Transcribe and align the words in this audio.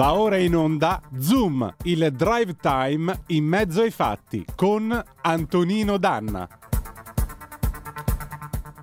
Va 0.00 0.14
ora 0.14 0.38
in 0.38 0.56
onda 0.56 1.02
Zoom, 1.18 1.74
il 1.82 2.10
drive 2.12 2.56
time 2.56 3.24
in 3.26 3.44
mezzo 3.44 3.82
ai 3.82 3.90
fatti 3.90 4.46
con 4.56 4.90
Antonino 5.20 5.98
Danna. 5.98 6.48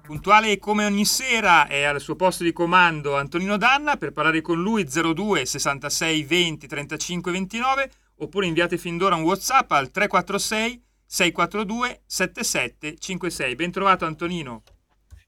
Puntuale 0.03 0.59
come 0.59 0.85
ogni 0.85 1.05
sera 1.05 1.65
è 1.65 1.81
al 1.81 1.99
suo 2.01 2.15
posto 2.15 2.43
di 2.43 2.53
comando 2.53 3.17
Antonino 3.17 3.57
Danna 3.57 3.97
per 3.97 4.13
parlare 4.13 4.41
con 4.41 4.61
lui 4.61 4.83
02 4.85 5.43
66 5.43 6.23
20 6.23 6.67
35 6.67 7.31
29 7.31 7.91
oppure 8.17 8.45
inviate 8.45 8.77
fin 8.77 8.97
d'ora 8.97 9.15
un 9.15 9.23
WhatsApp 9.23 9.71
al 9.71 9.89
346 9.89 10.83
642 11.03 12.01
7756. 12.05 13.55
Ben 13.55 13.71
trovato 13.71 14.05
Antonino. 14.05 14.61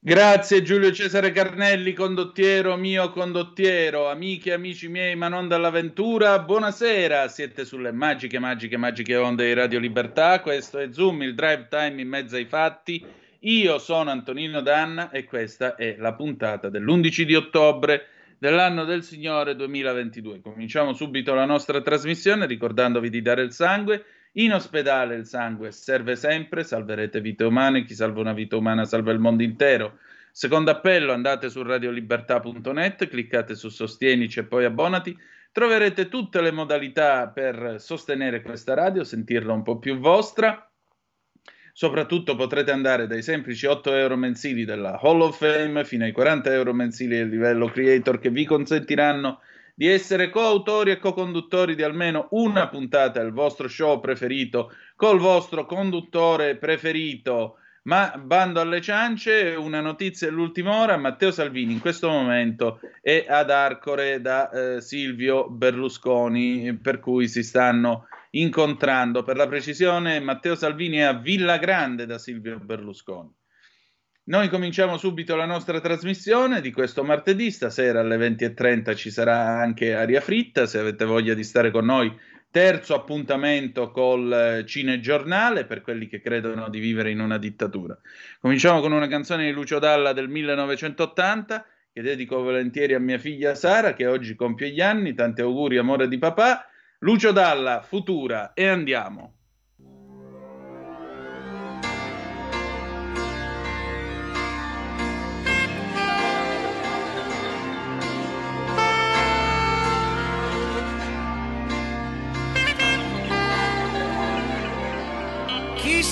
Grazie 0.02 0.62
Giulio 0.62 0.94
Cesare 0.94 1.34
Carnelli, 1.34 1.92
condottiero 1.92 2.78
mio 2.78 3.10
condottiero, 3.10 4.10
amiche 4.10 4.52
e 4.52 4.54
amici 4.54 4.88
miei, 4.88 5.18
ma 5.18 5.28
non 5.28 5.50
dall'avventura. 5.50 6.40
Buonasera, 6.40 7.28
siete 7.28 7.66
sulle 7.66 7.92
magiche, 7.92 8.40
magiche, 8.40 8.78
magiche 8.78 9.18
onde 9.18 9.48
di 9.48 9.54
Radio 9.54 9.78
Libertà. 9.78 10.40
Questo 10.40 10.78
è 10.78 10.88
Zoom, 10.94 11.24
il 11.24 11.36
drive 11.36 11.68
time 11.70 12.00
in 12.02 12.08
mezzo 12.08 12.38
ai 12.38 12.46
fatti. 12.46 13.06
Io 13.40 13.78
sono 13.78 14.10
Antonino 14.10 14.62
Danna 14.62 15.10
e 15.12 15.26
questa 15.26 15.76
è 15.76 15.98
la 16.00 16.14
puntata 16.14 16.70
dell'11 16.70 17.22
di 17.24 17.36
ottobre 17.36 18.08
dell'anno 18.38 18.86
del 18.86 19.04
Signore 19.04 19.54
2022. 19.58 20.40
Cominciamo 20.40 20.94
subito 20.94 21.34
la 21.34 21.44
nostra 21.44 21.82
trasmissione 21.82 22.46
ricordandovi 22.46 23.10
di 23.10 23.22
dare 23.22 23.42
il 23.42 23.52
sangue 23.52 24.06
in 24.34 24.54
ospedale 24.54 25.16
il 25.16 25.26
sangue 25.26 25.72
serve 25.72 26.16
sempre, 26.16 26.64
salverete 26.64 27.20
vite 27.20 27.46
umane, 27.46 27.84
chi 27.84 27.96
salva 27.96 28.22
una 28.22 28.34
vita 28.34 28.56
umana 28.58 28.86
salva 28.86 29.12
il 29.12 29.20
mondo 29.20 29.42
intero. 29.42 29.98
Secondo 30.32 30.70
appello, 30.72 31.12
andate 31.12 31.50
su 31.50 31.64
radiolibertà.net, 31.64 33.08
cliccate 33.08 33.56
su 33.56 33.70
Sostienici 33.70 34.40
e 34.40 34.44
poi 34.44 34.66
abbonati. 34.66 35.18
Troverete 35.52 36.10
tutte 36.10 36.42
le 36.42 36.52
modalità 36.52 37.28
per 37.28 37.78
sostenere 37.80 38.42
questa 38.42 38.76
radio, 38.76 39.04
sentirla 39.04 39.52
un 39.52 39.64
po' 39.64 39.80
più 39.80 39.98
vostra. 39.98 40.64
Soprattutto 41.74 42.36
potrete 42.36 42.72
andare 42.72 43.08
dai 43.08 43.24
semplici 43.24 43.66
8 43.66 43.94
euro 43.96 44.16
mensili 44.16 44.64
della 44.64 45.00
Hall 45.02 45.22
of 45.22 45.38
Fame 45.38 45.84
fino 45.86 46.04
ai 46.04 46.12
40 46.12 46.54
euro 46.54 46.74
mensili 46.74 47.18
del 47.18 47.30
livello 47.30 47.68
creator 47.68 48.20
che 48.20 48.30
vi 48.30 48.46
consentiranno 48.46 49.40
di 49.40 49.48
essere 49.88 50.30
coautori 50.30 50.92
e 50.92 51.00
co-conduttori 51.00 51.76
di 51.76 51.84
almeno 51.84 52.28
una 52.32 52.68
puntata 52.68 53.22
del 53.22 53.32
vostro 53.32 53.68
show 53.68 54.00
preferito 54.00 54.72
col 54.96 55.20
vostro 55.20 55.66
conduttore 55.66 56.58
preferito. 56.58 57.56
Ma 57.84 58.22
bando 58.22 58.60
alle 58.60 58.82
ciance, 58.82 59.56
una 59.58 59.80
notizia 59.80 60.28
dell'ultima 60.28 60.82
ora, 60.82 60.98
Matteo 60.98 61.32
Salvini 61.32 61.74
in 61.74 61.80
questo 61.80 62.10
momento 62.10 62.82
è 63.02 63.26
ad 63.28 63.50
Arcore 63.50 64.22
da 64.22 64.50
eh, 64.50 64.82
Silvio 64.82 65.50
Berlusconi, 65.50 66.78
per 66.78 67.00
cui 67.00 67.28
si 67.28 67.42
stanno 67.42 68.08
incontrando. 68.32 69.24
Per 69.24 69.38
la 69.38 69.48
precisione, 69.48 70.20
Matteo 70.20 70.56
Salvini 70.56 70.98
è 70.98 71.04
a 71.04 71.14
Villa 71.14 71.58
Grande 71.58 72.06
da 72.06 72.18
Silvio 72.18 72.60
Berlusconi. 72.60 73.34
Noi 74.30 74.48
cominciamo 74.48 74.98
subito 74.98 75.36
la 75.36 75.48
nostra 75.48 75.80
trasmissione 75.80 76.62
di 76.62 76.72
questo 76.72 77.04
martedì, 77.04 77.50
stasera 77.50 78.02
alle 78.02 78.16
20.30 78.16 78.96
ci 78.96 79.10
sarà 79.10 79.60
anche 79.60 79.96
aria 79.96 80.22
fritta, 80.22 80.68
se 80.68 80.78
avete 80.78 81.04
voglia 81.04 81.34
di 81.34 81.44
stare 81.44 81.72
con 81.72 81.86
noi, 81.86 82.16
terzo 82.52 82.94
appuntamento 82.94 83.90
col 83.90 84.32
eh, 84.32 84.66
cinegiornale 84.68 85.66
per 85.66 85.82
quelli 85.82 86.08
che 86.08 86.22
credono 86.22 86.70
di 86.70 86.78
vivere 86.78 87.10
in 87.10 87.22
una 87.22 87.40
dittatura. 87.40 87.98
Cominciamo 88.40 88.82
con 88.82 88.92
una 88.92 89.08
canzone 89.08 89.46
di 89.46 89.52
Lucio 89.52 89.80
Dalla 89.80 90.14
del 90.14 90.30
1980 90.30 91.66
che 91.92 92.02
dedico 92.04 92.40
volentieri 92.40 92.94
a 92.94 93.00
mia 93.00 93.18
figlia 93.18 93.56
Sara 93.56 93.94
che 93.94 94.06
oggi 94.06 94.36
compie 94.36 94.70
gli 94.70 94.80
anni, 94.80 95.16
tanti 95.16 95.42
auguri 95.42 95.80
amore 95.80 96.08
di 96.08 96.20
papà. 96.20 96.68
Lucio 97.00 97.32
Dalla, 97.32 97.82
Futura 97.82 98.54
e 98.54 98.68
andiamo. 98.68 99.39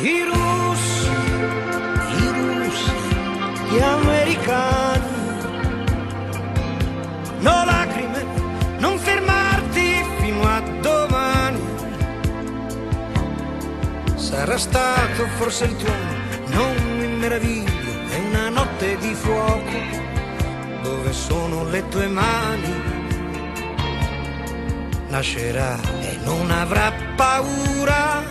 i 0.00 0.22
russi, 0.22 1.10
i 2.18 2.28
russi, 2.28 2.92
gli 3.68 3.80
americani. 3.80 5.06
No 7.40 7.64
lacrime, 7.64 8.24
non 8.78 8.96
fermarti 8.98 10.04
fino 10.20 10.42
a 10.42 10.60
domani. 10.80 11.60
Sarà 14.14 14.56
stato 14.56 15.26
forse 15.36 15.64
il 15.64 15.76
tuono, 15.76 16.12
non 16.46 16.76
mi 16.98 17.08
meraviglio, 17.08 17.90
è 18.08 18.18
una 18.28 18.48
notte 18.50 18.96
di 18.98 19.14
fuoco. 19.14 19.96
Dove 20.82 21.12
sono 21.12 21.68
le 21.68 21.88
tue 21.88 22.06
mani? 22.06 22.86
Nascerà 25.08 25.76
e 26.02 26.18
non 26.22 26.50
avrà 26.50 26.92
paura 27.16 28.22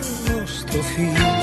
nostro 0.68 0.82
figlio. 0.82 1.36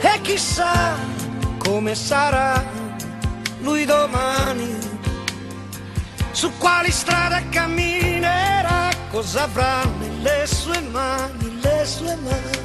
E 0.00 0.20
chissà 0.22 0.96
come 1.58 1.94
sarà 1.94 2.64
lui 3.60 3.84
domani, 3.84 4.76
su 6.32 6.50
quali 6.58 6.90
strade 6.90 7.48
camminerà, 7.50 8.88
cosa 9.10 9.44
avrà 9.44 9.84
nelle 9.98 10.46
sue 10.46 10.80
mani, 10.80 11.60
le 11.60 11.84
sue 11.84 12.16
mani. 12.16 12.56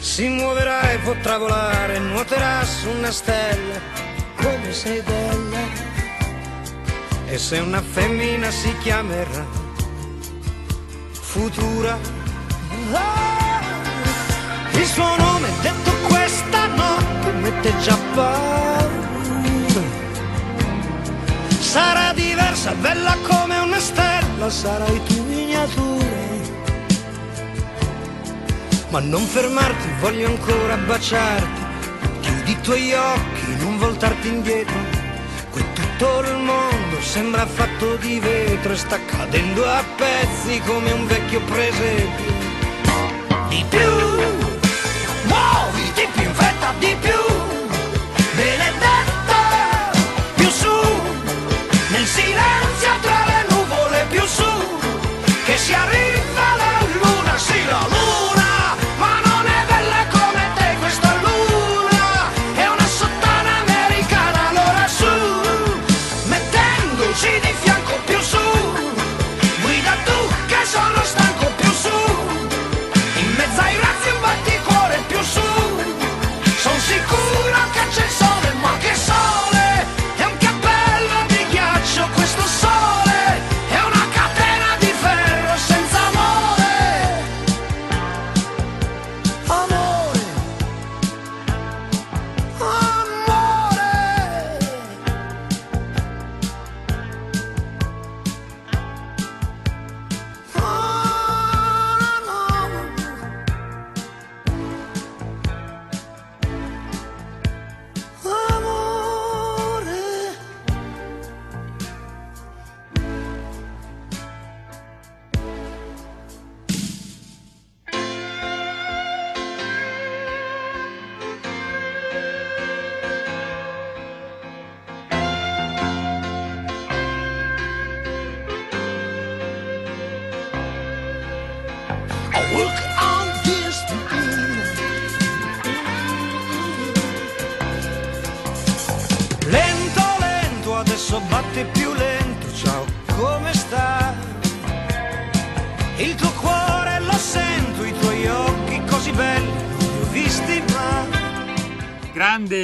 Si 0.00 0.26
muoverà 0.28 0.90
e 0.90 0.98
potrà 0.98 1.38
volare, 1.38 1.98
nuoterà 1.98 2.64
su 2.64 2.88
una 2.88 3.10
stella, 3.10 3.78
come 4.36 4.72
sei 4.72 5.00
bella. 5.02 5.87
E 7.30 7.36
se 7.36 7.58
una 7.58 7.82
femmina 7.82 8.50
si 8.50 8.74
chiamerà 8.78 9.44
Futura. 11.12 11.98
Ah, 12.92 13.60
il 14.72 14.86
suo 14.86 15.14
nome 15.16 15.48
detto 15.60 15.92
questa 16.08 16.66
notte 16.68 17.30
mette 17.32 17.78
già 17.80 17.98
paura. 18.14 18.86
Sarà 21.60 22.14
diversa, 22.14 22.72
bella 22.72 23.14
come 23.28 23.58
una 23.58 23.78
stella, 23.78 24.48
sarai 24.48 25.02
tu 25.04 25.22
miniatura. 25.24 26.06
Ma 28.88 29.00
non 29.00 29.22
fermarti, 29.26 29.88
voglio 30.00 30.28
ancora 30.28 30.76
baciarti. 30.78 31.66
Chiudi 32.20 32.52
i 32.52 32.60
tuoi 32.62 32.92
occhi, 32.94 33.56
non 33.58 33.76
voltarti 33.76 34.28
indietro. 34.28 34.97
Qui 35.50 35.64
tutto 35.72 36.20
il 36.20 36.36
mondo 36.36 37.00
sembra 37.00 37.46
fatto 37.46 37.96
di 37.96 38.18
vetro 38.20 38.72
e 38.72 38.76
sta 38.76 38.98
cadendo 39.04 39.64
a 39.64 39.82
pezzi 39.96 40.60
come 40.66 40.92
un 40.92 41.06
vecchio 41.06 41.40
presepio. 41.40 42.32
Di 43.48 43.64
più, 43.68 43.90
muoviti 45.24 46.06
più 46.12 46.22
in 46.22 46.34
fretta, 46.34 46.74
di 46.78 46.94
più, 47.00 47.22
benedetta, 48.34 49.90
più 50.34 50.48
su, 50.50 50.80
nel 51.88 52.06
silenzio 52.06 52.90
tra 53.00 53.24
le 53.26 53.46
nuvole, 53.48 54.06
più 54.10 54.24
su, 54.26 54.78
che 55.44 55.56
si 55.56 55.72
arriva. 55.72 56.07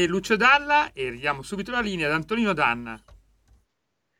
Lucio 0.06 0.36
Dalla 0.36 0.92
e 0.92 1.10
ridiamo 1.10 1.42
subito 1.42 1.70
la 1.70 1.80
linea 1.80 2.06
ad 2.06 2.12
Antonino 2.12 2.52
Danna. 2.52 3.00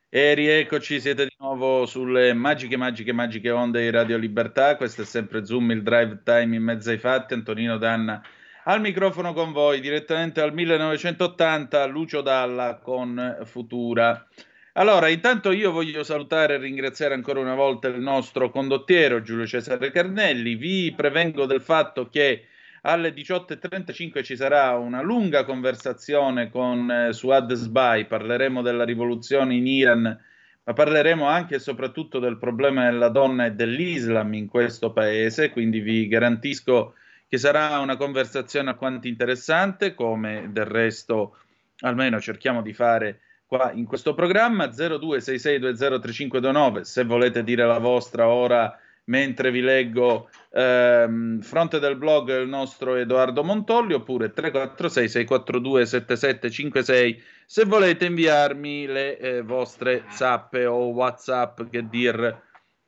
E 0.09 0.35
rieccoci, 0.35 1.01
siete 1.01 1.25
di 1.25 1.35
nuovo 1.39 1.87
sulle 1.87 2.33
magiche, 2.35 2.77
magiche, 2.77 3.13
magiche 3.13 3.51
onde 3.51 3.83
di 3.83 3.91
Radio 3.91 4.17
Libertà. 4.17 4.77
Questo 4.77 5.03
è 5.03 5.05
sempre 5.05 5.45
Zoom, 5.45 5.73
il 5.73 5.83
drive 5.83 6.23
time 6.23 6.55
in 6.55 6.63
mezzo 6.63 6.91
ai 6.91 6.99
fatti. 6.99 7.35
Antonino 7.35 7.79
Danna 7.79 8.23
al 8.65 8.81
microfono 8.81 9.33
con 9.35 9.53
voi, 9.53 9.81
direttamente 9.81 10.41
al 10.41 10.55
1980, 10.55 11.85
Lucio 11.87 12.23
Dalla 12.23 12.79
con 12.83 13.41
Futura. 13.45 14.27
Allora, 14.75 15.09
intanto 15.09 15.53
io 15.53 15.71
voglio 15.71 16.03
salutare 16.03 16.55
e 16.55 16.59
ringraziare 16.59 17.15
ancora 17.15 17.41
una 17.41 17.55
volta 17.55 17.89
il 17.89 18.01
nostro 18.01 18.51
condottiero 18.51 19.21
Giulio 19.21 19.47
Cesare 19.47 19.91
Carnelli. 19.91 20.55
Vi 20.55 20.93
prevengo 20.97 21.45
del 21.45 21.61
fatto 21.61 22.09
che 22.09 22.47
alle 22.87 23.15
18.35 23.15 24.23
ci 24.23 24.37
sarà 24.37 24.77
una 24.77 25.01
lunga 25.01 25.45
conversazione 25.45 26.51
con 26.51 26.91
eh, 26.91 27.15
Suad 27.15 27.55
Sbai, 27.55 28.05
parleremo 28.07 28.61
della 28.61 28.85
rivoluzione 28.85 29.55
in 29.55 29.67
Iran, 29.67 30.21
ma 30.65 30.73
parleremo 30.73 31.27
anche 31.27 31.55
e 31.55 31.61
soprattutto 31.61 32.19
del 32.19 32.37
problema 32.37 32.85
della 32.85 33.09
donna 33.09 33.47
e 33.47 33.53
dell'Islam 33.53 34.35
in 34.35 34.49
questo 34.49 34.93
paese, 34.93 35.49
quindi 35.51 35.81
vi 35.81 36.07
garantisco 36.09 36.97
che 37.27 37.39
sarà 37.39 37.79
una 37.79 37.97
conversazione 37.97 38.69
alquanto 38.71 39.09
interessante, 39.09 39.95
come 39.95 40.51
del 40.53 40.67
resto 40.67 41.39
almeno 41.81 42.21
cerchiamo 42.21 42.61
di 42.61 42.75
fare 42.75 43.21
qua 43.47 43.73
in 43.73 43.87
questo 43.87 44.13
programma. 44.15 44.67
0266203529 44.67 46.83
se 46.83 47.05
volete 47.05 47.43
dire 47.43 47.65
la 47.65 47.79
vostra 47.79 48.29
ora 48.29 48.79
mentre 49.05 49.51
vi 49.51 49.61
leggo 49.61 50.31
ehm, 50.55 51.41
fronte 51.41 51.81
del 51.81 51.97
blog 51.97 52.41
il 52.41 52.49
nostro 52.49 52.95
Edoardo 52.95 53.43
Montolli 53.43 53.93
oppure 53.93 54.33
346 54.33 55.09
642 55.09 55.87
7756 55.87 57.23
se 57.45 57.65
volete 57.65 58.05
inviarmi 58.05 58.87
le 58.87 59.19
eh, 59.19 59.43
vostre 59.43 60.05
zappe 60.11 60.65
o 60.65 60.87
whatsapp 60.93 61.63
che 61.69 61.89
dir 61.89 62.43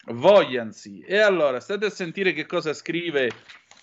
vogliansi 0.06 1.00
e 1.00 1.18
allora 1.18 1.58
state 1.58 1.86
a 1.86 1.90
sentire 1.90 2.32
che 2.32 2.46
cosa 2.46 2.72
scrive 2.72 3.30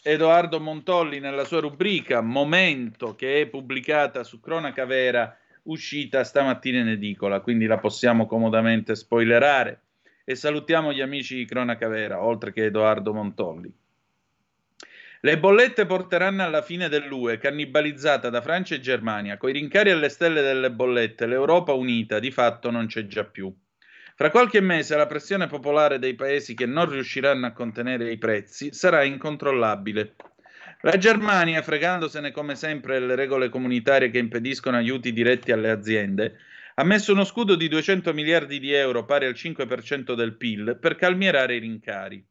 Edoardo 0.02 0.62
Montolli 0.62 1.20
nella 1.20 1.44
sua 1.44 1.60
rubrica 1.60 2.22
Momento 2.22 3.16
che 3.16 3.42
è 3.42 3.48
pubblicata 3.48 4.24
su 4.24 4.40
Cronaca 4.40 4.86
Vera 4.86 5.38
uscita 5.64 6.24
stamattina 6.24 6.80
in 6.80 6.88
edicola 6.88 7.42
quindi 7.42 7.66
la 7.66 7.78
possiamo 7.78 8.26
comodamente 8.26 8.96
spoilerare 8.96 9.82
e 10.24 10.36
salutiamo 10.36 10.94
gli 10.94 11.02
amici 11.02 11.36
di 11.36 11.46
Cronaca 11.46 11.88
Vera, 11.88 12.24
oltre 12.24 12.54
che 12.54 12.66
Edoardo 12.66 13.14
Montolli. 13.14 13.74
Le 15.26 15.40
bollette 15.40 15.86
porteranno 15.86 16.44
alla 16.44 16.62
fine 16.62 16.90
dell'UE, 16.90 17.38
cannibalizzata 17.38 18.30
da 18.30 18.42
Francia 18.42 18.76
e 18.76 18.82
Germania. 18.82 19.38
Coi 19.38 19.54
rincari 19.54 19.90
alle 19.90 20.10
stelle 20.10 20.42
delle 20.42 20.70
bollette, 20.70 21.28
l'Europa 21.28 21.72
unita 21.72 22.20
di 22.20 22.30
fatto 22.30 22.70
non 22.70 22.88
c'è 22.88 23.08
già 23.08 23.24
più. 23.24 23.54
Fra 24.16 24.30
qualche 24.30 24.60
mese 24.60 24.96
la 24.96 25.08
pressione 25.08 25.48
popolare 25.48 25.98
dei 25.98 26.14
paesi 26.14 26.54
che 26.54 26.66
non 26.66 26.90
riusciranno 26.90 27.46
a 27.46 27.52
contenere 27.52 28.12
i 28.12 28.18
prezzi 28.18 28.74
sarà 28.74 29.04
incontrollabile. 29.04 30.16
La 30.82 30.98
Germania, 30.98 31.62
fregandosene 31.62 32.32
come 32.32 32.56
sempre 32.56 33.00
le 33.00 33.16
regole 33.16 33.48
comunitarie 33.48 34.10
che 34.10 34.18
impediscono 34.18 34.76
aiuti 34.76 35.14
diretti 35.14 35.54
alle 35.54 35.70
aziende, 35.70 36.38
ha 36.76 36.84
messo 36.84 37.12
uno 37.12 37.24
scudo 37.24 37.56
di 37.56 37.68
200 37.68 38.14
miliardi 38.14 38.60
di 38.60 38.72
euro, 38.72 39.06
pari 39.06 39.26
al 39.26 39.34
5% 39.34 40.14
del 40.14 40.36
PIL, 40.36 40.78
per 40.80 40.96
calmierare 40.96 41.56
i 41.56 41.60
rincari. 41.60 42.26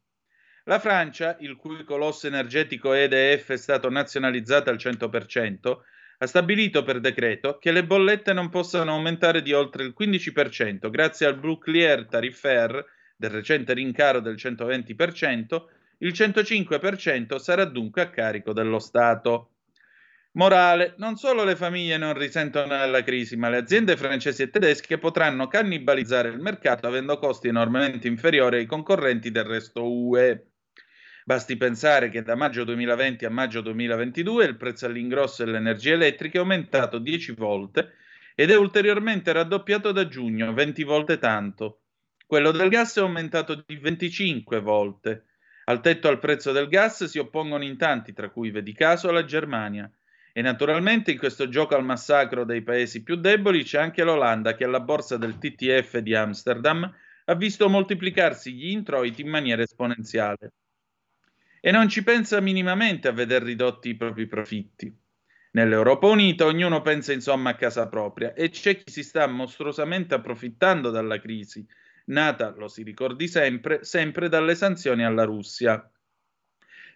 La 0.65 0.79
Francia, 0.79 1.37
il 1.41 1.57
cui 1.57 1.83
colosso 1.85 2.27
energetico 2.27 2.93
EDF 2.93 3.51
è 3.51 3.57
stato 3.57 3.91
nazionalizzato 3.91 4.71
al 4.71 4.77
100%, 4.77 5.77
ha 6.19 6.27
stabilito 6.27 6.85
per 6.85 7.01
decreto 7.01 7.59
che 7.59 7.73
le 7.73 7.85
bollette 7.85 8.33
non 8.33 8.49
possano 8.49 8.93
aumentare 8.93 9.43
di 9.43 9.53
oltre 9.53 9.83
il 9.83 9.95
15% 9.99 10.89
grazie 10.89 11.27
al 11.27 11.39
bouclier 11.39 12.07
tarifaire 12.07 12.87
del 13.17 13.31
recente 13.31 13.73
rincaro 13.75 14.21
del 14.21 14.37
120%, 14.37 15.65
il 15.99 16.13
105% 16.13 17.37
sarà 17.37 17.65
dunque 17.65 18.03
a 18.03 18.11
carico 18.11 18.53
dello 18.53 18.79
Stato. 18.79 19.51
Morale, 20.35 20.95
non 20.97 21.17
solo 21.17 21.45
le 21.45 21.57
famiglie 21.57 21.99
non 21.99 22.15
risentono 22.15 22.79
della 22.79 23.03
crisi, 23.03 23.37
ma 23.37 23.51
le 23.51 23.59
aziende 23.59 23.99
francesi 23.99 24.41
e 24.41 24.49
tedesche 24.49 24.97
potranno 24.97 25.47
cannibalizzare 25.47 26.31
il 26.31 26.41
mercato 26.41 26.87
avendo 26.87 27.19
costi 27.19 27.49
enormemente 27.49 28.09
inferiori 28.09 28.57
ai 28.57 28.65
concorrenti 28.65 29.31
del 29.31 29.45
resto 29.45 29.87
UE. 29.87 30.53
Basti 31.27 31.59
pensare 31.59 32.09
che 32.09 32.23
da 32.23 32.35
maggio 32.35 32.65
2020 32.65 33.27
a 33.27 33.31
maggio 33.31 33.61
2022 33.61 34.47
il 34.47 34.57
prezzo 34.57 34.87
all'ingrosso 34.87 35.45
dell'energia 35.45 35.93
elettrica 35.93 36.39
è 36.39 36.41
aumentato 36.41 36.97
10 36.97 37.33
volte 37.33 37.93
ed 38.35 38.51
è 38.51 38.57
ulteriormente 38.57 39.33
raddoppiato 39.33 39.93
da 39.93 40.09
giugno, 40.09 40.55
20 40.55 40.83
volte 40.85 41.19
tanto. 41.19 41.83
Quello 42.27 42.53
del 42.53 42.71
gas 42.71 42.97
è 42.97 43.01
aumentato 43.01 43.63
di 43.67 43.77
25 43.77 44.61
volte. 44.61 45.27
Al 45.65 45.83
tetto 45.83 46.09
al 46.09 46.19
prezzo 46.19 46.53
del 46.53 46.69
gas 46.69 47.05
si 47.05 47.19
oppongono 47.19 47.65
in 47.65 47.77
tanti, 47.77 48.15
tra 48.15 48.31
cui 48.31 48.51
vedi 48.51 48.73
caso 48.73 49.11
la 49.11 49.27
Germania. 49.27 49.93
E 50.33 50.41
naturalmente 50.41 51.11
in 51.11 51.19
questo 51.19 51.49
gioco 51.49 51.75
al 51.75 51.85
massacro 51.85 52.45
dei 52.45 52.63
paesi 52.63 53.03
più 53.03 53.17
deboli 53.17 53.65
c'è 53.65 53.79
anche 53.79 54.03
l'Olanda 54.03 54.55
che 54.55 54.65
alla 54.65 54.81
borsa 54.81 55.19
del 55.19 55.37
TTF 55.37 55.99
di 55.99 56.15
Amsterdam 56.15 56.91
ha 57.27 57.35
visto 57.35 57.69
moltiplicarsi 57.69 58.53
gli 58.55 58.71
introiti 58.71 59.21
in 59.21 59.29
maniera 59.29 59.63
esponenziale. 59.63 60.53
E 61.61 61.71
non 61.71 61.89
ci 61.89 62.03
pensa 62.03 62.41
minimamente 62.41 63.09
a 63.09 63.13
veder 63.13 63.43
ridotti 63.43 63.91
i 63.91 63.97
propri 63.97 64.27
profitti. 64.27 64.93
Nell'Europa 65.53 66.07
Unita 66.07 66.47
ognuno 66.47 66.81
pensa 66.81 67.13
insomma 67.13 67.51
a 67.51 67.55
casa 67.55 67.87
propria 67.87 68.33
e 68.33 68.49
c'è 68.49 68.83
chi 68.83 68.91
si 68.91 69.03
sta 69.03 69.27
mostruosamente 69.27 70.15
approfittando 70.15 70.89
dalla 70.89 71.21
crisi, 71.21 71.65
nata, 72.07 72.55
lo 72.57 72.69
si 72.69 72.83
ricordi 72.83 73.29
sempre, 73.29 73.85
sempre 73.85 74.31
dalle 74.31 74.55
sanzioni 74.55 75.05
alla 75.05 75.25
Russia. 75.25 75.92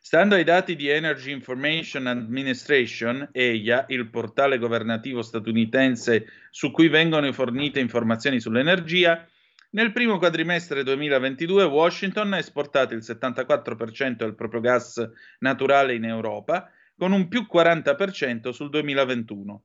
Stando 0.07 0.37
ai 0.37 0.45
dati 0.45 0.77
di 0.77 0.87
Energy 0.87 1.33
Information 1.33 2.07
Administration, 2.07 3.29
EIA, 3.33 3.87
il 3.89 4.09
portale 4.09 4.57
governativo 4.57 5.21
statunitense 5.21 6.27
su 6.51 6.71
cui 6.71 6.87
vengono 6.87 7.33
fornite 7.33 7.81
informazioni 7.81 8.39
sull'energia, 8.39 9.27
nel 9.71 9.91
primo 9.91 10.19
quadrimestre 10.19 10.85
2022 10.85 11.65
Washington 11.65 12.35
ha 12.35 12.39
esportato 12.39 12.95
il 12.95 13.01
74% 13.01 14.15
del 14.19 14.37
proprio 14.37 14.61
gas 14.61 15.05
naturale 15.41 15.95
in 15.95 16.05
Europa, 16.05 16.71
con 16.97 17.11
un 17.11 17.27
più 17.27 17.45
40% 17.53 18.51
sul 18.51 18.71
2021. 18.71 19.65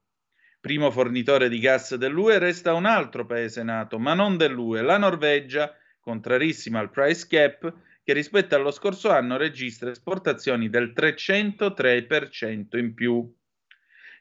Primo 0.59 0.89
fornitore 0.89 1.49
di 1.49 1.59
gas 1.59 1.93
dell'UE 1.93 2.39
resta 2.39 2.73
un 2.73 2.87
altro 2.87 3.27
paese 3.27 3.61
nato, 3.61 3.99
ma 3.99 4.15
non 4.15 4.37
dell'UE, 4.37 4.81
la 4.81 4.97
Norvegia, 4.97 5.71
contrarissima 5.99 6.79
al 6.79 6.89
price 6.89 7.27
cap, 7.29 7.71
che 8.11 8.13
rispetto 8.13 8.55
allo 8.55 8.71
scorso 8.71 9.09
anno 9.09 9.37
registra 9.37 9.89
esportazioni 9.89 10.69
del 10.69 10.91
303% 10.93 12.77
in 12.77 12.93
più. 12.93 13.33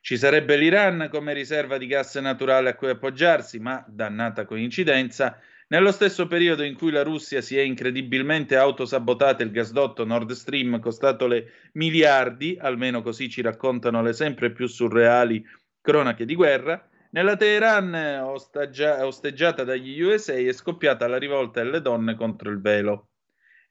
Ci 0.00 0.16
sarebbe 0.16 0.56
l'Iran 0.56 1.08
come 1.10 1.34
riserva 1.34 1.76
di 1.76 1.86
gas 1.86 2.14
naturale 2.16 2.70
a 2.70 2.74
cui 2.74 2.88
appoggiarsi, 2.88 3.58
ma, 3.58 3.84
dannata 3.86 4.44
coincidenza, 4.44 5.38
nello 5.68 5.90
stesso 5.92 6.26
periodo 6.26 6.62
in 6.62 6.74
cui 6.74 6.90
la 6.90 7.02
Russia 7.02 7.40
si 7.40 7.58
è 7.58 7.62
incredibilmente 7.62 8.56
autosabotata 8.56 9.42
il 9.42 9.50
gasdotto 9.50 10.04
Nord 10.04 10.30
Stream 10.32 10.78
costatole 10.78 11.70
miliardi, 11.72 12.56
almeno 12.60 13.02
così 13.02 13.28
ci 13.28 13.42
raccontano 13.42 14.02
le 14.02 14.12
sempre 14.12 14.52
più 14.52 14.66
surreali 14.68 15.44
cronache 15.80 16.24
di 16.24 16.34
guerra, 16.34 16.88
nella 17.10 17.36
Teheran 17.36 18.22
osteggia- 18.22 19.04
osteggiata 19.04 19.64
dagli 19.64 20.00
USA 20.00 20.34
è 20.34 20.52
scoppiata 20.52 21.08
la 21.08 21.18
rivolta 21.18 21.60
delle 21.60 21.82
donne 21.82 22.14
contro 22.14 22.50
il 22.50 22.60
velo. 22.60 23.09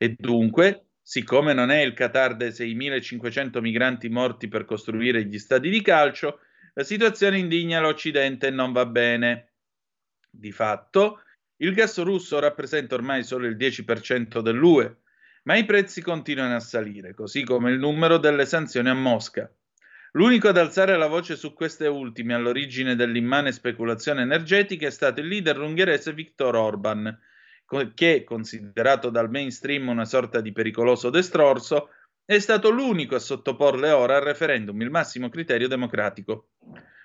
E 0.02 0.16
dunque, 0.18 0.92
siccome 1.02 1.52
non 1.52 1.72
è 1.72 1.82
il 1.82 1.94
Qatar 1.94 2.38
dei 2.38 2.52
6.500 2.52 3.60
migranti 3.60 4.08
morti 4.08 4.48
per 4.48 4.64
costruire 4.64 5.26
gli 5.26 5.38
stadi 5.38 5.70
di 5.70 5.82
calcio, 5.82 6.40
la 6.74 6.86
situazione 6.86 7.38
indigna 7.38 7.82
l'Occidente 7.82 8.48
e 8.48 8.52
non 8.52 8.72
va 8.72 8.86
bene. 8.86 9.56
Di 10.30 10.54
fatto, 10.54 11.24
il 11.58 11.74
gas 11.74 12.02
russo 12.02 12.40
rappresenta 12.40 12.96
ormai 12.96 13.26
solo 13.26 13.46
il 13.46 13.58
10% 13.58 14.40
dell'UE, 14.40 15.02
ma 15.44 15.58
i 15.58 15.66
prezzi 15.66 16.02
continuano 16.02 16.56
a 16.56 16.62
salire, 16.62 17.14
così 17.14 17.44
come 17.44 17.70
il 17.70 17.78
numero 17.78 18.18
delle 18.18 18.46
sanzioni 18.46 18.88
a 18.88 18.94
Mosca. 18.94 19.54
L'unico 20.14 20.48
ad 20.48 20.58
alzare 20.58 20.96
la 20.96 21.08
voce 21.08 21.36
su 21.36 21.52
queste 21.52 21.88
ultime 21.88 22.36
all'origine 22.36 22.96
dell'immane 22.96 23.52
speculazione 23.52 24.22
energetica 24.22 24.88
è 24.88 24.92
stato 24.92 25.20
il 25.20 25.28
leader 25.28 25.60
ungherese 25.60 26.14
Viktor 26.14 26.56
Orban, 26.56 27.20
che, 27.94 28.24
considerato 28.24 29.10
dal 29.10 29.30
mainstream 29.30 29.90
una 29.90 30.06
sorta 30.06 30.42
di 30.42 30.52
pericoloso 30.52 31.10
destrorso, 31.10 31.90
è 32.26 32.40
stato 32.40 32.70
l'unico 32.70 33.16
a 33.16 33.20
sottoporle 33.20 33.92
ora 33.92 34.18
al 34.18 34.24
referendum 34.24 34.80
il 34.82 34.90
massimo 34.90 35.30
criterio 35.30 35.68
democratico. 35.68 36.50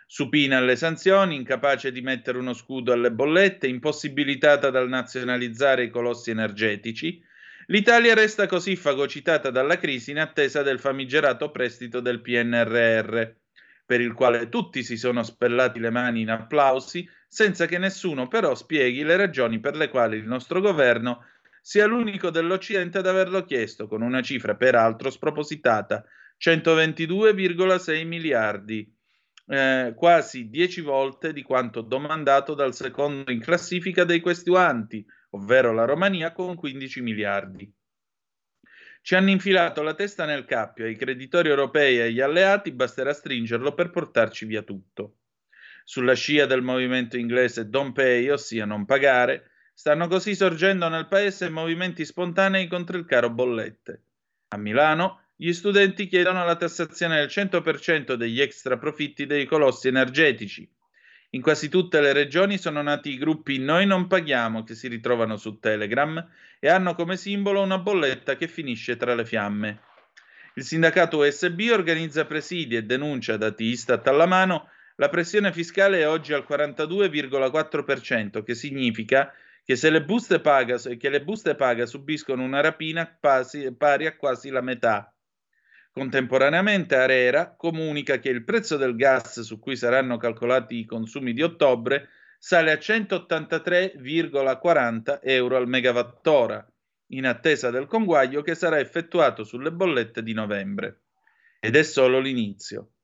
supina 0.06 0.58
alle 0.58 0.76
sanzioni, 0.76 1.34
incapace 1.34 1.90
di 1.90 2.02
mettere 2.02 2.38
uno 2.38 2.52
scudo 2.52 2.92
alle 2.92 3.10
bollette, 3.10 3.66
impossibilitata 3.66 4.68
dal 4.70 4.88
nazionalizzare 4.88 5.84
i 5.84 5.90
colossi 5.90 6.30
energetici, 6.30 7.22
l'Italia 7.66 8.12
resta 8.12 8.46
così 8.46 8.76
fagocitata 8.76 9.50
dalla 9.50 9.78
crisi 9.78 10.10
in 10.10 10.18
attesa 10.18 10.62
del 10.62 10.78
famigerato 10.78 11.50
prestito 11.50 12.00
del 12.00 12.20
PNRR, 12.20 13.32
per 13.84 14.00
il 14.00 14.12
quale 14.12 14.48
tutti 14.48 14.82
si 14.82 14.96
sono 14.96 15.22
spellati 15.22 15.78
le 15.78 15.90
mani 15.90 16.22
in 16.22 16.30
applausi, 16.30 17.08
senza 17.28 17.66
che 17.66 17.78
nessuno 17.78 18.28
però 18.28 18.54
spieghi 18.54 19.02
le 19.02 19.16
ragioni 19.16 19.60
per 19.60 19.76
le 19.76 19.88
quali 19.88 20.16
il 20.16 20.26
nostro 20.26 20.60
governo 20.60 21.24
sia 21.60 21.86
l'unico 21.86 22.30
dell'Occidente 22.30 22.98
ad 22.98 23.06
averlo 23.06 23.44
chiesto, 23.44 23.88
con 23.88 24.02
una 24.02 24.22
cifra 24.22 24.54
peraltro 24.54 25.10
spropositata, 25.10 26.04
122,6 26.38 28.06
miliardi 28.06 28.94
eh, 29.46 29.92
quasi 29.94 30.48
10 30.48 30.80
volte 30.80 31.32
di 31.32 31.42
quanto 31.42 31.82
domandato 31.82 32.54
dal 32.54 32.74
secondo 32.74 33.30
in 33.30 33.40
classifica 33.40 34.04
dei 34.04 34.20
questuanti, 34.20 35.04
ovvero 35.30 35.72
la 35.72 35.84
Romania 35.84 36.32
con 36.32 36.54
15 36.54 37.00
miliardi. 37.02 37.70
Ci 39.04 39.14
hanno 39.14 39.28
infilato 39.28 39.82
la 39.82 39.92
testa 39.92 40.24
nel 40.24 40.46
cappio, 40.46 40.86
ai 40.86 40.96
creditori 40.96 41.50
europei 41.50 41.98
e 41.98 42.02
agli 42.04 42.22
alleati 42.22 42.72
basterà 42.72 43.12
stringerlo 43.12 43.74
per 43.74 43.90
portarci 43.90 44.46
via 44.46 44.62
tutto. 44.62 45.18
Sulla 45.84 46.14
scia 46.14 46.46
del 46.46 46.62
movimento 46.62 47.18
inglese 47.18 47.68
Don't 47.68 47.92
Pay, 47.92 48.30
ossia 48.30 48.64
non 48.64 48.86
pagare, 48.86 49.50
stanno 49.74 50.08
così 50.08 50.34
sorgendo 50.34 50.88
nel 50.88 51.06
paese 51.06 51.50
movimenti 51.50 52.02
spontanei 52.06 52.66
contro 52.66 52.96
il 52.96 53.04
caro 53.04 53.28
bollette. 53.28 54.04
A 54.48 54.56
Milano 54.56 55.24
gli 55.36 55.52
studenti 55.52 56.06
chiedono 56.06 56.42
la 56.42 56.56
tassazione 56.56 57.16
del 57.16 57.28
100% 57.28 58.14
degli 58.14 58.40
extra 58.40 58.78
profitti 58.78 59.26
dei 59.26 59.44
colossi 59.44 59.86
energetici. 59.88 60.66
In 61.34 61.42
quasi 61.42 61.68
tutte 61.68 62.00
le 62.00 62.12
regioni 62.12 62.58
sono 62.58 62.80
nati 62.80 63.10
i 63.10 63.18
gruppi 63.18 63.58
Noi 63.58 63.86
non 63.86 64.06
paghiamo 64.06 64.62
che 64.62 64.76
si 64.76 64.86
ritrovano 64.86 65.36
su 65.36 65.58
Telegram 65.58 66.24
e 66.60 66.68
hanno 66.68 66.94
come 66.94 67.16
simbolo 67.16 67.60
una 67.60 67.78
bolletta 67.78 68.36
che 68.36 68.46
finisce 68.46 68.96
tra 68.96 69.16
le 69.16 69.24
fiamme. 69.24 69.80
Il 70.54 70.62
sindacato 70.62 71.18
USB 71.18 71.70
organizza 71.72 72.24
presidi 72.24 72.76
e 72.76 72.84
denuncia, 72.84 73.36
dati 73.36 73.64
Istat 73.64 74.06
alla 74.06 74.26
mano, 74.26 74.68
la 74.94 75.08
pressione 75.08 75.52
fiscale 75.52 76.02
è 76.02 76.08
oggi 76.08 76.32
al 76.32 76.46
42,4%, 76.48 78.44
che 78.44 78.54
significa 78.54 79.32
che 79.64 79.74
se 79.74 79.90
le 79.90 80.04
buste 80.04 80.38
paga, 80.38 80.78
le 80.84 81.22
buste 81.22 81.56
paga 81.56 81.84
subiscono 81.84 82.44
una 82.44 82.60
rapina 82.60 83.12
pari 83.76 84.06
a 84.06 84.14
quasi 84.14 84.50
la 84.50 84.60
metà. 84.60 85.13
Contemporaneamente 85.94 86.96
Arera 86.96 87.54
comunica 87.56 88.18
che 88.18 88.28
il 88.28 88.42
prezzo 88.42 88.76
del 88.76 88.96
gas 88.96 89.42
su 89.42 89.60
cui 89.60 89.76
saranno 89.76 90.16
calcolati 90.16 90.76
i 90.76 90.86
consumi 90.86 91.32
di 91.32 91.40
ottobre 91.40 92.08
sale 92.36 92.72
a 92.72 92.74
183,40 92.74 95.20
euro 95.22 95.56
al 95.56 95.68
megawattora, 95.68 96.68
in 97.10 97.26
attesa 97.26 97.70
del 97.70 97.86
conguaglio 97.86 98.42
che 98.42 98.56
sarà 98.56 98.80
effettuato 98.80 99.44
sulle 99.44 99.70
bollette 99.70 100.24
di 100.24 100.32
novembre. 100.32 101.02
Ed 101.60 101.76
è 101.76 101.84
solo 101.84 102.18
l'inizio. 102.18 102.94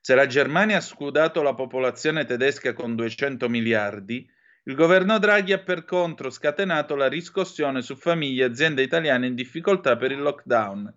Se 0.00 0.16
la 0.16 0.26
Germania 0.26 0.78
ha 0.78 0.80
scudato 0.80 1.42
la 1.42 1.54
popolazione 1.54 2.24
tedesca 2.24 2.72
con 2.72 2.96
200 2.96 3.48
miliardi, 3.48 4.28
il 4.64 4.74
governo 4.74 5.20
Draghi 5.20 5.52
ha 5.52 5.60
per 5.60 5.84
contro 5.84 6.30
scatenato 6.30 6.96
la 6.96 7.06
riscossione 7.06 7.80
su 7.80 7.94
famiglie 7.94 8.42
e 8.42 8.48
aziende 8.48 8.82
italiane 8.82 9.28
in 9.28 9.36
difficoltà 9.36 9.96
per 9.96 10.10
il 10.10 10.20
lockdown 10.20 10.92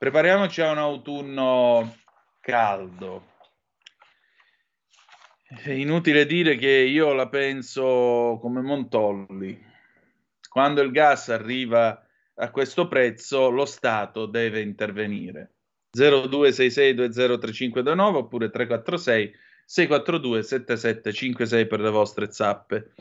Prepariamoci 0.00 0.62
a 0.62 0.70
un 0.70 0.78
autunno 0.78 1.94
caldo. 2.40 3.32
È 5.46 5.72
inutile 5.72 6.24
dire 6.24 6.56
che 6.56 6.70
io 6.70 7.12
la 7.12 7.28
penso 7.28 8.38
come 8.40 8.62
Montolli. 8.62 9.62
Quando 10.48 10.80
il 10.80 10.90
gas 10.90 11.28
arriva 11.28 12.02
a 12.36 12.50
questo 12.50 12.88
prezzo, 12.88 13.50
lo 13.50 13.66
Stato 13.66 14.24
deve 14.24 14.62
intervenire. 14.62 15.50
0266203529 15.94 18.14
oppure 18.14 18.48
346 18.48 19.34
642 19.66 20.42
7756 20.42 21.66
per 21.66 21.80
le 21.80 21.90
vostre 21.90 22.32
zappe. 22.32 22.94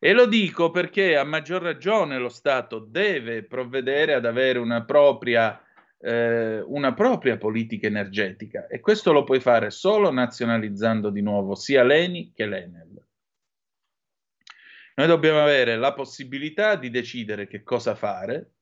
E 0.00 0.12
lo 0.12 0.26
dico 0.26 0.72
perché 0.72 1.16
a 1.16 1.22
maggior 1.22 1.62
ragione 1.62 2.18
lo 2.18 2.30
Stato 2.30 2.80
deve 2.80 3.44
provvedere 3.44 4.14
ad 4.14 4.26
avere 4.26 4.58
una 4.58 4.82
propria 4.82 5.60
eh, 5.98 6.60
una 6.60 6.94
propria 6.94 7.36
politica 7.36 7.86
energetica. 7.86 8.66
E 8.66 8.80
questo 8.80 9.12
lo 9.12 9.24
puoi 9.24 9.40
fare 9.40 9.70
solo 9.70 10.10
nazionalizzando 10.10 11.10
di 11.10 11.22
nuovo 11.22 11.54
sia 11.54 11.82
l'ENI 11.82 12.32
che 12.34 12.46
l'Enel. 12.46 13.04
Noi 14.96 15.06
dobbiamo 15.06 15.42
avere 15.42 15.76
la 15.76 15.92
possibilità 15.92 16.74
di 16.76 16.88
decidere 16.88 17.46
che 17.46 17.62
cosa 17.62 17.94
fare, 17.94 18.52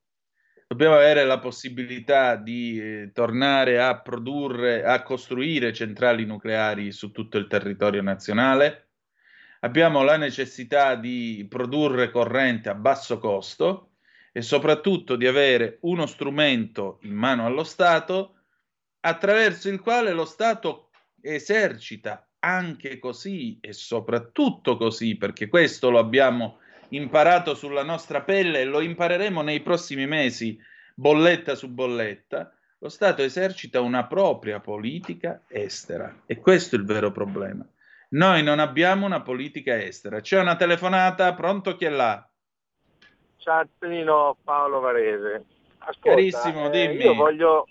dobbiamo 0.66 0.96
avere 0.96 1.24
la 1.24 1.38
possibilità 1.38 2.34
di 2.34 2.80
eh, 2.80 3.10
tornare 3.12 3.80
a 3.80 4.00
produrre, 4.00 4.82
a 4.82 5.02
costruire 5.02 5.72
centrali 5.72 6.24
nucleari 6.24 6.90
su 6.90 7.12
tutto 7.12 7.38
il 7.38 7.46
territorio 7.46 8.02
nazionale, 8.02 8.88
abbiamo 9.60 10.02
la 10.02 10.16
necessità 10.16 10.96
di 10.96 11.46
produrre 11.48 12.10
corrente 12.10 12.68
a 12.68 12.74
basso 12.74 13.18
costo 13.18 13.93
e 14.36 14.42
soprattutto 14.42 15.14
di 15.14 15.28
avere 15.28 15.78
uno 15.82 16.06
strumento 16.06 16.98
in 17.02 17.14
mano 17.14 17.46
allo 17.46 17.62
Stato 17.62 18.40
attraverso 18.98 19.68
il 19.68 19.78
quale 19.78 20.12
lo 20.12 20.24
Stato 20.24 20.90
esercita 21.20 22.28
anche 22.40 22.98
così 22.98 23.58
e 23.60 23.72
soprattutto 23.72 24.76
così, 24.76 25.16
perché 25.16 25.46
questo 25.46 25.88
lo 25.88 26.00
abbiamo 26.00 26.58
imparato 26.88 27.54
sulla 27.54 27.84
nostra 27.84 28.22
pelle 28.22 28.62
e 28.62 28.64
lo 28.64 28.80
impareremo 28.80 29.40
nei 29.40 29.60
prossimi 29.60 30.04
mesi, 30.04 30.58
bolletta 30.96 31.54
su 31.54 31.68
bolletta, 31.68 32.52
lo 32.78 32.88
Stato 32.88 33.22
esercita 33.22 33.80
una 33.80 34.04
propria 34.06 34.58
politica 34.58 35.44
estera 35.46 36.22
e 36.26 36.40
questo 36.40 36.74
è 36.74 36.78
il 36.80 36.84
vero 36.84 37.12
problema. 37.12 37.64
Noi 38.08 38.42
non 38.42 38.58
abbiamo 38.58 39.06
una 39.06 39.22
politica 39.22 39.80
estera. 39.80 40.20
C'è 40.20 40.40
una 40.40 40.56
telefonata, 40.56 41.34
pronto 41.34 41.76
chi 41.76 41.84
è 41.84 41.88
là? 41.88 42.28
Ciao 43.44 43.60
Antonino, 43.60 44.38
Paolo 44.42 44.80
Varese. 44.80 45.44
Ascolta, 45.80 46.08
Carissimo, 46.08 46.68
eh, 46.68 46.70
dimmi. 46.70 47.04
Io 47.04 47.14
voglio, 47.14 47.66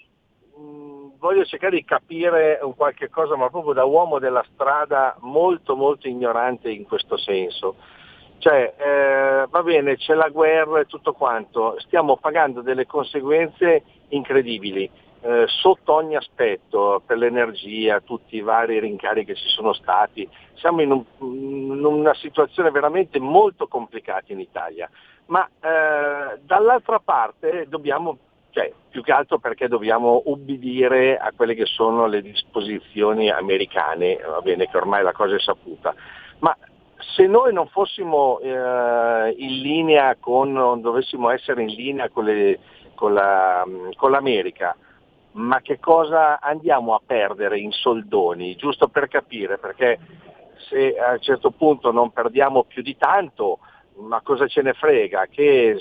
mh, 0.55 0.61
mm, 0.61 1.09
voglio, 1.17 1.45
cercare 1.45 1.77
di 1.77 1.83
capire 1.83 2.59
un 2.61 2.75
qualche 2.75 3.09
cosa, 3.09 3.35
ma 3.35 3.49
proprio 3.49 3.73
da 3.73 3.83
uomo 3.83 4.19
della 4.19 4.45
strada 4.53 5.17
molto 5.21 5.75
molto 5.75 6.07
ignorante 6.07 6.69
in 6.69 6.85
questo 6.85 7.17
senso. 7.17 7.77
Cioè, 8.37 8.75
eh, 8.77 9.47
va 9.49 9.63
bene, 9.63 9.97
c'è 9.97 10.13
la 10.13 10.29
guerra 10.29 10.81
e 10.81 10.85
tutto 10.85 11.13
quanto, 11.13 11.79
stiamo 11.79 12.17
pagando 12.17 12.61
delle 12.61 12.85
conseguenze 12.85 13.81
incredibili. 14.09 14.87
Eh, 15.21 15.45
sotto 15.47 15.93
ogni 15.93 16.15
aspetto, 16.15 17.01
per 17.03 17.17
l'energia, 17.17 17.99
tutti 18.01 18.35
i 18.35 18.41
vari 18.41 18.79
rincari 18.79 19.25
che 19.25 19.33
ci 19.33 19.47
sono 19.47 19.73
stati, 19.73 20.29
siamo 20.53 20.81
in, 20.81 20.91
un, 20.91 21.03
in 21.21 21.83
una 21.83 22.13
situazione 22.13 22.69
veramente 22.69 23.19
molto 23.19 23.67
complicata 23.67 24.31
in 24.33 24.39
Italia 24.39 24.87
ma 25.27 25.47
eh, 25.47 26.39
dall'altra 26.41 26.99
parte 26.99 27.67
dobbiamo, 27.67 28.17
cioè 28.51 28.71
più 28.89 29.01
che 29.01 29.11
altro 29.11 29.39
perché 29.39 29.67
dobbiamo 29.67 30.23
ubbidire 30.25 31.17
a 31.17 31.31
quelle 31.35 31.55
che 31.55 31.65
sono 31.65 32.05
le 32.05 32.21
disposizioni 32.21 33.29
americane, 33.29 34.17
va 34.17 34.41
bene 34.41 34.67
che 34.67 34.77
ormai 34.77 35.03
la 35.03 35.13
cosa 35.13 35.35
è 35.35 35.39
saputa, 35.39 35.93
ma 36.39 36.55
se 37.15 37.27
noi 37.27 37.53
non 37.53 37.67
fossimo 37.67 38.39
eh, 38.39 39.35
in 39.37 39.61
linea 39.61 40.15
con, 40.19 40.51
non 40.51 40.81
dovessimo 40.81 41.29
essere 41.29 41.63
in 41.63 41.69
linea 41.69 42.09
con, 42.09 42.25
le, 42.25 42.59
con, 42.95 43.13
la, 43.13 43.65
con 43.95 44.11
l'America, 44.11 44.75
ma 45.33 45.61
che 45.61 45.79
cosa 45.79 46.39
andiamo 46.39 46.93
a 46.93 47.01
perdere 47.05 47.59
in 47.59 47.71
soldoni, 47.71 48.55
giusto 48.55 48.87
per 48.87 49.07
capire, 49.07 49.57
perché 49.57 49.99
se 50.69 50.95
a 50.97 51.11
un 51.11 51.19
certo 51.19 51.51
punto 51.51 51.91
non 51.91 52.11
perdiamo 52.11 52.63
più 52.63 52.81
di 52.81 52.95
tanto, 52.97 53.59
ma 53.97 54.21
cosa 54.21 54.47
ce 54.47 54.61
ne 54.61 54.73
frega, 54.73 55.27
che, 55.29 55.77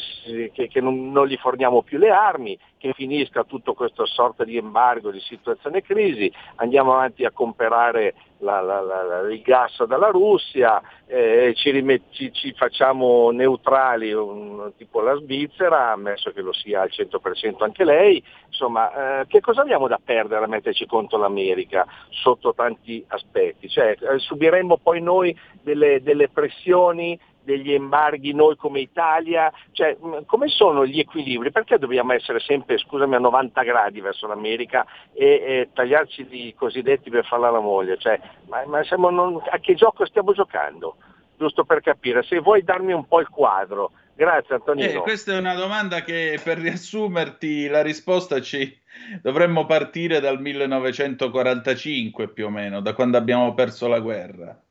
che, 0.53 0.69
che 0.69 0.81
non, 0.81 1.11
non, 1.11 1.27
gli 1.27 1.37
forniamo 1.37 1.83
più 1.83 1.99
le 1.99 2.11
armi, 2.11 2.59
che 2.79 2.93
finisca 2.93 3.45
tutto 3.45 3.75
questo 3.75 4.07
sorta 4.07 4.45
di 4.45 4.57
embargo, 4.57 5.11
di 5.11 5.21
situazione 5.21 5.83
crisi, 5.83 6.33
andiamo 6.57 6.93
avanti 6.93 7.25
a 7.25 7.31
comprare 7.31 8.15
la, 8.39 8.61
la, 8.61 8.81
la, 8.81 9.21
il 9.31 9.41
gas 9.41 9.85
dalla 9.85 10.09
Russia, 10.09 10.83
eh, 11.07 11.53
ci, 11.55 11.71
rimetti, 11.71 12.33
ci, 12.33 12.53
facciamo 12.53 13.31
neutrali, 13.31 14.13
un, 14.13 14.73
tipo 14.77 15.01
la 15.01 15.15
Svizzera, 15.17 15.93
ammesso 15.93 16.33
che 16.33 16.41
lo 16.41 16.53
sia 16.53 16.83
al 16.83 16.91
100% 16.91 17.63
anche 17.63 17.85
lei, 17.85 18.23
insomma 18.47 19.21
eh, 19.21 19.27
che 19.27 19.41
cosa 19.41 19.63
abbiamo 19.63 19.87
da 19.87 20.01
perdere 20.03 20.45
a 20.45 20.49
metterci 20.49 20.87
contro 20.87 21.19
l'America 21.19 21.87
sotto 22.11 22.53
tanti 22.53 23.05
aspetti? 23.09 23.69
Cioè, 23.69 23.97
eh, 24.01 24.19
subiremmo 24.19 24.79
poi 24.79 25.01
noi 25.01 25.37
delle, 25.63 26.03
delle 26.03 26.29
pressioni 26.29 27.19
degli 27.45 27.73
embarghi 27.73 28.33
noi 28.33 28.57
come 28.57 28.81
Italia? 28.81 29.53
Cioè, 29.73 29.97
come 30.27 30.49
sono 30.49 30.87
gli 30.87 30.99
equilibri? 30.99 31.51
Perché 31.51 31.79
dobbiamo 31.79 32.13
essere 32.13 32.41
sempre, 32.41 32.79
scusami, 32.79 33.15
a 33.15 33.19
90 33.19 33.63
gradi 33.63 34.01
verso 34.01 34.27
l'America 34.27 34.87
e, 35.13 35.27
e 35.27 35.69
tagliarci 35.73 36.27
i 36.31 36.55
cosiddetti 36.55 37.11
per 37.11 37.25
farla 37.27 37.51
la 37.51 37.61
moglie? 37.61 37.99
Cioè, 37.99 38.21
ma, 38.49 38.63
ma 38.67 39.11
non, 39.11 39.41
a 39.51 39.59
che 39.59 39.75
gioco 39.75 40.07
stiamo 40.07 40.33
giocando? 40.33 40.97
Giusto 41.37 41.65
per 41.65 41.81
capire, 41.81 42.23
se 42.23 42.39
vuoi 42.39 42.63
darmi 42.63 42.93
un 42.93 43.07
po' 43.07 43.21
il 43.21 43.29
quadro. 43.29 43.93
Grazie 44.15 44.57
Antonino. 44.57 44.89
Eh, 44.89 45.01
questa 45.01 45.33
è 45.33 45.39
una 45.39 45.55
domanda 45.55 46.03
che 46.03 46.39
per 46.45 46.59
riassumerti 46.59 47.67
la 47.67 47.83
risposta 47.83 48.41
ci 48.41 48.79
dovremmo 49.23 49.65
partire 49.65 50.21
dal 50.21 50.41
1945 50.41 52.29
più 52.29 52.47
o 52.47 52.51
meno, 52.51 52.81
da 52.81 52.93
quando 52.93 53.17
abbiamo 53.17 53.55
perso 53.55 53.89
la 53.89 54.01
guerra. 54.01 54.62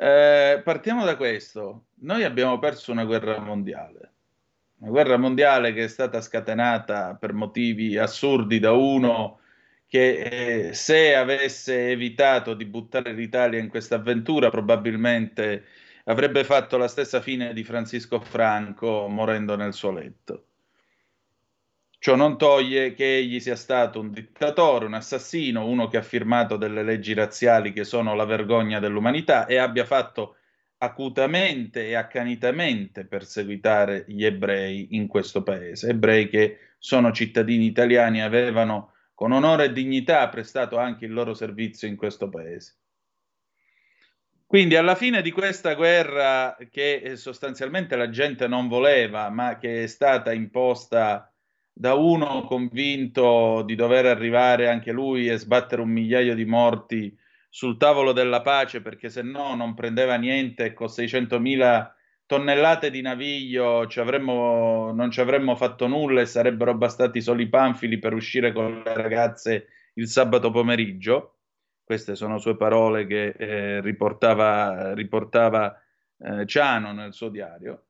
Eh, 0.00 0.60
partiamo 0.62 1.04
da 1.04 1.16
questo. 1.16 1.86
Noi 2.02 2.22
abbiamo 2.22 2.58
perso 2.60 2.92
una 2.92 3.04
guerra 3.04 3.40
mondiale. 3.40 4.12
Una 4.78 4.90
guerra 4.90 5.16
mondiale 5.16 5.72
che 5.72 5.84
è 5.84 5.88
stata 5.88 6.20
scatenata 6.20 7.16
per 7.16 7.32
motivi 7.32 7.98
assurdi 7.98 8.60
da 8.60 8.72
uno 8.72 9.40
che 9.88 10.68
eh, 10.68 10.74
se 10.74 11.14
avesse 11.16 11.90
evitato 11.90 12.54
di 12.54 12.66
buttare 12.66 13.12
l'Italia 13.12 13.58
in 13.58 13.68
questa 13.68 13.96
avventura 13.96 14.50
probabilmente 14.50 15.64
avrebbe 16.04 16.44
fatto 16.44 16.76
la 16.76 16.88
stessa 16.88 17.20
fine 17.20 17.52
di 17.52 17.64
Francisco 17.64 18.20
Franco 18.20 19.08
morendo 19.08 19.56
nel 19.56 19.72
suo 19.72 19.90
letto. 19.90 20.47
Ciò 22.00 22.14
non 22.14 22.38
toglie 22.38 22.94
che 22.94 23.16
egli 23.16 23.40
sia 23.40 23.56
stato 23.56 23.98
un 23.98 24.12
dittatore, 24.12 24.84
un 24.84 24.94
assassino, 24.94 25.66
uno 25.66 25.88
che 25.88 25.96
ha 25.96 26.02
firmato 26.02 26.56
delle 26.56 26.84
leggi 26.84 27.12
razziali 27.12 27.72
che 27.72 27.82
sono 27.82 28.14
la 28.14 28.24
vergogna 28.24 28.78
dell'umanità 28.78 29.46
e 29.46 29.56
abbia 29.56 29.84
fatto 29.84 30.36
acutamente 30.78 31.88
e 31.88 31.94
accanitamente 31.94 33.04
perseguitare 33.04 34.04
gli 34.06 34.24
ebrei 34.24 34.88
in 34.92 35.08
questo 35.08 35.42
paese, 35.42 35.88
ebrei 35.88 36.28
che 36.28 36.58
sono 36.78 37.10
cittadini 37.10 37.66
italiani 37.66 38.18
e 38.18 38.22
avevano 38.22 38.92
con 39.12 39.32
onore 39.32 39.64
e 39.64 39.72
dignità 39.72 40.28
prestato 40.28 40.78
anche 40.78 41.04
il 41.04 41.12
loro 41.12 41.34
servizio 41.34 41.88
in 41.88 41.96
questo 41.96 42.28
paese. 42.28 42.76
Quindi 44.46 44.76
alla 44.76 44.94
fine 44.94 45.20
di 45.20 45.32
questa 45.32 45.74
guerra 45.74 46.56
che 46.70 47.14
sostanzialmente 47.16 47.96
la 47.96 48.08
gente 48.08 48.46
non 48.46 48.68
voleva, 48.68 49.28
ma 49.30 49.58
che 49.58 49.82
è 49.82 49.86
stata 49.88 50.32
imposta 50.32 51.32
da 51.78 51.94
uno 51.94 52.42
convinto 52.42 53.62
di 53.62 53.76
dover 53.76 54.04
arrivare 54.04 54.68
anche 54.68 54.90
lui 54.90 55.28
e 55.28 55.38
sbattere 55.38 55.80
un 55.80 55.90
migliaio 55.90 56.34
di 56.34 56.44
morti 56.44 57.16
sul 57.48 57.76
tavolo 57.76 58.10
della 58.10 58.42
pace 58.42 58.82
perché 58.82 59.08
se 59.08 59.22
no 59.22 59.54
non 59.54 59.74
prendeva 59.74 60.16
niente 60.16 60.72
con 60.72 60.88
600.000 60.88 61.92
tonnellate 62.26 62.90
di 62.90 63.00
naviglio 63.00 63.86
ci 63.86 64.00
avremmo, 64.00 64.90
non 64.92 65.12
ci 65.12 65.20
avremmo 65.20 65.54
fatto 65.54 65.86
nulla 65.86 66.20
e 66.20 66.26
sarebbero 66.26 66.74
bastati 66.74 67.20
solo 67.20 67.42
i 67.42 67.48
panfili 67.48 68.00
per 68.00 68.12
uscire 68.12 68.52
con 68.52 68.82
le 68.84 68.94
ragazze 68.94 69.68
il 69.94 70.08
sabato 70.08 70.50
pomeriggio. 70.50 71.36
Queste 71.84 72.16
sono 72.16 72.38
sue 72.38 72.56
parole 72.56 73.06
che 73.06 73.28
eh, 73.38 73.80
riportava, 73.82 74.94
riportava 74.94 75.80
eh, 76.18 76.44
Ciano 76.44 76.92
nel 76.92 77.12
suo 77.14 77.28
diario. 77.28 77.84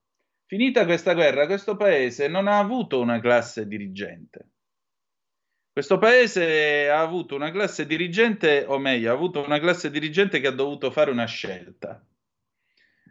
Finita 0.48 0.86
questa 0.86 1.12
guerra, 1.12 1.44
questo 1.44 1.76
paese 1.76 2.26
non 2.26 2.48
ha 2.48 2.58
avuto 2.58 2.98
una 3.00 3.20
classe 3.20 3.66
dirigente. 3.66 4.48
Questo 5.70 5.98
paese 5.98 6.88
ha 6.88 7.00
avuto 7.00 7.34
una 7.34 7.50
classe 7.50 7.84
dirigente, 7.84 8.64
o 8.66 8.78
meglio, 8.78 9.10
ha 9.10 9.14
avuto 9.14 9.44
una 9.44 9.58
classe 9.60 9.90
dirigente 9.90 10.40
che 10.40 10.46
ha 10.46 10.52
dovuto 10.52 10.90
fare 10.90 11.10
una 11.10 11.26
scelta. 11.26 12.02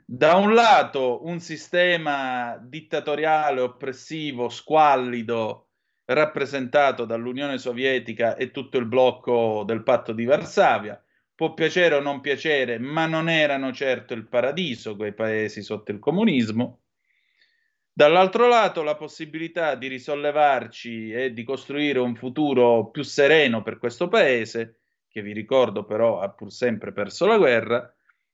Da 0.04 0.34
un 0.38 0.56
lato 0.56 1.28
un 1.28 1.40
sistema 1.40 2.58
dittatoriale, 2.60 3.62
oppressivo, 3.62 4.50
squallido, 4.50 5.68
rappresentato 6.06 7.06
dall'Unione 7.06 7.60
Sovietica 7.60 8.36
e 8.36 8.50
tutto 8.50 8.80
il 8.80 8.88
blocco 8.88 9.64
del 9.64 9.84
patto 9.84 10.12
di 10.12 10.26
Varsavia. 10.26 11.00
Può 11.36 11.54
piacere 11.54 11.94
o 11.94 12.00
non 12.00 12.20
piacere, 12.20 12.80
ma 12.80 13.06
non 13.06 13.30
erano 13.30 13.72
certo 13.72 14.16
il 14.16 14.28
paradiso 14.28 14.96
quei 14.96 15.14
paesi 15.14 15.62
sotto 15.62 15.92
il 15.92 16.00
comunismo. 16.00 16.80
Dall'altro 17.98 18.48
lato, 18.48 18.84
la 18.84 18.94
possibilità 18.94 19.74
di 19.74 19.88
risollevarci 19.88 21.10
e 21.12 21.34
di 21.34 21.44
costruire 21.44 21.98
un 21.98 22.14
futuro 22.14 22.92
più 22.92 23.02
sereno 23.02 23.64
per 23.64 23.80
questo 23.80 24.08
paese, 24.08 24.82
che 25.10 25.24
vi 25.24 25.34
ricordo 25.34 25.84
però 25.84 26.20
ha 26.20 26.30
pur 26.30 26.52
sempre 26.52 26.94
perso 26.94 27.26
la 27.26 27.40
guerra, 27.40 27.92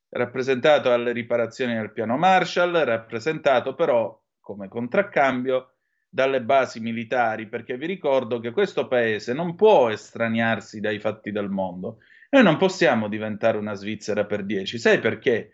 rappresentato 0.09 0.91
alle 0.91 1.13
riparazioni 1.13 1.75
del 1.75 1.93
piano 1.93 2.17
Marshall, 2.17 2.83
rappresentato 2.83 3.73
però 3.73 4.21
come 4.41 4.67
contraccambio 4.67 5.75
dalle 6.09 6.41
basi 6.41 6.81
militari, 6.81 7.47
perché 7.47 7.77
vi 7.77 7.85
ricordo 7.85 8.41
che 8.41 8.51
questo 8.51 8.89
paese 8.89 9.31
non 9.31 9.55
può 9.55 9.89
estraniarsi 9.89 10.81
dai 10.81 10.99
fatti 10.99 11.31
del 11.31 11.47
mondo. 11.47 11.99
Noi 12.31 12.43
non 12.43 12.57
possiamo 12.57 13.07
diventare 13.07 13.57
una 13.57 13.75
Svizzera 13.75 14.25
per 14.25 14.43
dieci. 14.43 14.77
Sai 14.77 14.99
perché? 14.99 15.51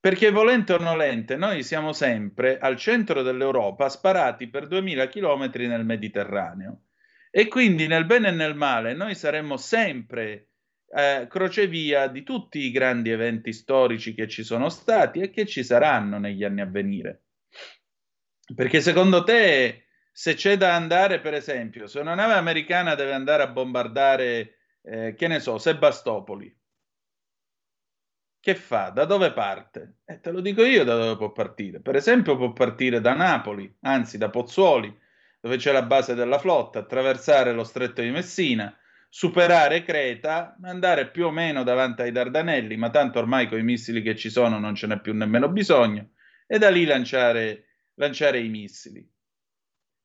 Perché 0.00 0.30
volente 0.30 0.72
o 0.74 0.78
nolente, 0.78 1.36
noi 1.36 1.64
siamo 1.64 1.92
sempre 1.92 2.58
al 2.58 2.76
centro 2.76 3.22
dell'Europa, 3.22 3.88
sparati 3.88 4.48
per 4.48 4.68
2000 4.68 5.08
km 5.08 5.50
nel 5.66 5.84
Mediterraneo. 5.84 6.82
E 7.30 7.48
quindi 7.48 7.86
nel 7.86 8.06
bene 8.06 8.28
e 8.28 8.32
nel 8.32 8.54
male 8.54 8.94
noi 8.94 9.14
saremmo 9.14 9.56
sempre 9.56 10.50
eh, 10.88 11.26
crocevia 11.28 12.06
di 12.06 12.22
tutti 12.22 12.60
i 12.60 12.70
grandi 12.70 13.10
eventi 13.10 13.52
storici 13.52 14.14
che 14.14 14.28
ci 14.28 14.42
sono 14.44 14.68
stati 14.68 15.20
e 15.20 15.30
che 15.30 15.44
ci 15.46 15.62
saranno 15.62 16.18
negli 16.18 16.44
anni 16.44 16.60
a 16.60 16.66
venire. 16.66 17.24
Perché 18.54 18.80
secondo 18.80 19.24
te, 19.24 19.84
se 20.10 20.34
c'è 20.34 20.56
da 20.56 20.74
andare, 20.74 21.20
per 21.20 21.34
esempio, 21.34 21.86
se 21.86 21.98
una 21.98 22.14
nave 22.14 22.34
americana 22.34 22.94
deve 22.94 23.12
andare 23.12 23.42
a 23.42 23.48
bombardare, 23.48 24.58
eh, 24.82 25.14
che 25.14 25.28
ne 25.28 25.40
so, 25.40 25.58
Sebastopoli, 25.58 26.57
che 28.40 28.54
fa? 28.54 28.90
Da 28.90 29.04
dove 29.04 29.32
parte? 29.32 29.98
E 30.04 30.20
te 30.20 30.30
lo 30.30 30.40
dico 30.40 30.64
io 30.64 30.84
da 30.84 30.96
dove 30.96 31.16
può 31.16 31.32
partire. 31.32 31.80
Per 31.80 31.96
esempio 31.96 32.36
può 32.36 32.52
partire 32.52 33.00
da 33.00 33.14
Napoli, 33.14 33.72
anzi 33.80 34.18
da 34.18 34.30
Pozzuoli, 34.30 34.96
dove 35.40 35.56
c'è 35.56 35.72
la 35.72 35.82
base 35.82 36.14
della 36.14 36.38
flotta, 36.38 36.78
attraversare 36.78 37.52
lo 37.52 37.64
stretto 37.64 38.02
di 38.02 38.10
Messina, 38.10 38.76
superare 39.08 39.82
Creta, 39.82 40.56
andare 40.62 41.10
più 41.10 41.26
o 41.26 41.30
meno 41.30 41.62
davanti 41.62 42.02
ai 42.02 42.12
Dardanelli, 42.12 42.76
ma 42.76 42.90
tanto 42.90 43.18
ormai 43.18 43.48
con 43.48 43.58
i 43.58 43.62
missili 43.62 44.02
che 44.02 44.16
ci 44.16 44.30
sono 44.30 44.58
non 44.58 44.74
ce 44.74 44.86
n'è 44.86 45.00
più 45.00 45.14
nemmeno 45.14 45.48
bisogno, 45.48 46.10
e 46.46 46.58
da 46.58 46.70
lì 46.70 46.84
lanciare, 46.84 47.66
lanciare 47.94 48.40
i 48.40 48.48
missili 48.48 49.08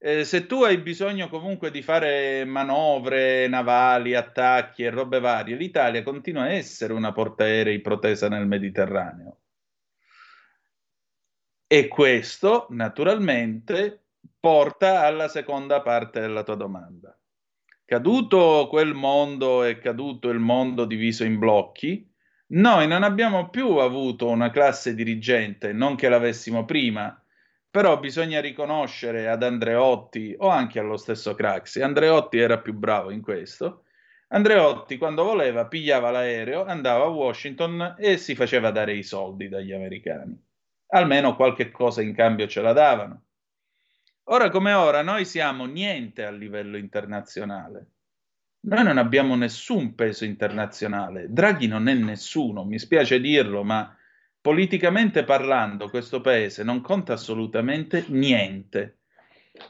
eh, 0.06 0.26
se 0.26 0.46
tu 0.48 0.64
hai 0.64 0.80
bisogno 0.80 1.30
comunque 1.30 1.72
di 1.72 1.82
fare 1.82 2.44
manovre 2.44 3.48
navali, 3.48 4.16
attacchi 4.16 4.84
e 4.84 4.90
robe 4.90 5.22
varie, 5.22 5.56
l'Italia 5.56 6.04
continua 6.04 6.44
a 6.44 6.52
essere 6.52 6.92
una 6.92 7.14
portaerei 7.14 7.80
protesa 7.80 8.28
nel 8.28 8.46
Mediterraneo. 8.46 9.38
E 11.66 11.88
questo, 11.88 12.68
naturalmente, 12.72 14.08
porta 14.42 15.06
alla 15.06 15.30
seconda 15.30 15.82
parte 15.82 16.20
della 16.20 16.44
tua 16.44 16.56
domanda. 16.56 17.18
Caduto 17.86 18.68
quel 18.70 18.94
mondo 18.94 19.64
e 19.64 19.80
caduto 19.80 20.28
il 20.28 20.40
mondo 20.40 20.84
diviso 20.84 21.24
in 21.24 21.40
blocchi, 21.40 22.06
noi 22.48 22.88
non 22.88 23.04
abbiamo 23.04 23.50
più 23.50 23.78
avuto 23.78 24.28
una 24.28 24.50
classe 24.50 24.94
dirigente, 24.94 25.72
non 25.72 25.96
che 25.96 26.10
l'avessimo 26.10 26.66
prima, 26.66 27.23
però 27.74 27.98
bisogna 27.98 28.40
riconoscere 28.40 29.28
ad 29.28 29.42
Andreotti 29.42 30.36
o 30.38 30.48
anche 30.50 30.78
allo 30.78 30.96
stesso 30.96 31.34
Craxi, 31.34 31.82
Andreotti 31.82 32.38
era 32.38 32.60
più 32.60 32.74
bravo 32.74 33.10
in 33.10 33.20
questo, 33.20 33.86
Andreotti 34.28 34.96
quando 35.00 35.24
voleva 35.24 35.66
pigliava 35.66 36.12
l'aereo, 36.12 36.66
andava 36.66 37.06
a 37.06 37.08
Washington 37.08 37.96
e 37.98 38.18
si 38.18 38.36
faceva 38.36 38.70
dare 38.70 38.94
i 38.94 39.02
soldi 39.02 39.50
dagli 39.50 39.74
americani. 39.74 40.40
Almeno 40.90 41.36
qualche 41.36 41.72
cosa 41.72 42.04
in 42.04 42.14
cambio 42.14 42.46
ce 42.46 42.62
la 42.62 42.74
davano. 42.74 43.24
Ora 44.26 44.52
come 44.52 44.74
ora 44.74 45.02
noi 45.02 45.26
siamo 45.26 45.66
niente 45.66 46.24
a 46.26 46.30
livello 46.30 46.78
internazionale. 46.78 47.88
Noi 48.68 48.84
non 48.84 49.00
abbiamo 49.00 49.34
nessun 49.36 49.96
peso 49.96 50.26
internazionale. 50.26 51.26
Draghi 51.28 51.66
non 51.66 51.88
è 51.88 51.96
nessuno, 51.96 52.66
mi 52.66 52.78
spiace 52.78 53.20
dirlo, 53.20 53.64
ma 53.64 53.98
politicamente 54.44 55.24
parlando 55.24 55.90
questo 55.90 56.20
paese 56.20 56.66
non 56.66 56.82
conta 56.82 57.14
assolutamente 57.14 58.04
niente. 58.10 58.98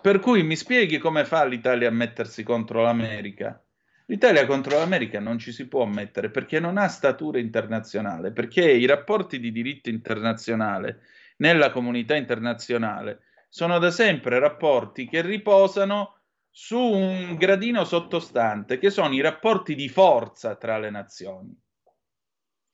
Per 0.02 0.18
cui 0.18 0.42
mi 0.42 0.56
spieghi 0.56 0.98
come 0.98 1.26
fa 1.26 1.46
l'Italia 1.46 1.90
a 1.90 1.92
mettersi 1.92 2.42
contro 2.42 2.82
l'America? 2.82 3.64
L'Italia 4.08 4.48
contro 4.48 4.80
l'America 4.80 5.20
non 5.20 5.38
ci 5.38 5.52
si 5.52 5.68
può 5.68 5.86
mettere 5.86 6.32
perché 6.32 6.60
non 6.60 6.80
ha 6.80 6.88
statura 6.88 7.38
internazionale, 7.38 8.32
perché 8.32 8.68
i 8.68 8.88
rapporti 8.88 9.40
di 9.40 9.52
diritto 9.52 9.90
internazionale 9.90 11.02
nella 11.38 11.70
comunità 11.70 12.16
internazionale 12.16 13.20
sono 13.50 13.78
da 13.78 13.92
sempre 13.92 14.40
rapporti 14.40 15.08
che 15.08 15.22
riposano 15.22 16.18
su 16.50 16.80
un 16.80 17.36
gradino 17.36 17.84
sottostante, 17.84 18.80
che 18.80 18.90
sono 18.90 19.14
i 19.14 19.22
rapporti 19.22 19.76
di 19.76 19.88
forza 19.88 20.56
tra 20.56 20.80
le 20.80 20.90
nazioni 20.90 21.63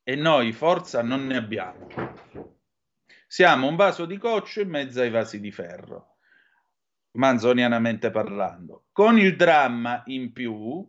e 0.10 0.16
noi 0.16 0.54
forza 0.54 1.04
non 1.04 1.28
ne 1.28 1.38
abbiamo. 1.38 1.88
Siamo 3.28 3.68
un 3.68 3.76
vaso 3.76 4.08
di 4.08 4.18
coccio 4.18 4.60
in 4.60 4.70
mezzo 4.70 5.02
ai 5.02 5.12
vasi 5.12 5.40
di 5.40 5.52
ferro, 5.52 6.16
manzonianamente 7.12 8.10
parlando, 8.10 8.86
con 8.92 9.20
il 9.20 9.36
dramma 9.36 10.02
in 10.08 10.34
più 10.34 10.84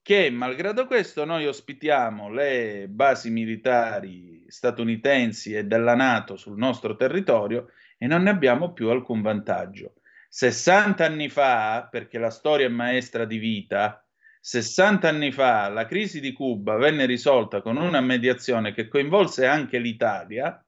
che 0.00 0.30
malgrado 0.30 0.86
questo 0.86 1.24
noi 1.24 1.48
ospitiamo 1.48 2.30
le 2.30 2.86
basi 2.88 3.30
militari 3.30 4.44
statunitensi 4.46 5.54
e 5.54 5.64
della 5.64 5.96
Nato 5.96 6.36
sul 6.36 6.56
nostro 6.56 6.94
territorio 6.94 7.66
e 7.98 8.06
non 8.06 8.22
ne 8.22 8.30
abbiamo 8.30 8.72
più 8.72 8.90
alcun 8.90 9.22
vantaggio. 9.22 9.94
60 10.28 11.04
anni 11.04 11.28
fa, 11.28 11.88
perché 11.90 12.16
la 12.16 12.30
storia 12.30 12.66
è 12.66 12.70
maestra 12.70 13.24
di 13.24 13.38
vita, 13.38 14.01
60 14.44 15.08
anni 15.08 15.30
fa 15.30 15.68
la 15.68 15.86
crisi 15.86 16.18
di 16.18 16.32
Cuba 16.32 16.74
venne 16.74 17.06
risolta 17.06 17.62
con 17.62 17.76
una 17.76 18.00
mediazione 18.00 18.74
che 18.74 18.88
coinvolse 18.88 19.46
anche 19.46 19.78
l'Italia, 19.78 20.60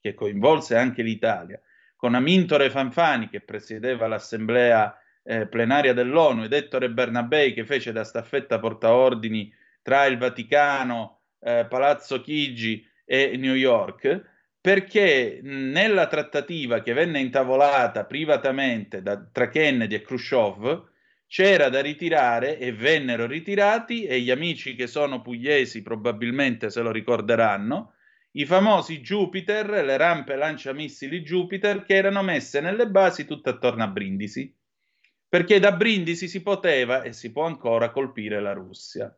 che 0.00 0.14
coinvolse 0.14 0.76
anche 0.76 1.02
l'Italia, 1.02 1.60
con 1.94 2.14
Amintore 2.14 2.70
Fanfani 2.70 3.28
che 3.28 3.42
presiedeva 3.42 4.06
l'assemblea 4.06 4.98
eh, 5.22 5.46
plenaria 5.46 5.92
dell'ONU 5.92 6.44
ed 6.44 6.54
Ettore 6.54 6.88
Bernabei 6.88 7.52
che 7.52 7.66
fece 7.66 7.92
da 7.92 8.02
staffetta 8.02 8.58
portaordini 8.58 9.52
tra 9.82 10.06
il 10.06 10.16
Vaticano, 10.16 11.20
eh, 11.40 11.66
Palazzo 11.68 12.22
Chigi 12.22 12.82
e 13.04 13.36
New 13.36 13.54
York, 13.54 14.22
perché 14.58 15.40
nella 15.42 16.06
trattativa 16.06 16.80
che 16.80 16.94
venne 16.94 17.20
intavolata 17.20 18.06
privatamente 18.06 19.02
da, 19.02 19.22
tra 19.30 19.50
Kennedy 19.50 19.96
e 19.96 20.00
Khrushchev 20.00 20.96
c'era 21.28 21.68
da 21.68 21.80
ritirare 21.80 22.58
e 22.58 22.72
vennero 22.72 23.26
ritirati 23.26 24.04
e 24.04 24.20
gli 24.20 24.30
amici 24.30 24.74
che 24.74 24.86
sono 24.86 25.20
pugliesi 25.20 25.82
probabilmente 25.82 26.70
se 26.70 26.80
lo 26.80 26.90
ricorderanno 26.90 27.92
i 28.32 28.46
famosi 28.46 29.00
Jupiter, 29.00 29.68
le 29.84 29.96
rampe 29.96 30.36
lanciamissili 30.36 31.20
Jupiter 31.20 31.84
che 31.84 31.94
erano 31.94 32.22
messe 32.22 32.60
nelle 32.60 32.88
basi 32.88 33.24
tutte 33.24 33.50
attorno 33.50 33.84
a 33.84 33.88
Brindisi 33.88 34.54
perché 35.28 35.58
da 35.58 35.72
Brindisi 35.72 36.28
si 36.28 36.42
poteva 36.42 37.02
e 37.02 37.12
si 37.12 37.30
può 37.30 37.44
ancora 37.44 37.90
colpire 37.90 38.40
la 38.40 38.52
Russia. 38.52 39.14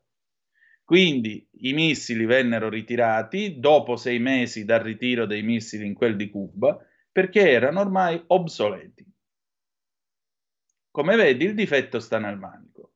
Quindi 0.84 1.48
i 1.60 1.72
missili 1.72 2.24
vennero 2.24 2.68
ritirati 2.68 3.60
dopo 3.60 3.94
sei 3.94 4.18
mesi 4.18 4.64
dal 4.64 4.80
ritiro 4.80 5.24
dei 5.24 5.42
missili 5.42 5.86
in 5.86 5.94
quel 5.94 6.16
di 6.16 6.28
Cuba 6.28 6.84
perché 7.12 7.48
erano 7.48 7.80
ormai 7.80 8.20
obsoleti. 8.28 9.09
Come 10.90 11.16
vedi, 11.16 11.44
il 11.44 11.54
difetto 11.54 12.00
sta 12.00 12.18
nel 12.18 12.36
manico. 12.36 12.92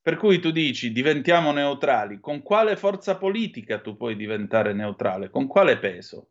Per 0.00 0.16
cui 0.16 0.40
tu 0.40 0.50
dici 0.50 0.92
diventiamo 0.92 1.52
neutrali, 1.52 2.20
con 2.20 2.42
quale 2.42 2.76
forza 2.76 3.16
politica 3.16 3.80
tu 3.80 3.96
puoi 3.96 4.16
diventare 4.16 4.72
neutrale? 4.72 5.30
Con 5.30 5.46
quale 5.46 5.78
peso? 5.78 6.30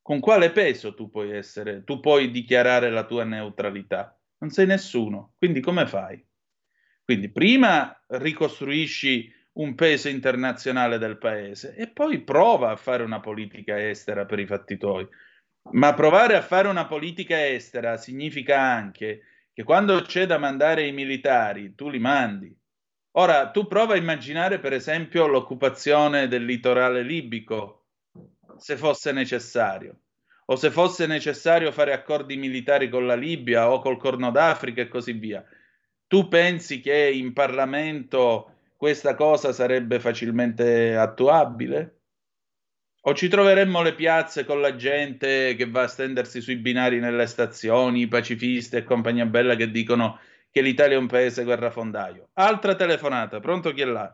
Con 0.00 0.20
quale 0.20 0.50
peso 0.50 0.94
tu 0.94 1.10
puoi 1.10 1.30
essere, 1.30 1.84
tu 1.84 2.00
puoi 2.00 2.30
dichiarare 2.30 2.90
la 2.90 3.04
tua 3.04 3.24
neutralità? 3.24 4.18
non 4.44 4.50
sei 4.50 4.66
nessuno, 4.66 5.32
quindi 5.38 5.60
come 5.60 5.86
fai? 5.86 6.22
Quindi 7.02 7.30
prima 7.30 7.98
ricostruisci 8.08 9.32
un 9.52 9.74
peso 9.74 10.08
internazionale 10.08 10.98
del 10.98 11.16
paese 11.16 11.74
e 11.74 11.88
poi 11.88 12.22
prova 12.22 12.70
a 12.70 12.76
fare 12.76 13.02
una 13.02 13.20
politica 13.20 13.88
estera 13.88 14.26
per 14.26 14.38
i 14.38 14.46
fatti 14.46 14.76
tuoi. 14.76 15.08
Ma 15.72 15.94
provare 15.94 16.36
a 16.36 16.42
fare 16.42 16.68
una 16.68 16.86
politica 16.86 17.46
estera 17.46 17.96
significa 17.96 18.60
anche 18.60 19.22
che 19.54 19.62
quando 19.62 20.02
c'è 20.02 20.26
da 20.26 20.36
mandare 20.36 20.86
i 20.86 20.92
militari, 20.92 21.74
tu 21.74 21.88
li 21.88 22.00
mandi. 22.00 22.54
Ora, 23.12 23.50
tu 23.50 23.68
prova 23.68 23.94
a 23.94 23.96
immaginare, 23.96 24.58
per 24.58 24.72
esempio, 24.72 25.28
l'occupazione 25.28 26.26
del 26.26 26.44
litorale 26.44 27.02
libico, 27.02 27.86
se 28.58 28.76
fosse 28.76 29.12
necessario 29.12 30.00
o 30.46 30.56
se 30.56 30.70
fosse 30.70 31.06
necessario 31.06 31.72
fare 31.72 31.92
accordi 31.92 32.36
militari 32.36 32.88
con 32.88 33.06
la 33.06 33.14
Libia 33.14 33.70
o 33.70 33.80
col 33.80 33.96
Corno 33.96 34.30
d'Africa 34.30 34.82
e 34.82 34.88
così 34.88 35.12
via. 35.12 35.42
Tu 36.06 36.28
pensi 36.28 36.80
che 36.80 37.10
in 37.10 37.32
Parlamento 37.32 38.56
questa 38.76 39.14
cosa 39.14 39.52
sarebbe 39.52 40.00
facilmente 40.00 40.96
attuabile? 40.96 41.93
O 43.06 43.12
ci 43.12 43.28
troveremmo 43.28 43.82
le 43.82 43.92
piazze 43.92 44.46
con 44.46 44.62
la 44.62 44.76
gente 44.76 45.54
che 45.56 45.68
va 45.68 45.82
a 45.82 45.88
stendersi 45.88 46.40
sui 46.40 46.56
binari 46.56 47.00
nelle 47.00 47.26
stazioni, 47.26 48.00
i 48.00 48.08
pacifisti 48.08 48.76
e 48.76 48.82
compagnia 48.82 49.26
bella 49.26 49.56
che 49.56 49.70
dicono 49.70 50.18
che 50.50 50.62
l'Italia 50.62 50.96
è 50.96 50.98
un 50.98 51.06
paese 51.06 51.44
guerrafondaio. 51.44 52.28
Altra 52.32 52.74
telefonata, 52.74 53.40
pronto 53.40 53.72
chi 53.72 53.82
è 53.82 53.84
là? 53.84 54.10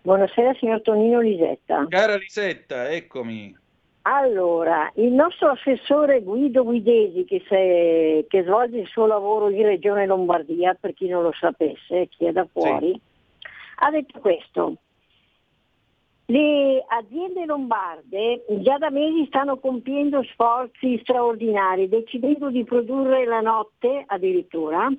Buonasera 0.00 0.54
signor 0.54 0.80
Tonino 0.80 1.20
Lisetta. 1.20 1.84
Cara 1.90 2.16
Lisetta, 2.16 2.88
eccomi. 2.88 3.54
Allora, 4.02 4.90
il 4.94 5.12
nostro 5.12 5.50
assessore 5.50 6.22
Guido 6.22 6.64
Guidesi, 6.64 7.26
che, 7.26 7.42
se, 7.46 8.24
che, 8.28 8.42
svolge 8.44 8.78
il 8.78 8.86
suo 8.86 9.04
lavoro 9.04 9.50
in 9.50 9.62
Regione 9.62 10.06
Lombardia, 10.06 10.74
per 10.80 10.94
chi 10.94 11.06
non 11.06 11.22
lo 11.22 11.32
sapesse, 11.38 12.08
chi 12.08 12.24
è 12.24 12.32
da 12.32 12.46
fuori, 12.50 12.92
sì. 12.92 13.48
ha 13.80 13.90
detto 13.90 14.20
questo. 14.20 14.76
Le 16.32 16.82
aziende 16.88 17.44
lombarde 17.44 18.42
già 18.62 18.78
da 18.78 18.88
mesi 18.88 19.26
stanno 19.26 19.58
compiendo 19.58 20.22
sforzi 20.32 20.98
straordinari, 21.02 21.90
decidendo 21.90 22.48
di 22.48 22.64
produrre 22.64 23.26
la 23.26 23.40
notte 23.40 24.02
addirittura 24.06 24.90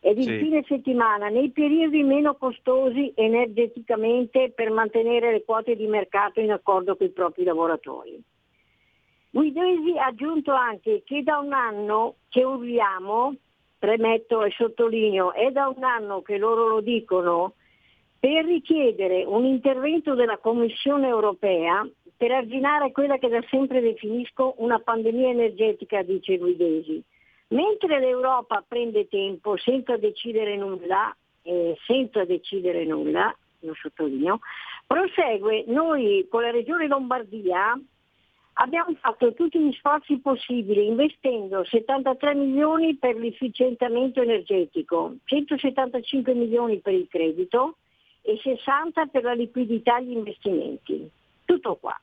ed 0.00 0.18
il 0.18 0.24
sì. 0.24 0.38
fine 0.38 0.64
settimana 0.66 1.28
nei 1.28 1.50
periodi 1.50 2.02
meno 2.02 2.34
costosi 2.34 3.12
energeticamente 3.14 4.50
per 4.50 4.72
mantenere 4.72 5.30
le 5.30 5.44
quote 5.44 5.76
di 5.76 5.86
mercato 5.86 6.40
in 6.40 6.50
accordo 6.50 6.96
con 6.96 7.06
i 7.06 7.10
propri 7.10 7.44
lavoratori. 7.44 8.20
Guidesi 9.30 9.96
ha 9.96 10.06
aggiunto 10.06 10.50
anche 10.50 11.02
che 11.04 11.22
da 11.22 11.38
un 11.38 11.52
anno 11.52 12.16
che 12.30 12.42
urliamo, 12.42 13.36
premetto 13.78 14.42
e 14.42 14.50
sottolineo, 14.50 15.34
è 15.34 15.52
da 15.52 15.68
un 15.68 15.84
anno 15.84 16.20
che 16.22 16.36
loro 16.36 16.66
lo 16.66 16.80
dicono, 16.80 17.54
per 18.20 18.44
richiedere 18.44 19.24
un 19.24 19.46
intervento 19.46 20.14
della 20.14 20.36
Commissione 20.36 21.08
europea 21.08 21.88
per 22.14 22.32
arginare 22.32 22.92
quella 22.92 23.16
che 23.16 23.28
da 23.28 23.42
sempre 23.48 23.80
definisco 23.80 24.54
una 24.58 24.78
pandemia 24.78 25.30
energetica, 25.30 26.02
dice 26.02 26.36
Guidesi. 26.36 27.02
Mentre 27.48 27.98
l'Europa 27.98 28.62
prende 28.66 29.08
tempo 29.08 29.56
senza 29.56 29.96
decidere 29.96 30.54
nulla, 30.56 31.16
eh, 31.42 31.76
senza 31.86 32.26
decidere 32.26 32.84
nulla, 32.84 33.34
lo 33.60 33.74
sottolineo, 33.74 34.40
prosegue 34.86 35.64
noi 35.68 36.26
con 36.28 36.42
la 36.42 36.50
Regione 36.50 36.86
Lombardia 36.86 37.74
Abbiamo 38.54 38.94
fatto 39.00 39.32
tutti 39.32 39.58
gli 39.58 39.72
sforzi 39.72 40.18
possibili 40.18 40.86
investendo 40.86 41.64
73 41.64 42.34
milioni 42.34 42.94
per 42.96 43.16
l'efficientamento 43.16 44.20
energetico, 44.20 45.14
175 45.24 46.34
milioni 46.34 46.78
per 46.80 46.92
il 46.92 47.06
credito 47.08 47.76
e 48.22 48.38
60 48.42 49.06
per 49.06 49.22
la 49.22 49.34
liquidità 49.34 49.98
e 49.98 50.04
gli 50.04 50.12
investimenti. 50.12 51.10
Tutto 51.44 51.76
qua. 51.76 51.98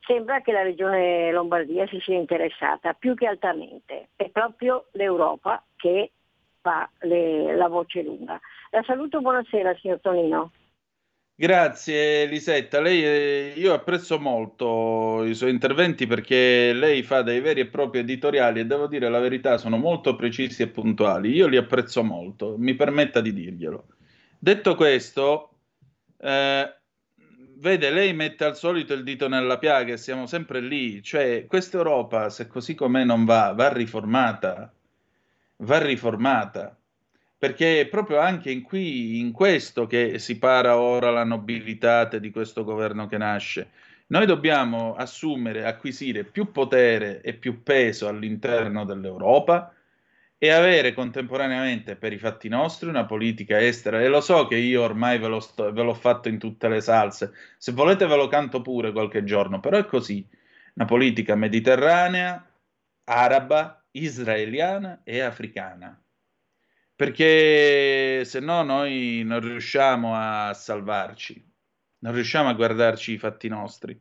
Sembra 0.00 0.40
che 0.40 0.52
la 0.52 0.62
regione 0.62 1.30
Lombardia 1.32 1.86
si 1.86 2.00
sia 2.00 2.16
interessata 2.16 2.94
più 2.94 3.14
che 3.14 3.26
altamente. 3.26 4.08
È 4.16 4.28
proprio 4.30 4.86
l'Europa 4.92 5.62
che 5.76 6.12
fa 6.60 6.88
le, 7.00 7.54
la 7.54 7.68
voce 7.68 8.02
lunga. 8.02 8.40
La 8.70 8.82
saluto, 8.86 9.20
buonasera 9.20 9.74
signor 9.76 10.00
Tonino. 10.00 10.52
Grazie 11.40 12.26
Lisetta, 12.26 12.80
lei, 12.80 13.04
eh, 13.04 13.52
io 13.54 13.72
apprezzo 13.72 14.18
molto 14.18 15.22
i 15.22 15.34
suoi 15.36 15.52
interventi 15.52 16.08
perché 16.08 16.72
lei 16.72 17.04
fa 17.04 17.22
dei 17.22 17.40
veri 17.40 17.60
e 17.60 17.66
propri 17.68 18.00
editoriali 18.00 18.58
e 18.58 18.66
devo 18.66 18.88
dire 18.88 19.08
la 19.08 19.20
verità, 19.20 19.56
sono 19.56 19.76
molto 19.76 20.16
precisi 20.16 20.62
e 20.62 20.68
puntuali. 20.68 21.30
Io 21.30 21.46
li 21.46 21.56
apprezzo 21.56 22.02
molto, 22.02 22.56
mi 22.58 22.74
permetta 22.74 23.20
di 23.20 23.32
dirglielo. 23.32 23.84
Detto 24.38 24.74
questo, 24.74 25.50
eh, 26.18 26.74
vede, 27.56 27.90
lei 27.90 28.12
mette 28.14 28.44
al 28.44 28.56
solito 28.56 28.92
il 28.94 29.02
dito 29.02 29.28
nella 29.28 29.58
piaga 29.58 29.92
e 29.92 29.96
siamo 29.96 30.26
sempre 30.26 30.60
lì, 30.60 31.02
cioè 31.02 31.46
questa 31.46 31.76
Europa, 31.78 32.30
se 32.30 32.46
così 32.46 32.74
com'è 32.74 33.04
non 33.04 33.24
va, 33.24 33.52
va 33.52 33.72
riformata, 33.72 34.72
va 35.56 35.78
riformata 35.78 36.78
perché 37.38 37.80
è 37.82 37.86
proprio 37.86 38.18
anche 38.18 38.50
in, 38.50 38.62
qui, 38.62 39.20
in 39.20 39.30
questo 39.30 39.86
che 39.86 40.18
si 40.18 40.38
para 40.38 40.76
ora 40.76 41.10
la 41.10 41.22
nobilità 41.22 42.04
di 42.04 42.30
questo 42.32 42.64
governo 42.64 43.06
che 43.06 43.16
nasce. 43.16 43.70
Noi 44.08 44.26
dobbiamo 44.26 44.94
assumere, 44.96 45.64
acquisire 45.64 46.24
più 46.24 46.50
potere 46.50 47.20
e 47.20 47.34
più 47.34 47.62
peso 47.62 48.08
all'interno 48.08 48.84
dell'Europa 48.84 49.72
e 50.38 50.50
avere 50.50 50.94
contemporaneamente 50.94 51.96
per 51.96 52.12
i 52.12 52.18
fatti 52.18 52.48
nostri 52.48 52.88
una 52.88 53.04
politica 53.04 53.60
estera. 53.60 54.00
E 54.00 54.08
lo 54.08 54.20
so 54.20 54.46
che 54.46 54.56
io 54.56 54.82
ormai 54.82 55.18
ve, 55.18 55.40
sto, 55.40 55.72
ve 55.72 55.82
l'ho 55.82 55.94
fatto 55.94 56.28
in 56.28 56.38
tutte 56.38 56.68
le 56.68 56.80
salse, 56.80 57.32
se 57.58 57.72
volete 57.72 58.06
ve 58.06 58.16
lo 58.16 58.28
canto 58.28 58.62
pure 58.62 58.92
qualche 58.92 59.24
giorno, 59.24 59.60
però 59.60 59.78
è 59.78 59.84
così. 59.86 60.26
Una 60.74 60.86
politica 60.86 61.34
mediterranea, 61.34 62.46
araba, 63.04 63.84
israeliana 63.90 65.00
e 65.02 65.20
africana 65.20 66.00
perché 66.98 68.24
se 68.24 68.40
no 68.40 68.64
noi 68.64 69.22
non 69.24 69.38
riusciamo 69.38 70.16
a 70.16 70.52
salvarci, 70.52 71.40
non 71.98 72.12
riusciamo 72.12 72.48
a 72.48 72.54
guardarci 72.54 73.12
i 73.12 73.18
fatti 73.18 73.46
nostri. 73.46 73.96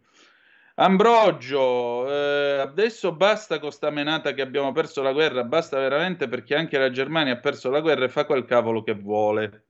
Ambrogio, 0.79 2.07
eh, 2.07 2.59
adesso 2.59 3.11
basta 3.11 3.57
con 3.57 3.71
sta 3.71 3.89
menata 3.89 4.33
che 4.33 4.43
abbiamo 4.43 4.71
perso 4.73 5.01
la 5.01 5.11
guerra, 5.11 5.43
basta 5.43 5.79
veramente 5.79 6.27
perché 6.27 6.53
anche 6.55 6.77
la 6.77 6.91
Germania 6.91 7.33
ha 7.33 7.39
perso 7.39 7.71
la 7.71 7.81
guerra 7.81 8.05
e 8.05 8.09
fa 8.09 8.25
quel 8.25 8.45
cavolo 8.45 8.83
che 8.83 8.93
vuole. 8.93 9.65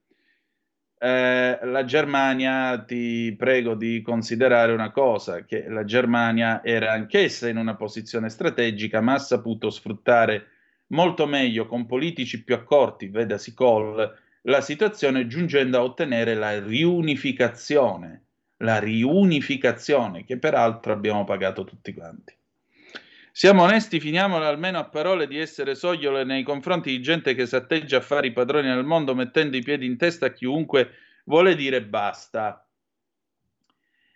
Eh, 0.98 1.58
la 1.62 1.84
Germania, 1.86 2.84
ti 2.84 3.34
prego 3.38 3.74
di 3.74 4.02
considerare 4.02 4.72
una 4.72 4.90
cosa, 4.90 5.46
che 5.46 5.66
la 5.68 5.84
Germania 5.84 6.62
era 6.62 6.92
anch'essa 6.92 7.48
in 7.48 7.56
una 7.56 7.74
posizione 7.74 8.28
strategica, 8.28 9.00
ma 9.00 9.14
ha 9.14 9.18
saputo 9.18 9.70
sfruttare 9.70 10.46
molto 10.88 11.26
meglio 11.26 11.66
con 11.66 11.86
politici 11.86 12.44
più 12.44 12.54
accorti, 12.54 13.08
vedasi 13.08 13.54
Kohl, 13.54 14.14
la 14.42 14.60
situazione 14.60 15.26
giungendo 15.26 15.78
a 15.78 15.84
ottenere 15.84 16.34
la 16.34 16.58
riunificazione 16.60 18.27
la 18.58 18.78
riunificazione, 18.78 20.24
che 20.24 20.38
peraltro 20.38 20.92
abbiamo 20.92 21.24
pagato 21.24 21.64
tutti 21.64 21.92
quanti. 21.92 22.36
Siamo 23.30 23.62
onesti, 23.62 24.00
finiamola 24.00 24.48
almeno 24.48 24.78
a 24.78 24.88
parole 24.88 25.28
di 25.28 25.38
essere 25.38 25.76
sogliole 25.76 26.24
nei 26.24 26.42
confronti 26.42 26.90
di 26.90 27.00
gente 27.00 27.34
che 27.34 27.46
si 27.46 27.54
atteggia 27.54 27.98
a 27.98 28.00
fare 28.00 28.26
i 28.26 28.32
padroni 28.32 28.66
nel 28.66 28.84
mondo 28.84 29.14
mettendo 29.14 29.56
i 29.56 29.62
piedi 29.62 29.86
in 29.86 29.96
testa 29.96 30.26
a 30.26 30.32
chiunque 30.32 30.90
vuole 31.24 31.54
dire 31.54 31.84
basta. 31.84 32.66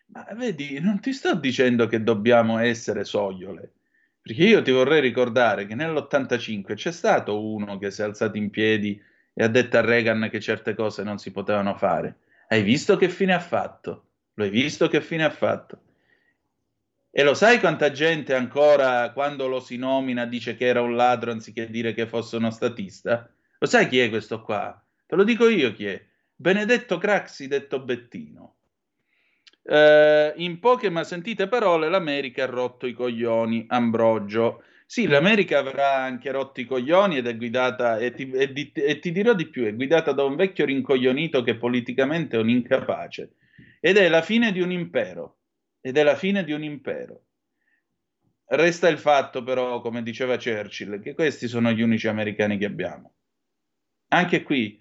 Ma 0.07 0.27
vedi, 0.35 0.81
non 0.81 1.01
ti 1.01 1.13
sto 1.13 1.37
dicendo 1.37 1.87
che 1.87 2.03
dobbiamo 2.03 2.59
essere 2.59 3.05
sogliole, 3.05 3.73
perché 4.21 4.43
io 4.43 4.61
ti 4.61 4.73
vorrei 4.73 5.01
ricordare 5.01 5.67
che 5.67 5.77
nell'85 5.77 6.75
c'è 6.75 6.91
stato 6.91 7.47
uno 7.47 7.79
che 7.79 7.93
si 7.93 8.01
è 8.01 8.05
alzato 8.05 8.37
in 8.37 8.51
piedi 8.51 9.01
e 9.33 9.45
ha 9.45 9.49
detto 9.49 9.79
a 9.79 9.83
Reagan 9.83 10.29
che 10.31 10.41
certe 10.41 10.75
cose 10.75 11.05
non 11.05 11.19
si 11.19 11.31
potevano 11.31 11.77
fare. 11.77 12.17
Hai 12.49 12.63
visto 12.63 12.97
che 12.97 13.09
fine 13.09 13.33
ha 13.35 13.41
fatto? 13.41 14.07
Lo 14.35 14.45
hai 14.45 14.51
visto 14.51 14.89
che 14.89 15.03
fine 15.03 15.25
ha 15.25 15.31
fatto? 15.31 15.81
E 17.11 17.23
lo 17.23 17.35
sai 17.35 17.61
quanta 17.61 17.91
gente 17.91 18.35
ancora, 18.35 19.13
quando 19.13 19.47
lo 19.47 19.61
si 19.61 19.77
nomina, 19.77 20.25
dice 20.25 20.57
che 20.57 20.65
era 20.65 20.81
un 20.81 20.97
ladro 20.97 21.31
anziché 21.31 21.69
dire 21.69 21.93
che 21.93 22.07
fosse 22.07 22.37
uno 22.37 22.51
statista? 22.51 23.31
Lo 23.59 23.67
sai 23.67 23.87
chi 23.89 23.99
è 23.99 24.09
questo 24.09 24.41
qua? 24.41 24.83
Te 25.07 25.15
lo 25.15 25.23
dico 25.23 25.47
io 25.49 25.75
chi 25.75 25.85
è. 25.85 26.03
Benedetto 26.35 26.97
Craxi, 26.97 27.49
detto 27.49 27.81
Bettino. 27.81 28.57
Eh, 29.63 30.33
in 30.37 30.59
poche 30.59 30.89
ma 30.89 31.05
sentite 31.05 31.49
parole, 31.49 31.91
l'America 31.91 32.45
ha 32.45 32.47
rotto 32.47 32.87
i 32.87 32.95
coglioni, 32.95 33.67
Ambrogio. 33.69 34.63
Sì, 34.87 35.07
l'America 35.07 35.59
avrà 35.59 35.97
anche 35.97 36.31
rotto 36.31 36.63
i 36.63 36.65
coglioni 36.65 37.19
ed 37.19 37.27
è 37.27 37.37
guidata, 37.37 37.99
e 37.99 38.15
ti, 38.15 38.31
e, 38.31 38.51
di, 38.51 38.73
e 38.73 38.99
ti 38.99 39.13
dirò 39.13 39.35
di 39.35 39.47
più, 39.49 39.65
è 39.65 39.75
guidata 39.75 40.13
da 40.13 40.25
un 40.25 40.37
vecchio 40.37 40.65
rincoglionito 40.65 41.43
che 41.43 41.57
politicamente 41.57 42.37
è 42.37 42.41
un 42.41 42.49
incapace 42.49 43.35
ed 43.85 43.97
è 43.97 44.09
la 44.09 44.23
fine 44.23 44.53
di 44.53 44.61
un 44.61 44.71
impero. 44.71 45.39
Ed 45.81 45.97
è 45.97 46.05
la 46.05 46.15
fine 46.15 46.45
di 46.45 46.53
un 46.53 46.63
impero. 46.63 47.25
Resta 48.45 48.87
il 48.89 48.99
fatto, 48.99 49.43
però, 49.43 49.81
come 49.81 50.05
diceva 50.05 50.37
Churchill, 50.37 51.01
che 51.01 51.15
questi 51.15 51.49
sono 51.49 51.73
gli 51.73 51.83
unici 51.83 52.07
americani 52.07 52.59
che 52.59 52.67
abbiamo. 52.67 53.15
Anche 54.11 54.45
qui, 54.45 54.81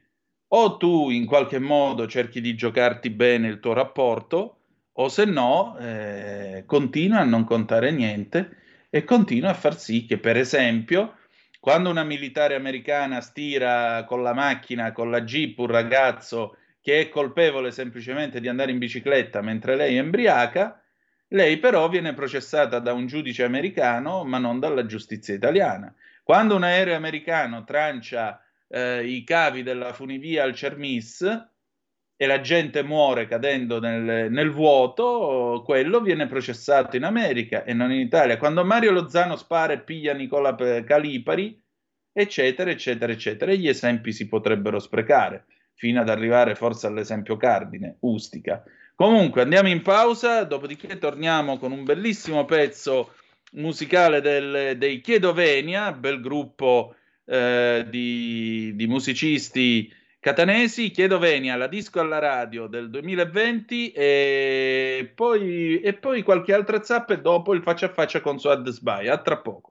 o 0.50 0.78
tu 0.78 1.10
in 1.10 1.26
qualche 1.26 1.58
modo 1.58 2.08
cerchi 2.08 2.42
di 2.42 2.54
giocarti 2.54 3.10
bene 3.10 3.48
il 3.48 3.60
tuo 3.60 3.74
rapporto, 3.74 4.60
o 4.92 5.10
se 5.10 5.26
no, 5.26 5.76
eh, 5.80 6.64
continua 6.68 7.22
a 7.22 7.26
non 7.26 7.44
contare 7.44 7.90
niente 7.90 8.58
e 8.92 9.04
continua 9.04 9.50
a 9.50 9.56
far 9.56 9.80
sì 9.80 10.06
che, 10.06 10.20
per 10.20 10.38
esempio, 10.38 11.18
quando 11.60 11.90
una 11.90 12.04
militare 12.04 12.54
americana 12.54 13.20
stira 13.20 14.04
con 14.04 14.22
la 14.22 14.34
macchina, 14.36 14.92
con 14.92 15.10
la 15.10 15.24
jeep, 15.24 15.58
un 15.58 15.68
ragazzo 15.68 16.58
che 16.82 17.00
è 17.00 17.10
colpevole 17.10 17.72
semplicemente 17.72 18.40
di 18.40 18.48
andare 18.48 18.72
in 18.72 18.80
bicicletta 18.80 19.42
mentre 19.42 19.76
lei 19.76 19.96
è 19.96 20.00
embriaca, 20.00 20.82
lei 21.30 21.58
però 21.58 21.88
viene 21.88 22.14
processata 22.14 22.80
da 22.80 22.92
un 22.92 23.06
giudice 23.06 23.44
americano 23.44 24.24
ma 24.24 24.40
non 24.40 24.60
dalla 24.60 24.86
giustizia 24.86 25.36
italiana. 25.36 25.94
Quando 26.24 26.56
un 26.56 26.64
aereo 26.64 26.96
americano 26.96 27.64
trancia 27.64 28.42
eh, 28.68 29.06
i 29.06 29.24
cavi 29.24 29.64
della 29.64 29.94
funivia 29.94 30.44
al 30.44 30.56
Cermis 30.56 31.50
e 32.16 32.26
la 32.26 32.42
gente 32.42 32.84
muore 32.84 33.28
cadendo 33.28 33.80
nel, 33.80 34.32
nel, 34.32 34.52
vuoto, 34.52 35.64
quello 35.66 36.02
viene 36.02 36.28
processato 36.28 36.96
in 36.96 37.04
America 37.04 37.64
e 37.64 37.74
non 37.74 37.92
in 37.92 38.00
Italia. 38.00 38.38
Quando 38.38 38.64
Mario 38.64 38.92
Lozano 38.92 39.36
spara 39.36 39.74
e 39.74 39.80
piglia 39.80 40.14
Nicola 40.14 40.56
Calipari, 40.56 41.60
eccetera, 42.12 42.70
eccetera, 42.70 43.12
eccetera, 43.12 43.52
e 43.52 43.58
gli 43.58 43.68
esempi 43.68 44.12
si 44.12 44.28
potrebbero 44.28 44.78
sprecare 44.80 45.46
fino 45.76 46.02
ad 46.02 46.10
arrivare 46.10 46.56
forse 46.56 46.88
all'esempio 46.88 47.38
cardine, 47.38 47.98
Ustica. 48.02 48.64
Comunque 48.96 49.42
andiamo 49.42 49.70
in 49.70 49.82
pausa, 49.82 50.44
dopodiché 50.44 50.98
torniamo 50.98 51.58
con 51.58 51.72
un 51.72 51.84
bellissimo 51.84 52.46
pezzo 52.46 53.14
musicale 53.54 54.22
del, 54.22 54.78
dei 54.78 55.02
Chiedovenia, 55.02 55.92
bel 55.92 56.22
gruppo 56.22 56.96
eh, 57.26 57.86
di, 57.90 58.74
di, 58.76 58.88
musicisti 58.88 59.92
catanesi, 60.20 60.92
Chiedovenia, 60.92 61.56
la 61.56 61.68
disco 61.68 62.00
alla 62.00 62.20
radio 62.20 62.68
del 62.68 62.90
2020 62.90 63.92
e 63.92 65.12
poi, 65.16 65.82
e 65.82 65.94
poi 65.94 66.22
qualche 66.22 66.54
altra 66.54 66.84
zappa 66.84 67.14
e 67.14 67.22
dopo 67.22 67.54
il 67.54 67.64
faccia 67.64 67.88
a 67.88 67.94
faccia 67.94 68.22
con 68.22 68.40
Suad 68.40 68.70
Sbai. 68.70 69.08
A 69.08 69.18
tra 69.18 69.38
poco. 69.38 69.71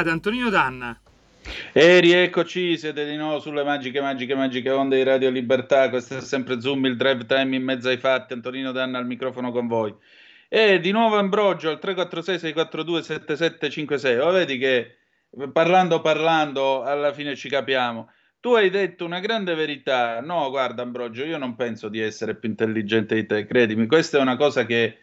tornate 0.00 0.10
Antonino 0.10 0.50
Danna. 0.50 1.00
E 1.72 2.00
rieccoci, 2.00 2.76
siete 2.76 3.06
di 3.06 3.16
nuovo 3.16 3.40
sulle 3.40 3.64
magiche, 3.64 3.98
magiche, 4.00 4.34
magiche 4.34 4.70
onde 4.70 4.96
di 4.96 5.02
Radio 5.02 5.30
Libertà. 5.30 5.88
Questo 5.88 6.18
è 6.18 6.20
sempre 6.20 6.60
Zoom, 6.60 6.84
il 6.86 6.96
drive 6.96 7.24
time 7.26 7.56
in 7.56 7.62
mezzo 7.62 7.88
ai 7.88 7.98
fatti. 7.98 8.34
Antonino 8.34 8.72
Danna 8.72 8.98
al 8.98 9.06
microfono 9.06 9.50
con 9.50 9.66
voi. 9.66 9.94
E 10.48 10.80
di 10.80 10.90
nuovo 10.90 11.16
Ambrogio 11.16 11.70
al 11.70 11.78
346-642-7756. 11.82 14.20
Oh, 14.20 14.32
vedi 14.32 14.58
che 14.58 14.96
parlando, 15.52 16.00
parlando, 16.00 16.82
alla 16.82 17.12
fine 17.12 17.36
ci 17.36 17.48
capiamo. 17.48 18.10
Tu 18.40 18.54
hai 18.54 18.70
detto 18.70 19.04
una 19.04 19.20
grande 19.20 19.54
verità. 19.54 20.20
No, 20.20 20.50
guarda 20.50 20.82
Ambrogio, 20.82 21.24
io 21.24 21.38
non 21.38 21.54
penso 21.56 21.88
di 21.88 22.00
essere 22.00 22.34
più 22.34 22.48
intelligente 22.48 23.14
di 23.14 23.26
te, 23.26 23.46
credimi. 23.46 23.86
Questa 23.86 24.18
è 24.18 24.20
una 24.20 24.36
cosa 24.36 24.66
che 24.66 24.98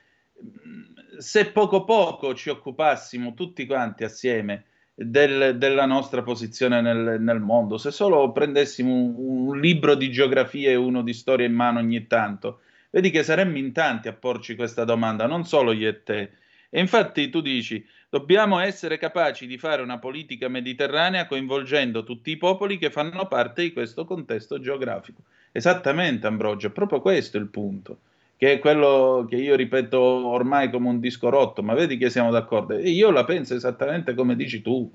se 1.17 1.47
poco 1.47 1.83
poco 1.83 2.35
ci 2.35 2.49
occupassimo 2.49 3.33
tutti 3.33 3.65
quanti 3.65 4.03
assieme 4.03 4.65
del, 4.99 5.59
della 5.59 5.85
nostra 5.85 6.23
posizione 6.23 6.81
nel, 6.81 7.21
nel, 7.21 7.39
mondo, 7.39 7.77
se 7.77 7.91
solo 7.91 8.31
prendessimo 8.31 8.91
un, 8.91 9.47
un, 9.49 9.59
libro 9.59 9.93
di 9.93 10.09
geografia 10.09 10.71
e 10.71 10.75
uno 10.75 11.03
di 11.03 11.13
storia 11.13 11.45
in 11.45 11.53
mano 11.53 11.77
ogni 11.77 12.07
tanto, 12.07 12.61
vedi 12.89 13.11
che 13.11 13.21
saremmo 13.21 13.57
in 13.57 13.73
tanti 13.73 14.07
a 14.07 14.13
porci 14.13 14.55
questa 14.55 14.85
domanda, 14.85 15.27
non 15.27 15.45
solo 15.45 15.71
io 15.71 15.87
e 15.87 16.01
te. 16.01 16.31
E 16.71 16.79
infatti 16.79 17.29
tu 17.29 17.41
dici, 17.41 17.85
dobbiamo 18.09 18.57
essere 18.59 18.97
capaci 18.97 19.45
di 19.45 19.59
fare 19.59 19.83
una 19.83 19.99
politica 19.99 20.47
mediterranea 20.47 21.27
coinvolgendo 21.27 22.03
tutti 22.03 22.31
i 22.31 22.37
popoli 22.37 22.79
che 22.79 22.89
fanno 22.89 23.27
parte 23.27 23.61
di 23.61 23.73
questo 23.73 24.03
contesto 24.03 24.59
geografico. 24.59 25.21
Esattamente, 25.51 26.25
Ambrogio, 26.25 26.67
è 26.67 26.71
proprio 26.71 27.01
questo 27.01 27.37
il 27.37 27.49
punto 27.49 27.99
che 28.37 28.53
è 28.53 28.59
quello 28.59 29.25
che 29.27 29.35
io 29.35 29.55
ripeto 29.55 29.99
ormai 29.99 30.69
come 30.69 30.89
un 30.89 30.99
disco 30.99 31.29
rotto, 31.29 31.63
ma 31.63 31.73
vedi 31.73 31.97
che 31.97 32.09
siamo 32.09 32.31
d'accordo. 32.31 32.75
E 32.75 32.89
io 32.89 33.09
la 33.09 33.25
penso 33.25 33.55
esattamente 33.55 34.13
come 34.13 34.35
dici 34.35 34.61
tu, 34.61 34.91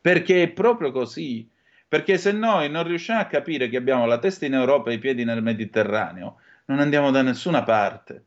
perché 0.00 0.42
è 0.42 0.48
proprio 0.48 0.90
così. 0.90 1.48
Perché 1.86 2.18
se 2.18 2.30
noi 2.30 2.70
non 2.70 2.84
riusciamo 2.84 3.20
a 3.20 3.24
capire 3.24 3.68
che 3.68 3.76
abbiamo 3.76 4.06
la 4.06 4.18
testa 4.18 4.46
in 4.46 4.54
Europa 4.54 4.90
e 4.90 4.94
i 4.94 4.98
piedi 4.98 5.24
nel 5.24 5.42
Mediterraneo, 5.42 6.36
non 6.66 6.78
andiamo 6.78 7.10
da 7.10 7.22
nessuna 7.22 7.64
parte. 7.64 8.24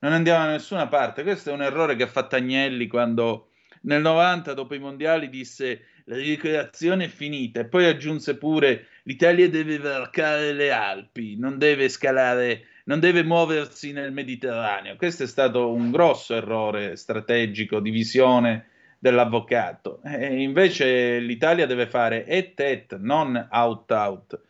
Non 0.00 0.12
andiamo 0.12 0.44
da 0.44 0.50
nessuna 0.50 0.88
parte. 0.88 1.22
Questo 1.22 1.50
è 1.50 1.52
un 1.52 1.62
errore 1.62 1.94
che 1.94 2.04
ha 2.04 2.08
fatto 2.08 2.34
Agnelli 2.34 2.88
quando 2.88 3.50
nel 3.82 4.00
90, 4.00 4.52
dopo 4.54 4.74
i 4.74 4.80
mondiali, 4.80 5.28
disse 5.28 5.82
la 6.04 6.16
ricreazione 6.16 7.04
è 7.04 7.08
finita 7.08 7.60
e 7.60 7.66
poi 7.66 7.84
aggiunse 7.86 8.36
pure 8.36 8.86
l'Italia 9.04 9.48
deve 9.48 9.78
varcare 9.78 10.52
le 10.52 10.72
Alpi, 10.72 11.36
non 11.38 11.58
deve 11.58 11.88
scalare 11.88 12.64
non 12.88 13.00
deve 13.00 13.22
muoversi 13.22 13.92
nel 13.92 14.12
Mediterraneo. 14.12 14.96
Questo 14.96 15.24
è 15.24 15.26
stato 15.26 15.70
un 15.70 15.90
grosso 15.90 16.34
errore 16.34 16.96
strategico 16.96 17.80
di 17.80 17.90
visione 17.90 18.68
dell'avvocato. 18.98 20.00
E 20.02 20.40
invece 20.40 21.18
l'Italia 21.18 21.66
deve 21.66 21.86
fare 21.86 22.24
et 22.24 22.58
et, 22.58 22.96
non 22.96 23.48
out 23.50 23.90
out. 23.90 24.40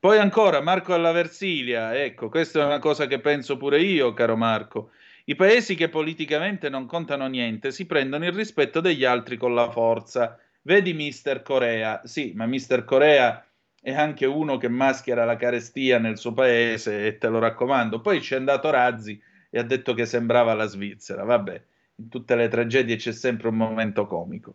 Poi 0.00 0.16
ancora 0.18 0.62
Marco 0.62 0.94
alla 0.94 1.12
Versilia, 1.12 1.94
ecco, 1.94 2.30
questa 2.30 2.62
è 2.62 2.64
una 2.64 2.78
cosa 2.78 3.06
che 3.06 3.20
penso 3.20 3.58
pure 3.58 3.80
io, 3.80 4.14
caro 4.14 4.36
Marco. 4.36 4.90
I 5.26 5.34
paesi 5.34 5.74
che 5.74 5.90
politicamente 5.90 6.70
non 6.70 6.86
contano 6.86 7.26
niente 7.26 7.70
si 7.70 7.84
prendono 7.84 8.24
il 8.24 8.32
rispetto 8.32 8.80
degli 8.80 9.04
altri 9.04 9.36
con 9.36 9.54
la 9.54 9.70
forza. 9.70 10.38
Vedi 10.62 10.94
Mister 10.94 11.42
Corea, 11.42 12.00
sì, 12.04 12.32
ma 12.34 12.46
Mister 12.46 12.84
Corea 12.84 13.46
è 13.84 13.92
anche 13.92 14.24
uno 14.24 14.56
che 14.56 14.68
maschera 14.68 15.26
la 15.26 15.36
carestia 15.36 15.98
nel 15.98 16.16
suo 16.16 16.32
paese 16.32 17.06
e 17.06 17.18
te 17.18 17.28
lo 17.28 17.38
raccomando. 17.38 18.00
Poi 18.00 18.18
c'è 18.18 18.36
andato 18.36 18.70
Razzi 18.70 19.20
e 19.50 19.58
ha 19.58 19.62
detto 19.62 19.92
che 19.92 20.06
sembrava 20.06 20.54
la 20.54 20.64
Svizzera. 20.64 21.22
Vabbè, 21.22 21.62
in 21.96 22.08
tutte 22.08 22.34
le 22.34 22.48
tragedie 22.48 22.96
c'è 22.96 23.12
sempre 23.12 23.48
un 23.48 23.56
momento 23.56 24.06
comico. 24.06 24.54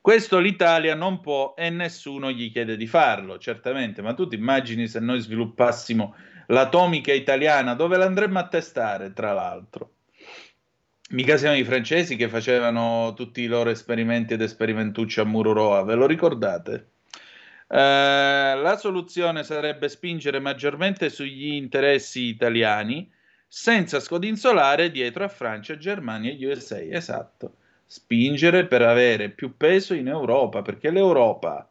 Questo 0.00 0.40
l'Italia 0.40 0.96
non 0.96 1.20
può 1.20 1.54
e 1.56 1.70
nessuno 1.70 2.32
gli 2.32 2.50
chiede 2.50 2.76
di 2.76 2.88
farlo, 2.88 3.38
certamente, 3.38 4.02
ma 4.02 4.12
tu 4.12 4.26
ti 4.26 4.34
immagini 4.34 4.88
se 4.88 4.98
noi 4.98 5.20
sviluppassimo 5.20 6.16
l'atomica 6.48 7.12
italiana, 7.12 7.74
dove 7.74 7.96
l'andremmo 7.96 8.40
a 8.40 8.48
testare, 8.48 9.12
tra 9.12 9.32
l'altro? 9.32 9.92
Mica 11.10 11.36
siamo 11.36 11.56
i 11.56 11.62
francesi 11.62 12.16
che 12.16 12.28
facevano 12.28 13.14
tutti 13.14 13.42
i 13.42 13.46
loro 13.46 13.70
esperimenti 13.70 14.34
ed 14.34 14.42
esperimentucci 14.42 15.20
a 15.20 15.24
Mururoa, 15.24 15.84
ve 15.84 15.94
lo 15.94 16.06
ricordate? 16.06 16.88
Eh, 17.74 17.76
la 17.76 18.76
soluzione 18.76 19.42
sarebbe 19.42 19.88
spingere 19.88 20.38
maggiormente 20.38 21.10
sugli 21.10 21.54
interessi 21.54 22.26
italiani 22.26 23.10
senza 23.48 23.98
scodinzolare 23.98 24.92
dietro 24.92 25.24
a 25.24 25.28
Francia, 25.28 25.76
Germania 25.76 26.30
e 26.30 26.46
USA. 26.46 26.78
Esatto. 26.78 27.56
Spingere 27.84 28.66
per 28.66 28.82
avere 28.82 29.30
più 29.30 29.56
peso 29.56 29.92
in 29.92 30.06
Europa, 30.06 30.62
perché 30.62 30.90
l'Europa 30.90 31.68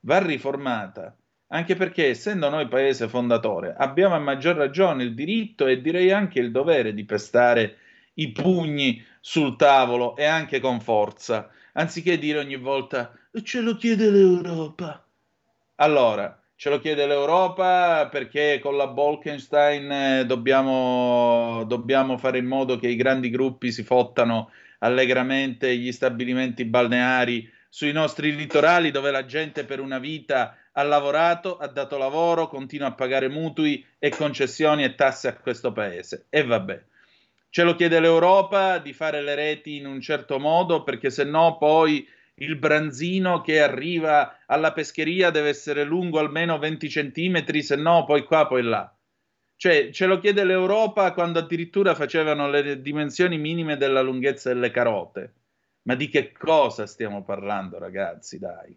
va 0.00 0.18
riformata. 0.18 1.16
Anche 1.48 1.76
perché, 1.76 2.08
essendo 2.08 2.48
noi 2.48 2.66
paese 2.66 3.06
fondatore, 3.06 3.74
abbiamo 3.78 4.16
a 4.16 4.18
maggior 4.18 4.56
ragione 4.56 5.04
il 5.04 5.14
diritto 5.14 5.68
e 5.68 5.80
direi 5.80 6.10
anche 6.10 6.40
il 6.40 6.50
dovere 6.50 6.92
di 6.92 7.04
pestare 7.04 7.76
i 8.14 8.32
pugni 8.32 9.00
sul 9.20 9.54
tavolo 9.54 10.16
e 10.16 10.24
anche 10.24 10.58
con 10.58 10.80
forza, 10.80 11.48
anziché 11.74 12.18
dire 12.18 12.40
ogni 12.40 12.56
volta 12.56 13.16
ce 13.44 13.60
lo 13.60 13.76
chiede 13.76 14.10
l'Europa. 14.10 15.04
Allora, 15.76 16.40
ce 16.54 16.70
lo 16.70 16.78
chiede 16.78 17.04
l'Europa 17.06 18.08
perché 18.08 18.60
con 18.62 18.76
la 18.76 18.86
Bolkenstein 18.86 19.90
eh, 19.90 20.24
dobbiamo, 20.24 21.64
dobbiamo 21.66 22.16
fare 22.16 22.38
in 22.38 22.46
modo 22.46 22.78
che 22.78 22.88
i 22.88 22.94
grandi 22.96 23.28
gruppi 23.28 23.72
si 23.72 23.82
fottano 23.82 24.52
allegramente 24.78 25.76
gli 25.76 25.90
stabilimenti 25.90 26.64
balneari 26.64 27.50
sui 27.68 27.90
nostri 27.90 28.36
litorali 28.36 28.92
dove 28.92 29.10
la 29.10 29.24
gente 29.24 29.64
per 29.64 29.80
una 29.80 29.98
vita 29.98 30.56
ha 30.70 30.82
lavorato, 30.84 31.56
ha 31.56 31.66
dato 31.66 31.98
lavoro, 31.98 32.46
continua 32.46 32.88
a 32.88 32.94
pagare 32.94 33.28
mutui 33.28 33.84
e 33.98 34.10
concessioni 34.10 34.84
e 34.84 34.94
tasse 34.94 35.26
a 35.26 35.36
questo 35.36 35.72
paese. 35.72 36.26
E 36.28 36.44
vabbè. 36.44 36.82
Ce 37.50 37.62
lo 37.62 37.74
chiede 37.74 37.98
l'Europa 37.98 38.78
di 38.78 38.92
fare 38.92 39.22
le 39.22 39.34
reti 39.34 39.76
in 39.76 39.86
un 39.86 40.00
certo 40.00 40.38
modo 40.38 40.84
perché 40.84 41.10
se 41.10 41.24
no 41.24 41.56
poi 41.56 42.06
il 42.36 42.56
branzino 42.56 43.40
che 43.40 43.60
arriva 43.60 44.38
alla 44.46 44.72
pescheria 44.72 45.30
deve 45.30 45.50
essere 45.50 45.84
lungo 45.84 46.18
almeno 46.18 46.58
20 46.58 46.88
centimetri, 46.88 47.62
se 47.62 47.76
no 47.76 48.04
poi 48.04 48.24
qua, 48.24 48.46
poi 48.46 48.62
là. 48.62 48.92
Cioè, 49.56 49.90
ce 49.90 50.06
lo 50.06 50.18
chiede 50.18 50.44
l'Europa 50.44 51.12
quando 51.12 51.38
addirittura 51.38 51.94
facevano 51.94 52.48
le 52.50 52.80
dimensioni 52.80 53.38
minime 53.38 53.76
della 53.76 54.02
lunghezza 54.02 54.52
delle 54.52 54.70
carote. 54.70 55.32
Ma 55.82 55.94
di 55.94 56.08
che 56.08 56.32
cosa 56.32 56.86
stiamo 56.86 57.22
parlando, 57.22 57.78
ragazzi? 57.78 58.38
Dai. 58.38 58.76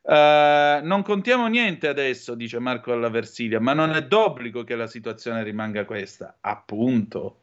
Uh, 0.00 0.82
non 0.86 1.02
contiamo 1.02 1.46
niente 1.48 1.88
adesso, 1.88 2.34
dice 2.34 2.58
Marco 2.58 2.92
alla 2.92 3.10
Versilia, 3.10 3.60
ma 3.60 3.74
non 3.74 3.90
è 3.90 4.06
d'obbligo 4.06 4.64
che 4.64 4.76
la 4.76 4.86
situazione 4.86 5.42
rimanga 5.42 5.84
questa. 5.84 6.38
Appunto, 6.40 7.40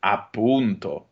appunto. 0.00 1.08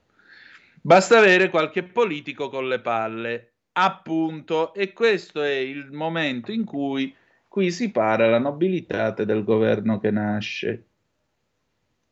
Basta 0.83 1.18
avere 1.18 1.49
qualche 1.49 1.83
politico 1.83 2.51
con 2.51 2.68
le 2.68 2.81
palle 2.81 3.49
Appunto, 3.73 4.75
e 4.75 4.93
questo 4.93 5.43
è 5.43 5.55
il 5.55 5.93
momento 5.93 6.51
in 6.51 6.64
cui 6.64 7.14
qui 7.47 7.71
si 7.71 7.91
para 7.91 8.29
la 8.29 8.39
nobiltà 8.39 9.11
del 9.11 9.45
governo 9.45 9.99
che 9.99 10.11
nasce. 10.11 10.85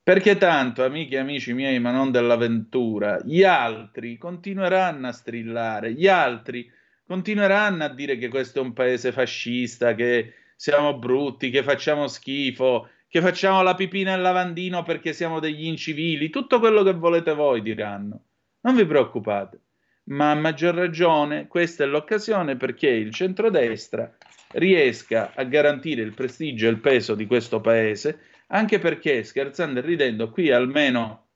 Perché 0.02 0.38
tanto, 0.38 0.84
amici 0.84 1.14
e 1.14 1.18
amici 1.18 1.52
miei, 1.52 1.80
ma 1.80 1.90
non 1.90 2.10
dell'avventura, 2.10 3.20
gli 3.24 3.42
altri 3.42 4.16
continueranno 4.16 5.08
a 5.08 5.12
strillare, 5.12 5.92
gli 5.92 6.06
altri 6.06 6.70
continueranno 7.04 7.84
a 7.84 7.88
dire 7.88 8.16
che 8.16 8.28
questo 8.28 8.60
è 8.60 8.62
un 8.62 8.72
paese 8.72 9.12
fascista, 9.12 9.94
che 9.94 10.32
siamo 10.56 10.96
brutti, 10.98 11.50
che 11.50 11.62
facciamo 11.62 12.06
schifo, 12.06 12.88
che 13.08 13.20
facciamo 13.20 13.62
la 13.62 13.74
pipina 13.74 14.14
al 14.14 14.22
lavandino 14.22 14.82
perché 14.82 15.12
siamo 15.12 15.40
degli 15.40 15.66
incivili, 15.66 16.30
tutto 16.30 16.58
quello 16.58 16.82
che 16.82 16.94
volete 16.94 17.34
voi 17.34 17.62
diranno. 17.62 18.22
Non 18.60 18.74
vi 18.74 18.86
preoccupate 18.86 19.60
ma 20.08 20.30
a 20.30 20.34
maggior 20.34 20.74
ragione 20.74 21.48
questa 21.48 21.84
è 21.84 21.86
l'occasione 21.86 22.56
perché 22.56 22.88
il 22.88 23.12
centrodestra 23.12 24.14
riesca 24.52 25.32
a 25.34 25.42
garantire 25.44 26.02
il 26.02 26.14
prestigio 26.14 26.66
e 26.66 26.70
il 26.70 26.80
peso 26.80 27.14
di 27.14 27.26
questo 27.26 27.60
paese, 27.60 28.20
anche 28.48 28.78
perché, 28.78 29.22
scherzando 29.22 29.80
e 29.80 29.82
ridendo, 29.82 30.30
qui 30.30 30.50
almeno 30.50 31.26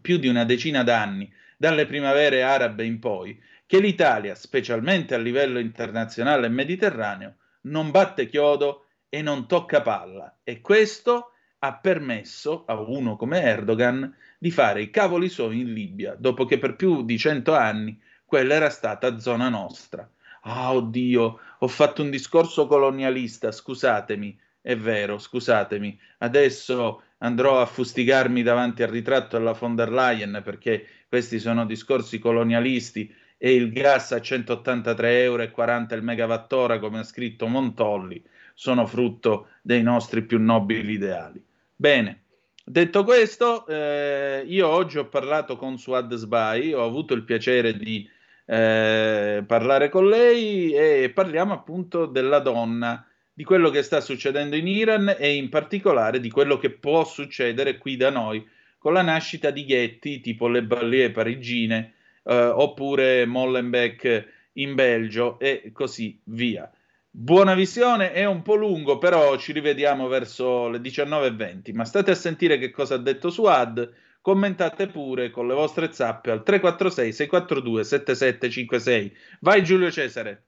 più 0.00 0.18
di 0.18 0.28
una 0.28 0.44
decina 0.44 0.82
d'anni, 0.82 1.32
dalle 1.56 1.86
primavere 1.86 2.42
arabe 2.42 2.84
in 2.84 2.98
poi, 2.98 3.40
che 3.66 3.78
l'Italia, 3.78 4.34
specialmente 4.34 5.14
a 5.14 5.18
livello 5.18 5.58
internazionale 5.58 6.46
e 6.46 6.50
mediterraneo, 6.50 7.36
non 7.62 7.90
batte 7.90 8.26
chiodo 8.26 8.88
e 9.08 9.22
non 9.22 9.46
tocca 9.46 9.80
palla. 9.80 10.40
E 10.42 10.60
questo 10.60 11.32
ha 11.60 11.74
permesso 11.76 12.64
a 12.66 12.78
uno 12.80 13.16
come 13.16 13.40
Erdogan 13.40 14.14
di 14.42 14.50
fare 14.50 14.82
i 14.82 14.90
cavoli 14.90 15.28
suoi 15.28 15.60
in 15.60 15.72
Libia, 15.72 16.16
dopo 16.18 16.46
che 16.46 16.58
per 16.58 16.74
più 16.74 17.04
di 17.04 17.16
cento 17.16 17.54
anni 17.54 17.96
quella 18.24 18.54
era 18.54 18.70
stata 18.70 19.20
zona 19.20 19.48
nostra. 19.48 20.10
Ah, 20.40 20.74
oddio, 20.74 21.38
ho 21.60 21.68
fatto 21.68 22.02
un 22.02 22.10
discorso 22.10 22.66
colonialista, 22.66 23.52
scusatemi, 23.52 24.36
è 24.60 24.76
vero, 24.76 25.20
scusatemi. 25.20 25.96
Adesso 26.18 27.02
andrò 27.18 27.60
a 27.60 27.66
fustigarmi 27.66 28.42
davanti 28.42 28.82
al 28.82 28.88
ritratto 28.88 29.38
della 29.38 29.52
von 29.52 29.76
der 29.76 29.92
Leyen 29.92 30.40
perché 30.42 30.88
questi 31.08 31.38
sono 31.38 31.64
discorsi 31.64 32.18
colonialisti 32.18 33.14
e 33.38 33.54
il 33.54 33.72
gas 33.72 34.10
a 34.10 34.16
183,40 34.16 35.04
euro 35.04 35.42
il 35.44 36.02
megawattora, 36.02 36.80
come 36.80 36.98
ha 36.98 37.04
scritto 37.04 37.46
Montolli, 37.46 38.20
sono 38.54 38.86
frutto 38.86 39.50
dei 39.62 39.84
nostri 39.84 40.22
più 40.22 40.40
nobili 40.40 40.94
ideali. 40.94 41.40
Bene, 41.76 42.21
detto 42.64 43.04
questo, 43.04 43.66
eh, 43.66 44.44
io 44.46 44.68
oggi 44.68 44.98
ho 44.98 45.08
parlato 45.08 45.56
con 45.56 45.78
Suad 45.78 46.14
Sbai, 46.14 46.72
ho 46.72 46.84
avuto 46.84 47.14
il 47.14 47.24
piacere 47.24 47.76
di 47.76 48.08
eh, 48.46 49.44
parlare 49.46 49.88
con 49.88 50.08
lei 50.08 50.72
e 50.72 51.10
parliamo 51.14 51.52
appunto 51.52 52.06
della 52.06 52.40
donna, 52.40 53.06
di 53.32 53.44
quello 53.44 53.70
che 53.70 53.82
sta 53.82 54.00
succedendo 54.00 54.56
in 54.56 54.66
Iran 54.66 55.14
e 55.18 55.34
in 55.34 55.48
particolare 55.48 56.20
di 56.20 56.30
quello 56.30 56.58
che 56.58 56.70
può 56.70 57.04
succedere 57.04 57.78
qui 57.78 57.96
da 57.96 58.10
noi 58.10 58.46
con 58.78 58.92
la 58.92 59.02
nascita 59.02 59.50
di 59.50 59.64
ghetti 59.64 60.20
tipo 60.20 60.48
le 60.48 60.64
ballie 60.64 61.12
parigine 61.12 61.94
eh, 62.24 62.34
oppure 62.34 63.24
Mollenbeek 63.26 64.28
in 64.54 64.74
Belgio 64.74 65.38
e 65.38 65.70
così 65.72 66.20
via. 66.24 66.70
Buona 67.14 67.54
visione, 67.54 68.12
è 68.12 68.24
un 68.24 68.40
po' 68.40 68.54
lungo, 68.54 68.96
però 68.96 69.36
ci 69.36 69.52
rivediamo 69.52 70.08
verso 70.08 70.68
le 70.68 70.78
19.20. 70.78 71.74
Ma 71.74 71.84
state 71.84 72.10
a 72.10 72.14
sentire 72.14 72.56
che 72.56 72.70
cosa 72.70 72.94
ha 72.94 72.98
detto 72.98 73.28
Suad. 73.28 73.92
Commentate 74.22 74.86
pure 74.86 75.30
con 75.30 75.46
le 75.46 75.52
vostre 75.52 75.92
zappe 75.92 76.30
al 76.30 76.42
346 76.42 77.12
642 77.12 77.84
7756. 77.84 79.16
Vai 79.40 79.62
Giulio 79.62 79.90
Cesare. 79.90 80.46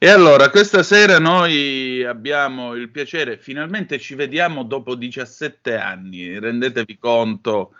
E 0.00 0.08
allora, 0.08 0.50
questa 0.50 0.82
sera 0.82 1.18
noi 1.18 2.04
abbiamo 2.04 2.74
il 2.74 2.90
piacere, 2.90 3.38
finalmente 3.38 3.98
ci 3.98 4.14
vediamo 4.14 4.62
dopo 4.62 4.94
17 4.94 5.76
anni, 5.76 6.38
rendetevi 6.38 6.98
conto, 6.98 7.72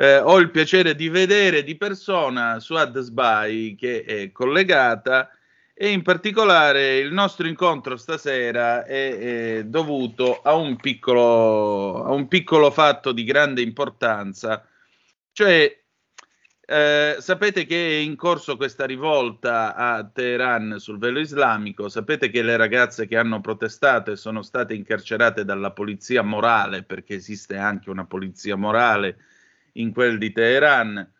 eh, 0.00 0.18
ho 0.18 0.38
il 0.38 0.52
piacere 0.52 0.94
di 0.94 1.08
vedere 1.08 1.64
di 1.64 1.76
persona 1.76 2.60
Suad 2.60 3.00
Sbai 3.00 3.74
che 3.76 4.04
è 4.04 4.30
collegata 4.30 5.28
e 5.74 5.90
in 5.90 6.02
particolare 6.02 6.98
il 6.98 7.12
nostro 7.12 7.48
incontro 7.48 7.96
stasera 7.96 8.84
è, 8.84 9.56
è 9.56 9.64
dovuto 9.64 10.40
a 10.40 10.54
un, 10.54 10.76
piccolo, 10.76 12.04
a 12.04 12.12
un 12.12 12.28
piccolo 12.28 12.70
fatto 12.70 13.10
di 13.10 13.24
grande 13.24 13.60
importanza, 13.60 14.64
cioè 15.32 15.76
eh, 16.60 17.16
sapete 17.18 17.66
che 17.66 17.88
è 17.88 18.00
in 18.00 18.14
corso 18.14 18.56
questa 18.56 18.86
rivolta 18.86 19.74
a 19.74 20.04
Teheran 20.04 20.76
sul 20.78 20.98
velo 20.98 21.18
islamico, 21.18 21.88
sapete 21.88 22.30
che 22.30 22.42
le 22.42 22.56
ragazze 22.56 23.08
che 23.08 23.16
hanno 23.16 23.40
protestato 23.40 24.12
e 24.12 24.16
sono 24.16 24.42
state 24.42 24.74
incarcerate 24.74 25.44
dalla 25.44 25.72
polizia 25.72 26.22
morale, 26.22 26.84
perché 26.84 27.14
esiste 27.14 27.56
anche 27.56 27.90
una 27.90 28.04
polizia 28.04 28.54
morale 28.54 29.16
in 29.78 29.92
quel 29.92 30.18
di 30.18 30.32
Teheran, 30.32 31.12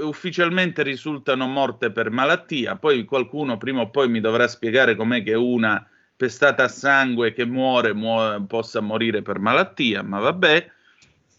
ufficialmente 0.00 0.82
risultano 0.82 1.46
morte 1.46 1.90
per 1.90 2.10
malattia, 2.10 2.76
poi 2.76 3.04
qualcuno 3.04 3.58
prima 3.58 3.82
o 3.82 3.90
poi 3.90 4.08
mi 4.08 4.20
dovrà 4.20 4.48
spiegare 4.48 4.96
com'è 4.96 5.22
che 5.22 5.34
una 5.34 5.86
pestata 6.16 6.64
a 6.64 6.68
sangue 6.68 7.32
che 7.32 7.44
muore, 7.44 7.92
muore 7.92 8.42
possa 8.46 8.80
morire 8.80 9.22
per 9.22 9.38
malattia, 9.38 10.02
ma 10.02 10.18
vabbè. 10.18 10.70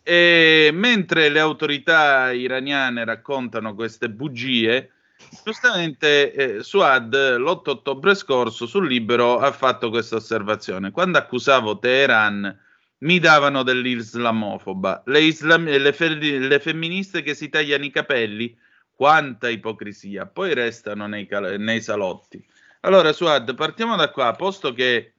E 0.03 0.69
mentre 0.73 1.29
le 1.29 1.39
autorità 1.39 2.31
iraniane 2.31 3.03
raccontano 3.03 3.75
queste 3.75 4.09
bugie, 4.09 4.91
giustamente 5.43 6.33
eh, 6.33 6.63
Suad 6.63 7.13
l'8 7.13 7.69
ottobre 7.69 8.15
scorso 8.15 8.65
sul 8.65 8.87
Libero 8.87 9.37
ha 9.37 9.51
fatto 9.51 9.89
questa 9.89 10.15
osservazione. 10.15 10.91
Quando 10.91 11.17
accusavo 11.17 11.77
Teheran 11.77 12.57
mi 12.99 13.19
davano 13.19 13.63
dell'islamofoba, 13.63 15.03
le, 15.05 15.21
islam- 15.21 15.69
le, 15.69 15.93
fe- 15.93 16.15
le 16.15 16.59
femministe 16.59 17.21
che 17.21 17.33
si 17.33 17.49
tagliano 17.49 17.85
i 17.85 17.91
capelli, 17.91 18.57
quanta 18.93 19.49
ipocrisia, 19.49 20.25
poi 20.25 20.53
restano 20.53 21.07
nei, 21.07 21.25
cal- 21.25 21.59
nei 21.59 21.81
salotti. 21.81 22.43
Allora 22.81 23.13
Suad, 23.13 23.55
partiamo 23.55 23.95
da 23.95 24.09
qua, 24.09 24.33
posto 24.33 24.73
che 24.73 25.13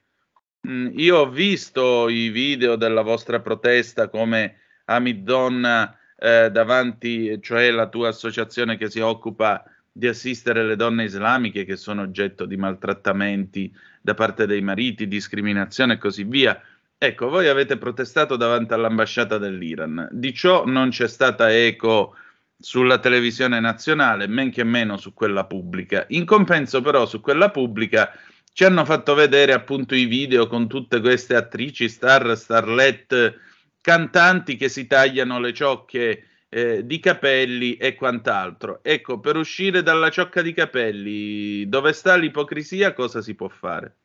mh, 0.61 0.91
io 0.95 1.18
ho 1.18 1.28
visto 1.31 2.09
i 2.09 2.28
video 2.28 2.76
della 2.76 3.03
vostra 3.03 3.41
protesta 3.41 4.09
come 4.09 4.61
Amid 4.87 5.22
Donna 5.22 5.97
eh, 6.16 6.51
davanti, 6.51 7.41
cioè 7.41 7.70
la 7.70 7.89
tua 7.89 8.09
associazione 8.09 8.76
che 8.76 8.91
si 8.91 9.01
occupa 9.01 9.64
di 9.93 10.07
assistere 10.07 10.64
le 10.64 10.76
donne 10.76 11.05
islamiche 11.05 11.64
che 11.64 11.76
sono 11.76 12.03
oggetto 12.03 12.45
di 12.45 12.57
maltrattamenti 12.57 13.74
da 14.01 14.14
parte 14.14 14.47
dei 14.47 14.61
mariti, 14.61 15.09
discriminazione 15.09 15.95
e 15.95 15.99
così 15.99 16.24
via. 16.24 16.61
Ecco, 17.03 17.30
voi 17.30 17.48
avete 17.48 17.78
protestato 17.78 18.36
davanti 18.36 18.74
all'ambasciata 18.74 19.38
dell'Iran. 19.38 20.07
Di 20.12 20.34
ciò 20.34 20.66
non 20.66 20.90
c'è 20.90 21.09
stata 21.09 21.51
eco 21.51 22.14
sulla 22.59 22.98
televisione 22.98 23.59
nazionale, 23.59 24.26
men 24.26 24.51
che 24.51 24.64
meno 24.64 24.98
su 24.98 25.14
quella 25.14 25.46
pubblica. 25.46 26.05
In 26.09 26.26
compenso, 26.26 26.82
però, 26.82 27.07
su 27.07 27.22
quella 27.22 27.51
pubblica 27.51 28.12
ci 28.53 28.64
hanno 28.64 28.84
fatto 28.84 29.14
vedere 29.14 29.55
appunto 29.55 29.94
i 29.94 30.05
video 30.05 30.46
con 30.46 30.68
tutte 30.68 31.01
queste 31.01 31.36
attrici, 31.36 31.88
star, 31.88 32.36
starlet 32.36 33.40
cantanti 33.80 34.57
che 34.57 34.68
si 34.68 34.86
tagliano 34.86 35.40
le 35.40 35.55
ciocche 35.55 36.24
eh, 36.51 36.84
di 36.84 36.98
capelli 37.01 37.76
e 37.76 37.94
quant'altro. 37.94 38.80
Ecco, 38.82 39.20
per 39.20 39.36
uscire 39.36 39.82
dalla 39.82 40.11
ciocca 40.11 40.42
di 40.42 40.53
capelli, 40.53 41.66
dove 41.66 41.94
sta 41.94 42.14
l'ipocrisia, 42.16 42.92
cosa 42.92 43.22
si 43.22 43.34
può 43.34 43.48
fare? 43.48 43.99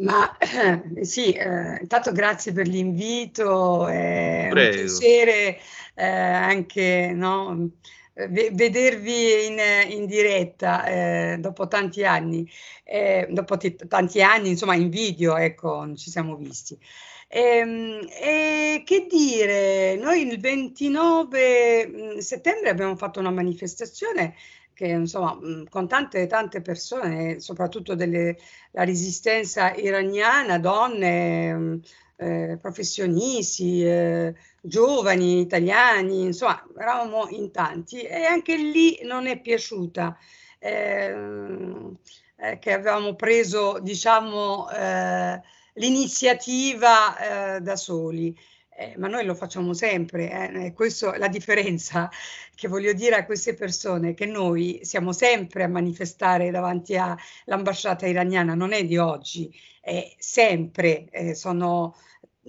Ma 0.00 0.36
eh, 0.38 1.04
sì, 1.04 1.32
eh, 1.32 1.78
intanto 1.80 2.12
grazie 2.12 2.52
per 2.52 2.66
l'invito, 2.66 3.86
è 3.86 4.46
un 4.46 4.52
piacere 4.52 5.58
eh, 5.94 6.06
anche 6.06 7.12
no, 7.14 7.68
vedervi 8.28 9.46
in, 9.46 9.58
in 9.90 10.06
diretta 10.06 10.84
eh, 10.86 11.36
dopo 11.38 11.68
tanti 11.68 12.04
anni, 12.04 12.50
eh, 12.84 13.26
dopo 13.30 13.58
t- 13.58 13.86
tanti 13.88 14.22
anni, 14.22 14.48
insomma 14.48 14.74
in 14.74 14.88
video, 14.88 15.36
ecco, 15.36 15.76
non 15.76 15.96
ci 15.96 16.10
siamo 16.10 16.34
visti. 16.36 16.78
E, 17.28 17.40
ehm, 17.40 18.08
e 18.10 18.82
che 18.84 19.06
dire, 19.08 19.96
noi 19.96 20.26
il 20.26 20.40
29 20.40 21.86
mm, 21.86 22.18
settembre 22.18 22.70
abbiamo 22.70 22.96
fatto 22.96 23.20
una 23.20 23.30
manifestazione 23.30 24.34
che 24.80 24.86
insomma 24.86 25.34
mm, 25.34 25.64
con 25.68 25.86
tante 25.86 26.26
tante 26.26 26.62
persone, 26.62 27.38
soprattutto 27.38 27.94
della 27.94 28.34
resistenza 28.70 29.74
iraniana, 29.74 30.58
donne, 30.58 31.80
eh, 32.16 32.56
professionisti, 32.58 33.84
eh, 33.84 34.34
giovani, 34.62 35.40
italiani, 35.40 36.22
insomma 36.22 36.66
eravamo 36.78 37.28
in 37.28 37.50
tanti 37.50 38.00
e 38.00 38.24
anche 38.24 38.56
lì 38.56 39.00
non 39.02 39.26
è 39.26 39.38
piaciuta 39.38 40.16
eh, 40.58 41.14
eh 42.36 42.58
che 42.58 42.72
avevamo 42.72 43.14
preso 43.16 43.80
diciamo 43.82 44.70
eh, 44.70 45.42
l'iniziativa 45.74 47.56
eh, 47.56 47.60
da 47.60 47.76
soli. 47.76 48.34
Eh, 48.80 48.94
ma 48.96 49.08
noi 49.08 49.26
lo 49.26 49.34
facciamo 49.34 49.74
sempre, 49.74 50.52
eh, 50.54 50.72
questa 50.72 51.12
è 51.12 51.18
la 51.18 51.28
differenza 51.28 52.08
che 52.56 52.66
voglio 52.66 52.94
dire 52.94 53.16
a 53.16 53.26
queste 53.26 53.52
persone, 53.52 54.14
che 54.14 54.24
noi 54.24 54.80
siamo 54.84 55.12
sempre 55.12 55.64
a 55.64 55.68
manifestare 55.68 56.50
davanti 56.50 56.96
all'ambasciata 56.96 58.06
iraniana, 58.06 58.54
non 58.54 58.72
è 58.72 58.86
di 58.86 58.96
oggi, 58.96 59.54
è 59.82 60.14
sempre, 60.16 61.10
eh, 61.10 61.34
sono 61.34 61.94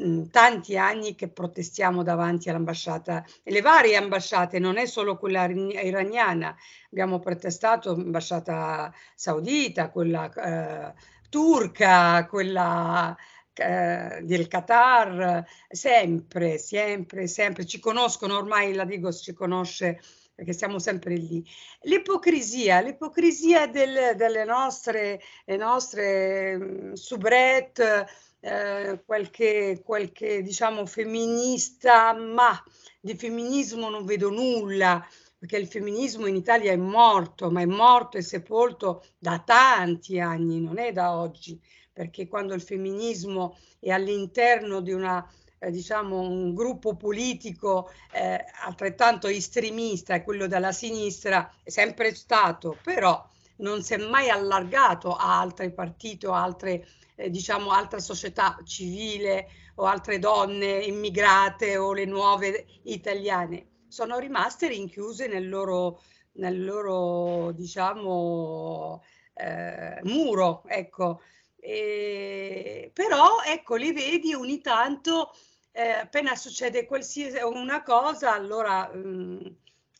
mm, 0.01 0.27
tanti 0.31 0.77
anni 0.77 1.15
che 1.15 1.27
protestiamo 1.27 2.01
davanti 2.01 2.49
all'ambasciata, 2.49 3.25
e 3.43 3.51
le 3.51 3.59
varie 3.59 3.97
ambasciate, 3.97 4.57
non 4.57 4.77
è 4.77 4.85
solo 4.85 5.17
quella 5.17 5.49
iraniana, 5.49 6.55
abbiamo 6.91 7.19
protestato 7.19 7.93
l'ambasciata 7.93 8.93
saudita, 9.15 9.89
quella 9.89 10.31
eh, 10.31 10.93
turca, 11.29 12.25
quella 12.27 13.17
eh, 13.53 14.19
del 14.23 14.47
Qatar, 14.47 15.45
sempre, 15.69 16.57
sempre, 16.57 17.27
sempre, 17.27 17.65
ci 17.65 17.79
conoscono 17.79 18.37
ormai, 18.37 18.73
la 18.73 18.85
Digos 18.85 19.21
ci 19.21 19.33
conosce 19.33 19.99
perché 20.33 20.53
siamo 20.53 20.79
sempre 20.79 21.15
lì. 21.15 21.45
L'ipocrisia, 21.81 22.81
l'ipocrisia 22.81 23.67
del, 23.67 24.15
delle 24.15 24.43
nostre, 24.43 25.21
nostre 25.45 26.57
mm, 26.57 26.93
soubrette, 26.93 28.07
eh, 28.39 29.03
qualche, 29.05 29.81
qualche 29.85 30.41
diciamo 30.41 30.85
femminista, 30.87 32.13
ma 32.13 32.59
di 32.99 33.15
femminismo 33.15 33.89
non 33.89 34.03
vedo 34.03 34.31
nulla, 34.31 35.05
perché 35.37 35.57
il 35.57 35.67
femminismo 35.67 36.25
in 36.25 36.35
Italia 36.35 36.71
è 36.71 36.77
morto, 36.77 37.51
ma 37.51 37.61
è 37.61 37.65
morto 37.65 38.17
e 38.17 38.23
sepolto 38.23 39.03
da 39.19 39.39
tanti 39.45 40.19
anni, 40.19 40.59
non 40.59 40.79
è 40.79 40.91
da 40.91 41.15
oggi, 41.15 41.61
perché 41.93 42.27
quando 42.27 42.53
il 42.53 42.61
femminismo 42.61 43.57
è 43.79 43.89
all'interno 43.89 44.81
di 44.81 44.91
una 44.91 45.27
eh, 45.63 45.69
diciamo 45.69 46.19
un 46.19 46.55
gruppo 46.55 46.95
politico 46.95 47.91
eh, 48.11 48.43
altrettanto 48.63 49.27
estremista, 49.27 50.23
quello 50.23 50.47
della 50.47 50.71
sinistra, 50.71 51.53
è 51.63 51.69
sempre 51.69 52.15
stato, 52.15 52.77
però 52.83 53.23
non 53.57 53.83
si 53.83 53.93
è 53.93 53.97
mai 53.97 54.29
allargato 54.29 55.13
a 55.15 55.39
altri 55.39 55.71
partiti 55.71 56.25
o 56.25 56.33
altre, 56.33 56.87
eh, 57.15 57.29
diciamo, 57.29 57.69
altra 57.69 57.99
società 57.99 58.59
civile 58.65 59.49
o 59.75 59.85
altre 59.85 60.17
donne 60.17 60.79
immigrate 60.83 61.77
o 61.77 61.93
le 61.93 62.05
nuove 62.05 62.65
italiane. 62.85 63.67
Sono 63.87 64.17
rimaste 64.17 64.67
rinchiuse 64.67 65.27
nel 65.27 65.47
loro, 65.47 66.01
nel 66.33 66.63
loro 66.63 67.51
diciamo, 67.51 69.03
eh, 69.35 69.99
muro, 70.03 70.63
ecco. 70.65 71.21
E, 71.63 72.89
però, 72.93 73.41
ecco, 73.45 73.75
li 73.75 73.93
vedi 73.93 74.33
ogni 74.33 74.61
tanto, 74.61 75.31
eh, 75.71 75.91
appena 75.91 76.35
succede 76.35 76.85
qualsiasi 76.85 77.37
una 77.43 77.83
cosa, 77.83 78.33
allora 78.33 78.91
mh, 78.93 78.99
mm, 78.99 79.39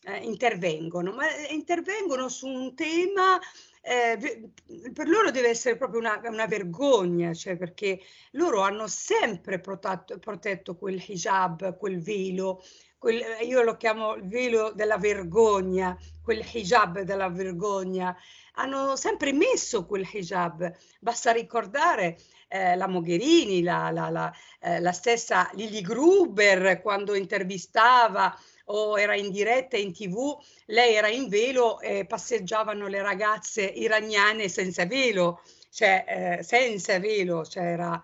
eh, 0.04 0.18
intervengono, 0.24 1.12
ma 1.14 1.30
eh, 1.30 1.54
intervengono 1.54 2.28
su 2.30 2.48
un 2.48 2.74
tema 2.74 3.40
eh, 3.84 4.52
per 4.94 5.08
loro 5.08 5.32
deve 5.32 5.50
essere 5.50 5.76
proprio 5.76 6.00
una, 6.00 6.20
una, 6.26 6.46
vergogna, 6.46 7.34
cioè 7.34 7.58
perché 7.58 8.00
loro 8.32 8.62
hanno 8.62 8.88
sempre 8.88 9.60
protetto, 9.60 10.20
protetto 10.20 10.76
quel 10.76 11.04
hijab, 11.06 11.78
quel 11.78 12.02
velo, 12.02 12.64
quel, 13.02 13.20
io 13.42 13.64
lo 13.64 13.78
chiamo 13.78 14.14
il 14.14 14.28
velo 14.28 14.74
della 14.76 15.00
vergogna, 15.00 15.98
quel 16.22 16.46
hijab 16.54 17.02
della 17.02 17.30
vergogna, 17.30 18.16
hanno 18.54 18.96
sempre 18.96 19.34
messo 19.34 19.88
quel 19.88 20.08
hijab, 20.08 20.72
basta 21.00 21.32
ricordare 21.32 22.20
eh, 22.48 22.76
la 22.76 22.86
Mogherini, 22.86 23.64
la, 23.64 23.90
la, 23.90 24.12
la, 24.12 24.32
eh, 24.60 24.80
la 24.80 24.92
stessa 24.92 25.50
Lili 25.54 25.82
Gruber 25.82 26.80
quando 26.80 27.16
intervistava 27.16 28.38
o 28.66 29.00
era 29.00 29.16
in 29.16 29.32
diretta 29.32 29.78
in 29.78 29.94
tv, 29.94 30.38
lei 30.68 30.94
era 30.94 31.08
in 31.08 31.28
velo 31.28 31.80
e 31.80 32.06
passeggiavano 32.06 32.86
le 32.86 33.02
ragazze 33.02 33.64
iraniane 33.64 34.48
senza 34.48 34.86
velo, 34.86 35.42
cioè 35.72 36.38
eh, 36.38 36.44
senza 36.44 37.00
velo, 37.00 37.44
cioè 37.46 37.64
era 37.64 38.00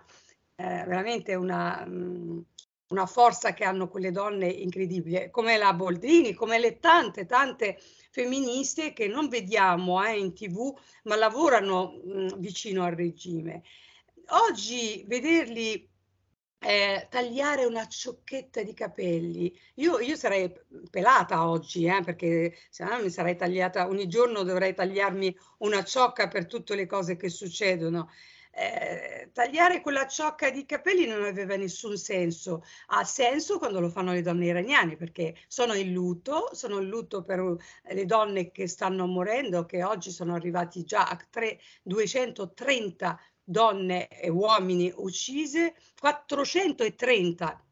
eh, 0.56 0.64
veramente 0.88 1.36
una, 1.36 1.84
mm, 1.86 2.40
una 2.88 3.06
forza 3.06 3.52
che 3.52 3.64
hanno 3.64 3.88
quelle 3.88 4.10
donne 4.10 4.46
incredibile, 4.46 5.30
come 5.30 5.56
la 5.56 5.72
Boldrini, 5.74 6.32
come 6.34 6.58
le 6.58 6.78
tante, 6.78 7.26
tante 7.26 7.78
femministe 8.10 8.92
che 8.92 9.06
non 9.06 9.28
vediamo 9.28 10.04
eh, 10.04 10.18
in 10.18 10.34
tv, 10.34 10.74
ma 11.04 11.16
lavorano 11.16 12.00
mh, 12.04 12.20
mm, 12.20 12.28
vicino 12.38 12.84
al 12.84 12.94
regime. 12.94 13.62
Oggi 14.28 15.04
vederli 15.06 15.88
eh, 16.60 17.06
tagliare 17.08 17.64
una 17.64 17.86
ciocchetta 17.86 18.62
di 18.62 18.74
capelli. 18.74 19.56
Io, 19.74 20.00
io 20.00 20.16
sarei 20.16 20.52
pelata 20.90 21.46
oggi, 21.48 21.84
eh, 21.84 22.02
perché 22.04 22.56
se 22.70 22.84
no 22.84 23.00
mi 23.00 23.10
sarei 23.10 23.36
tagliata 23.36 23.86
ogni 23.86 24.08
giorno, 24.08 24.42
dovrei 24.42 24.74
tagliarmi 24.74 25.36
una 25.58 25.84
ciocca 25.84 26.28
per 26.28 26.46
tutte 26.46 26.74
le 26.74 26.86
cose 26.86 27.16
che 27.16 27.28
succedono. 27.28 28.10
Eh, 28.60 29.30
tagliare 29.32 29.80
quella 29.80 30.08
ciocca 30.08 30.50
di 30.50 30.66
capelli 30.66 31.06
non 31.06 31.22
aveva 31.22 31.54
nessun 31.54 31.96
senso. 31.96 32.64
Ha 32.88 33.04
senso 33.04 33.58
quando 33.58 33.78
lo 33.78 33.88
fanno 33.88 34.12
le 34.12 34.20
donne 34.20 34.46
iraniane 34.46 34.96
perché 34.96 35.36
sono 35.46 35.74
in 35.74 35.92
lutto, 35.92 36.50
sono 36.54 36.80
in 36.80 36.88
lutto 36.88 37.22
per 37.22 37.56
le 37.84 38.04
donne 38.04 38.50
che 38.50 38.66
stanno 38.66 39.06
morendo, 39.06 39.64
che 39.64 39.84
oggi 39.84 40.10
sono 40.10 40.34
arrivati 40.34 40.82
già 40.82 41.06
a 41.06 41.16
3, 41.30 41.60
230 41.82 43.20
donne 43.44 44.08
e 44.08 44.28
uomini 44.28 44.92
uccise, 44.96 45.76
430, 46.00 47.64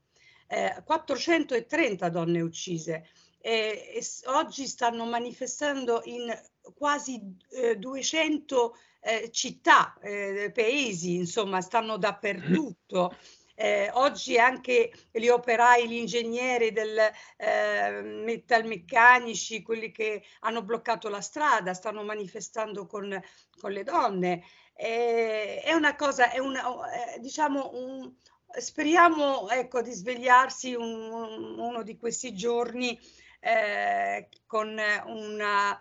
eh, 0.46 0.82
430 0.84 2.08
donne 2.10 2.40
uccise. 2.42 3.08
E, 3.40 3.92
e 3.92 4.06
oggi 4.26 4.68
stanno 4.68 5.04
manifestando 5.04 6.02
in 6.04 6.32
quasi 6.74 7.20
eh, 7.50 7.76
200 7.76 8.76
eh, 9.06 9.30
città, 9.30 9.96
eh, 10.02 10.50
paesi, 10.52 11.14
insomma, 11.14 11.60
stanno 11.60 11.96
dappertutto. 11.96 13.16
Eh, 13.54 13.88
oggi 13.94 14.36
anche 14.36 14.92
gli 15.12 15.28
operai, 15.28 15.88
gli 15.88 15.94
ingegneri 15.94 16.72
del 16.72 16.98
eh, 17.36 18.02
metalmeccanici, 18.02 19.62
quelli 19.62 19.92
che 19.92 20.24
hanno 20.40 20.62
bloccato 20.62 21.08
la 21.08 21.20
strada, 21.20 21.72
stanno 21.72 22.02
manifestando 22.02 22.86
con, 22.86 23.18
con 23.60 23.70
le 23.70 23.84
donne. 23.84 24.42
Eh, 24.74 25.60
è 25.62 25.72
una 25.72 25.94
cosa, 25.94 26.30
è 26.32 26.38
una, 26.38 27.14
eh, 27.14 27.20
diciamo, 27.20 27.70
un, 27.74 28.12
speriamo 28.58 29.48
ecco, 29.50 29.82
di 29.82 29.92
svegliarsi 29.92 30.74
un, 30.74 31.58
uno 31.58 31.82
di 31.82 31.96
questi 31.96 32.34
giorni 32.34 32.98
eh, 33.38 34.28
con 34.46 34.76
una 35.06 35.80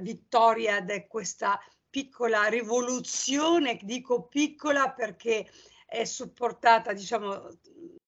vittoria 0.00 0.80
di 0.80 1.06
questa 1.06 1.58
piccola 1.92 2.46
rivoluzione, 2.46 3.78
dico 3.82 4.22
piccola 4.22 4.90
perché 4.92 5.46
è 5.86 6.04
supportata, 6.06 6.94
diciamo, 6.94 7.50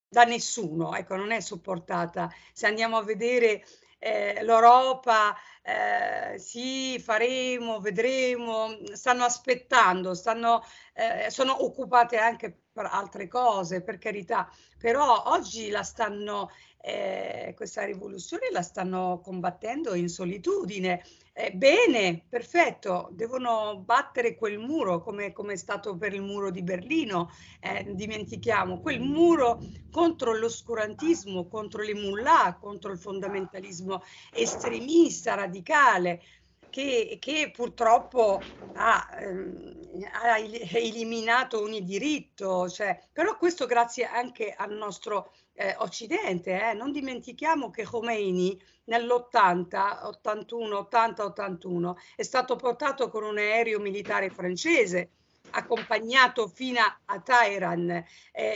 da 0.08 0.24
nessuno, 0.24 0.96
ecco, 0.96 1.16
non 1.16 1.32
è 1.32 1.40
supportata. 1.40 2.32
Se 2.54 2.66
andiamo 2.66 2.96
a 2.96 3.02
vedere 3.02 3.62
eh, 3.98 4.42
l'Europa, 4.42 5.36
eh, 5.60 6.38
sì, 6.38 6.98
faremo, 6.98 7.78
vedremo, 7.80 8.68
stanno 8.94 9.24
aspettando, 9.24 10.14
stanno, 10.14 10.64
eh, 10.94 11.30
sono 11.30 11.62
occupate 11.62 12.16
anche 12.16 12.56
per 12.72 12.86
altre 12.86 13.28
cose, 13.28 13.82
per 13.82 13.98
carità, 13.98 14.50
però 14.78 15.24
oggi 15.26 15.68
la 15.68 15.82
stanno, 15.82 16.50
eh, 16.80 17.52
questa 17.54 17.84
rivoluzione 17.84 18.48
la 18.50 18.62
stanno 18.62 19.20
combattendo 19.22 19.94
in 19.94 20.08
solitudine. 20.08 21.04
Eh, 21.36 21.50
bene, 21.52 22.24
perfetto, 22.28 23.08
devono 23.10 23.78
battere 23.80 24.36
quel 24.36 24.58
muro 24.58 25.00
come, 25.00 25.32
come 25.32 25.54
è 25.54 25.56
stato 25.56 25.96
per 25.96 26.14
il 26.14 26.22
muro 26.22 26.50
di 26.52 26.62
Berlino, 26.62 27.28
eh, 27.58 27.84
dimentichiamo, 27.92 28.78
quel 28.78 29.00
muro 29.00 29.60
contro 29.90 30.32
l'oscurantismo, 30.36 31.48
contro 31.48 31.82
le 31.82 31.94
mullah, 31.94 32.56
contro 32.60 32.92
il 32.92 32.98
fondamentalismo 33.00 34.02
estremista, 34.30 35.34
radicale, 35.34 36.22
che, 36.68 37.16
che 37.20 37.50
purtroppo 37.52 38.52
ha, 38.74 39.08
ehm, 39.18 39.83
ha, 40.02 40.38
eliminato 40.38 41.60
ogni 41.62 41.82
diritto, 41.82 42.68
cioè, 42.68 42.98
però 43.12 43.36
questo 43.36 43.66
grazie 43.66 44.04
anche 44.06 44.54
al 44.56 44.72
nostro 44.72 45.32
eh, 45.54 45.74
Occidente. 45.78 46.70
Eh. 46.70 46.74
Non 46.74 46.92
dimentichiamo 46.92 47.70
che 47.70 47.84
Khomeini 47.84 48.60
nell'80, 48.84 50.06
81, 50.06 50.78
80, 50.78 51.24
81 51.24 51.96
è 52.16 52.22
stato 52.22 52.56
portato 52.56 53.08
con 53.08 53.24
un 53.24 53.38
aereo 53.38 53.78
militare 53.78 54.30
francese 54.30 55.10
accompagnato 55.50 56.48
fino 56.48 56.80
a 57.04 57.20
Teheran 57.20 57.90
eh, 57.90 58.04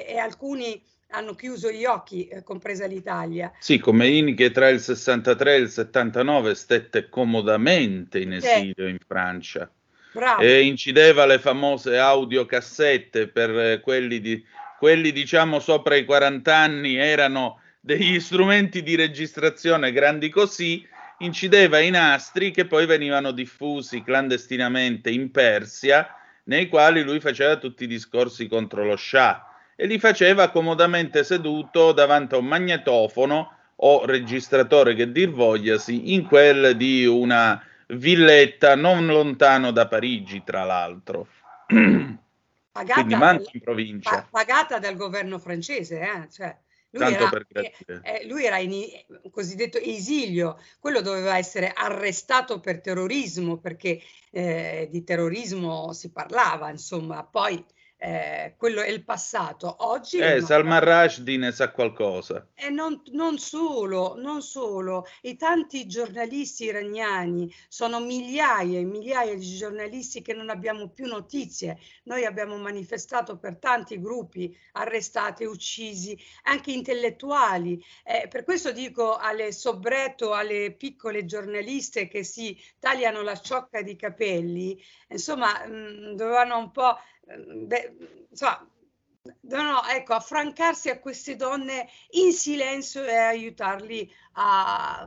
e 0.08 0.18
alcuni 0.18 0.82
hanno 1.10 1.34
chiuso 1.34 1.70
gli 1.70 1.84
occhi, 1.84 2.26
eh, 2.28 2.42
compresa 2.42 2.86
l'Italia. 2.86 3.52
Sì, 3.58 3.78
Khomeini 3.78 4.34
che 4.34 4.50
tra 4.50 4.68
il 4.68 4.80
63 4.80 5.54
e 5.54 5.58
il 5.58 5.70
79 5.70 6.54
stette 6.54 7.08
comodamente 7.08 8.18
in 8.18 8.34
esilio 8.34 8.86
in 8.88 8.98
Francia. 9.06 9.70
Bravo. 10.18 10.42
E 10.42 10.62
incideva 10.62 11.26
le 11.26 11.38
famose 11.38 11.96
audiocassette 11.96 13.28
per 13.28 13.56
eh, 13.56 13.80
quelli, 13.80 14.18
di, 14.20 14.44
quelli 14.76 15.12
diciamo 15.12 15.60
sopra 15.60 15.94
i 15.94 16.04
40 16.04 16.56
anni 16.56 16.96
erano 16.96 17.60
degli 17.78 18.18
strumenti 18.18 18.82
di 18.82 18.96
registrazione 18.96 19.92
grandi 19.92 20.28
così, 20.28 20.84
incideva 21.18 21.78
i 21.78 21.90
nastri 21.90 22.50
che 22.50 22.66
poi 22.66 22.84
venivano 22.84 23.30
diffusi 23.30 24.02
clandestinamente 24.02 25.08
in 25.08 25.30
Persia, 25.30 26.12
nei 26.46 26.68
quali 26.68 27.04
lui 27.04 27.20
faceva 27.20 27.54
tutti 27.54 27.84
i 27.84 27.86
discorsi 27.86 28.48
contro 28.48 28.84
lo 28.84 28.96
Shah 28.96 29.46
e 29.76 29.86
li 29.86 30.00
faceva 30.00 30.50
comodamente 30.50 31.22
seduto 31.22 31.92
davanti 31.92 32.34
a 32.34 32.38
un 32.38 32.46
magnetofono 32.46 33.52
o 33.76 34.04
registratore 34.04 34.96
che 34.96 35.12
dir 35.12 35.30
vogliasi 35.30 36.12
in 36.12 36.26
quel 36.26 36.76
di 36.76 37.06
una 37.06 37.62
villetta 37.88 38.74
non 38.74 39.06
lontano 39.06 39.70
da 39.70 39.86
Parigi, 39.86 40.42
tra 40.44 40.64
l'altro. 40.64 41.28
Pagata, 42.78 42.94
Quindi 42.94 43.14
manco 43.16 43.50
in 43.52 43.60
provincia. 43.60 44.26
Pagata 44.30 44.78
dal 44.78 44.96
governo 44.96 45.38
francese, 45.38 46.00
eh? 46.00 46.28
cioè, 46.30 46.56
lui, 46.90 47.12
era, 47.12 47.30
eh, 48.02 48.26
lui 48.26 48.44
era, 48.44 48.58
in 48.58 48.72
cosiddetto 49.30 49.78
esilio, 49.78 50.58
quello 50.78 51.00
doveva 51.00 51.36
essere 51.36 51.72
arrestato 51.74 52.60
per 52.60 52.80
terrorismo 52.80 53.58
perché 53.58 54.00
eh, 54.30 54.88
di 54.90 55.02
terrorismo 55.02 55.92
si 55.92 56.12
parlava, 56.12 56.70
insomma, 56.70 57.24
poi 57.24 57.64
eh, 58.00 58.54
quello 58.56 58.80
è 58.80 58.88
il 58.88 59.02
passato. 59.02 59.74
Oggi 59.80 60.18
eh. 60.18 60.40
Salman 60.40 60.80
Rushdie 60.80 61.36
ne 61.36 61.50
sa 61.50 61.72
qualcosa. 61.72 62.46
E 62.54 62.70
non, 62.70 63.02
non, 63.10 63.38
solo, 63.38 64.14
non 64.16 64.40
solo, 64.40 65.04
i 65.22 65.36
tanti 65.36 65.86
giornalisti 65.88 66.64
iraniani, 66.64 67.52
sono 67.66 67.98
migliaia 67.98 68.78
e 68.78 68.84
migliaia 68.84 69.34
di 69.34 69.56
giornalisti 69.56 70.22
che 70.22 70.32
non 70.32 70.48
abbiamo 70.48 70.90
più 70.90 71.06
notizie. 71.06 71.80
Noi 72.04 72.24
abbiamo 72.24 72.56
manifestato 72.56 73.36
per 73.36 73.56
tanti 73.56 74.00
gruppi 74.00 74.56
arrestati, 74.72 75.42
uccisi, 75.44 76.16
anche 76.44 76.70
intellettuali. 76.70 77.84
Eh, 78.04 78.28
per 78.28 78.44
questo 78.44 78.70
dico 78.70 79.16
alle 79.16 79.50
sobretto, 79.50 80.34
alle 80.34 80.72
piccole 80.72 81.24
giornaliste 81.24 82.06
che 82.06 82.22
si 82.22 82.56
tagliano 82.78 83.22
la 83.22 83.36
ciocca 83.36 83.82
di 83.82 83.96
capelli, 83.96 84.80
insomma, 85.08 85.66
mh, 85.66 86.14
dovevano 86.14 86.58
un 86.58 86.70
po' 86.70 86.96
beh, 87.36 87.96
insomma, 88.30 88.66
devono 89.40 89.84
ecco, 89.86 90.14
affrancarsi 90.14 90.88
a 90.90 90.98
queste 90.98 91.36
donne 91.36 91.88
in 92.10 92.32
silenzio 92.32 93.04
e 93.04 93.14
aiutarli 93.14 94.10
a, 94.32 95.06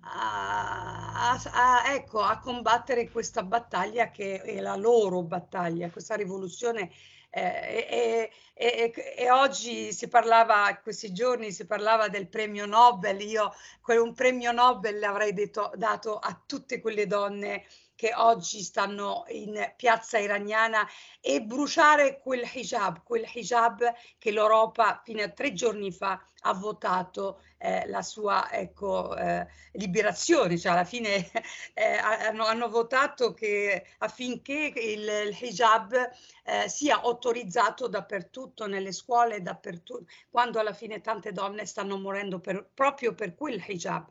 a, 0.00 1.40
a, 1.52 1.92
ecco, 1.94 2.20
a 2.20 2.38
combattere 2.38 3.10
questa 3.10 3.42
battaglia 3.42 4.10
che 4.10 4.40
è 4.42 4.60
la 4.60 4.76
loro 4.76 5.22
battaglia, 5.22 5.90
questa 5.90 6.14
rivoluzione. 6.14 6.90
Eh, 7.28 7.86
e, 7.90 8.30
e, 8.54 9.14
e, 9.14 9.30
oggi 9.30 9.92
si 9.92 10.08
parlava, 10.08 10.80
questi 10.82 11.12
giorni 11.12 11.52
si 11.52 11.66
parlava 11.66 12.08
del 12.08 12.28
premio 12.28 12.64
Nobel, 12.64 13.20
io 13.20 13.52
un 13.88 14.14
premio 14.14 14.52
Nobel 14.52 14.98
l'avrei 14.98 15.34
detto, 15.34 15.70
dato 15.74 16.16
a 16.16 16.40
tutte 16.46 16.80
quelle 16.80 17.06
donne 17.06 17.66
che 17.96 18.12
oggi 18.14 18.62
stanno 18.62 19.24
in 19.28 19.72
piazza 19.74 20.18
iraniana 20.18 20.86
e 21.20 21.42
bruciare 21.42 22.20
quel 22.20 22.48
hijab, 22.52 23.02
quel 23.02 23.28
hijab 23.32 23.92
che 24.18 24.30
l'Europa 24.30 25.00
fino 25.02 25.22
a 25.22 25.30
tre 25.30 25.52
giorni 25.52 25.90
fa 25.90 26.22
ha 26.42 26.52
votato 26.52 27.40
eh, 27.58 27.86
la 27.88 28.02
sua 28.02 28.50
ecco, 28.52 29.16
eh, 29.16 29.46
liberazione, 29.72 30.58
cioè 30.58 30.72
alla 30.72 30.84
fine 30.84 31.30
eh, 31.74 31.96
hanno, 31.96 32.44
hanno, 32.44 32.68
votato 32.68 33.32
che 33.32 33.86
affinché 33.98 34.72
il, 34.76 35.28
il 35.28 35.36
hijab 35.40 36.10
eh, 36.44 36.68
sia 36.68 37.00
autorizzato 37.00 37.88
dappertutto, 37.88 38.66
nelle 38.66 38.92
scuole, 38.92 39.42
dappertutto, 39.42 40.04
quando 40.30 40.60
alla 40.60 40.74
fine 40.74 41.00
tante 41.00 41.32
donne 41.32 41.66
stanno 41.66 41.98
morendo 41.98 42.38
per, 42.38 42.70
proprio 42.72 43.14
per 43.14 43.34
quel 43.34 43.62
hijab. 43.66 44.08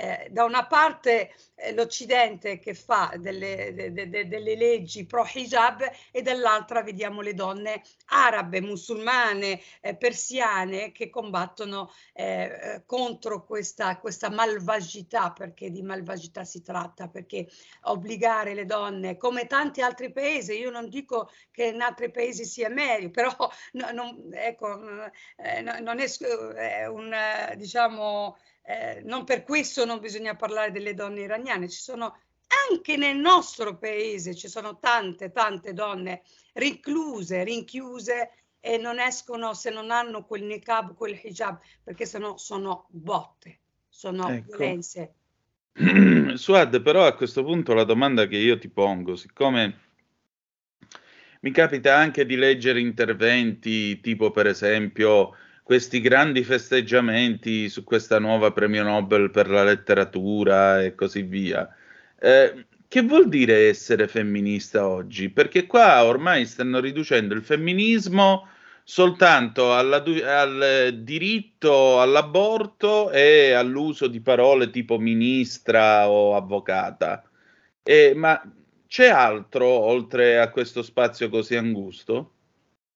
Eh, 0.00 0.28
da 0.30 0.44
una 0.44 0.64
parte 0.68 1.34
eh, 1.56 1.72
l'Occidente 1.72 2.60
che 2.60 2.72
fa 2.72 3.14
delle, 3.16 3.74
de, 3.74 4.08
de, 4.08 4.28
delle 4.28 4.54
leggi 4.54 5.04
pro 5.06 5.26
hijab 5.26 5.90
e 6.12 6.22
dall'altra 6.22 6.84
vediamo 6.84 7.20
le 7.20 7.34
donne 7.34 7.82
arabe, 8.10 8.60
musulmane, 8.60 9.60
eh, 9.80 9.96
persiane 9.96 10.92
che 10.92 11.10
combattono 11.10 11.90
eh, 12.12 12.44
eh, 12.44 12.82
contro 12.86 13.44
questa, 13.44 13.98
questa 13.98 14.30
malvagità, 14.30 15.32
perché 15.32 15.72
di 15.72 15.82
malvagità 15.82 16.44
si 16.44 16.62
tratta, 16.62 17.08
perché 17.08 17.48
obbligare 17.82 18.54
le 18.54 18.66
donne, 18.66 19.16
come 19.16 19.48
tanti 19.48 19.80
altri 19.80 20.12
paesi, 20.12 20.56
io 20.60 20.70
non 20.70 20.88
dico 20.88 21.28
che 21.50 21.64
in 21.64 21.80
altri 21.80 22.12
paesi 22.12 22.44
sia 22.44 22.68
meglio, 22.68 23.10
però 23.10 23.34
no, 23.72 23.90
non, 23.90 24.28
ecco, 24.32 24.78
eh, 25.38 25.60
non 25.60 25.98
è 25.98 26.86
un, 26.86 27.12
diciamo, 27.56 28.36
eh, 28.68 29.00
non 29.02 29.24
per 29.24 29.44
questo 29.44 29.86
non 29.86 29.98
bisogna 29.98 30.36
parlare 30.36 30.70
delle 30.70 30.92
donne 30.92 31.22
iraniane, 31.22 31.70
ci 31.70 31.80
sono 31.80 32.18
anche 32.70 32.98
nel 32.98 33.16
nostro 33.16 33.78
paese, 33.78 34.34
ci 34.34 34.46
sono 34.46 34.78
tante, 34.78 35.32
tante 35.32 35.72
donne 35.72 36.20
recluse, 36.52 37.44
rinchiuse 37.44 38.30
e 38.60 38.76
non 38.76 39.00
escono 39.00 39.54
se 39.54 39.70
non 39.70 39.90
hanno 39.90 40.26
quel 40.26 40.42
niqab, 40.42 40.94
quel 40.94 41.18
hijab, 41.22 41.58
perché 41.82 42.04
sennò 42.04 42.36
sono 42.36 42.86
botte, 42.90 43.60
sono 43.88 44.28
ecco. 44.28 44.58
violenze. 44.58 45.14
Suad, 46.36 46.82
però 46.82 47.06
a 47.06 47.14
questo 47.14 47.42
punto 47.42 47.72
la 47.72 47.84
domanda 47.84 48.26
che 48.26 48.36
io 48.36 48.58
ti 48.58 48.68
pongo, 48.68 49.16
siccome 49.16 49.80
mi 51.40 51.50
capita 51.52 51.96
anche 51.96 52.26
di 52.26 52.36
leggere 52.36 52.80
interventi 52.80 53.98
tipo 54.00 54.30
per 54.30 54.46
esempio 54.46 55.34
questi 55.68 56.00
grandi 56.00 56.44
festeggiamenti 56.44 57.68
su 57.68 57.84
questa 57.84 58.18
nuova 58.18 58.52
premio 58.52 58.82
Nobel 58.84 59.30
per 59.30 59.50
la 59.50 59.64
letteratura 59.64 60.82
e 60.82 60.94
così 60.94 61.20
via. 61.20 61.68
Eh, 62.18 62.64
che 62.88 63.02
vuol 63.02 63.28
dire 63.28 63.68
essere 63.68 64.08
femminista 64.08 64.88
oggi? 64.88 65.28
Perché 65.28 65.66
qua 65.66 66.06
ormai 66.06 66.46
stanno 66.46 66.80
riducendo 66.80 67.34
il 67.34 67.42
femminismo 67.42 68.48
soltanto 68.82 69.76
alla, 69.76 70.02
al 70.24 71.00
diritto 71.02 72.00
all'aborto 72.00 73.10
e 73.10 73.52
all'uso 73.52 74.06
di 74.06 74.22
parole 74.22 74.70
tipo 74.70 74.98
ministra 74.98 76.08
o 76.08 76.34
avvocata. 76.34 77.22
Eh, 77.82 78.14
ma 78.14 78.40
c'è 78.86 79.08
altro 79.08 79.66
oltre 79.66 80.40
a 80.40 80.48
questo 80.48 80.80
spazio 80.80 81.28
così 81.28 81.56
angusto? 81.56 82.37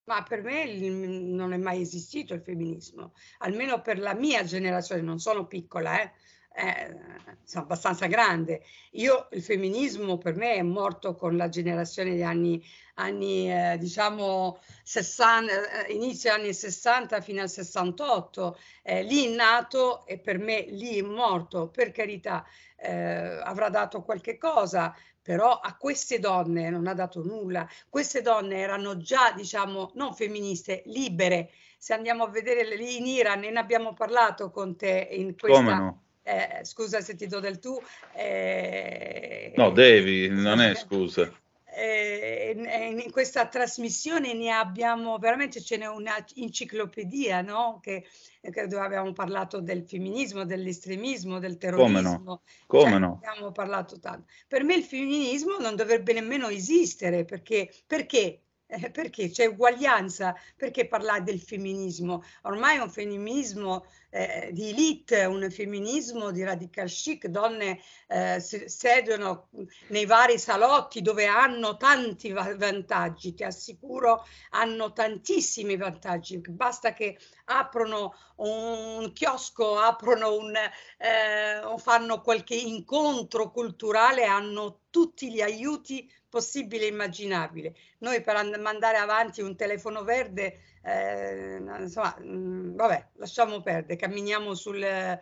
Ma 0.05 0.21
per 0.23 0.41
me 0.41 0.65
non 0.65 1.53
è 1.53 1.57
mai 1.57 1.81
esistito 1.81 2.33
il 2.33 2.41
femminismo, 2.41 3.13
almeno 3.39 3.81
per 3.81 3.99
la 3.99 4.13
mia 4.13 4.43
generazione, 4.43 5.01
non 5.01 5.19
sono 5.19 5.47
piccola, 5.47 6.01
eh, 6.01 6.11
eh, 6.55 6.95
sono 7.43 7.63
abbastanza 7.63 8.05
grande. 8.07 8.63
Io 8.91 9.27
il 9.31 9.41
femminismo 9.41 10.17
per 10.17 10.35
me 10.35 10.55
è 10.55 10.61
morto 10.61 11.15
con 11.15 11.35
la 11.35 11.49
generazione 11.49 12.11
degli 12.11 12.21
anni, 12.21 12.63
anni 12.95 13.51
eh, 13.51 13.77
diciamo 13.79 14.59
60, 14.83 15.85
eh, 15.85 15.93
inizio 15.93 16.31
anni 16.31 16.53
60 16.53 17.21
fino 17.21 17.41
al 17.41 17.49
68. 17.49 18.57
Eh, 18.83 19.03
lì 19.03 19.31
è 19.31 19.35
nato 19.35 20.05
e 20.05 20.19
per 20.19 20.37
me 20.37 20.65
lì 20.67 20.99
è 20.99 21.01
morto, 21.01 21.69
per 21.69 21.91
carità, 21.91 22.45
eh, 22.75 22.91
avrà 22.91 23.69
dato 23.69 24.03
qualche 24.03 24.37
cosa, 24.37 24.95
però 25.23 25.59
a 25.59 25.75
queste 25.77 26.19
donne 26.19 26.69
non 26.69 26.85
ha 26.85 26.93
dato 26.93 27.23
nulla. 27.23 27.67
Queste 27.89 28.21
donne 28.21 28.57
erano 28.57 28.97
già, 28.97 29.33
diciamo, 29.35 29.91
non 29.95 30.13
femministe, 30.13 30.83
libere. 30.85 31.49
Se 31.77 31.93
andiamo 31.93 32.25
a 32.25 32.29
vedere 32.29 32.75
lì 32.75 32.97
in 32.97 33.07
Iran, 33.07 33.39
ne 33.39 33.59
abbiamo 33.59 33.93
parlato 33.93 34.51
con 34.51 34.75
te 34.75 35.07
in 35.11 35.35
questa... 35.35 35.75
No? 35.75 36.01
Eh, 36.25 36.61
scusa 36.63 37.01
se 37.01 37.15
ti 37.15 37.27
do 37.27 37.41
del 37.41 37.59
tu. 37.59 37.77
Eh, 38.13 39.51
no, 39.57 39.71
devi, 39.71 40.29
non 40.29 40.61
è 40.61 40.73
scusa 40.73 41.29
eh, 41.75 43.01
in 43.03 43.11
questa 43.11 43.47
trasmissione 43.47 44.33
ne 44.33 44.51
abbiamo 44.51 45.17
veramente 45.17 45.61
ce 45.61 45.77
n'è 45.77 45.87
una 45.87 46.23
enciclopedia 46.35 47.41
no? 47.41 47.79
che, 47.81 48.05
che, 48.39 48.67
dove 48.67 48.83
abbiamo 48.83 49.11
parlato 49.13 49.59
del 49.59 49.83
femminismo, 49.83 50.45
dell'estremismo, 50.45 51.39
del 51.39 51.57
terrorismo. 51.57 52.01
Come 52.01 52.23
no? 52.23 52.41
Come 52.67 52.89
cioè, 52.89 52.99
no? 52.99 53.19
Abbiamo 53.23 53.51
parlato 53.51 53.99
tanto. 53.99 54.31
Per 54.47 54.63
me 54.63 54.75
il 54.75 54.83
femminismo 54.83 55.57
non 55.59 55.75
dovrebbe 55.75 56.13
nemmeno 56.13 56.47
esistere 56.47 57.25
perché, 57.25 57.73
perché 57.87 58.42
eh, 58.73 58.89
perché 58.89 59.29
c'è 59.29 59.45
uguaglianza, 59.45 60.35
perché 60.55 60.87
parlare 60.87 61.23
del 61.23 61.39
femminismo? 61.39 62.23
Ormai 62.43 62.77
è 62.77 62.81
un 62.81 62.89
femminismo 62.89 63.85
eh, 64.09 64.49
di 64.51 64.69
elite, 64.69 65.25
un 65.25 65.49
femminismo 65.49 66.31
di 66.31 66.43
radical 66.43 66.87
chic, 66.87 67.27
donne 67.27 67.79
eh, 68.07 68.39
sedono 68.39 69.49
nei 69.87 70.05
vari 70.05 70.37
salotti 70.37 71.01
dove 71.01 71.25
hanno 71.25 71.77
tanti 71.77 72.31
vantaggi, 72.31 73.33
ti 73.33 73.43
assicuro, 73.43 74.25
hanno 74.51 74.93
tantissimi 74.93 75.77
vantaggi, 75.77 76.39
basta 76.39 76.93
che 76.93 77.17
aprono 77.45 78.13
un 78.37 79.11
chiosco, 79.13 79.77
aprono 79.77 80.35
un, 80.35 80.55
eh, 80.55 81.77
fanno 81.77 82.21
qualche 82.21 82.55
incontro 82.55 83.51
culturale, 83.51 84.25
hanno 84.25 84.81
tutti 84.89 85.31
gli 85.31 85.41
aiuti 85.41 86.07
possibili 86.33 86.85
e 86.85 86.87
immaginabili. 86.87 87.71
Noi 87.99 88.23
per 88.23 88.59
mandare 88.59 88.97
avanti 88.97 89.41
un 89.41 89.55
telefono 89.55 90.03
verde, 90.03 90.61
eh, 90.81 91.61
insomma, 91.79 92.17
mh, 92.19 92.25
mm, 92.25 92.75
vabbè, 92.75 93.09
lasciamo 93.17 93.61
perdere, 93.61 93.99
camminiamo 93.99 94.55
sul, 94.55 94.81
eh, 94.81 95.21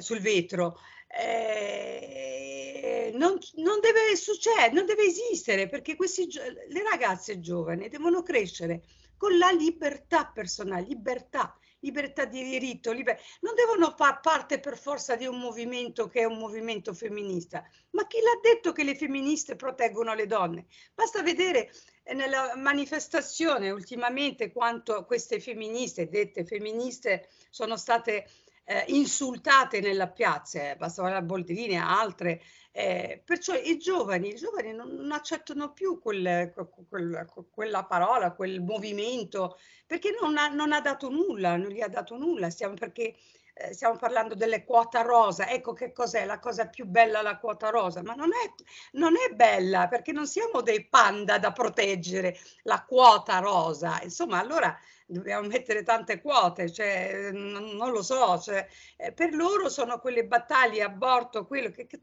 sul 0.00 0.20
vetro. 0.20 0.78
Eh, 1.06 3.10
non, 3.14 3.38
non, 3.54 3.80
deve 3.80 4.16
succedere, 4.16 4.70
non 4.70 4.84
deve 4.84 5.04
esistere 5.04 5.66
perché 5.66 5.96
questi, 5.96 6.28
le 6.30 6.82
ragazze 6.82 7.40
giovani 7.40 7.88
devono 7.88 8.22
crescere 8.22 8.82
con 9.16 9.38
la 9.38 9.50
libertà 9.50 10.26
personale, 10.26 10.84
libertà 10.86 11.56
libertà 11.80 12.24
di 12.24 12.42
diritto, 12.42 12.92
liber... 12.92 13.20
non 13.40 13.54
devono 13.54 13.94
far 13.96 14.20
parte 14.20 14.60
per 14.60 14.76
forza 14.76 15.16
di 15.16 15.26
un 15.26 15.38
movimento 15.38 16.08
che 16.08 16.20
è 16.20 16.24
un 16.24 16.38
movimento 16.38 16.92
femminista. 16.92 17.64
Ma 17.90 18.06
chi 18.06 18.18
l'ha 18.20 18.38
detto 18.42 18.72
che 18.72 18.84
le 18.84 18.96
femministe 18.96 19.56
proteggono 19.56 20.14
le 20.14 20.26
donne? 20.26 20.66
Basta 20.94 21.22
vedere 21.22 21.70
eh, 22.02 22.14
nella 22.14 22.54
manifestazione 22.56 23.70
ultimamente 23.70 24.52
quanto 24.52 25.04
queste 25.04 25.40
femministe, 25.40 26.08
dette 26.08 26.44
femministe, 26.44 27.28
sono 27.50 27.76
state 27.76 28.28
eh, 28.70 28.84
insultate 28.88 29.80
nella 29.80 30.08
piazza, 30.08 30.76
basta 30.76 31.00
guardare 31.00 31.24
Boldrini 31.24 31.72
e 31.72 31.76
altre. 31.76 32.42
Eh, 32.70 33.22
perciò 33.24 33.54
i 33.54 33.78
giovani, 33.78 34.28
i 34.28 34.34
giovani 34.34 34.74
non, 34.74 34.94
non 34.94 35.10
accettano 35.10 35.72
più 35.72 35.98
quel, 35.98 36.52
quel, 36.86 37.26
quella 37.50 37.84
parola, 37.86 38.32
quel 38.32 38.60
movimento, 38.60 39.56
perché 39.86 40.14
non 40.20 40.36
ha, 40.36 40.48
non 40.48 40.72
ha, 40.72 40.82
dato 40.82 41.08
nulla, 41.08 41.56
non 41.56 41.70
gli 41.70 41.80
ha 41.80 41.88
dato 41.88 42.18
nulla, 42.18 42.50
stiamo, 42.50 42.74
perché 42.74 43.16
eh, 43.60 43.74
stiamo 43.74 43.96
parlando 43.96 44.34
delle 44.34 44.64
quota 44.64 45.02
rosa, 45.02 45.48
ecco 45.48 45.72
che 45.72 45.92
cos'è 45.92 46.24
la 46.24 46.38
cosa 46.38 46.68
più 46.68 46.86
bella 46.86 47.22
la 47.22 47.38
quota 47.38 47.70
rosa, 47.70 48.02
ma 48.02 48.14
non 48.14 48.28
è, 48.28 48.62
non 48.92 49.14
è 49.16 49.34
bella 49.34 49.88
perché 49.88 50.12
non 50.12 50.26
siamo 50.26 50.60
dei 50.62 50.86
panda 50.86 51.38
da 51.38 51.52
proteggere, 51.52 52.38
la 52.62 52.84
quota 52.84 53.38
rosa, 53.38 54.00
insomma 54.02 54.38
allora 54.38 54.78
dobbiamo 55.06 55.48
mettere 55.48 55.82
tante 55.82 56.20
quote, 56.20 56.70
cioè, 56.70 57.30
non, 57.32 57.64
non 57.76 57.90
lo 57.90 58.02
so, 58.02 58.38
cioè, 58.38 58.66
eh, 58.96 59.12
per 59.12 59.34
loro 59.34 59.68
sono 59.68 59.98
quelle 59.98 60.24
battaglie 60.24 60.82
aborto, 60.82 61.46
quello 61.46 61.70
che, 61.70 61.86
che 61.86 62.00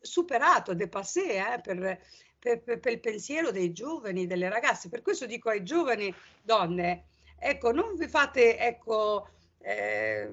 superato, 0.00 0.72
dépassé 0.72 1.36
eh, 1.36 1.60
per, 1.60 2.00
per, 2.38 2.62
per, 2.62 2.78
per, 2.80 2.92
il 2.92 3.00
pensiero 3.00 3.50
dei 3.50 3.72
giovani, 3.72 4.26
delle 4.26 4.48
ragazze. 4.48 4.88
Per 4.88 5.02
questo 5.02 5.26
dico 5.26 5.50
ai 5.50 5.64
giovani 5.64 6.14
donne, 6.42 7.08
ecco, 7.38 7.72
non 7.72 7.96
vi 7.96 8.06
fate, 8.06 8.58
ecco, 8.58 9.28
eh, 9.66 10.30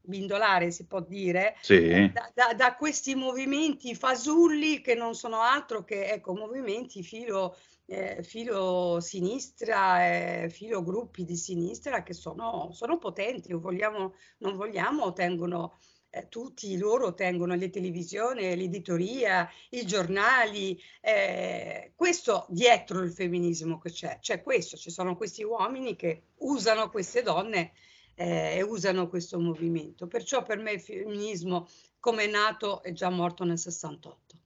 bindolare, 0.00 0.72
si 0.72 0.86
può 0.86 1.00
dire, 1.00 1.54
sì. 1.60 2.10
da, 2.12 2.30
da, 2.34 2.54
da, 2.54 2.74
questi 2.74 3.14
movimenti 3.14 3.94
fasulli 3.94 4.80
che 4.80 4.94
non 4.94 5.14
sono 5.14 5.40
altro 5.40 5.84
che, 5.84 6.06
ecco, 6.06 6.34
movimenti 6.34 7.02
filo 7.02 7.56
eh, 7.86 8.22
filo 8.22 9.00
sinistra, 9.00 10.06
eh, 10.06 10.48
filo 10.50 10.82
gruppi 10.82 11.24
di 11.24 11.36
sinistra 11.36 12.02
che 12.02 12.14
sono, 12.14 12.70
sono 12.72 12.98
potenti, 12.98 13.52
vogliamo, 13.52 14.14
non 14.38 14.56
vogliamo, 14.56 15.12
tengono 15.12 15.78
eh, 16.10 16.28
tutti 16.28 16.76
loro 16.76 17.14
tengono 17.14 17.54
le 17.54 17.70
televisioni, 17.70 18.54
l'editoria, 18.54 19.48
i 19.70 19.86
giornali, 19.86 20.80
eh, 21.00 21.92
questo 21.96 22.46
dietro 22.48 23.00
il 23.00 23.12
femminismo 23.12 23.78
che 23.78 23.90
c'è, 23.90 24.18
c'è 24.20 24.42
questo, 24.42 24.76
ci 24.76 24.90
sono 24.90 25.16
questi 25.16 25.42
uomini 25.42 25.96
che 25.96 26.24
usano 26.38 26.90
queste 26.90 27.22
donne 27.22 27.72
eh, 28.14 28.56
e 28.56 28.62
usano 28.62 29.08
questo 29.08 29.38
movimento. 29.38 30.06
Perciò 30.06 30.42
per 30.42 30.58
me 30.58 30.72
il 30.72 30.80
femminismo 30.80 31.68
come 31.98 32.24
è 32.24 32.30
nato 32.30 32.82
è 32.82 32.92
già 32.92 33.10
morto 33.10 33.44
nel 33.44 33.58
68. 33.58 34.36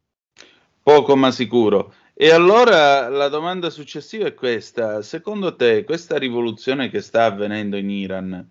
Poco 0.83 1.17
ma 1.17 1.31
sicuro. 1.31 1.95
E 2.15 2.31
allora 2.31 3.09
la 3.09 3.29
domanda 3.29 3.71
successiva 3.71 4.27
è 4.27 4.35
questa. 4.35 5.03
Secondo 5.03 5.57
te 5.57 5.85
questa 5.85 6.17
rivoluzione 6.17 6.89
che 6.91 7.01
sta 7.01 7.25
avvenendo 7.25 7.77
in 7.77 7.91
Iran, 7.91 8.51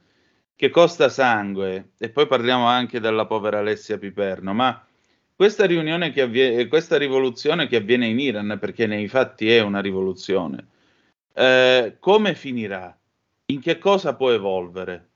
che 0.55 0.69
costa 0.69 1.09
sangue, 1.09 1.91
e 1.97 2.09
poi 2.09 2.27
parliamo 2.27 2.65
anche 2.65 2.99
della 2.99 3.25
povera 3.25 3.59
Alessia 3.59 3.97
Piperno, 3.97 4.53
ma 4.53 4.85
questa, 5.35 5.65
riunione 5.65 6.11
che 6.11 6.21
avviene, 6.21 6.67
questa 6.67 6.97
rivoluzione 6.97 7.67
che 7.67 7.77
avviene 7.77 8.07
in 8.07 8.19
Iran, 8.19 8.57
perché 8.59 8.87
nei 8.87 9.07
fatti 9.07 9.51
è 9.51 9.61
una 9.61 9.81
rivoluzione, 9.81 10.67
eh, 11.33 11.97
come 11.99 12.35
finirà? 12.35 12.97
In 13.47 13.61
che 13.61 13.77
cosa 13.77 14.15
può 14.15 14.31
evolvere? 14.31 15.11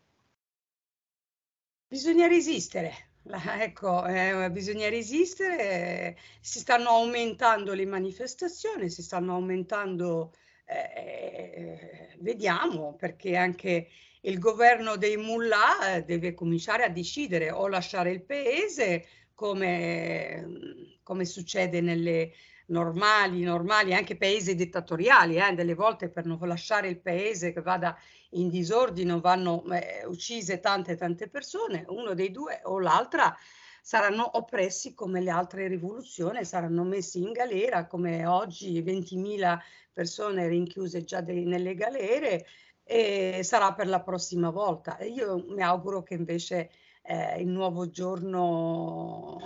Bisogna 1.88 2.28
resistere. 2.28 3.08
Ecco, 3.60 4.06
eh, 4.08 4.50
bisogna 4.50 4.90
resistere, 4.90 6.18
si 6.42 6.60
stanno 6.60 6.90
aumentando 6.90 7.74
le 7.74 7.86
manifestazioni, 7.86 8.90
si 8.90 9.04
stanno 9.04 9.34
aumentando, 9.34 10.34
eh, 10.66 12.16
vediamo, 12.20 12.96
perché 12.96 13.36
anche 13.36 13.88
il 14.22 14.40
governo 14.40 14.96
dei 14.96 15.18
mullah 15.18 16.02
deve 16.04 16.34
cominciare 16.34 16.84
a 16.86 16.90
decidere 16.90 17.52
o 17.52 17.68
lasciare 17.68 18.12
il 18.12 18.24
paese 18.24 19.06
come, 19.36 20.98
come 21.04 21.26
succede 21.26 21.82
nelle 21.82 22.34
normali, 22.70 23.42
normali 23.42 23.94
anche 23.94 24.18
paesi 24.18 24.56
dittatoriali, 24.56 25.38
eh, 25.38 25.54
delle 25.54 25.76
volte 25.76 26.10
per 26.10 26.26
non 26.26 26.40
lasciare 26.48 26.88
il 26.88 27.00
paese 27.00 27.52
che 27.52 27.62
vada 27.62 27.98
in 28.32 28.50
disordine 28.50 29.20
vanno 29.20 29.64
eh, 29.72 30.06
uccise 30.06 30.60
tante 30.60 30.96
tante 30.96 31.28
persone, 31.28 31.86
uno 31.88 32.14
dei 32.14 32.32
due 32.32 32.60
o 32.64 32.80
l'altra 32.80 33.36
saranno 33.82 34.38
oppressi 34.38 34.94
come 34.94 35.22
le 35.22 35.32
altre 35.32 35.68
rivoluzioni, 35.68 36.46
saranno 36.46 36.84
messi 36.84 37.22
in 37.22 37.32
galera 37.32 37.88
come 37.88 38.26
oggi 38.26 38.82
20.000 38.82 39.60
persone 39.92 40.48
rinchiuse 40.48 41.04
già 41.04 41.22
de- 41.22 41.44
nelle 41.44 41.74
galere 41.76 42.46
e 42.84 43.42
sarà 43.44 43.74
per 43.74 43.88
la 43.88 44.02
prossima 44.02 44.50
volta. 44.50 44.98
Io 45.04 45.44
mi 45.48 45.62
auguro 45.62 46.04
che 46.04 46.14
invece 46.14 46.70
eh, 47.02 47.42
il, 47.42 47.48
nuovo 47.48 47.90
giorno, 47.90 49.38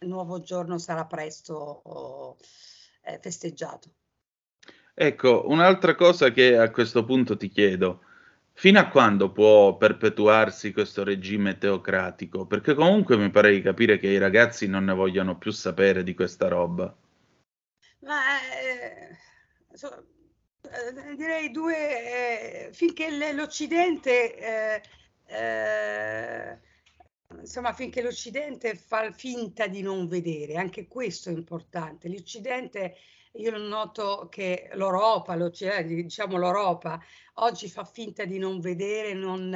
il 0.00 0.08
nuovo 0.08 0.40
giorno 0.40 0.78
sarà 0.78 1.04
presto 1.04 2.36
eh, 3.02 3.18
festeggiato. 3.20 3.90
Ecco, 4.94 5.44
un'altra 5.48 5.94
cosa 5.94 6.30
che 6.30 6.56
a 6.56 6.70
questo 6.70 7.04
punto 7.04 7.36
ti 7.36 7.48
chiedo, 7.48 8.00
fino 8.58 8.78
a 8.78 8.88
quando 8.88 9.30
può 9.32 9.76
perpetuarsi 9.76 10.72
questo 10.72 11.04
regime 11.04 11.58
teocratico? 11.58 12.46
Perché 12.46 12.74
comunque 12.74 13.16
mi 13.18 13.30
pare 13.30 13.52
di 13.52 13.60
capire 13.60 13.98
che 13.98 14.08
i 14.08 14.18
ragazzi 14.18 14.66
non 14.66 14.84
ne 14.84 14.94
vogliono 14.94 15.36
più 15.36 15.50
sapere 15.50 16.02
di 16.02 16.14
questa 16.14 16.48
roba. 16.48 16.94
Ma 18.00 18.22
eh, 18.40 19.16
so, 19.74 20.06
eh, 20.62 21.16
direi 21.16 21.50
due, 21.50 22.68
eh, 22.68 22.72
finché 22.72 23.08
l'Occidente, 23.34 24.36
eh, 24.38 24.82
eh, 25.26 26.58
insomma, 27.38 27.74
finché 27.74 28.00
l'Occidente 28.00 28.74
fa 28.74 29.10
finta 29.12 29.66
di 29.66 29.82
non 29.82 30.08
vedere, 30.08 30.54
anche 30.54 30.86
questo 30.86 31.28
è 31.28 31.32
importante. 31.32 32.08
L'Occidente, 32.08 32.96
io 33.38 33.56
noto 33.58 34.28
che 34.30 34.68
l'Europa, 34.74 35.36
diciamo 35.36 36.38
l'Europa, 36.38 37.00
oggi 37.34 37.68
fa 37.68 37.84
finta 37.84 38.24
di 38.24 38.38
non 38.38 38.60
vedere 38.60 39.12
non, 39.14 39.52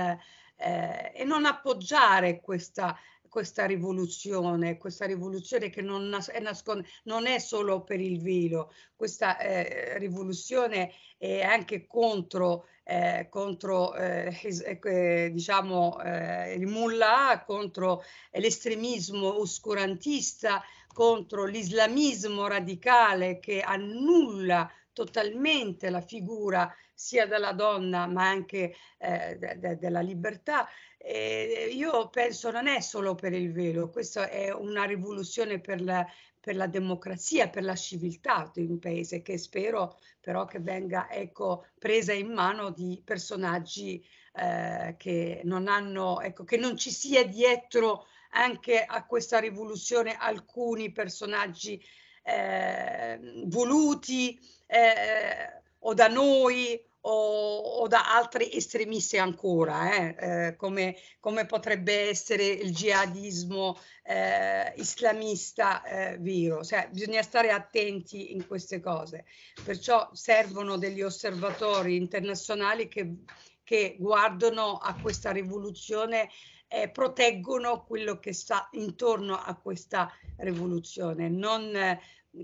eh, 0.56 1.12
e 1.14 1.24
non 1.24 1.44
appoggiare 1.44 2.40
questa 2.40 2.96
questa 3.30 3.64
rivoluzione, 3.64 4.76
questa 4.76 5.06
rivoluzione 5.06 5.70
che 5.70 5.80
non, 5.80 6.08
nas- 6.08 6.30
è 6.30 6.40
nascon- 6.40 6.84
non 7.04 7.26
è 7.26 7.38
solo 7.38 7.82
per 7.84 8.00
il 8.00 8.20
velo, 8.20 8.72
questa 8.94 9.38
eh, 9.38 9.96
rivoluzione 9.98 10.92
è 11.16 11.40
anche 11.40 11.86
contro, 11.86 12.66
eh, 12.82 13.28
contro 13.30 13.94
eh, 13.94 14.36
eh 14.82 15.30
diciamo, 15.32 16.02
eh, 16.02 16.54
il 16.54 16.66
mullah, 16.66 17.44
contro 17.46 18.02
l'estremismo 18.32 19.40
oscurantista, 19.40 20.62
contro 20.92 21.44
l'islamismo 21.44 22.48
radicale 22.48 23.38
che 23.38 23.60
annulla 23.60 24.68
totalmente 24.92 25.88
la 25.88 26.00
figura 26.00 26.74
sia 27.00 27.26
della 27.26 27.52
donna 27.52 28.06
ma 28.06 28.28
anche 28.28 28.74
eh, 28.98 29.36
de- 29.38 29.58
de- 29.58 29.78
della 29.78 30.00
libertà. 30.00 30.68
Eh, 30.98 31.70
io 31.72 32.10
penso 32.10 32.50
non 32.50 32.66
è 32.66 32.80
solo 32.80 33.14
per 33.14 33.32
il 33.32 33.52
velo, 33.52 33.88
questa 33.88 34.28
è 34.28 34.52
una 34.52 34.84
rivoluzione 34.84 35.58
per 35.60 35.80
la, 35.80 36.06
per 36.38 36.56
la 36.56 36.66
democrazia, 36.66 37.48
per 37.48 37.64
la 37.64 37.74
civiltà 37.74 38.50
di 38.52 38.66
un 38.66 38.78
paese 38.78 39.22
che 39.22 39.38
spero 39.38 39.98
però 40.20 40.44
che 40.44 40.60
venga 40.60 41.10
ecco, 41.10 41.64
presa 41.78 42.12
in 42.12 42.32
mano 42.34 42.70
di 42.70 43.00
personaggi 43.02 44.04
eh, 44.34 44.94
che 44.98 45.40
non 45.44 45.68
hanno, 45.68 46.20
ecco, 46.20 46.44
che 46.44 46.58
non 46.58 46.76
ci 46.76 46.90
sia 46.90 47.24
dietro 47.24 48.06
anche 48.32 48.84
a 48.84 49.06
questa 49.06 49.38
rivoluzione 49.38 50.16
alcuni 50.18 50.92
personaggi 50.92 51.82
eh, 52.22 53.18
voluti 53.46 54.38
eh, 54.66 55.62
o 55.78 55.94
da 55.94 56.08
noi 56.08 56.88
o, 57.02 57.80
o 57.80 57.88
da 57.88 58.14
altri 58.14 58.52
estremisti 58.52 59.16
ancora, 59.16 59.92
eh, 59.94 60.16
eh, 60.18 60.56
come, 60.56 60.96
come, 61.18 61.46
potrebbe 61.46 62.08
essere 62.08 62.46
il 62.46 62.74
jihadismo 62.74 63.78
eh, 64.02 64.72
islamista 64.76 65.82
eh, 65.84 66.18
vero. 66.18 66.62
Cioè, 66.64 66.88
bisogna 66.90 67.22
stare 67.22 67.50
attenti 67.50 68.32
in 68.32 68.46
queste 68.46 68.80
cose. 68.80 69.24
Perciò 69.64 70.10
servono 70.12 70.76
degli 70.76 71.02
osservatori 71.02 71.96
internazionali 71.96 72.88
che, 72.88 73.14
che 73.62 73.96
guardano 73.98 74.76
a 74.76 74.94
questa 75.00 75.30
rivoluzione 75.30 76.28
e 76.72 76.88
proteggono 76.88 77.84
quello 77.84 78.20
che 78.20 78.32
sta 78.32 78.68
intorno 78.72 79.36
a 79.36 79.56
questa 79.56 80.12
rivoluzione. 80.36 81.28
Non, 81.28 81.72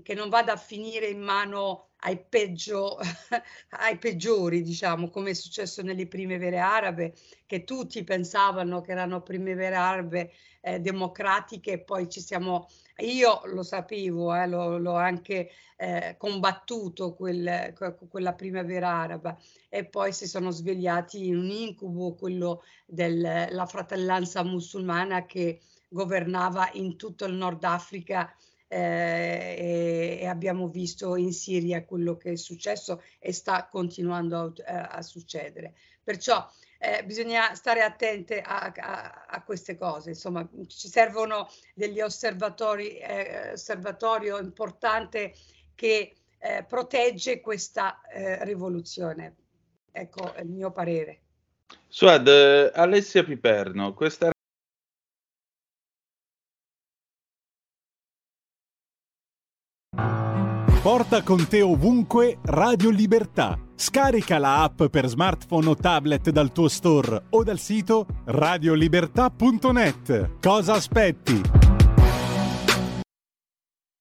che 0.03 0.13
non 0.13 0.29
vada 0.29 0.53
a 0.53 0.57
finire 0.57 1.07
in 1.07 1.21
mano 1.21 1.87
ai, 2.01 2.19
peggio, 2.19 2.97
ai 3.79 3.97
peggiori, 3.97 4.61
diciamo, 4.61 5.09
come 5.09 5.31
è 5.31 5.33
successo 5.33 5.81
nelle 5.81 6.07
primavere 6.07 6.59
arabe, 6.59 7.13
che 7.45 7.63
tutti 7.63 8.03
pensavano 8.03 8.81
che 8.81 8.91
erano 8.91 9.21
primavere 9.21 9.75
arabe 9.75 10.31
eh, 10.61 10.79
democratiche 10.79 11.71
e 11.73 11.79
poi 11.79 12.09
ci 12.09 12.19
siamo, 12.19 12.67
io 12.97 13.41
lo 13.45 13.63
sapevo, 13.63 14.35
eh, 14.35 14.47
l'ho, 14.47 14.77
l'ho, 14.77 14.95
anche 14.95 15.49
eh, 15.77 16.15
combattuto 16.17 17.13
quel, 17.13 17.73
quella 18.09 18.33
primavera 18.33 18.89
araba 18.89 19.37
e 19.69 19.85
poi 19.85 20.11
si 20.11 20.27
sono 20.27 20.51
svegliati 20.51 21.27
in 21.27 21.37
un 21.37 21.49
incubo, 21.49 22.15
quello 22.15 22.63
della 22.85 23.65
fratellanza 23.65 24.43
musulmana 24.43 25.25
che 25.25 25.61
governava 25.89 26.69
in 26.73 26.97
tutto 26.97 27.25
il 27.25 27.33
Nord 27.33 27.63
Africa 27.63 28.35
eh, 28.67 30.17
e, 30.19 30.25
abbiamo 30.25 30.67
visto 30.67 31.15
in 31.15 31.31
Siria 31.31 31.85
quello 31.85 32.17
che 32.17 32.33
è 32.33 32.35
successo 32.35 33.01
e 33.19 33.31
sta 33.31 33.67
continuando 33.69 34.53
a, 34.65 34.87
a 34.87 35.01
succedere. 35.01 35.73
Perciò 36.03 36.47
eh, 36.79 37.03
bisogna 37.05 37.53
stare 37.55 37.81
attenti 37.81 38.33
a, 38.33 38.71
a, 38.75 39.25
a, 39.27 39.43
queste 39.43 39.77
cose, 39.77 40.09
insomma 40.09 40.47
ci 40.67 40.87
servono 40.87 41.49
degli 41.73 42.01
osservatori, 42.01 42.97
eh, 42.97 43.51
osservatorio 43.53 44.37
importante 44.37 45.33
che 45.73 46.13
eh, 46.39 46.65
protegge 46.67 47.41
questa 47.41 48.01
eh, 48.01 48.43
rivoluzione. 48.45 49.35
Ecco 49.91 50.33
il 50.39 50.49
mio 50.49 50.71
parere. 50.71 51.21
Suad, 51.87 52.27
eh, 52.27 52.71
Alessia 52.73 53.23
Piperno, 53.23 53.93
questa 53.93 54.29
Porta 60.97 61.21
con 61.21 61.47
te 61.47 61.61
ovunque 61.61 62.39
Radio 62.45 62.89
Libertà. 62.89 63.55
Scarica 63.75 64.39
la 64.39 64.63
app 64.63 64.85
per 64.85 65.05
smartphone 65.05 65.67
o 65.67 65.75
tablet 65.75 66.31
dal 66.31 66.51
tuo 66.51 66.67
store 66.67 67.25
o 67.29 67.43
dal 67.43 67.59
sito 67.59 68.07
radiolibertà.net. 68.25 70.39
Cosa 70.41 70.73
aspetti? 70.73 71.39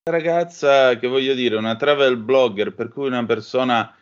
Ragazza 0.09 0.97
che 0.97 1.07
voglio 1.07 1.35
dire, 1.35 1.57
una 1.57 1.77
travel 1.77 2.17
blogger, 2.17 2.73
per 2.73 2.89
cui 2.89 3.09
una 3.09 3.27
persona 3.27 3.95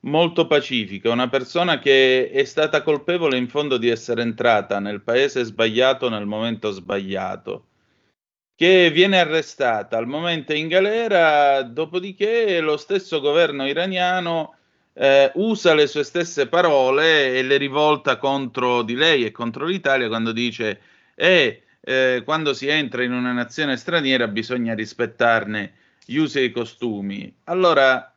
molto 0.00 0.46
pacifica, 0.46 1.10
una 1.10 1.30
persona 1.30 1.78
che 1.78 2.30
è 2.30 2.44
stata 2.44 2.82
colpevole 2.82 3.38
in 3.38 3.48
fondo 3.48 3.78
di 3.78 3.88
essere 3.88 4.20
entrata 4.20 4.78
nel 4.78 5.00
paese 5.00 5.42
sbagliato 5.42 6.10
nel 6.10 6.26
momento 6.26 6.70
sbagliato 6.70 7.68
che 8.62 8.92
viene 8.92 9.18
arrestata 9.18 9.96
al 9.96 10.06
momento 10.06 10.54
in 10.54 10.68
galera, 10.68 11.64
dopodiché 11.64 12.60
lo 12.60 12.76
stesso 12.76 13.18
governo 13.18 13.66
iraniano 13.66 14.54
eh, 14.92 15.32
usa 15.34 15.74
le 15.74 15.88
sue 15.88 16.04
stesse 16.04 16.46
parole 16.46 17.34
e 17.36 17.42
le 17.42 17.56
rivolta 17.56 18.18
contro 18.18 18.82
di 18.82 18.94
lei 18.94 19.24
e 19.24 19.32
contro 19.32 19.66
l'Italia 19.66 20.06
quando 20.06 20.30
dice 20.30 20.80
eh, 21.16 21.64
eh, 21.80 22.22
quando 22.24 22.54
si 22.54 22.68
entra 22.68 23.02
in 23.02 23.10
una 23.10 23.32
nazione 23.32 23.76
straniera 23.76 24.28
bisogna 24.28 24.74
rispettarne 24.74 25.74
gli 26.04 26.14
usi 26.14 26.38
e 26.38 26.44
i 26.44 26.52
costumi. 26.52 27.34
Allora, 27.46 28.14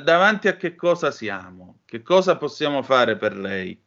davanti 0.00 0.46
a 0.46 0.54
che 0.54 0.76
cosa 0.76 1.10
siamo? 1.10 1.80
Che 1.84 2.02
cosa 2.02 2.36
possiamo 2.36 2.84
fare 2.84 3.16
per 3.16 3.36
lei? 3.36 3.81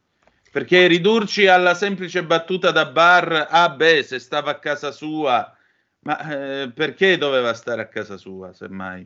Perché 0.55 0.87
ridurci 0.87 1.47
alla 1.47 1.73
semplice 1.73 2.23
battuta 2.23 2.71
da 2.71 2.85
bar, 2.85 3.47
ah 3.49 3.69
beh, 3.71 4.03
se 4.03 4.19
stava 4.19 4.51
a 4.51 4.59
casa 4.59 4.91
sua, 4.91 5.53
ma 6.03 6.61
eh, 6.61 6.71
perché 6.71 7.17
doveva 7.17 7.53
stare 7.53 7.81
a 7.81 7.89
casa 7.89 8.15
sua, 8.15 8.53
semmai? 8.53 9.05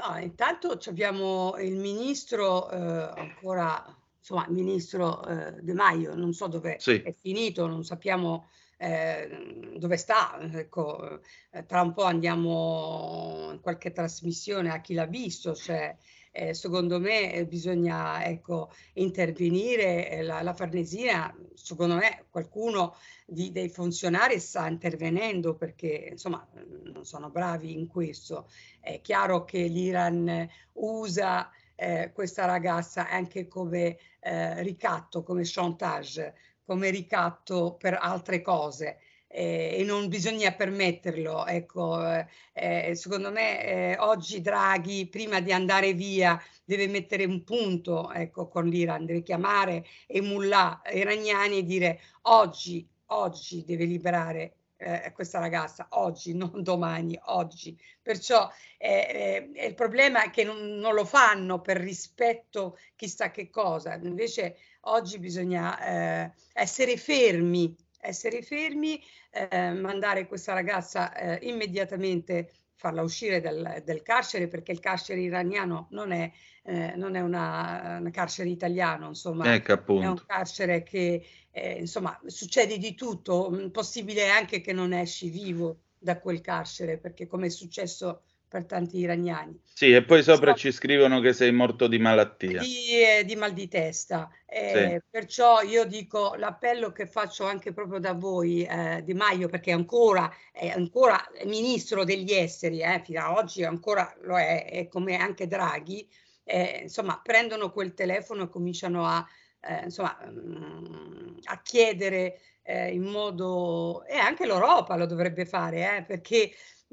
No, 0.00 0.16
intanto 0.18 0.78
abbiamo 0.86 1.56
il 1.58 1.74
ministro 1.74 2.70
eh, 2.70 2.76
ancora, 3.16 3.84
insomma, 4.16 4.46
il 4.46 4.52
ministro 4.52 5.26
eh, 5.26 5.56
De 5.60 5.74
Maio, 5.74 6.14
non 6.14 6.32
so 6.32 6.46
dove 6.46 6.76
sì. 6.78 7.02
è 7.02 7.12
finito, 7.12 7.66
non 7.66 7.82
sappiamo 7.82 8.50
eh, 8.76 9.74
dove 9.76 9.96
sta. 9.96 10.38
Ecco, 10.52 11.18
eh, 11.50 11.66
tra 11.66 11.82
un 11.82 11.92
po' 11.92 12.04
andiamo 12.04 13.48
in 13.50 13.60
qualche 13.60 13.90
trasmissione 13.90 14.70
a 14.70 14.80
chi 14.80 14.94
l'ha 14.94 15.06
visto, 15.06 15.52
cioè 15.56 15.96
eh, 16.38 16.54
secondo 16.54 17.00
me 17.00 17.32
eh, 17.32 17.46
bisogna 17.46 18.24
ecco, 18.24 18.70
intervenire, 18.94 20.08
eh, 20.08 20.22
la, 20.22 20.40
la, 20.42 20.54
Farnesina, 20.54 21.34
secondo 21.54 21.96
me 21.96 22.26
qualcuno 22.30 22.94
di, 23.26 23.50
dei 23.50 23.68
funzionari 23.68 24.38
sta 24.38 24.68
intervenendo 24.68 25.54
perché 25.56 26.10
insomma 26.12 26.46
non 26.84 27.04
sono 27.04 27.30
bravi 27.30 27.72
in 27.72 27.88
questo. 27.88 28.48
È 28.78 29.00
chiaro 29.00 29.44
che 29.44 29.64
l'Iran 29.64 30.48
usa 30.74 31.50
eh, 31.74 32.12
questa 32.14 32.44
ragazza 32.44 33.08
anche 33.08 33.48
come 33.48 33.98
eh, 34.20 34.62
ricatto, 34.62 35.24
come 35.24 35.42
chantage, 35.44 36.34
come 36.64 36.90
ricatto 36.90 37.74
per 37.74 37.98
altre 38.00 38.42
cose 38.42 38.98
eh, 39.28 39.76
e 39.78 39.84
non 39.84 40.08
bisogna 40.08 40.52
permetterlo. 40.52 41.46
Ecco, 41.46 42.04
eh, 42.04 42.26
eh, 42.52 42.94
secondo 42.94 43.30
me 43.30 43.64
eh, 43.64 43.96
oggi 43.98 44.40
Draghi, 44.40 45.06
prima 45.06 45.40
di 45.40 45.52
andare 45.52 45.92
via, 45.92 46.40
deve 46.64 46.88
mettere 46.88 47.24
un 47.24 47.44
punto 47.44 48.10
ecco, 48.12 48.48
con 48.48 48.66
l'Iran, 48.66 49.04
deve 49.04 49.22
chiamare 49.22 49.86
mullah 50.22 50.82
iraniani 50.90 51.58
e 51.58 51.64
dire 51.64 52.00
oggi, 52.22 52.86
oggi 53.06 53.64
deve 53.64 53.84
liberare 53.84 54.54
eh, 54.78 55.10
questa 55.12 55.38
ragazza 55.40 55.88
oggi, 55.90 56.34
non 56.34 56.62
domani, 56.62 57.18
oggi. 57.26 57.78
Perciò 58.00 58.50
eh, 58.78 59.50
eh, 59.54 59.66
il 59.66 59.74
problema 59.74 60.24
è 60.24 60.30
che 60.30 60.44
non, 60.44 60.78
non, 60.78 60.94
lo 60.94 61.04
fanno 61.04 61.60
per 61.60 61.78
rispetto 61.78 62.78
chissà 62.96 63.30
che 63.30 63.50
cosa, 63.50 63.94
invece 63.94 64.56
oggi 64.82 65.18
bisogna 65.18 66.24
eh, 66.24 66.32
essere 66.52 66.96
fermi 66.96 67.76
essere 68.00 68.42
fermi, 68.42 69.02
eh, 69.30 69.72
mandare 69.72 70.26
questa 70.26 70.52
ragazza 70.54 71.14
eh, 71.14 71.46
immediatamente, 71.48 72.50
farla 72.74 73.02
uscire 73.02 73.40
dal, 73.40 73.82
del 73.84 74.02
carcere 74.02 74.46
perché 74.46 74.70
il 74.72 74.78
carcere 74.78 75.20
iraniano 75.20 75.88
non 75.90 76.12
è, 76.12 76.30
eh, 76.62 76.94
non 76.94 77.16
è 77.16 77.20
una, 77.20 77.96
una, 77.98 78.10
carcere 78.10 78.48
italiano, 78.48 79.08
insomma, 79.08 79.52
ecco, 79.52 79.72
è 79.72 80.06
un 80.06 80.22
carcere 80.24 80.84
che 80.84 81.26
eh, 81.50 81.72
insomma 81.80 82.18
succede 82.26 82.78
di 82.78 82.94
tutto, 82.94 83.50
mm, 83.50 83.68
possibile 83.68 84.28
anche 84.28 84.60
che 84.60 84.72
non 84.72 84.92
esci 84.92 85.28
vivo 85.28 85.80
da 85.98 86.20
quel 86.20 86.40
carcere 86.40 86.98
perché 86.98 87.26
come 87.26 87.46
è 87.46 87.50
successo 87.50 88.22
per 88.48 88.64
tanti 88.64 88.98
iraniani. 88.98 89.60
Sì, 89.62 89.92
e 89.92 90.02
poi 90.02 90.22
sopra 90.22 90.52
so, 90.52 90.58
ci 90.58 90.72
scrivono 90.72 91.20
che 91.20 91.34
sei 91.34 91.52
morto 91.52 91.86
di 91.86 91.98
malattia. 91.98 92.60
Di, 92.60 93.00
eh, 93.00 93.24
di 93.24 93.36
mal 93.36 93.52
di 93.52 93.68
testa. 93.68 94.30
Eh, 94.46 94.90
sì. 94.90 95.06
Perciò 95.10 95.60
io 95.60 95.84
dico 95.84 96.34
l'appello 96.34 96.90
che 96.90 97.06
faccio 97.06 97.44
anche 97.44 97.72
proprio 97.72 98.00
da 98.00 98.14
voi, 98.14 98.64
eh, 98.64 99.02
Di 99.04 99.12
Maio, 99.12 99.48
perché 99.48 99.70
ancora 99.70 100.32
è 100.50 100.68
ancora 100.68 101.22
ministro 101.44 102.04
degli 102.04 102.32
esteri, 102.32 102.80
eh, 102.80 103.02
fino 103.04 103.22
ad 103.22 103.36
oggi 103.36 103.62
ancora 103.62 104.12
lo 104.22 104.38
è, 104.38 104.64
è 104.64 104.88
come 104.88 105.16
anche 105.16 105.46
Draghi, 105.46 106.08
eh, 106.44 106.80
insomma, 106.82 107.20
prendono 107.22 107.70
quel 107.70 107.92
telefono 107.92 108.44
e 108.44 108.48
cominciano 108.48 109.06
a, 109.06 109.24
eh, 109.60 109.84
insomma, 109.84 110.18
mh, 110.24 110.30
mm, 110.30 111.36
a 111.44 111.60
chiedere 111.62 112.40
in 112.68 113.04
modo... 113.04 114.04
e 114.04 114.18
anche 114.18 114.44
l'Europa 114.44 114.94
lo 114.94 115.06
dovrebbe 115.06 115.46
fare, 115.46 116.04
perché 116.06 116.52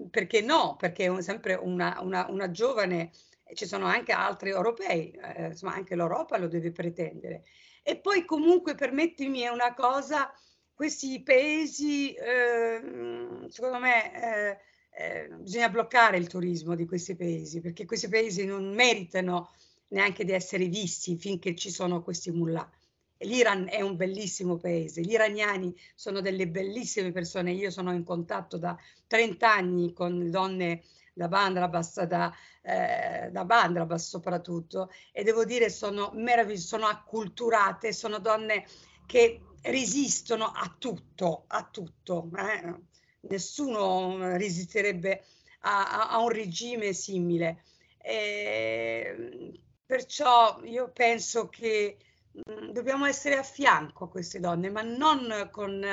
perché 0.09 0.41
no? 0.41 0.75
Perché 0.75 1.05
è 1.05 1.21
sempre 1.21 1.53
una, 1.55 1.99
una, 2.01 2.25
una 2.29 2.51
giovane, 2.51 3.11
ci 3.53 3.65
sono 3.65 3.85
anche 3.85 4.11
altri 4.11 4.49
europei, 4.49 5.11
eh, 5.11 5.47
insomma 5.47 5.73
anche 5.73 5.95
l'Europa 5.95 6.37
lo 6.37 6.47
deve 6.47 6.71
pretendere. 6.71 7.43
E 7.83 7.97
poi 7.97 8.25
comunque 8.25 8.75
permettimi 8.75 9.47
una 9.47 9.73
cosa, 9.73 10.31
questi 10.73 11.21
paesi, 11.21 12.13
eh, 12.13 12.81
secondo 13.47 13.79
me, 13.79 14.13
eh, 14.13 14.57
eh, 14.97 15.27
bisogna 15.29 15.69
bloccare 15.69 16.17
il 16.17 16.27
turismo 16.27 16.75
di 16.75 16.85
questi 16.85 17.15
paesi, 17.15 17.61
perché 17.61 17.85
questi 17.85 18.07
paesi 18.07 18.45
non 18.45 18.73
meritano 18.73 19.51
neanche 19.89 20.25
di 20.25 20.31
essere 20.31 20.65
visti 20.67 21.15
finché 21.17 21.55
ci 21.55 21.69
sono 21.69 22.01
questi 22.01 22.31
mullah. 22.31 22.69
L'Iran 23.19 23.67
è 23.69 23.81
un 23.81 23.95
bellissimo 23.95 24.57
paese, 24.57 25.01
gli 25.01 25.11
iraniani 25.11 25.73
sono 25.95 26.19
delle 26.19 26.47
bellissime 26.47 27.11
persone, 27.11 27.51
io 27.51 27.71
sono 27.71 27.93
in 27.93 28.03
contatto 28.03 28.57
da 28.57 28.77
30 29.07 29.51
anni 29.51 29.93
con 29.93 30.29
donne 30.29 30.83
da 31.13 31.29
Bandrabas, 31.29 32.03
da, 32.03 32.33
eh, 32.61 33.29
da 33.31 33.45
Bandrabas 33.45 34.07
soprattutto, 34.07 34.91
e 35.13 35.23
devo 35.23 35.45
dire 35.45 35.69
sono 35.69 36.11
meravigliose, 36.13 36.67
sono 36.67 36.87
acculturate, 36.87 37.93
sono 37.93 38.19
donne 38.19 38.65
che 39.05 39.41
resistono 39.61 40.45
a 40.45 40.75
tutto, 40.77 41.45
a 41.47 41.63
tutto. 41.71 42.29
Eh? 42.37 42.75
Nessuno 43.21 44.35
resisterebbe 44.35 45.23
a, 45.61 46.09
a, 46.09 46.09
a 46.09 46.19
un 46.19 46.29
regime 46.29 46.93
simile. 46.93 47.63
E, 47.97 49.59
perciò 49.85 50.59
io 50.63 50.91
penso 50.91 51.47
che 51.47 51.97
dobbiamo 52.71 53.05
essere 53.05 53.37
a 53.37 53.43
fianco 53.43 54.05
a 54.05 54.09
queste 54.09 54.39
donne, 54.39 54.69
ma 54.69 54.81
non 54.81 55.49
con 55.51 55.83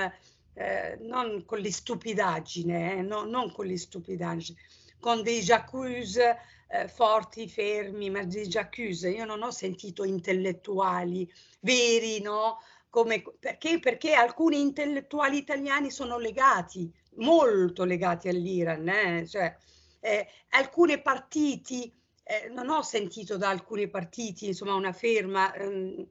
eh, 0.54 0.98
non 1.00 1.44
con 1.44 1.58
le 1.58 1.72
stupidaggini, 1.72 2.74
eh, 2.74 3.02
no, 3.02 3.24
non 3.24 3.52
con 3.52 3.66
le 3.66 3.78
stupidaggini, 3.78 4.58
con 4.98 5.22
dei 5.22 5.40
jacuzzi 5.40 6.20
eh, 6.68 6.88
forti, 6.88 7.48
fermi, 7.48 8.10
ma 8.10 8.24
dei 8.24 8.46
jacuzzi. 8.46 9.08
Io 9.08 9.24
non 9.24 9.42
ho 9.42 9.50
sentito 9.50 10.04
intellettuali 10.04 11.30
veri, 11.60 12.20
no? 12.20 12.58
Come, 12.88 13.22
perché? 13.38 13.78
Perché 13.78 14.12
alcuni 14.12 14.60
intellettuali 14.60 15.38
italiani 15.38 15.90
sono 15.90 16.18
legati, 16.18 16.92
molto 17.16 17.84
legati 17.84 18.28
all'Iran, 18.28 18.88
eh? 18.88 19.26
cioè, 19.26 19.56
eh, 20.00 20.28
alcuni 20.50 21.00
partiti 21.00 21.90
eh, 22.32 22.48
non 22.48 22.70
ho 22.70 22.80
sentito 22.80 23.36
da 23.36 23.50
alcuni 23.50 23.88
partiti 23.88 24.46
insomma, 24.46 24.72
una 24.72 24.94
ferma 24.94 25.52
ehm, 25.52 26.06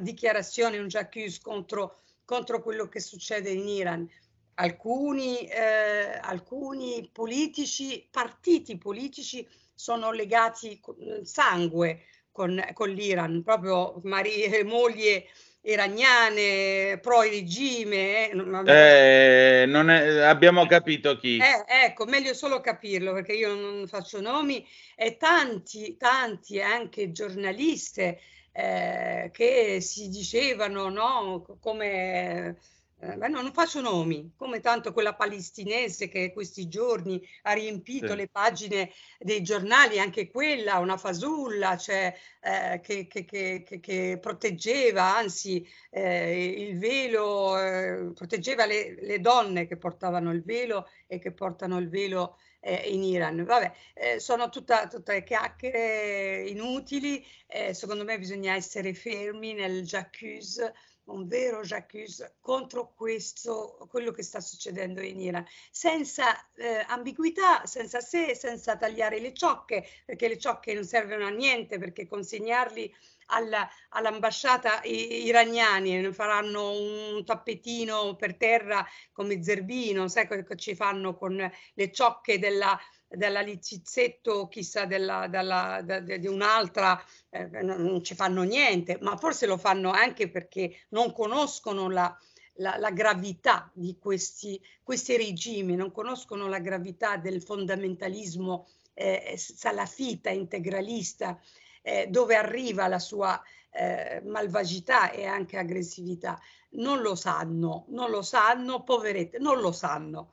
dichiarazione, 0.00 0.78
un 0.78 0.88
j'accuse 0.88 1.38
contro, 1.40 2.00
contro 2.24 2.60
quello 2.60 2.88
che 2.88 2.98
succede 2.98 3.50
in 3.50 3.68
Iran. 3.68 4.08
Alcuni, 4.54 5.46
eh, 5.46 6.18
alcuni 6.20 7.08
politici, 7.12 8.06
partiti 8.10 8.76
politici 8.76 9.48
sono 9.72 10.10
legati 10.10 10.80
sangue 11.22 12.06
con, 12.32 12.60
con 12.72 12.90
l'Iran, 12.90 13.42
proprio 13.42 14.00
mari, 14.02 14.48
moglie 14.64 15.26
iraniane, 15.62 16.98
pro 17.00 17.22
regime. 17.22 18.30
Eh, 18.30 19.64
non 19.66 19.90
è, 19.90 20.20
abbiamo 20.20 20.66
capito 20.66 21.16
chi. 21.16 21.38
Eh, 21.38 21.64
ecco, 21.84 22.04
meglio 22.04 22.34
solo 22.34 22.60
capirlo 22.60 23.12
perché 23.12 23.32
io 23.32 23.54
non 23.54 23.86
faccio 23.86 24.20
nomi 24.20 24.66
e 24.96 25.16
tanti, 25.16 25.96
tanti 25.96 26.60
anche 26.60 27.12
giornaliste 27.12 28.20
eh, 28.52 29.30
che 29.32 29.80
si 29.80 30.08
dicevano 30.08 30.88
no, 30.88 31.44
come 31.60 32.58
eh, 33.04 33.16
beh, 33.16 33.26
no, 33.26 33.42
non 33.42 33.52
faccio 33.52 33.80
nomi, 33.80 34.32
come 34.36 34.60
tanto 34.60 34.92
quella 34.92 35.16
palestinese 35.16 36.06
che 36.06 36.32
questi 36.32 36.68
giorni 36.68 37.20
ha 37.42 37.52
riempito 37.52 38.06
sì. 38.10 38.14
le 38.14 38.28
pagine 38.28 38.92
dei 39.18 39.42
giornali, 39.42 39.98
anche 39.98 40.30
quella, 40.30 40.78
una 40.78 40.96
fasulla, 40.96 41.76
cioè, 41.76 42.16
eh, 42.40 42.78
che, 42.80 43.08
che, 43.08 43.24
che, 43.24 43.80
che, 43.80 44.18
proteggeva, 44.20 45.16
anzi, 45.16 45.68
eh, 45.90 46.68
il 46.68 46.78
velo, 46.78 47.58
eh, 47.58 48.12
proteggeva 48.14 48.66
le, 48.66 48.94
le, 49.00 49.18
donne 49.18 49.66
che 49.66 49.76
portavano 49.76 50.30
il 50.30 50.44
velo 50.44 50.88
e 51.08 51.18
che 51.18 51.32
portano 51.32 51.78
il 51.78 51.88
velo 51.88 52.38
eh, 52.60 52.88
in 52.88 53.02
Iran. 53.02 53.42
Vabbè, 53.44 54.18
sono 54.18 54.48
tutta, 54.48 54.86
tutte 54.86 55.24
chiacchiere 55.24 56.48
inutili, 56.48 57.26
secondo 57.72 58.04
me 58.04 58.16
bisogna 58.18 58.54
essere 58.54 58.94
fermi 58.94 59.54
nel 59.54 59.82
j'accuse 59.82 60.72
un 61.04 61.26
vero 61.26 61.62
j'accuse 61.62 62.36
contro 62.40 62.92
questo, 62.94 63.76
quello 63.88 64.12
che 64.12 64.22
sta 64.22 64.40
succedendo 64.40 65.00
in 65.00 65.20
Iran, 65.20 65.44
senza 65.70 66.52
eh, 66.54 66.84
ambiguità, 66.88 67.66
senza 67.66 68.00
se, 68.00 68.34
senza 68.34 68.76
tagliare 68.76 69.18
le 69.18 69.34
ciocche, 69.34 69.86
perché 70.04 70.28
le 70.28 70.38
ciocche 70.38 70.74
non 70.74 70.84
servono 70.84 71.26
a 71.26 71.30
niente, 71.30 71.78
perché 71.78 72.06
consegnarli 72.06 72.94
alla, 73.26 73.68
all'ambasciata 73.90 74.82
iraniani 74.84 76.12
faranno 76.12 76.70
un 76.70 77.24
tappetino 77.24 78.14
per 78.16 78.36
terra 78.36 78.86
come 79.12 79.42
Zerbino, 79.42 80.08
sai 80.08 80.28
che 80.28 80.56
ci 80.56 80.74
fanno 80.74 81.16
con 81.16 81.50
le 81.74 81.92
ciocche 81.92 82.38
della 82.38 82.78
della 83.14 83.40
Lizizzetto, 83.40 84.48
chissà 84.48 84.84
della, 84.84 85.26
della, 85.28 85.80
da, 85.84 86.00
di 86.00 86.26
un'altra, 86.26 87.02
eh, 87.30 87.46
non 87.62 88.02
ci 88.02 88.14
fanno 88.14 88.42
niente, 88.42 88.98
ma 89.00 89.16
forse 89.16 89.46
lo 89.46 89.56
fanno 89.56 89.90
anche 89.90 90.28
perché 90.28 90.84
non 90.90 91.12
conoscono 91.12 91.88
la, 91.88 92.16
la, 92.54 92.76
la 92.78 92.90
gravità 92.90 93.70
di 93.72 93.96
questi, 93.98 94.60
questi, 94.82 95.16
regimi, 95.16 95.76
non 95.76 95.92
conoscono 95.92 96.48
la 96.48 96.58
gravità 96.58 97.16
del 97.16 97.42
fondamentalismo 97.42 98.66
eh, 98.94 99.34
salafita, 99.36 100.30
integralista, 100.30 101.38
eh, 101.82 102.06
dove 102.08 102.34
arriva 102.34 102.86
la 102.88 102.98
sua 102.98 103.40
eh, 103.70 104.22
malvagità 104.24 105.10
e 105.10 105.24
anche 105.24 105.58
aggressività. 105.58 106.38
Non 106.74 107.00
lo 107.00 107.14
sanno, 107.14 107.84
non 107.88 108.10
lo 108.10 108.22
sanno, 108.22 108.82
poverette, 108.82 109.38
non 109.38 109.60
lo 109.60 109.72
sanno. 109.72 110.32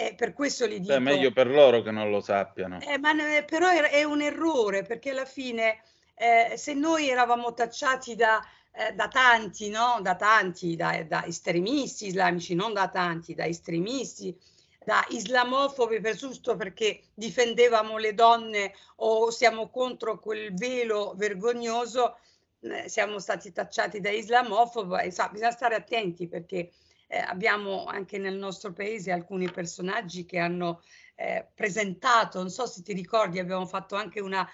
Eh, 0.00 0.14
per 0.14 0.32
questo 0.32 0.64
li 0.64 0.80
dico... 0.80 0.94
È 0.94 0.98
meglio 0.98 1.30
per 1.30 1.46
loro 1.46 1.82
che 1.82 1.90
non 1.90 2.10
lo 2.10 2.22
sappiano. 2.22 2.80
Eh, 2.80 2.98
ma, 2.98 3.12
però 3.44 3.68
è, 3.68 4.02
un 4.02 4.22
errore 4.22 4.82
perché 4.82 5.10
alla 5.10 5.26
fine 5.26 5.82
eh, 6.14 6.56
se 6.56 6.72
noi 6.72 7.10
eravamo 7.10 7.52
tacciati 7.52 8.14
da, 8.14 8.40
eh, 8.72 8.92
da 8.92 9.08
tanti, 9.08 9.68
no? 9.68 9.98
da 10.00 10.16
tanti, 10.16 10.74
da, 10.74 11.04
da, 11.06 11.26
estremisti 11.26 12.06
islamici, 12.06 12.54
non 12.54 12.72
da 12.72 12.88
tanti, 12.88 13.34
da 13.34 13.44
estremisti, 13.44 14.34
da 14.82 15.04
islamofobi 15.10 16.00
per 16.00 16.16
giusto 16.16 16.56
perché 16.56 17.02
difendevamo 17.12 17.98
le 17.98 18.14
donne 18.14 18.72
o 18.96 19.30
siamo 19.30 19.68
contro 19.68 20.18
quel 20.18 20.54
velo 20.54 21.12
vergognoso, 21.14 22.16
eh, 22.60 22.88
siamo 22.88 23.18
stati 23.18 23.52
tacciati 23.52 24.00
da 24.00 24.08
islamofobi, 24.08 25.02
e, 25.02 25.10
sa, 25.10 25.28
bisogna 25.28 25.50
stare 25.50 25.74
attenti 25.74 26.26
perché 26.26 26.70
eh, 27.10 27.18
abbiamo 27.18 27.86
anche 27.86 28.18
nel 28.18 28.36
nostro 28.36 28.72
paese 28.72 29.10
alcuni 29.10 29.50
personaggi 29.50 30.24
che 30.24 30.38
hanno 30.38 30.80
eh, 31.16 31.48
presentato, 31.52 32.38
non 32.38 32.50
so 32.50 32.66
se 32.66 32.82
ti 32.82 32.92
ricordi, 32.92 33.40
abbiamo 33.40 33.66
fatto 33.66 33.96
anche 33.96 34.20
una, 34.20 34.48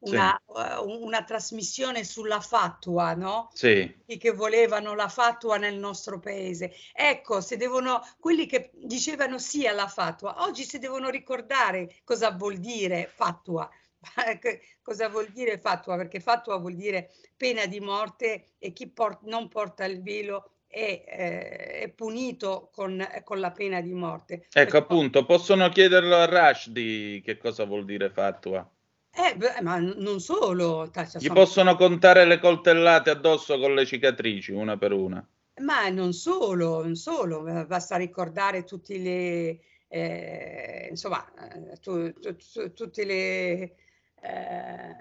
una, 0.00 0.40
sì. 0.46 0.84
uh, 0.84 1.04
una 1.04 1.24
trasmissione 1.24 2.04
sulla 2.04 2.40
fatua, 2.40 3.14
no? 3.14 3.50
Sì. 3.52 3.92
I 4.06 4.18
che 4.18 4.30
volevano 4.30 4.94
la 4.94 5.08
fatua 5.08 5.56
nel 5.56 5.76
nostro 5.76 6.20
paese. 6.20 6.72
Ecco, 6.94 7.40
se 7.40 7.56
devono, 7.56 8.00
quelli 8.20 8.46
che 8.46 8.70
dicevano 8.74 9.38
sì 9.38 9.66
alla 9.66 9.88
fatua, 9.88 10.44
oggi 10.44 10.62
si 10.62 10.78
devono 10.78 11.08
ricordare 11.08 12.02
cosa 12.04 12.30
vuol 12.30 12.58
dire 12.58 13.10
fatua. 13.12 13.68
cosa 14.80 15.08
vuol 15.08 15.26
dire 15.32 15.58
fatua? 15.58 15.96
Perché 15.96 16.20
fatua 16.20 16.56
vuol 16.58 16.76
dire 16.76 17.10
pena 17.36 17.66
di 17.66 17.80
morte 17.80 18.52
e 18.58 18.72
chi 18.72 18.88
port- 18.88 19.24
non 19.24 19.48
porta 19.48 19.84
il 19.84 20.00
velo 20.02 20.52
è, 20.76 21.04
eh, 21.06 21.80
è 21.84 21.88
punito 21.88 22.68
con, 22.70 23.02
con, 23.24 23.40
la 23.40 23.50
pena 23.50 23.80
di 23.80 23.94
morte. 23.94 24.34
Ecco 24.34 24.48
Perché... 24.50 24.76
appunto, 24.76 25.24
possono 25.24 25.70
chiederlo 25.70 26.16
a 26.16 26.26
Rushdie 26.26 27.22
che 27.22 27.38
cosa 27.38 27.64
vuol 27.64 27.86
dire 27.86 28.10
fatua. 28.10 28.68
Eh, 29.10 29.34
beh, 29.36 29.62
ma 29.62 29.78
non 29.78 30.20
solo. 30.20 30.90
Gli 30.94 31.06
sono... 31.06 31.32
possono 31.32 31.76
contare 31.76 32.26
le 32.26 32.38
coltellate 32.38 33.08
addosso 33.08 33.58
con 33.58 33.74
le 33.74 33.86
cicatrici, 33.86 34.52
una 34.52 34.76
per 34.76 34.92
una. 34.92 35.26
Ma 35.62 35.88
non 35.88 36.12
solo, 36.12 36.82
non 36.82 36.96
solo, 36.96 37.40
basta 37.66 37.96
ricordare 37.96 38.64
tutti 38.64 39.02
le, 39.02 39.60
eh, 39.88 40.88
insomma, 40.90 41.24
eh, 41.54 41.78
tu, 41.80 42.12
tu, 42.12 42.36
tu, 42.36 42.74
tutti 42.74 43.06
gli 43.06 43.10
eh, 43.10 43.74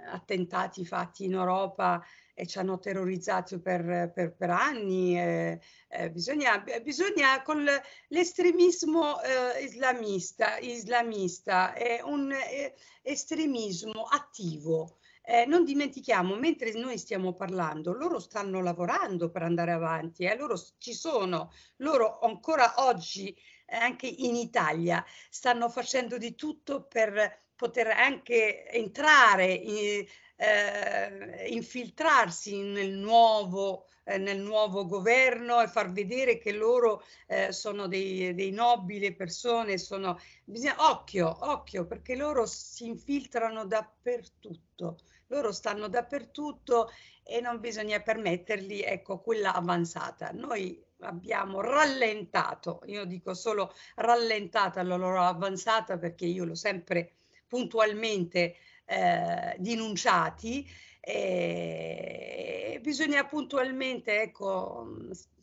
attentati 0.10 0.86
fatti 0.86 1.26
in 1.26 1.34
Europa 1.34 2.02
e 2.38 2.46
ci 2.46 2.60
hanno 2.60 2.78
terrorizzato 2.78 3.60
per, 3.62 4.12
per, 4.14 4.36
per 4.36 4.50
anni. 4.50 5.18
Eh, 5.18 5.60
eh, 5.88 6.12
bisogna, 6.12 6.64
bisogna, 6.84 7.42
con 7.42 7.66
l'estremismo 8.10 9.22
eh, 9.22 9.64
islamista, 9.64 10.58
islamista 10.58 11.74
è 11.74 12.02
un 12.04 12.32
eh, 12.32 12.76
estremismo 13.02 14.04
attivo. 14.04 14.98
Eh, 15.24 15.46
non 15.46 15.64
dimentichiamo, 15.64 16.36
mentre 16.36 16.74
noi 16.74 17.00
stiamo 17.00 17.34
parlando, 17.34 17.94
loro 17.94 18.20
stanno 18.20 18.62
lavorando 18.62 19.32
per 19.32 19.42
andare 19.42 19.72
avanti, 19.72 20.26
eh, 20.26 20.36
loro 20.38 20.56
ci 20.78 20.94
sono, 20.94 21.52
loro 21.78 22.20
ancora 22.20 22.76
oggi, 22.78 23.36
anche 23.68 24.06
in 24.06 24.36
Italia, 24.36 25.04
stanno 25.30 25.70
facendo 25.70 26.20
di 26.20 26.36
tutto 26.36 26.84
per 26.84 27.46
poter 27.56 27.88
anche 27.88 28.70
entrare 28.70 29.52
in, 29.52 30.06
eh, 30.36 31.48
infiltrarsi 31.50 32.62
nel 32.62 32.92
nuovo, 32.92 33.88
eh, 34.04 34.18
nel 34.18 34.40
nuovo 34.40 34.86
governo 34.86 35.62
e 35.62 35.68
far 35.68 35.92
vedere 35.92 36.38
che 36.38 36.52
loro 36.52 37.04
eh, 37.28 37.52
sono 37.52 37.88
dei, 37.88 38.34
dei, 38.34 38.52
nobili 38.52 39.14
persone, 39.14 39.78
sono... 39.78 40.20
Bisogna, 40.44 40.76
occhio, 40.90 41.36
occhio, 41.52 41.86
perché 41.86 42.16
loro 42.16 42.46
si 42.46 42.86
infiltrano 42.88 43.66
dappertutto, 43.66 44.98
loro 45.28 45.52
stanno 45.52 45.88
dappertutto 45.88 46.92
e 47.24 47.42
non 47.42 47.60
bisogna 47.60 48.00
permetterli, 48.02 48.82
ecco, 48.82 49.20
quella 49.20 49.54
avanzata. 49.54 50.32
Noi 50.32 50.84
abbiamo 51.00 51.62
rallentato, 51.62 52.82
io 52.86 53.06
dico 53.06 53.34
solo 53.34 53.74
rallentata 53.96 54.82
la 54.84 54.96
loro 54.96 55.22
avanzata 55.22 55.98
perché 55.98 56.26
io 56.26 56.46
l'ho 56.46 56.56
sempre 56.56 57.16
puntualmente 57.48 58.56
eh, 58.86 59.56
denunciati. 59.58 60.68
E 61.00 62.80
bisogna 62.82 63.26
puntualmente 63.26 64.22
ecco, 64.22 64.86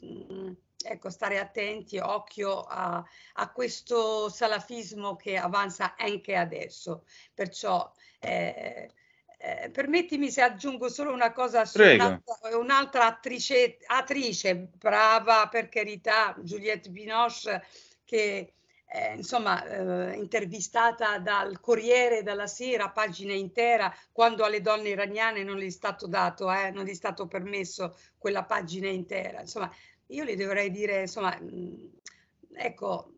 mm, 0.05 0.53
ecco, 0.85 1.11
stare 1.11 1.39
attenti, 1.39 1.99
occhio 1.99 2.63
a, 2.63 3.05
a, 3.35 3.51
questo 3.53 4.29
salafismo 4.29 5.17
che 5.17 5.37
avanza 5.37 5.95
anche 5.97 6.35
adesso. 6.35 7.05
Perciò 7.33 7.93
eh, 8.19 8.91
eh, 9.39 9.71
permettimi 9.71 10.31
se 10.31 10.41
aggiungo 10.41 10.89
solo 10.89 11.13
una 11.13 11.33
cosa 11.33 11.65
su 11.65 11.81
un'altra, 11.81 12.57
un'altra 12.57 13.07
attrice, 13.07 13.79
attrice, 13.87 14.55
brava 14.55 15.49
per 15.49 15.69
carità, 15.69 16.37
Juliette 16.39 16.91
Binoche, 16.91 17.65
che 18.05 18.55
eh, 18.95 19.15
insomma, 19.15 19.65
eh, 19.65 20.17
intervistata 20.17 21.19
dal 21.19 21.61
Corriere 21.61 22.23
dalla 22.23 22.47
Sera, 22.47 22.91
pagina 22.91 23.33
intera, 23.33 23.93
quando 24.13 24.45
alle 24.45 24.61
donne 24.61 24.91
iraniane 24.91 25.43
non 25.43 25.57
gli 25.57 25.65
è 25.65 25.71
stato 25.71 26.07
dato, 26.07 26.53
eh, 26.53 26.71
non 26.71 26.85
gli 26.85 26.91
è 26.91 26.95
stato 26.95 27.27
permesso 27.27 27.97
quella 28.19 28.45
pagina 28.45 28.89
intera. 28.89 29.41
Insomma, 29.41 29.71
io 30.09 30.25
le 30.25 30.37
dovrei 30.37 30.71
dire, 30.71 31.01
insomma, 31.01 31.35
mh, 31.41 31.47
mm, 31.47 31.87
ecco, 32.55 33.15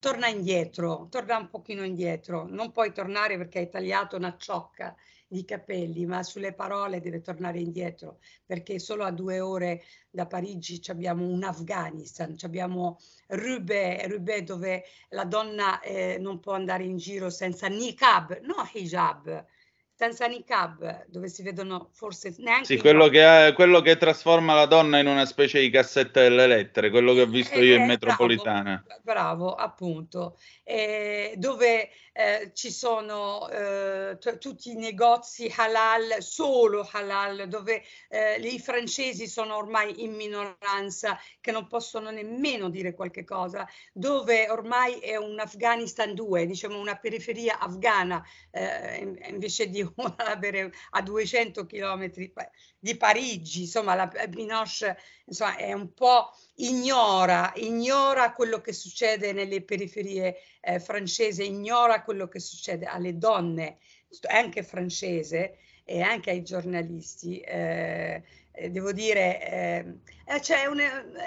torna 0.00 0.26
indietro, 0.26 1.06
torna 1.08 1.38
un 1.38 1.48
pochino 1.48 1.84
indietro, 1.84 2.46
non 2.48 2.72
puoi 2.72 2.92
tornare 2.92 3.36
perché 3.36 3.60
hai 3.60 3.68
tagliato 3.68 4.16
una 4.16 4.36
ciocca 4.36 4.96
di 5.34 5.44
capelli, 5.44 6.06
ma 6.06 6.22
sulle 6.22 6.52
parole 6.52 7.00
deve 7.00 7.20
tornare 7.20 7.58
indietro, 7.58 8.18
perché 8.46 8.78
solo 8.78 9.02
a 9.02 9.10
due 9.10 9.40
ore 9.40 9.82
da 10.08 10.26
Parigi 10.26 10.80
abbiamo 10.86 11.26
un 11.26 11.42
Afghanistan, 11.42 12.36
abbiamo 12.42 12.98
Rubé, 13.26 14.06
Rubé 14.06 14.44
dove 14.44 14.84
la 15.08 15.24
donna 15.24 15.80
eh, 15.80 16.18
non 16.20 16.38
può 16.38 16.52
andare 16.52 16.84
in 16.84 16.98
giro 16.98 17.30
senza 17.30 17.66
niqab, 17.66 18.42
no 18.42 18.64
hijab, 18.72 19.44
senza 19.96 20.26
niqab, 20.26 21.06
dove 21.06 21.28
si 21.28 21.42
vedono 21.42 21.90
forse 21.92 22.34
neanche... 22.38 22.64
Sì, 22.66 22.78
quello 22.78 23.08
che, 23.08 23.52
quello 23.54 23.80
che, 23.80 23.96
trasforma 23.96 24.54
la 24.54 24.66
donna 24.66 24.98
in 24.98 25.06
una 25.06 25.24
specie 25.24 25.60
di 25.60 25.70
cassetta 25.70 26.20
delle 26.20 26.48
lettere, 26.48 26.90
quello 26.90 27.14
che 27.14 27.22
ho 27.22 27.26
visto 27.26 27.54
eh, 27.54 27.64
io 27.64 27.74
in 27.76 27.82
eh, 27.82 27.86
metropolitana. 27.86 28.82
Bravo, 28.84 29.00
bravo 29.02 29.54
appunto. 29.54 30.36
Eh, 30.64 31.34
dove 31.36 31.90
eh, 32.12 32.50
ci 32.54 32.70
sono 32.70 33.48
eh, 33.48 34.16
t- 34.18 34.38
tutti 34.38 34.70
i 34.70 34.76
negozi 34.76 35.52
halal, 35.56 36.22
solo 36.22 36.88
halal, 36.90 37.48
dove 37.48 37.82
eh, 38.08 38.36
i 38.40 38.58
francesi 38.58 39.26
sono 39.26 39.56
ormai 39.56 40.02
in 40.02 40.14
minoranza, 40.14 41.18
che 41.40 41.52
non 41.52 41.66
possono 41.66 42.10
nemmeno 42.10 42.68
dire 42.68 42.94
qualche 42.94 43.24
cosa, 43.24 43.68
dove 43.92 44.48
ormai 44.48 44.98
è 44.98 45.16
un 45.16 45.38
Afghanistan 45.38 46.14
2, 46.14 46.46
diciamo 46.46 46.78
una 46.78 46.96
periferia 46.96 47.58
afghana, 47.58 48.24
eh, 48.50 49.16
invece 49.28 49.68
di 49.68 49.82
avere 50.16 50.72
a 50.90 51.02
200 51.02 51.66
chilometri 51.66 52.32
di 52.78 52.96
Parigi, 52.96 53.62
insomma 53.62 53.94
la 53.94 54.10
Binoche 54.28 54.96
insomma, 55.26 55.56
è 55.56 55.72
un 55.72 55.92
po' 55.94 56.30
ignora, 56.56 57.52
ignora 57.56 58.32
quello 58.32 58.60
che 58.60 58.72
succede 58.72 59.32
nelle 59.32 59.62
periferie 59.62 60.36
eh, 60.60 60.80
francesi, 60.80 61.46
ignora 61.46 62.02
quello 62.02 62.28
che 62.28 62.40
succede 62.40 62.86
alle 62.86 63.16
donne, 63.16 63.78
anche 64.28 64.62
francese 64.62 65.58
e 65.84 66.00
anche 66.00 66.30
ai 66.30 66.42
giornalisti. 66.42 67.40
Eh, 67.40 68.22
eh, 68.56 68.70
devo 68.70 68.92
dire, 68.92 69.50
eh, 69.50 69.98
eh 70.26 70.40
c'è 70.40 70.66
un, 70.66 70.76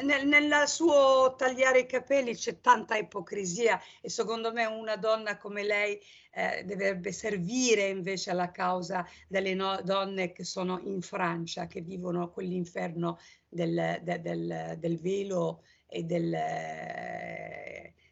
nel, 0.03 0.27
nel, 0.27 0.67
suo 0.67 1.35
tagliare 1.37 1.79
i 1.79 1.85
capelli 1.85 2.33
c'è 2.33 2.61
tanta 2.61 2.95
ipocrisia 2.95 3.79
e 4.01 4.09
secondo 4.09 4.53
me 4.53 4.65
una 4.65 4.95
donna 4.95 5.37
come 5.37 5.63
lei 5.63 5.99
eh, 6.31 6.63
dovrebbe 6.63 7.11
servire 7.11 7.89
invece 7.89 8.31
alla 8.31 8.51
causa 8.51 9.05
delle 9.27 9.53
no, 9.55 9.79
donne 9.83 10.31
che 10.31 10.45
sono 10.45 10.79
in 10.85 11.01
Francia, 11.01 11.67
che 11.67 11.81
vivono 11.81 12.31
quell'inferno 12.31 13.19
del, 13.49 13.99
de, 14.01 14.21
del, 14.21 14.75
del 14.79 14.97
velo 14.99 15.63
e 15.85 16.03
del 16.03 16.33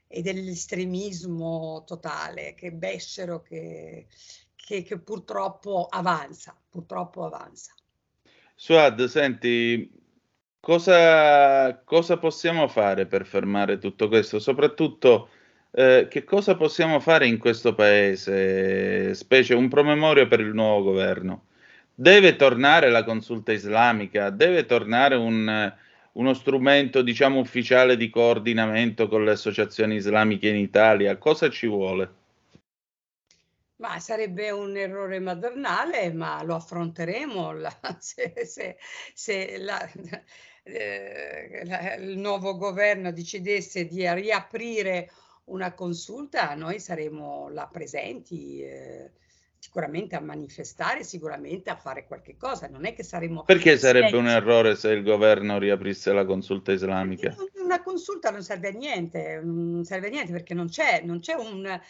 e 0.08 0.22
dell'estremismo 0.22 1.84
totale, 1.86 2.54
che 2.54 2.72
becero, 2.72 3.42
che, 3.42 4.08
che, 4.56 4.82
che 4.84 5.00
purtroppo 5.00 5.88
avanza, 5.90 6.58
purtroppo 6.70 7.26
avanza. 7.26 7.74
Suad, 8.58 9.04
senti, 9.06 9.90
cosa, 10.60 11.78
cosa 11.84 12.18
possiamo 12.18 12.68
fare 12.68 13.06
per 13.06 13.26
fermare 13.26 13.78
tutto 13.78 14.08
questo? 14.08 14.40
Soprattutto, 14.40 15.30
eh, 15.72 16.08
che 16.10 16.24
cosa 16.24 16.56
possiamo 16.56 17.00
fare 17.00 17.28
in 17.28 17.38
questo 17.38 17.74
paese, 17.76 19.14
specie 19.14 19.54
un 19.56 19.68
promemoria 19.70 20.28
per 20.28 20.40
il 20.40 20.54
nuovo 20.54 20.84
governo? 20.84 21.48
Deve 21.94 22.36
tornare 22.36 22.90
la 22.90 23.04
consulta 23.04 23.52
islamica, 23.52 24.30
deve 24.30 24.66
tornare 24.66 25.16
un, 25.16 25.74
uno 26.14 26.34
strumento, 26.34 27.02
diciamo, 27.02 27.40
ufficiale 27.40 27.98
di 27.98 28.10
coordinamento 28.10 29.08
con 29.08 29.24
le 29.26 29.32
associazioni 29.32 29.96
islamiche 29.96 30.48
in 30.50 30.58
Italia? 30.58 31.18
Cosa 31.18 31.50
ci 31.50 31.68
vuole? 31.68 32.25
Ma 33.88 34.00
sarebbe 34.00 34.50
un 34.50 34.76
errore 34.76 35.20
madornale, 35.20 36.12
ma 36.12 36.42
lo 36.42 36.56
affronteremo 36.56 37.52
la, 37.54 37.72
se, 38.00 38.34
se, 38.44 38.78
se 39.14 39.58
la, 39.60 39.80
eh, 40.64 41.62
la, 41.66 41.94
il 41.94 42.18
nuovo 42.18 42.58
governo 42.58 43.12
decidesse 43.12 43.86
di 43.86 44.12
riaprire 44.12 45.12
una 45.46 45.74
consulta, 45.76 46.56
noi 46.56 46.80
saremo 46.80 47.50
là 47.50 47.68
presenti. 47.68 48.64
Eh, 48.64 49.12
sicuramente 49.66 50.16
a 50.16 50.20
manifestare, 50.20 51.04
sicuramente 51.04 51.72
a 51.72 51.76
fare 51.76 52.06
qualche 52.06 52.38
cosa. 52.38 52.68
Non 52.68 52.86
è 52.86 52.94
che 52.94 53.02
saremo. 53.02 53.44
Perché 53.44 53.80
sarebbe 53.80 54.16
un 54.16 54.28
errore 54.28 54.76
se 54.76 54.90
il 54.90 55.02
governo 55.04 55.58
riaprisse 55.58 56.14
la 56.14 56.24
consulta 56.24 56.72
islamica? 56.72 57.36
Una 57.56 57.82
consulta 57.82 58.30
non 58.30 58.44
serve 58.44 58.68
a 58.68 58.72
niente, 58.72 59.42
non 59.44 59.84
serve 59.84 60.08
a 60.08 60.10
niente 60.12 60.32
perché 60.32 60.54
non 60.54 60.70
c'è, 60.70 61.02
non 61.04 61.20
c'è, 61.20 61.34
un, 61.34 61.82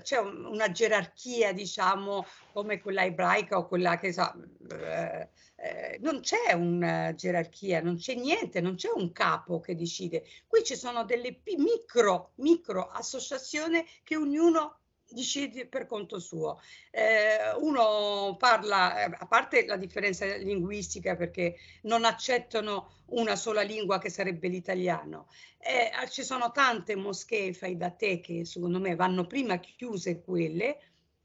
c'è 0.00 0.18
un, 0.18 0.44
una 0.44 0.70
gerarchia, 0.70 1.52
diciamo, 1.52 2.24
come 2.52 2.80
quella 2.80 3.04
ebraica 3.04 3.58
o 3.58 3.66
quella 3.66 3.98
che 3.98 4.12
so. 4.12 4.32
Uh, 4.60 5.26
eh, 5.56 5.98
non 6.00 6.20
c'è 6.20 6.52
una 6.54 7.14
gerarchia, 7.14 7.80
non 7.80 7.96
c'è 7.96 8.14
niente, 8.14 8.60
non 8.60 8.76
c'è 8.76 8.90
un 8.94 9.10
capo 9.10 9.58
che 9.58 9.74
decide. 9.74 10.24
Qui 10.46 10.62
ci 10.62 10.76
sono 10.76 11.04
delle 11.04 11.40
micro, 11.56 12.30
micro 12.36 12.88
associazioni 12.88 13.84
che 14.04 14.16
ognuno 14.16 14.81
decidi 15.12 15.66
per 15.66 15.86
conto 15.86 16.18
suo. 16.18 16.60
Eh, 16.90 17.52
uno 17.60 18.36
parla, 18.38 19.04
eh, 19.04 19.16
a 19.18 19.26
parte 19.26 19.66
la 19.66 19.76
differenza 19.76 20.24
linguistica 20.36 21.16
perché 21.16 21.56
non 21.82 22.04
accettano 22.04 23.00
una 23.06 23.36
sola 23.36 23.62
lingua 23.62 23.98
che 23.98 24.10
sarebbe 24.10 24.48
l'italiano, 24.48 25.28
eh, 25.58 25.90
ci 26.08 26.24
sono 26.24 26.50
tante 26.50 26.96
moschee 26.96 27.52
fai 27.52 27.76
da 27.76 27.90
te 27.90 28.20
che 28.20 28.44
secondo 28.44 28.80
me 28.80 28.94
vanno 28.94 29.26
prima 29.26 29.58
chiuse 29.58 30.22
quelle, 30.22 30.78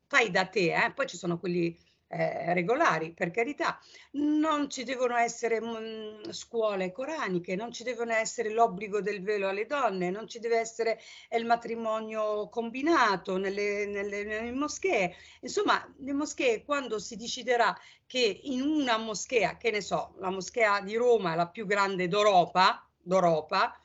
fai 0.07 0.29
da 0.31 0.45
te, 0.45 0.73
eh, 0.73 0.91
poi 0.93 1.07
ci 1.07 1.17
sono 1.17 1.39
quelli 1.39 1.77
eh, 2.09 2.53
regolari, 2.53 3.11
per 3.11 3.31
carità. 3.31 3.79
Non 4.11 4.69
ci 4.69 4.83
devono 4.83 5.15
essere 5.17 5.61
mm, 5.61 6.29
scuole 6.29 6.91
coraniche, 6.91 7.55
non 7.55 7.71
ci 7.71 7.83
devono 7.83 8.13
essere 8.13 8.49
l'obbligo 8.49 9.01
del 9.01 9.21
velo 9.21 9.49
alle 9.49 9.65
donne, 9.65 10.09
non 10.09 10.27
ci 10.27 10.39
deve 10.39 10.57
essere 10.57 10.99
il 11.31 11.45
matrimonio 11.45 12.47
combinato 12.49 13.37
nelle, 13.37 13.85
nelle, 13.85 14.23
nelle 14.23 14.51
moschee. 14.51 15.15
Insomma, 15.41 15.85
le 15.97 16.13
moschee, 16.13 16.63
quando 16.63 16.99
si 16.99 17.15
deciderà 17.15 17.77
che 18.05 18.39
in 18.43 18.61
una 18.61 18.97
moschea, 18.97 19.57
che 19.57 19.71
ne 19.71 19.81
so, 19.81 20.13
la 20.19 20.29
moschea 20.29 20.81
di 20.81 20.95
Roma 20.95 21.35
la 21.35 21.47
più 21.47 21.65
grande 21.65 22.07
d'Europa, 22.07 22.87
d'Europa 23.01 23.77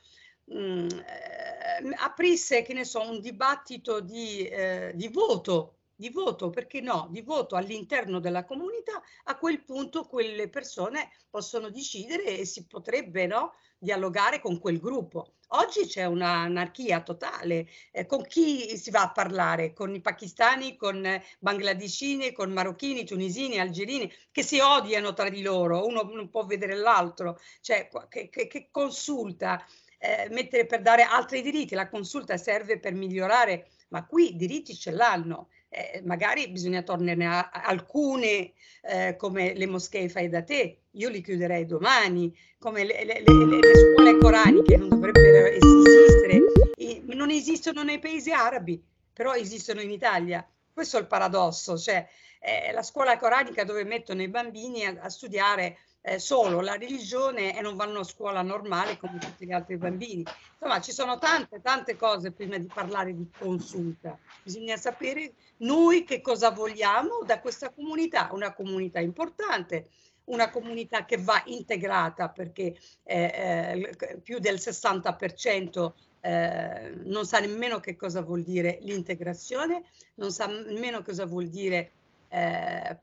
mh, 0.45 0.59
mm, 0.59 0.89
eh, 0.91 1.95
aprisse, 1.97 2.63
che 2.63 2.73
ne 2.73 2.85
so, 2.85 3.01
un 3.03 3.21
dibattito 3.21 4.01
di, 4.01 4.47
eh, 4.47 4.93
di 4.95 5.09
voto 5.09 5.79
di 6.03 6.11
voto, 6.11 6.51
perché 6.51 6.81
no, 6.81 7.07
di 7.11 7.21
voto 7.21 7.55
all'interno 7.55 8.19
della 8.19 8.45
comunità, 8.45 9.01
a 9.25 9.39
quel 9.39 9.63
punto 9.63 10.05
quelle 10.05 10.49
persone 10.49 11.13
possono 11.31 11.71
decidere 11.71 12.39
e 12.39 12.45
si 12.45 12.67
potrebbe 12.67 13.27
no, 13.27 13.55
dialogare 13.79 14.41
con 14.41 14.59
quel 14.59 14.81
gruppo. 14.81 15.35
Oggi 15.55 15.87
c'è 15.87 16.05
un'anarchia 16.05 17.03
totale. 17.03 17.69
Eh, 17.93 18.05
con 18.07 18.27
chi 18.27 18.77
si 18.77 18.91
va 18.91 19.03
a 19.03 19.13
parlare? 19.13 19.73
Con 19.75 19.95
i 19.95 20.01
pakistani, 20.01 20.77
con 20.77 21.07
bangladesini, 21.39 22.33
con 22.33 22.51
marocchini, 22.51 23.05
tunisini, 23.05 23.61
algerini, 23.61 24.13
che 24.33 24.43
si 24.43 24.59
odiano 24.59 25.13
tra 25.13 25.29
di 25.29 25.43
loro, 25.43 25.87
uno 25.87 26.03
non 26.03 26.31
può 26.31 26.45
vedere 26.45 26.75
l'altro. 26.75 27.39
Cioè, 27.61 27.89
che, 28.09 28.29
che, 28.29 28.49
che 28.49 28.69
consulta? 28.73 29.65
Eh, 29.99 30.27
mettere 30.31 30.67
per 30.67 30.83
dare 30.83 31.05
altri 31.05 31.43
diritti, 31.43 31.77
la 31.77 31.89
consulta 31.89 32.37
serve 32.37 32.81
per 32.81 32.93
migliorare, 32.93 33.69
ma 33.93 34.07
qui 34.07 34.31
i 34.31 34.37
diritti 34.37 34.75
ce 34.75 34.91
l'hanno 34.91 35.49
eh, 35.69 36.03
magari 36.05 36.49
bisogna 36.49 36.83
tornare 36.83 37.25
a, 37.25 37.51
alcune 37.51 38.53
eh, 38.83 39.17
come 39.17 39.55
le 39.55 39.67
moschee 39.67 40.09
fai 40.09 40.29
da 40.29 40.43
te, 40.43 40.81
io 40.93 41.09
li 41.09 41.23
chiuderei 41.23 41.67
domani, 41.67 42.35
come 42.59 42.85
le, 42.85 43.05
le, 43.05 43.23
le, 43.25 43.45
le 43.47 43.77
scuole 43.77 44.19
coraniche 44.19 44.77
non 44.77 44.89
dovrebbero 44.89 45.47
esistere, 45.47 46.41
e 46.77 47.03
non 47.07 47.31
esistono 47.31 47.83
nei 47.83 47.99
paesi 47.99 48.33
arabi, 48.33 48.83
però 49.13 49.35
esistono 49.35 49.81
in 49.81 49.91
Italia. 49.91 50.47
Questo 50.73 50.97
è 50.97 51.01
il 51.01 51.07
paradosso, 51.07 51.79
cioè 51.79 52.07
eh, 52.41 52.73
la 52.73 52.83
scuola 52.83 53.17
coranica 53.17 53.65
dove 53.65 53.85
mettono 53.85 54.23
i 54.23 54.29
bambini 54.29 54.85
a, 54.85 54.97
a 55.01 55.09
studiare 55.09 55.79
eh, 56.03 56.19
solo 56.19 56.61
la 56.61 56.75
religione 56.75 57.57
e 57.57 57.61
non 57.61 57.77
vanno 57.77 58.01
a 58.01 58.05
scuola 58.05 58.43
normale 58.43 58.99
come 58.99 59.19
tutti 59.19 59.47
gli 59.47 59.53
altri 59.53 59.77
bambini. 59.77 60.25
Insomma, 60.53 60.81
ci 60.81 60.93
sono 60.93 61.19
tante, 61.19 61.61
tante 61.61 61.97
cose 61.97 62.33
prima 62.33 62.59
di 62.59 62.71
parlare 62.73 63.15
di 63.15 63.29
consulta. 63.39 64.19
Bisogna 64.43 64.77
sapere 64.77 65.33
noi 65.59 66.05
che 66.05 66.21
cosa 66.21 66.51
vogliamo 66.51 67.23
da 67.25 67.41
questa 67.41 67.71
comunità, 67.71 68.29
una 68.33 68.53
comunità 68.53 68.99
importante, 68.99 69.89
una 70.25 70.51
comunità 70.51 71.05
che 71.05 71.19
va 71.19 71.41
integrata 71.47 72.29
perché 72.29 72.77
eh, 73.05 73.95
eh, 73.99 74.19
più 74.23 74.39
del 74.39 74.57
60% 74.57 75.93
eh, 76.21 76.95
non 77.05 77.27
sa 77.27 77.41
nemmeno 77.41 77.81
che 77.81 77.97
cosa 77.97 78.23
vuol 78.23 78.43
dire 78.43 78.79
l'integrazione, 78.83 79.85
non 80.15 80.31
sa 80.31 80.47
nemmeno 80.47 81.03
cosa 81.03 81.27
vuol 81.27 81.49
dire 81.49 81.93
eh, 82.29 82.99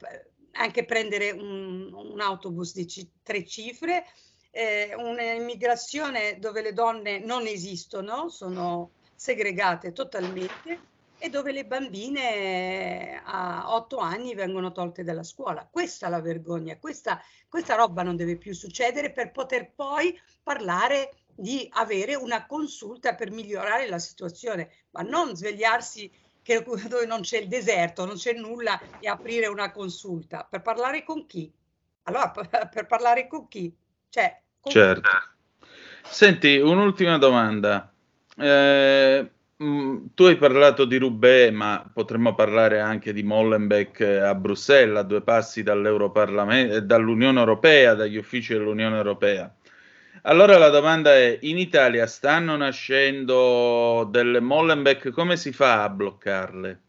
anche 0.54 0.86
prendere 0.86 1.32
un, 1.32 1.92
un 1.94 2.20
autobus 2.22 2.74
di 2.74 2.86
c- 2.86 3.08
tre 3.24 3.46
cifre, 3.46 4.06
eh, 4.52 4.94
un'immigrazione 4.96 6.40
dove 6.40 6.62
le 6.62 6.74
donne 6.74 7.20
non 7.20 7.46
esistono, 7.46 8.30
sono 8.30 8.92
segregate 9.16 9.92
totalmente 9.92 10.88
e 11.20 11.30
dove 11.30 11.52
le 11.52 11.66
bambine 11.66 13.22
a 13.24 13.74
otto 13.76 13.98
anni 13.98 14.34
vengono 14.34 14.72
tolte 14.72 15.04
dalla 15.04 15.24
scuola. 15.24 15.68
Questa 15.70 16.08
è 16.08 16.10
la 16.10 16.22
vergogna, 16.22 16.78
questa, 16.80 17.22
questa 17.48 17.76
roba 17.76 18.04
non 18.04 18.16
deve 18.16 18.38
più 18.38 18.54
succedere 18.54 19.12
per 19.12 19.32
poter 19.32 19.74
poi 19.76 20.18
parlare 20.42 21.12
di 21.36 21.68
avere 21.74 22.16
una 22.16 22.46
consulta 22.46 23.16
per 23.16 23.32
migliorare 23.32 23.88
la 23.88 24.00
situazione, 24.00 24.86
ma 24.92 25.02
non 25.02 25.36
svegliarsi 25.36 26.10
che 26.50 26.88
dove 26.88 27.06
non 27.06 27.22
c'è 27.22 27.38
il 27.38 27.48
deserto, 27.48 28.06
non 28.06 28.16
c'è 28.16 28.34
nulla 28.34 28.80
e 29.00 29.08
aprire 29.08 29.46
una 29.46 29.72
consulta. 29.72 30.48
Per 30.50 30.62
parlare 30.62 31.04
con 31.04 31.28
chi? 31.28 31.52
Allora, 32.04 32.32
per 32.74 32.88
parlare 32.88 33.28
con 33.28 33.48
chi? 33.48 33.72
Cioè, 34.10 34.42
con 34.60 34.72
certo. 34.72 35.02
Chi? 35.02 35.68
Senti, 36.04 36.58
un'ultima 36.58 37.20
domanda. 37.20 37.94
Eh, 38.36 39.30
mh, 39.56 39.98
tu 40.16 40.24
hai 40.24 40.38
parlato 40.38 40.86
di 40.86 40.98
Roubaix, 40.98 41.52
ma 41.52 41.88
potremmo 41.94 42.34
parlare 42.34 42.80
anche 42.80 43.14
di 43.14 43.22
Molenbeek 43.22 44.02
a 44.02 44.34
Bruxelles, 44.34 44.98
a 44.98 45.04
due 45.04 45.22
passi 45.22 45.62
dall'Unione 45.62 47.40
Europea, 47.40 47.94
dagli 47.94 48.18
uffici 48.18 48.54
dell'Unione 48.54 48.98
Europea. 48.98 49.54
Allora 50.24 50.58
la 50.58 50.70
domanda 50.70 51.14
è, 51.16 51.38
in 51.42 51.58
Italia 51.58 52.06
stanno 52.06 52.58
nascendo 52.58 54.06
delle 54.10 54.42
Molenbeek, 54.42 55.12
come 55.12 55.38
si 55.38 55.54
fa 55.54 55.84
a 55.84 55.90
bloccarle? 55.90 56.82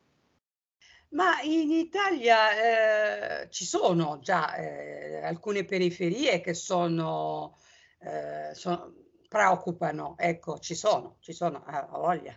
Ma 1.10 1.40
in 1.42 1.70
Italia 1.70 3.42
eh, 3.42 3.50
ci 3.50 3.64
sono 3.64 4.18
già 4.20 4.54
eh, 4.56 5.22
alcune 5.24 5.64
periferie 5.64 6.40
che 6.40 6.54
sono, 6.54 7.56
eh, 8.00 8.52
sono, 8.54 8.94
preoccupano, 9.28 10.16
ecco, 10.18 10.58
ci 10.58 10.74
sono, 10.74 11.16
ci 11.20 11.32
sono, 11.32 11.62
a 11.66 11.86
voglia, 11.90 12.34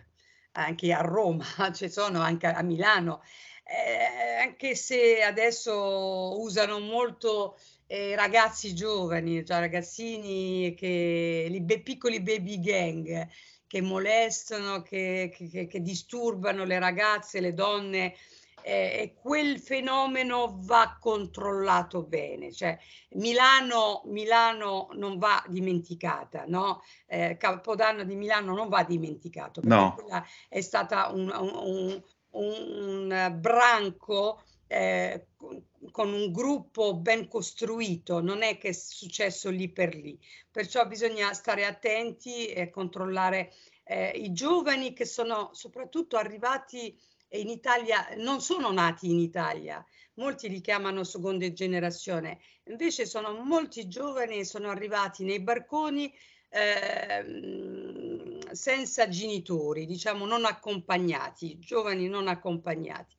anche 0.52 0.92
a 0.92 1.00
Roma, 1.00 1.44
ci 1.74 1.88
sono 1.88 2.20
anche 2.20 2.46
a 2.46 2.62
Milano, 2.62 3.22
eh, 3.64 4.42
anche 4.42 4.76
se 4.76 5.22
adesso 5.22 6.40
usano 6.40 6.78
molto 6.78 7.56
eh, 7.86 8.14
ragazzi 8.16 8.74
giovani, 8.74 9.44
cioè 9.44 9.60
ragazzini 9.60 10.74
che, 10.74 11.46
li, 11.48 11.60
be, 11.60 11.80
piccoli 11.80 12.20
baby 12.20 12.58
gang 12.60 13.28
che 13.66 13.80
molestano, 13.80 14.82
che, 14.82 15.32
che, 15.34 15.66
che, 15.66 15.80
disturbano 15.80 16.64
le 16.64 16.78
ragazze, 16.78 17.40
le 17.40 17.54
donne. 17.54 18.14
Eh, 18.66 19.00
e 19.02 19.14
quel 19.14 19.60
fenomeno 19.60 20.56
va 20.62 20.96
controllato 20.98 22.02
bene, 22.02 22.50
cioè 22.50 22.78
Milano, 23.10 24.00
Milano 24.06 24.88
non 24.92 25.18
va 25.18 25.44
dimenticata, 25.48 26.44
no? 26.46 26.82
Eh, 27.06 27.36
Capodanno 27.36 28.04
di 28.04 28.16
Milano 28.16 28.54
non 28.54 28.70
va 28.70 28.82
dimenticato, 28.82 29.60
no. 29.64 29.96
è 30.48 30.62
stata 30.62 31.10
un, 31.10 31.28
un, 31.28 32.02
un, 32.30 33.10
un 33.10 33.36
branco 33.38 34.40
eh, 34.66 35.26
con 35.94 36.12
un 36.12 36.32
gruppo 36.32 36.96
ben 36.96 37.28
costruito, 37.28 38.20
non 38.20 38.42
è 38.42 38.58
che 38.58 38.70
è 38.70 38.72
successo 38.72 39.48
lì 39.48 39.70
per 39.70 39.94
lì. 39.94 40.18
Perciò 40.50 40.88
bisogna 40.88 41.32
stare 41.34 41.64
attenti 41.64 42.46
e 42.46 42.68
controllare 42.68 43.52
eh, 43.84 44.08
i 44.08 44.32
giovani 44.32 44.92
che 44.92 45.04
sono 45.04 45.50
soprattutto 45.52 46.16
arrivati 46.16 46.98
in 47.28 47.48
Italia, 47.48 48.08
non 48.16 48.40
sono 48.40 48.72
nati 48.72 49.08
in 49.08 49.20
Italia, 49.20 49.86
molti 50.14 50.48
li 50.48 50.60
chiamano 50.60 51.04
seconda 51.04 51.52
generazione, 51.52 52.40
invece 52.64 53.06
sono 53.06 53.32
molti 53.44 53.86
giovani, 53.86 54.44
sono 54.44 54.70
arrivati 54.70 55.22
nei 55.22 55.38
barconi 55.38 56.12
eh, 56.48 57.24
senza 58.50 59.08
genitori, 59.08 59.86
diciamo 59.86 60.26
non 60.26 60.44
accompagnati, 60.44 61.60
giovani 61.60 62.08
non 62.08 62.26
accompagnati 62.26 63.14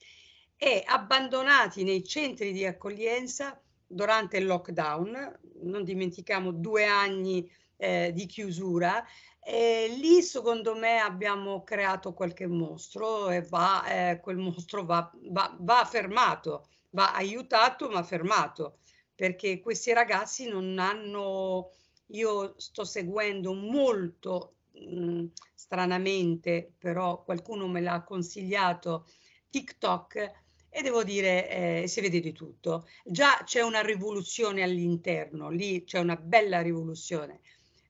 e 0.65 0.81
abbandonati 0.83 1.83
nei 1.83 2.03
centri 2.03 2.51
di 2.51 2.65
accoglienza 2.65 3.61
durante 3.85 4.37
il 4.37 4.47
lockdown, 4.47 5.39
non 5.61 5.83
dimentichiamo 5.83 6.51
due 6.51 6.85
anni 6.85 7.47
eh, 7.77 8.09
di 8.11 8.25
chiusura, 8.25 9.05
e 9.39 9.93
lì 9.95 10.23
secondo 10.23 10.75
me 10.75 10.97
abbiamo 10.97 11.63
creato 11.63 12.13
qualche 12.13 12.47
mostro 12.47 13.29
e 13.29 13.43
va, 13.43 13.85
eh, 13.85 14.19
quel 14.19 14.37
mostro 14.37 14.83
va, 14.83 15.07
va, 15.29 15.55
va 15.59 15.85
fermato, 15.85 16.65
va 16.89 17.13
aiutato 17.13 17.87
ma 17.87 18.01
fermato, 18.01 18.79
perché 19.13 19.59
questi 19.59 19.93
ragazzi 19.93 20.47
non 20.47 20.79
hanno, 20.79 21.73
io 22.07 22.55
sto 22.57 22.83
seguendo 22.85 23.53
molto 23.53 24.55
mh, 24.71 25.25
stranamente, 25.53 26.73
però 26.75 27.23
qualcuno 27.23 27.67
me 27.67 27.81
l'ha 27.81 28.01
consigliato, 28.01 29.05
TikTok 29.51 30.43
e 30.77 30.81
devo 30.81 31.05
dire, 31.05 31.83
eh, 31.83 31.87
si 31.87 32.01
vede 32.01 32.19
di 32.19 32.33
tutto. 32.33 32.85
Già 33.05 33.43
c'è 33.45 33.61
una 33.61 33.79
rivoluzione 33.79 34.61
all'interno, 34.61 35.49
lì 35.49 35.85
c'è 35.85 35.99
una 35.99 36.17
bella 36.17 36.61
rivoluzione. 36.61 37.39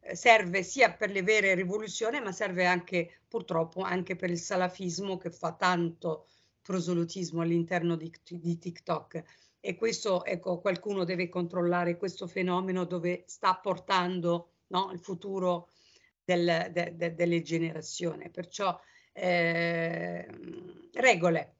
Eh, 0.01 0.15
serve 0.15 0.61
sia 0.61 0.93
per 0.93 1.09
le 1.09 1.23
vere 1.23 1.55
rivoluzioni, 1.55 2.21
ma 2.21 2.31
serve 2.31 2.67
anche, 2.67 3.21
purtroppo, 3.27 3.81
anche 3.81 4.15
per 4.15 4.29
il 4.29 4.37
salafismo 4.37 5.17
che 5.17 5.31
fa 5.31 5.53
tanto 5.53 6.27
prosolutismo 6.61 7.41
all'interno 7.41 7.95
di, 7.95 8.13
di 8.23 8.59
TikTok. 8.59 9.23
E 9.59 9.75
questo, 9.75 10.23
ecco, 10.23 10.59
qualcuno 10.59 11.05
deve 11.05 11.27
controllare 11.27 11.97
questo 11.97 12.27
fenomeno 12.27 12.85
dove 12.85 13.23
sta 13.25 13.55
portando 13.55 14.51
no, 14.67 14.91
il 14.91 14.99
futuro 14.99 15.69
del, 16.23 16.69
de, 16.71 16.93
de, 16.95 17.15
delle 17.15 17.41
generazioni. 17.41 18.29
Perciò 18.29 18.79
eh, 19.11 20.27
regole, 20.93 21.55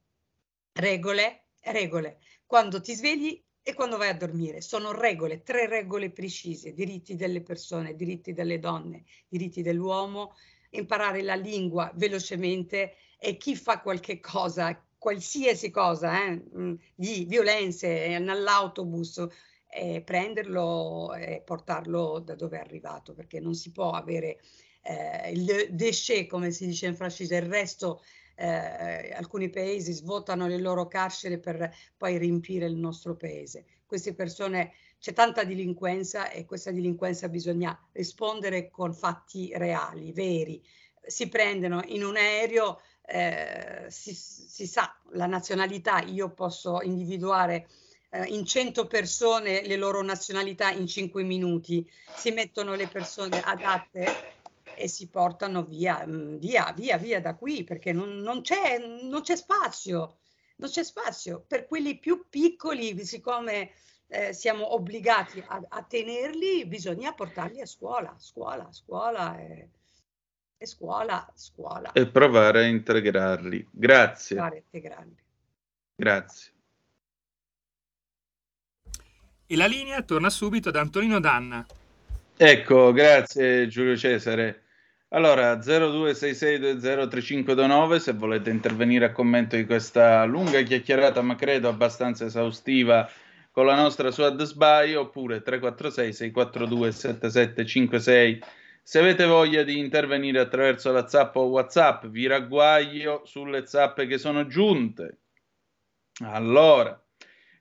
regole, 0.76 1.48
regole. 1.62 2.18
Quando 2.46 2.80
ti 2.80 2.94
svegli 2.94 3.42
e 3.62 3.74
quando 3.74 3.96
vai 3.96 4.10
a 4.10 4.14
dormire. 4.14 4.60
Sono 4.60 4.92
regole, 4.92 5.42
tre 5.42 5.66
regole 5.66 6.10
precise, 6.10 6.72
diritti 6.72 7.16
delle 7.16 7.42
persone, 7.42 7.96
diritti 7.96 8.32
delle 8.32 8.60
donne, 8.60 9.04
diritti 9.26 9.60
dell'uomo, 9.60 10.36
imparare 10.70 11.22
la 11.22 11.34
lingua 11.34 11.90
velocemente 11.96 12.94
e 13.18 13.36
chi 13.36 13.56
fa 13.56 13.80
qualche 13.80 14.20
cosa, 14.20 14.80
qualsiasi 14.96 15.70
cosa, 15.70 16.26
eh, 16.26 16.42
mm, 16.56 16.74
di 16.94 17.24
violenze 17.24 18.16
nell'autobus, 18.18 19.26
eh, 19.68 20.00
prenderlo 20.02 21.12
e 21.14 21.42
portarlo 21.44 22.20
da 22.20 22.36
dove 22.36 22.58
è 22.58 22.60
arrivato, 22.60 23.14
perché 23.14 23.40
non 23.40 23.54
si 23.54 23.72
può 23.72 23.90
avere 23.90 24.38
eh, 24.82 25.32
il 25.32 25.68
déchet, 25.70 26.28
come 26.28 26.52
si 26.52 26.66
dice 26.66 26.86
in 26.86 26.94
francese, 26.94 27.34
il 27.34 27.48
resto 27.48 28.00
eh, 28.36 29.12
alcuni 29.14 29.48
paesi 29.48 29.92
svuotano 29.92 30.46
le 30.46 30.58
loro 30.58 30.86
carceri 30.86 31.38
per 31.38 31.74
poi 31.96 32.18
riempire 32.18 32.66
il 32.66 32.76
nostro 32.76 33.16
paese. 33.16 33.64
Queste 33.86 34.14
persone, 34.14 34.74
c'è 35.00 35.12
tanta 35.12 35.44
delinquenza 35.44 36.30
e 36.30 36.44
questa 36.44 36.70
delinquenza 36.70 37.28
bisogna 37.28 37.78
rispondere 37.92 38.70
con 38.70 38.92
fatti 38.94 39.52
reali, 39.54 40.12
veri. 40.12 40.62
Si 41.04 41.28
prendono 41.28 41.82
in 41.86 42.04
un 42.04 42.16
aereo, 42.16 42.80
eh, 43.06 43.86
si, 43.88 44.14
si 44.14 44.66
sa 44.66 44.94
la 45.10 45.26
nazionalità, 45.26 46.00
io 46.00 46.30
posso 46.30 46.82
individuare 46.82 47.68
eh, 48.10 48.24
in 48.24 48.44
100 48.44 48.86
persone 48.86 49.64
le 49.66 49.76
loro 49.76 50.02
nazionalità 50.02 50.70
in 50.70 50.86
5 50.86 51.22
minuti, 51.22 51.88
si 52.14 52.32
mettono 52.32 52.74
le 52.74 52.88
persone 52.88 53.40
adatte 53.40 54.35
e 54.76 54.88
si 54.88 55.08
portano 55.08 55.64
via, 55.64 56.04
mm, 56.06 56.36
via, 56.36 56.72
via, 56.76 56.96
via 56.98 57.20
da 57.20 57.34
qui 57.34 57.64
perché 57.64 57.92
non, 57.92 58.18
non, 58.18 58.42
c'è, 58.42 58.78
non 58.78 59.22
c'è 59.22 59.36
spazio, 59.36 60.18
non 60.56 60.70
c'è 60.70 60.84
spazio. 60.84 61.44
Per 61.46 61.66
quelli 61.66 61.98
più 61.98 62.26
piccoli, 62.28 63.04
siccome 63.04 63.72
eh, 64.08 64.32
siamo 64.32 64.74
obbligati 64.74 65.42
a, 65.46 65.62
a, 65.68 65.82
tenerli, 65.82 66.66
bisogna 66.66 67.12
portarli 67.12 67.60
a 67.60 67.66
scuola, 67.66 68.14
scuola, 68.18 68.70
scuola 68.70 69.38
e, 69.38 69.70
e 70.56 70.66
scuola, 70.66 71.26
scuola. 71.34 71.92
E 71.92 72.06
provare 72.06 72.60
a 72.60 72.66
integrarli. 72.66 73.68
Grazie. 73.70 74.38
A 74.38 74.54
integrarli. 74.54 75.16
Grazie. 75.96 76.52
E 79.48 79.56
la 79.56 79.66
linea 79.66 80.02
torna 80.02 80.28
subito 80.28 80.68
ad 80.70 80.76
Antonino 80.76 81.20
Danna. 81.20 81.64
Ecco, 82.36 82.92
grazie 82.92 83.66
Giulio 83.66 83.96
Cesare. 83.96 84.64
Allora, 85.16 85.56
0266203529 85.56 87.96
se 87.96 88.12
volete 88.12 88.50
intervenire 88.50 89.06
a 89.06 89.12
commento 89.12 89.56
di 89.56 89.64
questa 89.64 90.24
lunga 90.24 90.60
chiacchierata, 90.60 91.22
ma 91.22 91.36
credo 91.36 91.70
abbastanza 91.70 92.26
esaustiva 92.26 93.10
con 93.50 93.64
la 93.64 93.74
nostra 93.74 94.10
Suad 94.10 94.42
Sbai, 94.42 94.94
oppure 94.94 95.40
346 95.40 96.12
642 96.12 96.92
7756 96.92 98.42
se 98.82 98.98
avete 98.98 99.24
voglia 99.24 99.62
di 99.62 99.78
intervenire 99.78 100.38
attraverso 100.38 100.92
la 100.92 101.08
zap 101.08 101.34
o 101.36 101.46
WhatsApp, 101.46 102.04
vi 102.08 102.26
ragguaglio 102.26 103.22
sulle 103.24 103.66
zappe 103.66 104.06
che 104.06 104.18
sono 104.18 104.46
giunte. 104.46 105.20
Allora, 106.24 107.02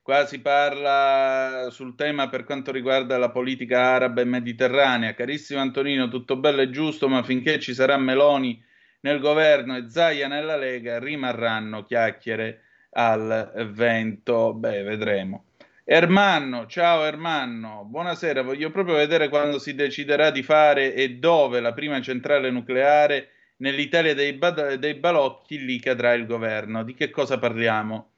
qua 0.05 0.27
si 0.27 0.39
parla 0.39 1.69
sul 1.71 1.95
tema 1.95 2.29
per 2.29 2.43
quanto 2.43 2.71
riguarda 2.71 3.17
la 3.17 3.31
politica 3.31 3.79
araba 3.95 4.21
e 4.21 4.25
mediterranea. 4.25 5.15
Carissimo 5.15 5.59
Antonino, 5.59 6.09
tutto 6.09 6.37
bello 6.37 6.61
e 6.61 6.69
giusto, 6.69 7.09
ma 7.09 7.23
finché 7.23 7.59
ci 7.59 7.73
sarà 7.73 7.97
Meloni 7.97 8.63
nel 8.99 9.19
governo 9.19 9.75
e 9.75 9.89
Zaia 9.89 10.27
nella 10.27 10.57
Lega, 10.57 10.99
rimarranno 10.99 11.83
chiacchiere 11.85 12.61
al 12.91 13.71
vento. 13.73 14.53
Beh, 14.53 14.83
vedremo. 14.83 15.45
Ermanno, 15.83 16.67
ciao 16.67 17.03
Ermanno, 17.03 17.83
buonasera, 17.85 18.43
voglio 18.43 18.69
proprio 18.69 18.97
vedere 18.97 19.27
quando 19.27 19.57
si 19.57 19.73
deciderà 19.73 20.29
di 20.29 20.43
fare 20.43 20.93
e 20.93 21.15
dove 21.15 21.59
la 21.61 21.73
prima 21.73 21.99
centrale 22.01 22.51
nucleare 22.51 23.29
nell'Italia 23.57 24.13
dei, 24.13 24.33
bad- 24.33 24.75
dei 24.75 24.93
balocchi, 24.93 25.65
lì 25.65 25.79
cadrà 25.79 26.13
il 26.13 26.27
governo. 26.27 26.83
Di 26.83 26.93
che 26.93 27.09
cosa 27.09 27.39
parliamo? 27.39 28.14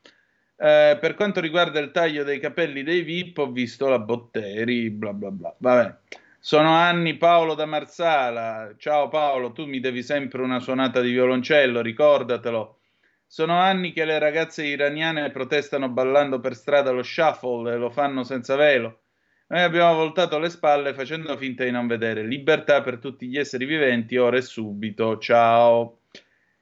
Eh, 0.60 0.98
per 1.00 1.14
quanto 1.14 1.40
riguarda 1.40 1.80
il 1.80 1.92
taglio 1.92 2.24
dei 2.24 2.40
capelli 2.40 2.82
dei 2.82 3.04
VIP, 3.04 3.38
ho 3.38 3.52
visto 3.52 3.88
la 3.88 4.00
Botteri, 4.00 4.90
bla 4.90 5.14
bla 5.14 5.30
bla. 5.30 5.56
Vabbè. 5.58 5.96
Sono 6.40 6.74
anni 6.74 7.16
Paolo 7.18 7.54
da 7.54 7.66
Marsala. 7.66 8.74
Ciao 8.78 9.08
Paolo, 9.10 9.52
tu 9.52 9.66
mi 9.66 9.80
devi 9.80 10.02
sempre 10.02 10.42
una 10.42 10.60
suonata 10.60 11.02
di 11.02 11.12
violoncello, 11.12 11.82
ricordatelo. 11.82 12.80
Sono 13.28 13.60
anni 13.60 13.92
che 13.92 14.06
le 14.06 14.18
ragazze 14.20 14.66
iraniane 14.66 15.30
protestano 15.32 15.90
ballando 15.90 16.40
per 16.40 16.56
strada 16.56 16.92
lo 16.92 17.04
shuffle 17.04 17.74
e 17.74 17.78
lo 17.78 17.90
fanno 17.90 18.24
senza 18.24 18.56
velo. 18.56 19.02
Noi 19.48 19.62
abbiamo 19.62 19.94
voltato 19.96 20.40
le 20.40 20.50
spalle 20.50 20.94
facendo 20.94 21.36
finta 21.38 21.64
di 21.64 21.72
non 21.72 21.88
vedere. 21.88 22.24
Libertà 22.24 22.82
per 22.82 23.00
tutti 23.00 23.28
gli 23.28 23.38
esseri 23.38 23.66
viventi, 23.66 24.18
ora 24.18 24.38
e 24.38 24.42
subito. 24.42 25.18
Ciao. 25.20 26.00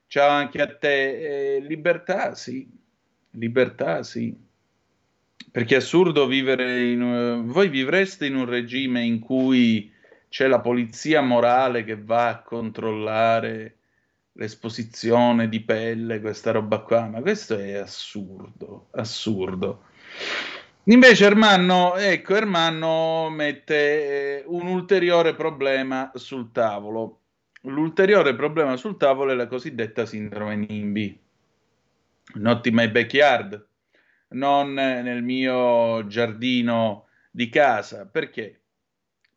Ciao 0.07 0.29
anche 0.29 0.61
a 0.61 0.75
te. 0.75 1.55
Eh, 1.55 1.59
libertà, 1.61 2.35
sì. 2.35 2.67
Libertà, 3.37 4.03
sì. 4.03 4.35
Perché 5.51 5.75
è 5.75 5.77
assurdo 5.77 6.27
vivere 6.27 6.83
in... 6.83 7.01
Uh, 7.01 7.45
voi 7.45 7.69
vivreste 7.69 8.25
in 8.25 8.35
un 8.35 8.45
regime 8.45 9.03
in 9.03 9.19
cui 9.19 9.91
c'è 10.29 10.47
la 10.47 10.59
polizia 10.59 11.21
morale 11.21 11.83
che 11.83 11.95
va 11.95 12.27
a 12.27 12.41
controllare 12.41 13.77
l'esposizione 14.33 15.47
di 15.47 15.61
pelle, 15.61 16.19
questa 16.19 16.51
roba 16.51 16.79
qua, 16.79 17.07
ma 17.07 17.21
questo 17.21 17.57
è 17.57 17.75
assurdo, 17.75 18.87
assurdo. 18.91 19.83
Invece 20.87 21.25
Ermanno, 21.25 21.95
ecco, 21.95 22.35
Ermanno 22.35 23.29
mette 23.29 23.75
eh, 24.39 24.43
un 24.47 24.67
ulteriore 24.67 25.33
problema 25.33 26.11
sul 26.13 26.51
tavolo. 26.51 27.21
L'ulteriore 27.61 28.35
problema 28.35 28.75
sul 28.75 28.97
tavolo 28.97 29.31
è 29.31 29.35
la 29.35 29.47
cosiddetta 29.47 30.05
sindrome 30.05 30.55
NIMBY. 30.57 31.24
Not 32.35 32.65
in 32.65 32.75
my 32.75 32.89
backyard, 32.89 33.67
non 34.29 34.73
nel 34.73 35.23
mio 35.23 36.05
giardino 36.07 37.07
di 37.31 37.49
casa. 37.49 38.05
Perché? 38.05 38.61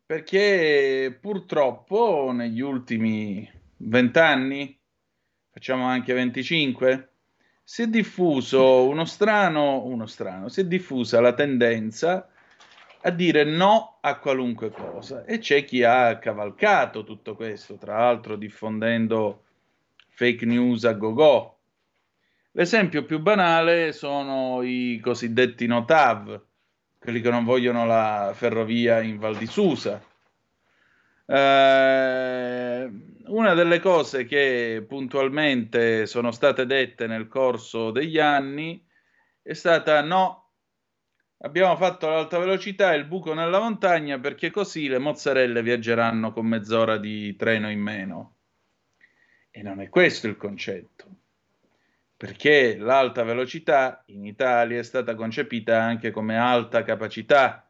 Perché 0.05 1.17
purtroppo 1.19 2.31
negli 2.33 2.61
ultimi 2.61 3.49
vent'anni 3.77 4.77
facciamo 5.51 5.85
anche 5.85 6.13
25, 6.13 7.09
si 7.63 7.83
è 7.83 7.87
diffuso 7.87 8.87
uno 8.87 9.05
strano, 9.05 9.85
uno 9.85 10.05
strano, 10.05 10.49
si 10.49 10.61
è 10.61 10.65
diffusa 10.65 11.21
la 11.21 11.33
tendenza 11.33 12.29
a 13.01 13.09
dire 13.11 13.43
no 13.43 13.99
a 14.01 14.17
qualunque 14.17 14.71
cosa 14.71 15.23
e 15.23 15.37
c'è 15.37 15.63
chi 15.63 15.83
ha 15.83 16.17
cavalcato 16.17 17.03
tutto 17.03 17.35
questo, 17.35 17.77
tra 17.77 17.99
l'altro 17.99 18.35
diffondendo 18.35 19.43
fake 20.09 20.45
news 20.45 20.83
a 20.85 20.93
go-go. 20.93 21.58
L'esempio 22.51 23.05
più 23.05 23.19
banale 23.19 23.91
sono 23.91 24.61
i 24.63 24.99
cosiddetti 25.01 25.67
notav, 25.67 26.41
quelli 26.97 27.21
che 27.21 27.29
non 27.29 27.43
vogliono 27.43 27.85
la 27.85 28.31
ferrovia 28.33 29.01
in 29.01 29.17
Val 29.19 29.37
di 29.37 29.45
Susa. 29.45 30.01
Eh, 31.25 32.91
una 33.27 33.53
delle 33.53 33.79
cose 33.79 34.25
che 34.25 34.83
puntualmente 34.87 36.07
sono 36.07 36.31
state 36.31 36.65
dette 36.65 37.05
nel 37.05 37.27
corso 37.27 37.91
degli 37.91 38.17
anni 38.17 38.83
è 39.43 39.53
stata 39.53 40.01
no, 40.01 40.51
abbiamo 41.39 41.75
fatto 41.75 42.07
l'alta 42.07 42.39
velocità 42.39 42.93
e 42.93 42.97
il 42.97 43.05
buco 43.05 43.33
nella 43.33 43.59
montagna 43.59 44.19
perché 44.19 44.49
così 44.49 44.87
le 44.87 44.97
mozzarelle 44.97 45.61
viaggeranno 45.61 46.31
con 46.31 46.47
mezz'ora 46.47 46.97
di 46.97 47.35
treno 47.35 47.69
in 47.69 47.79
meno. 47.79 48.35
E 49.51 49.61
non 49.61 49.81
è 49.81 49.89
questo 49.89 50.27
il 50.27 50.37
concetto, 50.37 50.98
perché 52.19 52.75
l'alta 52.75 53.23
velocità 53.23 54.03
in 54.07 54.25
Italia 54.25 54.77
è 54.77 54.83
stata 54.83 55.15
concepita 55.15 55.81
anche 55.81 56.11
come 56.11 56.37
alta 56.37 56.83
capacità 56.83 57.65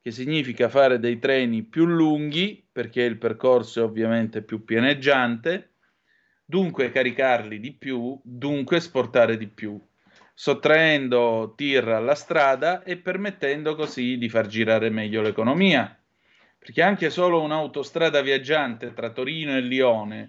che 0.00 0.10
significa 0.10 0.70
fare 0.70 0.98
dei 0.98 1.18
treni 1.18 1.62
più 1.62 1.84
lunghi, 1.84 2.66
perché 2.72 3.02
il 3.02 3.18
percorso 3.18 3.80
è 3.80 3.82
ovviamente 3.82 4.40
più 4.40 4.64
pianeggiante, 4.64 5.74
dunque 6.42 6.90
caricarli 6.90 7.60
di 7.60 7.72
più, 7.72 8.18
dunque 8.24 8.78
esportare 8.78 9.36
di 9.36 9.46
più, 9.46 9.78
sottraendo 10.32 11.52
tir 11.54 11.86
alla 11.88 12.14
strada 12.14 12.82
e 12.84 12.96
permettendo 12.96 13.74
così 13.74 14.16
di 14.16 14.30
far 14.30 14.46
girare 14.46 14.88
meglio 14.88 15.20
l'economia. 15.20 15.94
Perché 16.58 16.80
anche 16.80 17.10
solo 17.10 17.42
un'autostrada 17.42 18.22
viaggiante 18.22 18.94
tra 18.94 19.10
Torino 19.10 19.54
e 19.54 19.60
Lione, 19.60 20.28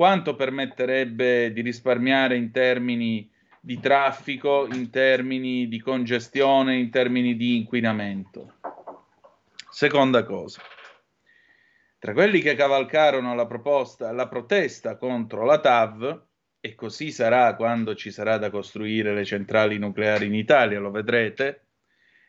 quanto 0.00 0.34
permetterebbe 0.34 1.52
di 1.52 1.60
risparmiare 1.60 2.34
in 2.34 2.50
termini 2.52 3.30
di 3.60 3.78
traffico, 3.80 4.66
in 4.72 4.88
termini 4.88 5.68
di 5.68 5.78
congestione, 5.78 6.78
in 6.78 6.88
termini 6.88 7.36
di 7.36 7.58
inquinamento? 7.58 8.54
Seconda 9.68 10.24
cosa, 10.24 10.62
tra 11.98 12.14
quelli 12.14 12.40
che 12.40 12.54
cavalcarono 12.54 13.34
la 13.34 13.46
proposta, 13.46 14.10
la 14.10 14.26
protesta 14.26 14.96
contro 14.96 15.44
la 15.44 15.60
TAV, 15.60 16.22
e 16.60 16.74
così 16.74 17.10
sarà 17.10 17.54
quando 17.54 17.94
ci 17.94 18.10
sarà 18.10 18.38
da 18.38 18.48
costruire 18.48 19.12
le 19.12 19.26
centrali 19.26 19.76
nucleari 19.76 20.24
in 20.24 20.34
Italia, 20.34 20.80
lo 20.80 20.90
vedrete, 20.90 21.66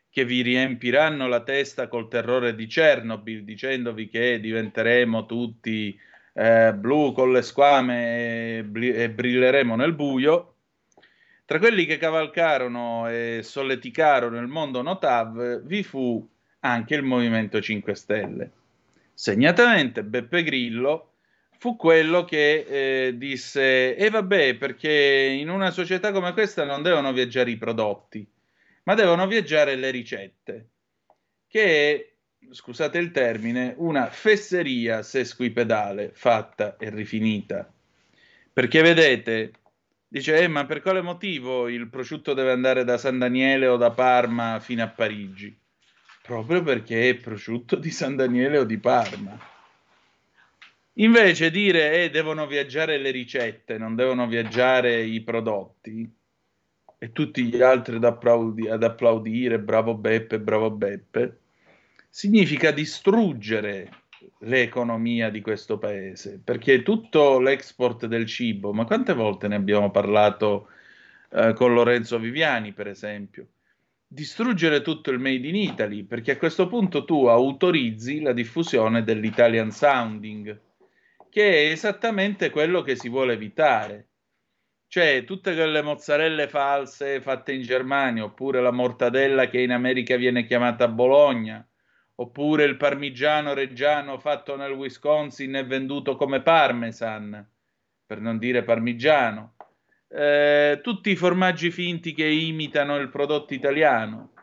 che 0.10 0.26
vi 0.26 0.42
riempiranno 0.42 1.26
la 1.26 1.42
testa 1.42 1.88
col 1.88 2.10
terrore 2.10 2.54
di 2.54 2.66
Chernobyl, 2.66 3.46
dicendovi 3.46 4.10
che 4.10 4.42
diventeremo 4.42 5.26
tutti 5.26 5.98
eh, 6.34 6.74
blu 6.74 7.12
con 7.14 7.32
le 7.32 7.42
squame 7.42 8.58
e, 8.58 8.64
bri- 8.64 8.94
e 8.94 9.10
brilleremo 9.10 9.76
nel 9.76 9.94
buio. 9.94 10.56
Tra 11.46 11.60
quelli 11.60 11.86
che 11.86 11.98
cavalcarono 11.98 13.10
e 13.10 13.42
solleticarono 13.44 14.40
il 14.40 14.48
mondo 14.48 14.82
Notav 14.82 15.62
vi 15.64 15.84
fu 15.84 16.26
anche 16.62 16.96
il 16.96 17.04
Movimento 17.04 17.62
5 17.62 17.94
Stelle. 17.96 18.52
Segnatamente 19.14 20.04
Beppe 20.04 20.44
Grillo 20.44 21.12
fu 21.58 21.76
quello 21.76 22.24
che 22.26 22.66
eh, 23.08 23.18
disse 23.18 23.96
e 23.96 24.06
eh 24.06 24.10
vabbè 24.10 24.56
perché 24.56 25.36
in 25.40 25.50
una 25.50 25.70
società 25.70 26.12
come 26.12 26.34
questa 26.34 26.64
non 26.64 26.82
devono 26.82 27.12
viaggiare 27.12 27.52
i 27.52 27.58
prodotti, 27.58 28.28
ma 28.84 28.96
devono 28.96 29.28
viaggiare 29.28 29.76
le 29.76 29.92
ricette, 29.92 30.70
che 31.48 32.11
scusate 32.52 32.98
il 32.98 33.12
termine, 33.12 33.74
una 33.78 34.08
fesseria 34.08 35.02
sesquipedale 35.02 36.12
fatta 36.14 36.78
e 36.78 36.90
rifinita. 36.90 37.72
Perché 38.54 38.82
vedete, 38.82 39.52
dice, 40.08 40.38
eh, 40.38 40.48
ma 40.48 40.66
per 40.66 40.82
quale 40.82 41.02
motivo 41.02 41.68
il 41.68 41.88
prosciutto 41.88 42.34
deve 42.34 42.52
andare 42.52 42.84
da 42.84 42.98
San 42.98 43.18
Daniele 43.18 43.68
o 43.68 43.78
da 43.78 43.92
Parma 43.92 44.60
fino 44.60 44.84
a 44.84 44.88
Parigi? 44.88 45.60
proprio 46.22 46.62
perché 46.64 47.10
è 47.10 47.16
prosciutto 47.16 47.76
di 47.76 47.90
San 47.90 48.16
Daniele 48.16 48.60
o 48.60 48.64
di 48.64 48.78
Parma. 48.78 49.38
Invece 50.96 51.52
dire 51.52 52.04
eh, 52.04 52.10
devono 52.10 52.48
viaggiare 52.48 52.98
le 52.98 53.12
ricette, 53.12 53.78
non 53.78 53.96
devono 53.96 54.28
viaggiare 54.28 55.02
i 55.02 55.22
prodotti, 55.22 56.10
e 56.98 57.12
tutti 57.12 57.44
gli 57.44 57.62
altri 57.62 57.96
ad, 57.96 58.04
applaudi- 58.04 58.70
ad 58.70 58.84
applaudire, 58.84 59.60
bravo 59.60 59.96
Beppe, 59.96 60.40
bravo 60.40 60.70
Beppe, 60.70 61.40
significa 62.12 62.72
distruggere 62.72 63.90
l'economia 64.40 65.30
di 65.30 65.40
questo 65.40 65.78
paese, 65.78 66.42
perché 66.44 66.84
tutto 66.84 67.40
l'export 67.40 68.06
del 68.06 68.26
cibo, 68.26 68.74
ma 68.74 68.86
quante 68.86 69.14
volte 69.14 69.48
ne 69.48 69.56
abbiamo 69.56 69.90
parlato 69.92 70.68
eh, 71.32 71.54
con 71.54 71.74
Lorenzo 71.74 72.20
Viviani, 72.20 72.74
per 72.74 72.88
esempio, 72.88 73.48
distruggere 74.06 74.82
tutto 74.82 75.10
il 75.10 75.20
Made 75.20 75.48
in 75.48 75.56
Italy, 75.56 76.04
perché 76.04 76.32
a 76.32 76.38
questo 76.38 76.68
punto 76.68 77.06
tu 77.06 77.28
autorizzi 77.28 78.20
la 78.20 78.34
diffusione 78.34 79.04
dell'Italian 79.04 79.72
sounding, 79.72 80.60
che 81.30 81.50
è 81.50 81.72
esattamente 81.72 82.50
quello 82.50 82.82
che 82.82 82.96
si 82.98 83.08
vuole 83.08 83.34
evitare. 83.34 84.08
Cioè, 84.88 85.24
tutte 85.24 85.56
quelle 85.56 85.82
mozzarelle 85.82 86.50
false 86.50 87.22
fatte 87.22 87.54
in 87.54 87.62
Germania, 87.62 88.26
oppure 88.26 88.60
la 88.60 88.72
mortadella 88.72 89.48
che 89.48 89.62
in 89.62 89.72
America 89.72 90.18
viene 90.18 90.46
chiamata 90.46 90.90
Bologna, 90.90 91.66
oppure 92.22 92.66
il 92.66 92.78
parmigiano 92.78 93.54
reggiano 93.54 94.20
fatto 94.20 94.56
nel 94.56 94.74
Wisconsin 94.74 95.56
e 95.56 95.64
venduto 95.64 96.16
come 96.16 96.42
parmesan, 96.42 97.44
per 98.06 98.22
non 98.22 98.38
dire 98.38 98.64
parmigiano, 98.64 99.56
eh, 100.08 100.80
tutti 100.84 101.10
i 101.10 101.16
formaggi 101.16 101.72
finti 101.72 102.14
che 102.14 102.26
imitano 102.26 102.98
il 102.98 103.10
prodotto 103.10 103.56
italiano. 103.56 104.34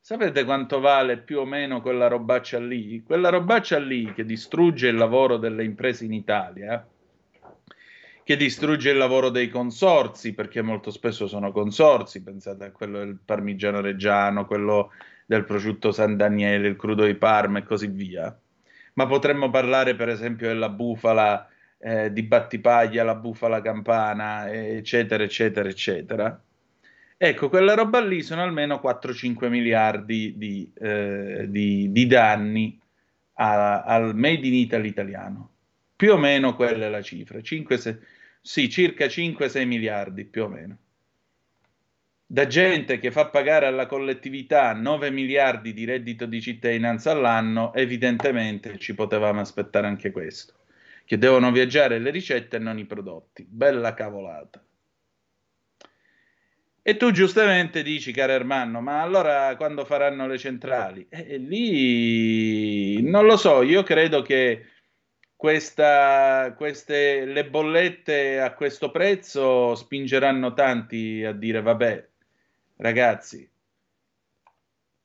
Sapete 0.00 0.44
quanto 0.44 0.80
vale 0.80 1.18
più 1.18 1.40
o 1.40 1.44
meno 1.44 1.82
quella 1.82 2.08
robaccia 2.08 2.58
lì? 2.58 3.02
Quella 3.02 3.28
robaccia 3.28 3.78
lì 3.78 4.14
che 4.14 4.24
distrugge 4.24 4.88
il 4.88 4.96
lavoro 4.96 5.36
delle 5.36 5.64
imprese 5.64 6.06
in 6.06 6.14
Italia, 6.14 6.88
che 8.24 8.36
distrugge 8.36 8.90
il 8.92 8.96
lavoro 8.96 9.28
dei 9.28 9.50
consorzi, 9.50 10.32
perché 10.32 10.62
molto 10.62 10.90
spesso 10.90 11.26
sono 11.26 11.52
consorzi, 11.52 12.22
pensate 12.22 12.64
a 12.64 12.70
quello 12.70 12.98
del 13.00 13.18
parmigiano 13.22 13.82
reggiano, 13.82 14.46
quello 14.46 14.90
del 15.30 15.44
prosciutto 15.44 15.92
San 15.92 16.16
Daniele, 16.16 16.66
il 16.66 16.74
crudo 16.74 17.04
di 17.04 17.14
Parma 17.14 17.60
e 17.60 17.62
così 17.62 17.86
via. 17.86 18.36
Ma 18.94 19.06
potremmo 19.06 19.48
parlare 19.48 19.94
per 19.94 20.08
esempio 20.08 20.48
della 20.48 20.70
bufala 20.70 21.48
eh, 21.78 22.12
di 22.12 22.24
Battipaglia, 22.24 23.04
la 23.04 23.14
bufala 23.14 23.60
campana, 23.60 24.50
eccetera, 24.50 25.22
eccetera, 25.22 25.68
eccetera. 25.68 26.42
Ecco, 27.16 27.48
quella 27.48 27.74
roba 27.74 28.00
lì 28.00 28.22
sono 28.22 28.42
almeno 28.42 28.80
4-5 28.82 29.48
miliardi 29.48 30.34
di, 30.36 30.68
eh, 30.80 31.46
di, 31.48 31.92
di 31.92 32.06
danni 32.08 32.76
a, 33.34 33.82
al 33.84 34.16
Made 34.16 34.44
in 34.44 34.54
Italy 34.54 34.88
italiano. 34.88 35.50
Più 35.94 36.12
o 36.12 36.16
meno 36.16 36.56
quella 36.56 36.86
è 36.86 36.88
la 36.88 37.02
cifra, 37.02 37.40
5, 37.40 37.78
6, 37.78 37.98
sì, 38.40 38.68
circa 38.68 39.04
5-6 39.04 39.64
miliardi 39.64 40.24
più 40.24 40.42
o 40.42 40.48
meno. 40.48 40.76
Da 42.32 42.46
gente 42.46 43.00
che 43.00 43.10
fa 43.10 43.26
pagare 43.26 43.66
alla 43.66 43.86
collettività 43.86 44.72
9 44.72 45.10
miliardi 45.10 45.72
di 45.72 45.84
reddito 45.84 46.26
di 46.26 46.40
cittadinanza 46.40 47.10
all'anno, 47.10 47.74
evidentemente 47.74 48.78
ci 48.78 48.94
potevamo 48.94 49.40
aspettare 49.40 49.88
anche 49.88 50.12
questo 50.12 50.54
che 51.04 51.18
devono 51.18 51.50
viaggiare 51.50 51.98
le 51.98 52.10
ricette 52.10 52.54
e 52.54 52.58
non 52.60 52.78
i 52.78 52.84
prodotti. 52.84 53.44
Bella 53.44 53.94
cavolata. 53.94 54.64
E 56.80 56.96
tu 56.96 57.10
giustamente 57.10 57.82
dici, 57.82 58.12
caro 58.12 58.30
Ermanno, 58.30 58.80
ma 58.80 59.02
allora 59.02 59.56
quando 59.56 59.84
faranno 59.84 60.28
le 60.28 60.38
centrali? 60.38 61.08
E 61.10 61.36
lì 61.36 63.02
non 63.02 63.26
lo 63.26 63.36
so, 63.36 63.62
io 63.62 63.82
credo 63.82 64.22
che 64.22 64.66
questa, 65.34 66.54
queste, 66.56 67.24
le 67.24 67.44
bollette 67.48 68.40
a 68.40 68.54
questo 68.54 68.92
prezzo 68.92 69.74
spingeranno 69.74 70.54
tanti 70.54 71.24
a 71.24 71.32
dire, 71.32 71.60
vabbè, 71.60 72.09
ragazzi, 72.80 73.48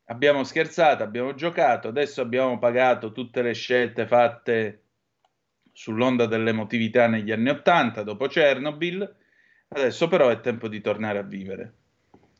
abbiamo 0.05 0.43
scherzato, 0.43 1.03
abbiamo 1.03 1.33
giocato, 1.35 1.87
adesso 1.87 2.21
abbiamo 2.21 2.57
pagato 2.57 3.11
tutte 3.11 3.41
le 3.41 3.53
scelte 3.53 4.07
fatte 4.07 4.81
sull'onda 5.71 6.25
dell'emotività 6.25 7.07
negli 7.07 7.31
anni 7.31 7.49
Ottanta, 7.49 8.03
dopo 8.03 8.27
Chernobyl, 8.27 9.15
adesso 9.69 10.07
però 10.07 10.29
è 10.29 10.39
tempo 10.39 10.67
di 10.67 10.79
tornare 10.81 11.19
a 11.19 11.23
vivere. 11.23 11.73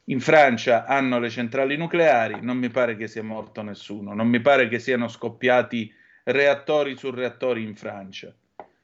In 0.06 0.22
Francia 0.22 0.86
hanno 0.86 1.20
le 1.20 1.30
centrali 1.30 1.76
nucleari, 1.76 2.40
non 2.42 2.58
mi 2.58 2.70
pare 2.70 2.96
che 2.96 3.08
sia 3.08 3.24
morto 3.24 3.62
nessuno, 3.62 4.14
non 4.14 4.28
mi 4.28 4.40
pare 4.40 4.68
che 4.68 4.80
siano 4.80 5.08
scoppiati 5.08 5.92
reattori 6.24 6.96
su 6.96 7.10
reattori 7.12 7.64
in 7.64 7.76
Francia. 7.76 8.34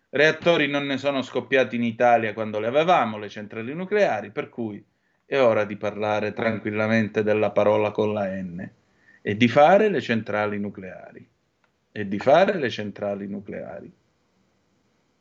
Reattori 0.10 0.68
non 0.68 0.86
ne 0.86 0.98
sono 0.98 1.22
scoppiati 1.22 1.78
in 1.78 1.84
Italia 1.84 2.34
quando 2.34 2.60
le 2.60 2.68
avevamo, 2.68 3.18
le 3.18 3.30
centrali 3.30 3.74
nucleari, 3.74 4.32
per 4.32 4.50
cui 4.50 4.84
è 5.32 5.42
ora 5.42 5.64
di 5.64 5.78
parlare 5.78 6.34
tranquillamente 6.34 7.24
della 7.24 7.52
parola 7.52 7.92
con 7.92 8.12
la 8.12 8.28
N 8.28 8.70
e 9.22 9.38
di 9.38 9.48
fare 9.48 9.88
le 9.88 10.02
centrali 10.02 10.60
nucleari. 10.60 11.26
E 11.94 12.06
di 12.06 12.20
fare 12.20 12.58
le 12.58 12.70
centrali 12.70 13.30
nucleari. 13.30 13.90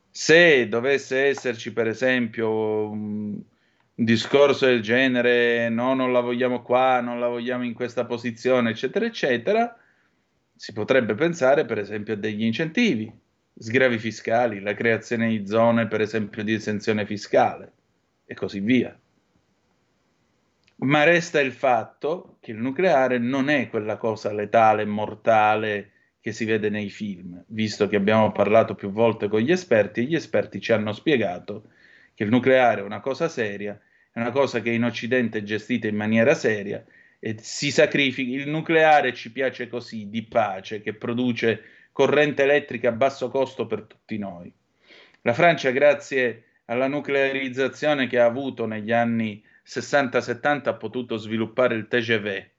Se 0.09 0.67
dovesse 0.67 1.27
esserci, 1.27 1.71
per 1.71 1.87
esempio, 1.87 2.89
un, 2.89 3.41
discorso 3.93 4.65
del 4.65 4.81
genere, 4.81 5.69
no, 5.69 5.93
non 5.93 6.11
la 6.11 6.19
vogliamo 6.19 6.61
qua, 6.61 6.99
non 6.99 7.17
la 7.17 7.29
vogliamo 7.29 7.63
in 7.63 7.73
questa 7.73 8.03
posizione, 8.03 8.71
eccetera, 8.71 9.05
eccetera, 9.05 9.73
si 10.53 10.73
potrebbe 10.73 11.15
pensare, 11.15 11.63
per 11.63 11.77
esempio, 11.77 12.15
a 12.15 12.17
degli 12.17 12.43
incentivi, 12.43 13.09
sgravi 13.57 13.97
fiscali, 13.97 14.59
la 14.59 14.73
creazione 14.73 15.29
di 15.29 15.47
zone, 15.47 15.87
per 15.87 16.01
esempio, 16.01 16.43
di 16.43 16.51
esenzione 16.51 17.05
fiscale 17.05 17.71
e 18.25 18.33
così 18.33 18.59
via. 18.59 18.93
Ma 20.81 21.03
resta 21.03 21.39
il 21.39 21.51
fatto 21.51 22.37
che 22.39 22.51
il 22.51 22.57
nucleare 22.57 23.19
non 23.19 23.49
è 23.49 23.69
quella 23.69 23.97
cosa 23.97 24.33
letale, 24.33 24.85
mortale, 24.85 25.91
che 26.19 26.31
si 26.31 26.45
vede 26.45 26.69
nei 26.69 26.89
film, 26.89 27.43
visto 27.47 27.87
che 27.87 27.95
abbiamo 27.95 28.31
parlato 28.31 28.75
più 28.75 28.91
volte 28.91 29.27
con 29.27 29.41
gli 29.41 29.51
esperti 29.51 30.01
e 30.01 30.03
gli 30.03 30.15
esperti 30.15 30.59
ci 30.59 30.71
hanno 30.71 30.91
spiegato 30.91 31.71
che 32.13 32.23
il 32.23 32.29
nucleare 32.29 32.81
è 32.81 32.83
una 32.83 32.99
cosa 32.99 33.27
seria, 33.27 33.79
è 34.11 34.19
una 34.19 34.31
cosa 34.31 34.61
che 34.61 34.71
in 34.71 34.83
Occidente 34.83 35.39
è 35.39 35.43
gestita 35.43 35.87
in 35.87 35.95
maniera 35.95 36.33
seria 36.33 36.83
e 37.19 37.37
si 37.39 37.71
sacrifica. 37.71 38.35
Il 38.35 38.49
nucleare 38.49 39.13
ci 39.13 39.31
piace 39.31 39.67
così, 39.67 40.09
di 40.09 40.23
pace, 40.23 40.81
che 40.81 40.93
produce 40.93 41.61
corrente 41.91 42.43
elettrica 42.43 42.89
a 42.89 42.93
basso 42.93 43.29
costo 43.29 43.65
per 43.65 43.83
tutti 43.83 44.17
noi. 44.17 44.51
La 45.21 45.33
Francia, 45.33 45.69
grazie 45.71 46.43
alla 46.65 46.87
nuclearizzazione 46.87 48.07
che 48.07 48.19
ha 48.19 48.25
avuto 48.25 48.65
negli 48.65 48.91
anni 48.91 49.43
60-70, 49.65 50.69
ha 50.69 50.73
potuto 50.73 51.17
sviluppare 51.17 51.75
il 51.75 51.87
TGV, 51.87 52.49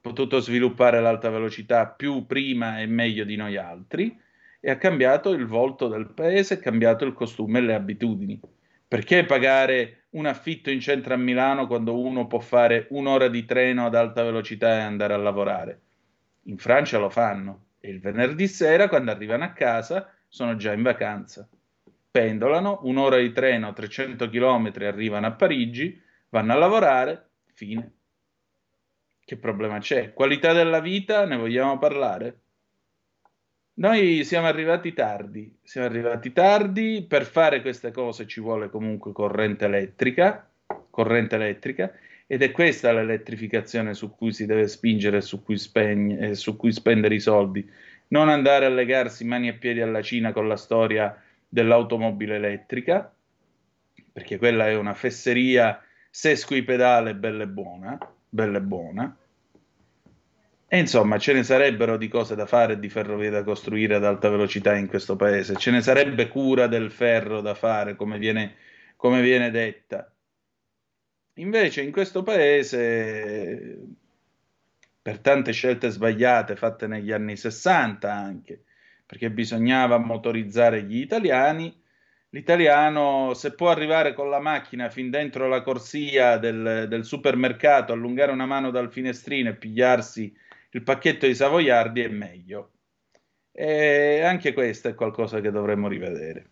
potuto 0.00 0.38
sviluppare 0.38 1.00
l'alta 1.00 1.30
velocità 1.30 1.86
più 1.86 2.26
prima 2.26 2.80
e 2.80 2.86
meglio 2.86 3.24
di 3.24 3.36
noi 3.36 3.56
altri 3.56 4.18
e 4.60 4.70
ha 4.70 4.76
cambiato 4.76 5.30
il 5.30 5.46
volto 5.46 5.88
del 5.88 6.10
paese, 6.10 6.54
ha 6.54 6.58
cambiato 6.58 7.04
il 7.04 7.12
costume 7.12 7.58
e 7.58 7.62
le 7.62 7.74
abitudini. 7.74 8.40
Perché 8.86 9.24
pagare 9.24 10.04
un 10.10 10.26
affitto 10.26 10.70
in 10.70 10.80
centro 10.80 11.14
a 11.14 11.18
Milano 11.18 11.66
quando 11.66 12.00
uno 12.00 12.26
può 12.26 12.38
fare 12.38 12.86
un'ora 12.90 13.28
di 13.28 13.44
treno 13.44 13.84
ad 13.84 13.94
alta 13.94 14.22
velocità 14.22 14.76
e 14.76 14.80
andare 14.80 15.12
a 15.12 15.18
lavorare? 15.18 15.80
In 16.44 16.56
Francia 16.56 16.98
lo 16.98 17.10
fanno 17.10 17.66
e 17.80 17.90
il 17.90 18.00
venerdì 18.00 18.48
sera, 18.48 18.88
quando 18.88 19.10
arrivano 19.10 19.44
a 19.44 19.52
casa, 19.52 20.10
sono 20.26 20.56
già 20.56 20.72
in 20.72 20.82
vacanza. 20.82 21.46
Pendolano, 22.10 22.80
un'ora 22.84 23.18
di 23.18 23.30
treno, 23.32 23.72
300 23.72 24.28
km, 24.30 24.72
arrivano 24.80 25.26
a 25.26 25.32
Parigi, 25.32 26.02
vanno 26.30 26.52
a 26.52 26.56
lavorare, 26.56 27.30
fine. 27.52 27.92
Che 29.24 29.36
problema 29.36 29.78
c'è? 29.78 30.12
Qualità 30.12 30.52
della 30.52 30.80
vita, 30.80 31.26
ne 31.26 31.36
vogliamo 31.36 31.78
parlare? 31.78 32.40
Noi 33.74 34.24
siamo 34.24 34.46
arrivati 34.46 34.92
tardi, 34.92 35.56
siamo 35.62 35.86
arrivati 35.86 36.32
tardi, 36.32 37.04
per 37.06 37.24
fare 37.24 37.60
queste 37.60 37.92
cose 37.92 38.26
ci 38.26 38.40
vuole 38.40 38.70
comunque 38.70 39.12
corrente 39.12 39.66
elettrica, 39.66 40.50
corrente 40.90 41.36
elettrica, 41.36 41.92
ed 42.26 42.42
è 42.42 42.50
questa 42.50 42.92
l'elettrificazione 42.92 43.94
su 43.94 44.14
cui 44.14 44.32
si 44.32 44.46
deve 44.46 44.66
spingere 44.66 45.20
su 45.20 45.44
cui, 45.44 45.56
spegne, 45.56 46.30
eh, 46.30 46.34
su 46.34 46.56
cui 46.56 46.72
spendere 46.72 47.14
i 47.14 47.20
soldi, 47.20 47.70
non 48.08 48.28
andare 48.28 48.66
a 48.66 48.70
legarsi 48.70 49.24
mani 49.24 49.48
e 49.48 49.54
piedi 49.54 49.80
alla 49.80 50.02
Cina 50.02 50.32
con 50.32 50.48
la 50.48 50.56
storia 50.56 51.16
dell'automobile 51.48 52.36
elettrica, 52.36 53.14
perché 54.12 54.38
quella 54.38 54.66
è 54.66 54.74
una 54.74 54.94
fesseria 54.94 55.80
sesquipedale 56.18 57.14
bella 57.14 57.44
e 57.44 57.46
buona, 57.46 57.96
bella 58.28 58.58
e 58.58 58.60
buona. 58.60 59.16
E 60.66 60.76
insomma, 60.76 61.16
ce 61.16 61.32
ne 61.32 61.44
sarebbero 61.44 61.96
di 61.96 62.08
cose 62.08 62.34
da 62.34 62.44
fare 62.44 62.80
di 62.80 62.88
ferrovie 62.88 63.30
da 63.30 63.44
costruire 63.44 63.94
ad 63.94 64.04
alta 64.04 64.28
velocità 64.28 64.74
in 64.74 64.88
questo 64.88 65.14
paese. 65.14 65.54
Ce 65.54 65.70
ne 65.70 65.80
sarebbe 65.80 66.26
cura 66.26 66.66
del 66.66 66.90
ferro 66.90 67.40
da 67.40 67.54
fare, 67.54 67.94
come 67.94 68.18
viene, 68.18 68.56
come 68.96 69.22
viene 69.22 69.52
detta. 69.52 70.12
Invece 71.34 71.82
in 71.82 71.92
questo 71.92 72.24
paese, 72.24 73.78
per 75.00 75.20
tante 75.20 75.52
scelte 75.52 75.88
sbagliate 75.88 76.56
fatte 76.56 76.88
negli 76.88 77.12
anni 77.12 77.36
60 77.36 78.12
anche, 78.12 78.64
perché 79.06 79.30
bisognava 79.30 79.98
motorizzare 79.98 80.82
gli 80.82 80.98
italiani, 80.98 81.80
L'italiano, 82.30 83.32
se 83.34 83.54
può 83.54 83.70
arrivare 83.70 84.12
con 84.12 84.28
la 84.28 84.38
macchina 84.38 84.90
fin 84.90 85.08
dentro 85.08 85.48
la 85.48 85.62
corsia 85.62 86.36
del, 86.36 86.86
del, 86.88 87.04
supermercato, 87.04 87.92
allungare 87.92 88.32
una 88.32 88.44
mano 88.44 88.70
dal 88.70 88.92
finestrino 88.92 89.48
e 89.48 89.56
pigliarsi 89.56 90.34
il 90.70 90.82
pacchetto 90.82 91.26
di 91.26 91.34
savoiardi, 91.34 92.02
è 92.02 92.08
meglio. 92.08 92.72
E 93.50 94.20
anche 94.22 94.52
questo 94.52 94.88
è 94.88 94.94
qualcosa 94.94 95.40
che 95.40 95.50
dovremmo 95.50 95.88
rivedere. 95.88 96.50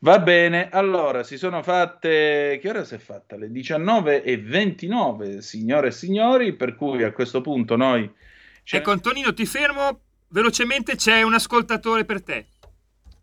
Va 0.00 0.18
bene, 0.18 0.68
allora 0.68 1.22
si 1.22 1.38
sono 1.38 1.62
fatte. 1.62 2.58
Che 2.60 2.68
ora 2.68 2.84
si 2.84 2.96
è 2.96 2.98
fatta? 2.98 3.36
Le 3.36 3.48
19.29, 3.48 5.38
signore 5.38 5.86
e 5.88 5.92
signori, 5.92 6.54
per 6.54 6.74
cui 6.74 7.04
a 7.04 7.12
questo 7.12 7.40
punto 7.40 7.76
noi. 7.76 8.12
Ecco, 8.68 8.90
Antonino, 8.90 9.32
ti 9.32 9.46
fermo 9.46 10.00
velocemente, 10.28 10.96
c'è 10.96 11.22
un 11.22 11.32
ascoltatore 11.34 12.04
per 12.04 12.22
te. 12.22 12.46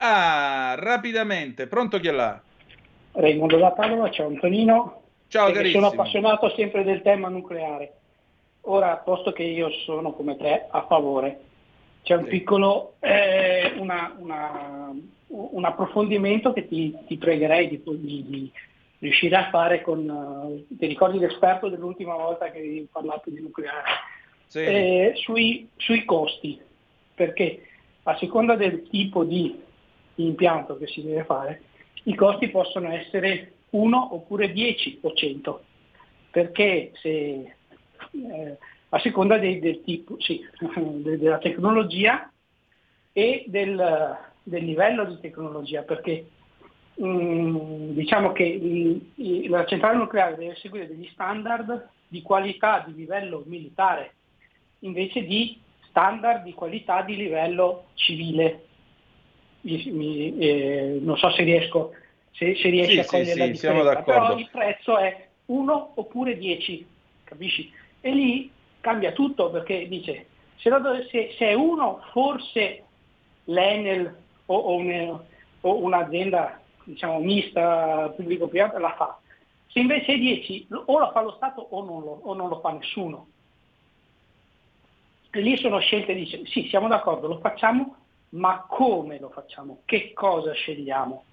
Ah, 0.04 0.74
rapidamente, 0.80 1.68
pronto 1.68 2.00
chi 2.00 2.08
è 2.08 2.12
là? 2.12 2.42
Raimondo 3.12 3.58
da 3.58 3.70
Padova, 3.70 4.10
ciao 4.10 4.28
Antonino. 4.28 5.02
Ciao 5.28 5.52
carissimo. 5.52 5.90
Sono 5.90 6.02
appassionato 6.02 6.50
sempre 6.56 6.84
del 6.84 7.04
tema 7.04 7.30
nucleare. 7.30 7.94
Ora, 8.62 8.96
posto 8.98 9.32
che 9.32 9.44
io 9.44 9.70
sono 9.86 10.14
come 10.14 10.38
te 10.38 10.66
a 10.72 10.88
favore, 10.88 11.42
c'è 12.02 12.16
un 12.16 12.26
piccolo 12.26 12.96
eh, 13.00 13.74
una, 13.78 14.16
una, 14.18 14.92
un 15.28 15.66
approfondimento 15.66 16.52
che 16.52 16.68
ti, 16.68 16.98
ti 17.06 17.18
pregherei 17.18 17.70
di, 17.70 17.82
di, 17.86 18.26
di, 18.28 18.52
riuscire 18.98 19.36
a 19.36 19.50
fare 19.52 19.82
con... 19.82 20.10
Uh, 20.10 20.66
ti 20.78 20.88
ricordi 20.88 21.20
l'esperto 21.20 21.70
dell'ultima 21.70 22.16
volta 22.16 22.50
che 22.50 22.58
hai 22.58 22.88
parlato 22.92 23.30
di 23.30 23.40
nucleare? 23.40 23.84
Sì. 24.48 24.64
Eh, 24.64 25.14
sui, 25.18 25.70
sui 25.78 26.06
costi, 26.06 26.60
perché 27.14 27.68
a 28.04 28.18
seconda 28.18 28.56
del 28.56 28.88
tipo 28.90 29.24
di 29.24 29.70
impianto 30.26 30.78
che 30.78 30.88
si 30.88 31.04
deve 31.04 31.24
fare, 31.24 31.62
i 32.04 32.16
costi 32.16 32.50
possono 32.50 32.92
essere 32.92 33.54
1 33.72 34.14
oppure 34.14 34.52
10 34.52 35.00
o 35.02 35.14
100, 35.14 35.64
perché 36.32 36.92
se, 36.96 37.56
eh, 38.12 38.58
a 38.90 39.00
seconda 39.00 39.38
dei, 39.38 39.60
del 39.60 39.82
tipo, 39.84 40.16
sì, 40.20 40.44
della 41.02 41.38
tecnologia 41.38 42.32
e 43.12 43.44
del, 43.48 44.18
del, 44.44 44.64
livello 44.64 45.06
di 45.06 45.20
tecnologia, 45.20 45.84
perché 45.84 46.26
mm, 47.02 47.92
diciamo 47.92 48.32
che 48.32 49.00
la 49.48 49.66
centrale 49.66 49.98
nucleare 49.98 50.36
deve 50.36 50.56
seguire 50.56 50.88
degli 50.88 51.08
standard 51.12 51.90
di 52.08 52.22
qualità 52.22 52.84
di 52.86 52.96
livello 52.96 53.44
militare, 53.46 54.16
invece 54.80 55.24
di 55.24 55.60
standard 55.88 56.44
di 56.44 56.54
qualità 56.54 57.02
di 57.04 57.16
livello 57.16 57.88
civile 57.94 58.66
mi, 59.62 60.38
eh, 60.38 61.00
non 61.02 61.18
so 61.18 61.30
se 61.32 61.44
riesco 61.44 61.94
se, 62.32 62.56
se 62.56 62.70
riesci 62.70 62.94
sì, 62.94 63.00
a 63.00 63.06
cogliere 63.06 63.32
sì, 63.32 63.38
la 63.38 63.46
sì, 63.46 63.52
differenza, 63.52 64.02
però 64.02 64.38
il 64.38 64.50
prezzo 64.52 64.98
è 64.98 65.28
1 65.46 65.92
oppure 65.96 66.38
10, 66.38 66.88
capisci? 67.24 67.72
E 68.00 68.12
lì 68.12 68.52
cambia 68.80 69.12
tutto 69.12 69.52
perché 69.52 69.88
dice 69.88 70.26
se, 70.58 70.70
se, 71.10 71.36
se 71.38 71.48
è 71.48 71.54
uno 71.54 72.02
forse 72.12 72.84
l'Enel 73.46 74.16
o, 74.46 74.56
o, 74.56 74.76
un, 74.76 75.20
o 75.62 75.76
un'azienda 75.76 76.60
diciamo, 76.84 77.20
mista 77.20 78.12
pubblico-privata 78.16 78.80
la 78.80 78.94
fa, 78.96 79.20
se 79.68 79.80
invece 79.80 80.14
è 80.14 80.18
10 80.18 80.68
o 80.86 81.00
la 81.00 81.12
fa 81.12 81.22
lo 81.22 81.32
Stato 81.32 81.62
o 81.62 81.84
non 81.84 82.02
lo, 82.02 82.20
o 82.24 82.34
non 82.34 82.50
lo 82.50 82.60
fa 82.60 82.72
nessuno. 82.72 83.28
E 85.34 85.40
lì 85.40 85.58
sono 85.58 85.80
scelte, 85.80 86.14
dice 86.14 86.46
sì 86.46 86.68
siamo 86.68 86.88
d'accordo, 86.88 87.28
lo 87.28 87.40
facciamo, 87.40 87.96
ma 88.32 88.66
come 88.68 89.20
lo 89.20 89.30
facciamo? 89.30 89.82
Che 89.86 90.14
cosa 90.14 90.52
scegliamo? 90.54 91.24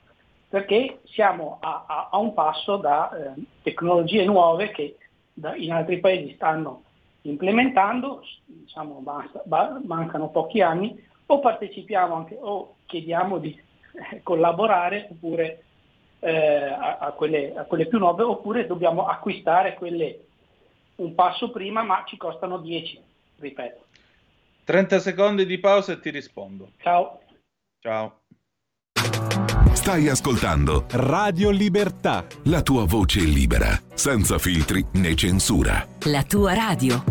Perché 0.48 1.00
siamo 1.04 1.58
a, 1.60 1.84
a, 1.86 2.08
a 2.12 2.18
un 2.18 2.32
passo 2.32 2.76
da 2.76 3.10
eh, 3.10 3.42
tecnologie 3.62 4.24
nuove 4.24 4.70
che 4.70 4.96
da, 5.32 5.54
in 5.56 5.72
altri 5.72 6.00
paesi 6.00 6.34
stanno 6.34 6.84
implementando, 7.22 8.22
diciamo, 8.46 9.00
basta, 9.00 9.42
ba, 9.44 9.78
mancano 9.84 10.30
pochi 10.30 10.60
anni, 10.60 11.06
o 11.26 11.40
partecipiamo 11.40 12.14
anche 12.14 12.38
o 12.40 12.76
chiediamo 12.86 13.38
di 13.38 13.50
eh, 14.10 14.22
collaborare 14.22 15.08
oppure 15.10 15.62
eh, 16.20 16.76
a, 16.78 17.12
quelle, 17.14 17.54
a 17.54 17.64
quelle 17.64 17.86
più 17.86 17.98
nuove, 17.98 18.22
oppure 18.22 18.66
dobbiamo 18.66 19.06
acquistare 19.06 19.74
quelle 19.74 20.24
un 20.96 21.14
passo 21.14 21.50
prima 21.50 21.82
ma 21.82 22.02
ci 22.06 22.16
costano 22.16 22.58
10, 22.58 23.00
ripeto. 23.38 23.87
30 24.68 25.00
secondi 25.00 25.46
di 25.46 25.58
pausa 25.58 25.92
e 25.92 25.98
ti 25.98 26.10
rispondo. 26.10 26.72
Ciao. 26.82 27.20
Ciao. 27.80 28.20
Stai 29.72 30.08
ascoltando 30.10 30.84
Radio 30.90 31.48
Libertà. 31.48 32.26
La 32.44 32.60
tua 32.60 32.84
voce 32.84 33.20
libera, 33.20 33.70
senza 33.94 34.36
filtri 34.36 34.84
né 34.92 35.14
censura. 35.14 35.86
La 36.00 36.22
tua 36.22 36.52
radio. 36.52 37.02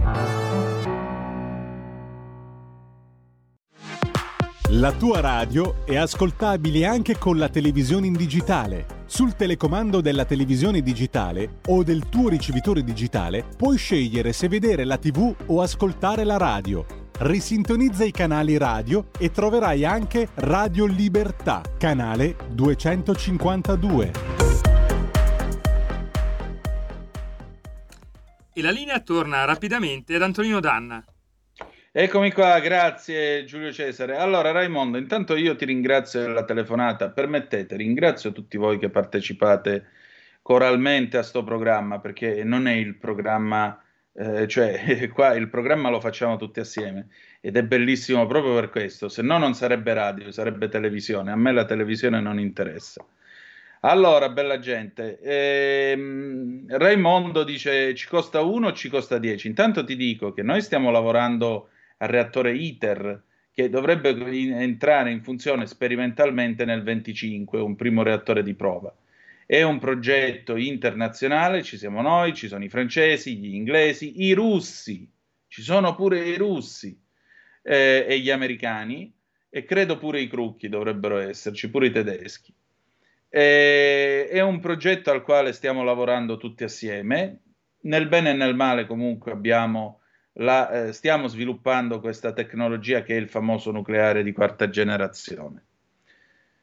La 4.69 4.91
tua 4.91 5.19
radio 5.19 5.83
è 5.83 5.95
ascoltabile 5.95 6.85
anche 6.85 7.17
con 7.17 7.39
la 7.39 7.49
televisione 7.49 8.05
in 8.05 8.13
digitale. 8.13 8.85
Sul 9.07 9.33
telecomando 9.33 9.99
della 10.01 10.25
televisione 10.25 10.81
digitale 10.81 11.61
o 11.69 11.81
del 11.81 12.07
tuo 12.07 12.29
ricevitore 12.29 12.83
digitale 12.83 13.43
puoi 13.57 13.77
scegliere 13.77 14.31
se 14.31 14.47
vedere 14.47 14.83
la 14.83 14.99
TV 14.99 15.33
o 15.47 15.61
ascoltare 15.61 16.23
la 16.23 16.37
radio 16.37 17.05
risintonizza 17.19 18.03
i 18.03 18.11
canali 18.11 18.57
radio 18.57 19.07
e 19.17 19.31
troverai 19.31 19.83
anche 19.83 20.27
Radio 20.35 20.85
Libertà, 20.85 21.63
canale 21.79 22.35
252. 22.49 24.11
E 28.53 28.61
la 28.61 28.69
linea 28.69 28.99
torna 28.99 29.45
rapidamente 29.45 30.13
ad 30.13 30.21
Antonino 30.21 30.59
Danna. 30.59 31.03
Eccomi 31.91 32.31
qua, 32.31 32.59
grazie 32.59 33.43
Giulio 33.45 33.71
Cesare. 33.71 34.17
Allora 34.17 34.51
Raimondo, 34.51 34.99
intanto 34.99 35.35
io 35.35 35.55
ti 35.55 35.65
ringrazio 35.65 36.21
della 36.21 36.45
telefonata, 36.45 37.09
permettete, 37.09 37.75
ringrazio 37.75 38.31
tutti 38.31 38.57
voi 38.57 38.77
che 38.77 38.89
partecipate 38.89 39.85
coralmente 40.43 41.17
a 41.17 41.23
sto 41.23 41.43
programma, 41.43 41.99
perché 41.99 42.43
non 42.43 42.67
è 42.67 42.73
il 42.73 42.95
programma 42.95 43.81
eh, 44.17 44.47
cioè 44.47 45.09
qua 45.13 45.35
il 45.35 45.47
programma 45.47 45.89
lo 45.89 45.99
facciamo 45.99 46.37
tutti 46.37 46.59
assieme 46.59 47.09
ed 47.39 47.55
è 47.55 47.63
bellissimo 47.63 48.25
proprio 48.25 48.55
per 48.55 48.69
questo, 48.69 49.09
se 49.09 49.21
no 49.21 49.37
non 49.37 49.53
sarebbe 49.53 49.93
radio, 49.93 50.31
sarebbe 50.31 50.69
televisione, 50.69 51.31
a 51.31 51.35
me 51.35 51.51
la 51.51 51.65
televisione 51.65 52.19
non 52.19 52.39
interessa. 52.39 53.05
Allora, 53.81 54.29
bella 54.29 54.57
gente, 54.57 55.19
ehm, 55.21 56.65
Raimondo 56.67 57.43
dice 57.43 57.93
ci 57.93 58.07
costa 58.07 58.41
1 58.41 58.67
o 58.67 58.73
ci 58.73 58.89
costa 58.89 59.19
10? 59.19 59.47
Intanto 59.47 59.83
ti 59.83 59.95
dico 59.95 60.33
che 60.33 60.41
noi 60.41 60.61
stiamo 60.61 60.89
lavorando 60.89 61.69
al 61.97 62.07
reattore 62.07 62.53
ITER 62.53 63.21
che 63.53 63.69
dovrebbe 63.69 64.09
entrare 64.09 65.11
in 65.11 65.21
funzione 65.23 65.67
sperimentalmente 65.67 66.65
nel 66.65 66.81
25, 66.81 67.59
un 67.59 67.75
primo 67.75 68.01
reattore 68.01 68.41
di 68.41 68.55
prova. 68.55 68.93
È 69.49 69.61
un 69.61 69.79
progetto 69.79 70.57
internazionale, 70.57 71.63
ci 71.63 71.77
siamo 71.77 72.01
noi, 72.01 72.33
ci 72.33 72.49
sono 72.49 72.65
i 72.65 72.69
francesi, 72.69 73.37
gli 73.37 73.55
inglesi, 73.55 74.25
i 74.25 74.33
russi, 74.33 75.09
ci 75.47 75.61
sono 75.61 75.95
pure 75.95 76.19
i 76.19 76.35
russi 76.35 76.99
eh, 77.61 78.05
e 78.05 78.19
gli 78.19 78.29
americani 78.29 79.09
e 79.49 79.63
credo 79.63 79.97
pure 79.97 80.19
i 80.19 80.27
crucchi 80.27 80.67
dovrebbero 80.67 81.17
esserci, 81.19 81.69
pure 81.69 81.87
i 81.87 81.91
tedeschi. 81.91 82.53
Eh, 83.29 84.27
è 84.27 84.41
un 84.41 84.59
progetto 84.59 85.11
al 85.11 85.23
quale 85.23 85.53
stiamo 85.53 85.81
lavorando 85.81 86.35
tutti 86.35 86.65
assieme. 86.65 87.43
Nel 87.83 88.09
bene 88.09 88.31
e 88.31 88.33
nel 88.33 88.53
male 88.53 88.85
comunque 88.85 89.31
abbiamo 89.31 90.01
la, 90.39 90.87
eh, 90.87 90.91
stiamo 90.91 91.27
sviluppando 91.27 92.01
questa 92.01 92.33
tecnologia 92.33 93.01
che 93.01 93.15
è 93.15 93.17
il 93.17 93.29
famoso 93.29 93.71
nucleare 93.71 94.23
di 94.23 94.33
quarta 94.33 94.69
generazione. 94.69 95.66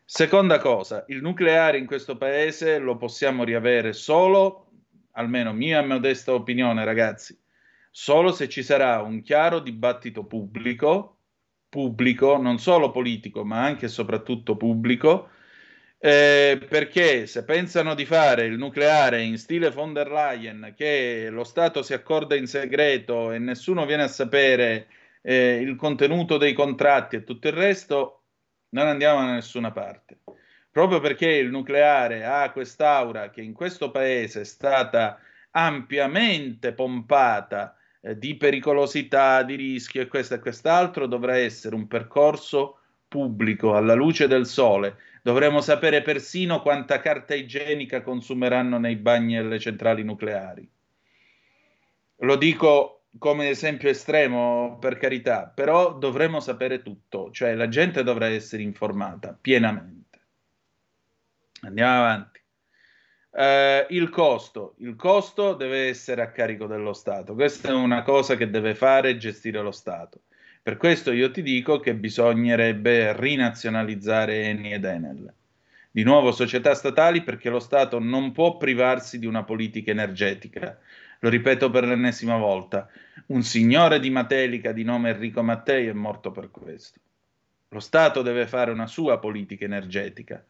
Seconda 0.07 0.59
cosa, 0.59 1.05
il 1.09 1.23
nucleare 1.23 1.79
in 1.79 1.87
questo 1.87 2.19
paese 2.19 2.79
lo 2.79 2.97
possiamo 2.97 3.43
riavere 3.43 3.95
solo, 3.95 4.71
almeno 5.13 5.55
mia 5.55 5.83
modesta 5.83 6.35
opinione 6.35 6.85
ragazzi, 6.85 7.37
solo 7.91 8.31
se 8.31 8.49
ci 8.51 8.63
sarà 8.63 9.01
un 9.01 9.23
chiaro 9.23 9.61
dibattito 9.61 10.27
pubblico, 10.27 11.21
pubblico, 11.71 12.37
non 12.37 12.59
solo 12.59 12.91
politico, 12.91 13.45
ma 13.45 13.65
anche 13.65 13.87
e 13.87 13.89
soprattutto 13.89 14.57
pubblico, 14.57 15.31
eh, 15.99 16.61
perché 16.69 17.27
se 17.27 17.45
pensano 17.45 17.95
di 17.95 18.05
fare 18.05 18.45
il 18.45 18.59
nucleare 18.59 19.23
in 19.23 19.39
stile 19.39 19.71
von 19.71 19.95
der 19.95 20.11
Leyen, 20.11 20.75
che 20.77 21.29
lo 21.31 21.45
Stato 21.45 21.83
si 21.83 21.95
accorda 21.95 22.37
in 22.37 22.47
segreto 22.47 23.33
e 23.33 23.39
nessuno 23.39 23.87
viene 23.87 24.03
a 24.03 24.09
sapere 24.09 24.87
eh, 25.23 25.55
il 25.63 25.77
contenuto 25.77 26.37
dei 26.37 26.53
contratti 26.53 27.17
e 27.17 27.25
tutto 27.25 27.49
il 27.49 27.55
resto, 27.55 28.24
non 28.75 28.89
andiamo 28.89 29.21
da 29.25 29.33
nessuna 29.33 29.71
parte. 29.71 30.19
Proprio 30.71 31.01
perché 31.01 31.29
il 31.31 31.51
nucleare 31.51 32.25
ha 32.25 32.51
quest'aura 32.51 33.31
che 33.31 33.41
in 33.41 33.53
questo 33.53 33.91
paese 33.91 34.41
è 34.41 34.45
stata 34.45 35.21
ampiamente 35.53 36.73
pompata 36.73 37.77
eh, 38.01 38.19
di 38.19 38.37
pericolosità, 38.37 39.45
di 39.45 39.55
rischio 39.55 40.03
e 40.03 40.09
questo 40.09 40.35
e 40.35 40.41
quest'altro, 40.41 41.07
dovrà 41.07 41.37
essere 41.37 41.77
un 41.77 41.87
percorso 41.87 42.79
pubblico 43.07 43.77
alla 43.77 43.95
luce 43.95 44.27
del 44.27 44.47
sole. 44.47 44.97
Dovremo 45.23 45.61
sapere 45.61 46.03
persino 46.03 46.61
quanta 46.61 46.99
carta 46.99 47.35
igienica 47.35 48.03
consumeranno 48.03 48.79
nei 48.79 48.97
bagni 48.97 49.37
delle 49.37 49.61
centrali 49.61 50.03
nucleari. 50.03 50.69
Lo 52.17 52.35
dico 52.35 53.04
come 53.19 53.49
esempio 53.49 53.89
estremo, 53.89 54.79
per 54.81 54.97
carità, 54.97 55.47
però 55.47 55.95
dovremmo 55.95 56.41
sapere 56.41 56.83
tutto, 56.83 57.31
cioè 57.31 57.55
la 57.55 57.69
gente 57.69 58.03
dovrà 58.03 58.27
essere 58.27 58.63
informata 58.63 59.37
pienamente. 59.39 60.21
Andiamo 61.63 61.99
avanti. 61.99 62.43
Uh, 63.31 63.93
il 63.93 64.11
costo. 64.11 64.75
Il 64.79 64.95
costo 64.95 65.55
deve 65.55 65.89
essere 65.89 66.23
a 66.23 66.31
carico 66.31 66.67
dello 66.67 66.93
Stato. 66.93 67.35
Questa 67.35 67.69
è 67.69 67.73
una 67.73 68.03
cosa 68.03 68.37
che 68.37 68.49
deve 68.49 68.75
fare 68.75 69.11
e 69.11 69.17
gestire 69.17 69.61
lo 69.61 69.73
Stato. 69.73 70.23
Per 70.63 70.77
questo 70.77 71.11
io 71.11 71.31
ti 71.31 71.43
dico 71.43 71.81
che 71.81 71.95
bisognerebbe 71.95 73.19
rinazionalizzare 73.19 74.45
Eni 74.45 74.73
ed 74.73 74.85
Enel. 74.85 75.35
Di 75.91 76.03
nuovo 76.05 76.33
società 76.33 76.75
statali 76.75 77.23
perché 77.23 77.51
lo 77.51 77.61
Stato 77.61 77.99
non 77.99 78.33
può 78.33 78.57
privarsi 78.57 79.19
di 79.19 79.27
una 79.27 79.45
politica 79.45 79.91
energetica. 79.91 80.79
Lo 81.25 81.31
ripeto 81.31 81.71
per 81.71 81.87
l'ennesima 81.87 82.37
volta. 82.37 82.87
Un 83.29 83.43
signore 83.43 83.99
di 83.99 84.11
Matelica 84.11 84.73
di 84.73 84.85
nome 84.85 85.09
Enrico 85.09 85.43
Mattei 85.43 85.87
è 85.87 85.93
morto 85.95 86.31
per 86.31 86.51
questo. 86.51 87.01
Lo 87.69 87.81
Stato 87.81 88.21
deve 88.21 88.47
fare 88.47 88.71
una 88.71 88.87
sua 88.87 89.19
politica 89.19 89.65
energetica. 89.65 90.45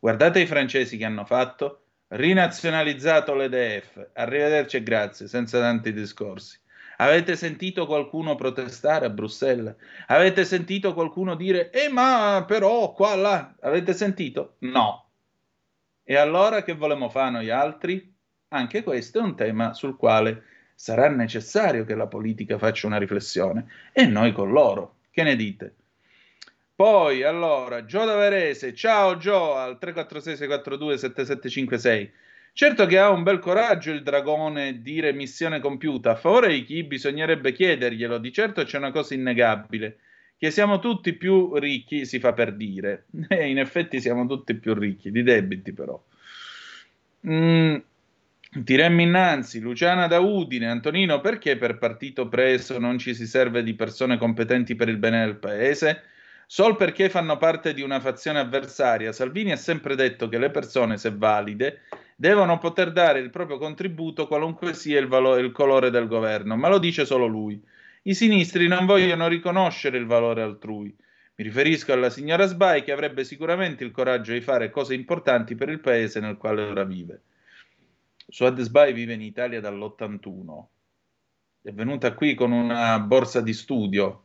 Guardate 0.00 0.40
i 0.40 0.46
francesi 0.46 0.96
che 0.96 1.04
hanno 1.04 1.24
fatto, 1.24 1.82
rinazionalizzato 2.08 3.36
l'EDF. 3.36 4.08
Arrivederci 4.14 4.78
e 4.78 4.82
grazie, 4.82 5.28
senza 5.28 5.60
tanti 5.60 5.92
discorsi. 5.92 6.58
Avete 6.96 7.36
sentito 7.36 7.86
qualcuno 7.86 8.34
protestare 8.34 9.06
a 9.06 9.10
Bruxelles? 9.10 9.76
Avete 10.08 10.44
sentito 10.44 10.92
qualcuno 10.92 11.36
dire, 11.36 11.70
eh 11.70 11.88
ma 11.88 12.42
però 12.44 12.90
qua, 12.94 13.14
là, 13.14 13.54
avete 13.60 13.92
sentito? 13.92 14.56
No. 14.60 15.08
E 16.02 16.16
allora 16.16 16.64
che 16.64 16.74
volemo 16.74 17.08
fare 17.08 17.30
noi 17.30 17.48
altri? 17.48 18.15
Anche 18.56 18.82
questo 18.82 19.18
è 19.18 19.22
un 19.22 19.36
tema 19.36 19.74
sul 19.74 19.96
quale 19.96 20.42
sarà 20.74 21.08
necessario 21.08 21.84
che 21.84 21.94
la 21.94 22.06
politica 22.06 22.58
faccia 22.58 22.86
una 22.86 22.98
riflessione 22.98 23.66
e 23.92 24.06
noi 24.06 24.32
con 24.32 24.50
loro. 24.50 24.96
Che 25.10 25.22
ne 25.22 25.36
dite? 25.36 25.74
Poi, 26.74 27.22
allora, 27.22 27.86
Gio 27.86 28.04
da 28.04 28.14
Varese, 28.14 28.74
ciao 28.74 29.16
Gio 29.16 29.54
al 29.54 29.78
346 29.78 30.36
642 30.36 30.98
7756. 30.98 32.12
Certo 32.52 32.86
che 32.86 32.98
ha 32.98 33.10
un 33.10 33.22
bel 33.22 33.38
coraggio 33.38 33.92
il 33.92 34.02
dragone 34.02 34.80
dire 34.80 35.12
missione 35.12 35.60
compiuta. 35.60 36.12
A 36.12 36.16
favore 36.16 36.48
di 36.48 36.64
chi 36.64 36.84
bisognerebbe 36.84 37.52
chiederglielo. 37.52 38.16
Di 38.16 38.32
certo 38.32 38.64
c'è 38.64 38.78
una 38.78 38.92
cosa 38.92 39.12
innegabile. 39.12 39.98
Che 40.38 40.50
siamo 40.50 40.78
tutti 40.78 41.12
più 41.12 41.54
ricchi, 41.56 42.06
si 42.06 42.18
fa 42.18 42.32
per 42.32 42.54
dire. 42.54 43.06
E 43.28 43.48
in 43.48 43.58
effetti 43.58 44.00
siamo 44.00 44.26
tutti 44.26 44.54
più 44.54 44.72
ricchi, 44.72 45.10
di 45.10 45.22
debiti 45.22 45.72
però. 45.72 46.02
Mm, 47.26 47.76
tiremmo 48.64 49.00
innanzi, 49.00 49.60
Luciana 49.60 50.06
da 50.06 50.20
Udine, 50.20 50.68
Antonino, 50.68 51.20
perché 51.20 51.56
per 51.56 51.78
partito 51.78 52.28
preso 52.28 52.78
non 52.78 52.98
ci 52.98 53.14
si 53.14 53.26
serve 53.26 53.62
di 53.62 53.74
persone 53.74 54.18
competenti 54.18 54.74
per 54.74 54.88
il 54.88 54.96
bene 54.96 55.24
del 55.24 55.36
paese? 55.36 56.02
Sol 56.46 56.76
perché 56.76 57.10
fanno 57.10 57.38
parte 57.38 57.74
di 57.74 57.82
una 57.82 57.98
fazione 57.98 58.38
avversaria, 58.38 59.12
Salvini 59.12 59.52
ha 59.52 59.56
sempre 59.56 59.96
detto 59.96 60.28
che 60.28 60.38
le 60.38 60.50
persone, 60.50 60.96
se 60.96 61.12
valide, 61.12 61.82
devono 62.14 62.58
poter 62.58 62.92
dare 62.92 63.18
il 63.18 63.30
proprio 63.30 63.58
contributo 63.58 64.26
qualunque 64.26 64.72
sia 64.72 65.00
il, 65.00 65.08
valo- 65.08 65.38
il 65.38 65.50
colore 65.50 65.90
del 65.90 66.06
governo, 66.06 66.56
ma 66.56 66.68
lo 66.68 66.78
dice 66.78 67.04
solo 67.04 67.26
lui. 67.26 67.60
I 68.02 68.14
sinistri 68.14 68.68
non 68.68 68.86
vogliono 68.86 69.26
riconoscere 69.26 69.98
il 69.98 70.06
valore 70.06 70.42
altrui. 70.42 70.94
Mi 71.34 71.44
riferisco 71.44 71.92
alla 71.92 72.10
signora 72.10 72.46
Sbai 72.46 72.84
che 72.84 72.92
avrebbe 72.92 73.24
sicuramente 73.24 73.82
il 73.82 73.90
coraggio 73.90 74.32
di 74.32 74.40
fare 74.40 74.70
cose 74.70 74.94
importanti 74.94 75.56
per 75.56 75.68
il 75.68 75.80
paese 75.80 76.20
nel 76.20 76.36
quale 76.36 76.62
ora 76.62 76.84
vive. 76.84 77.20
Suad 78.28 78.60
Sbai 78.60 78.92
vive 78.92 79.12
in 79.12 79.22
Italia 79.22 79.60
dall'81. 79.60 80.64
È 81.62 81.72
venuta 81.72 82.14
qui 82.14 82.34
con 82.34 82.50
una 82.50 82.98
borsa 82.98 83.40
di 83.40 83.52
studio. 83.52 84.24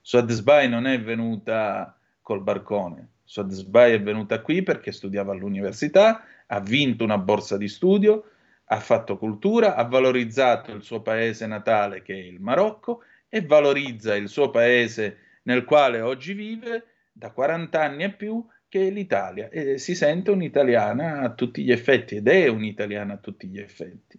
Suad 0.00 0.30
Sbai 0.30 0.68
non 0.68 0.86
è 0.86 1.00
venuta 1.00 1.98
col 2.22 2.42
barcone. 2.42 3.08
Suad 3.24 3.50
Sbai 3.50 3.94
è 3.94 4.02
venuta 4.02 4.40
qui 4.40 4.62
perché 4.62 4.92
studiava 4.92 5.32
all'università 5.32 6.24
ha 6.46 6.60
vinto 6.60 7.04
una 7.04 7.18
borsa 7.18 7.56
di 7.56 7.68
studio, 7.68 8.30
ha 8.66 8.78
fatto 8.78 9.18
cultura, 9.18 9.74
ha 9.74 9.84
valorizzato 9.84 10.72
il 10.72 10.82
suo 10.82 11.02
paese 11.02 11.46
natale 11.46 12.02
che 12.02 12.14
è 12.14 12.22
il 12.22 12.40
Marocco 12.40 13.02
e 13.28 13.44
valorizza 13.44 14.14
il 14.14 14.28
suo 14.28 14.50
paese 14.50 15.18
nel 15.42 15.64
quale 15.64 16.00
oggi 16.00 16.32
vive 16.32 16.86
da 17.12 17.30
40 17.30 17.82
anni 17.82 18.04
e 18.04 18.12
più 18.12 18.44
che 18.68 18.90
l'Italia 18.90 19.48
e 19.48 19.78
si 19.78 19.94
sente 19.94 20.30
un'italiana 20.30 21.20
a 21.20 21.30
tutti 21.30 21.62
gli 21.62 21.72
effetti 21.72 22.16
ed 22.16 22.28
è 22.28 22.48
un'italiana 22.48 23.14
a 23.14 23.18
tutti 23.18 23.46
gli 23.46 23.58
effetti. 23.58 24.18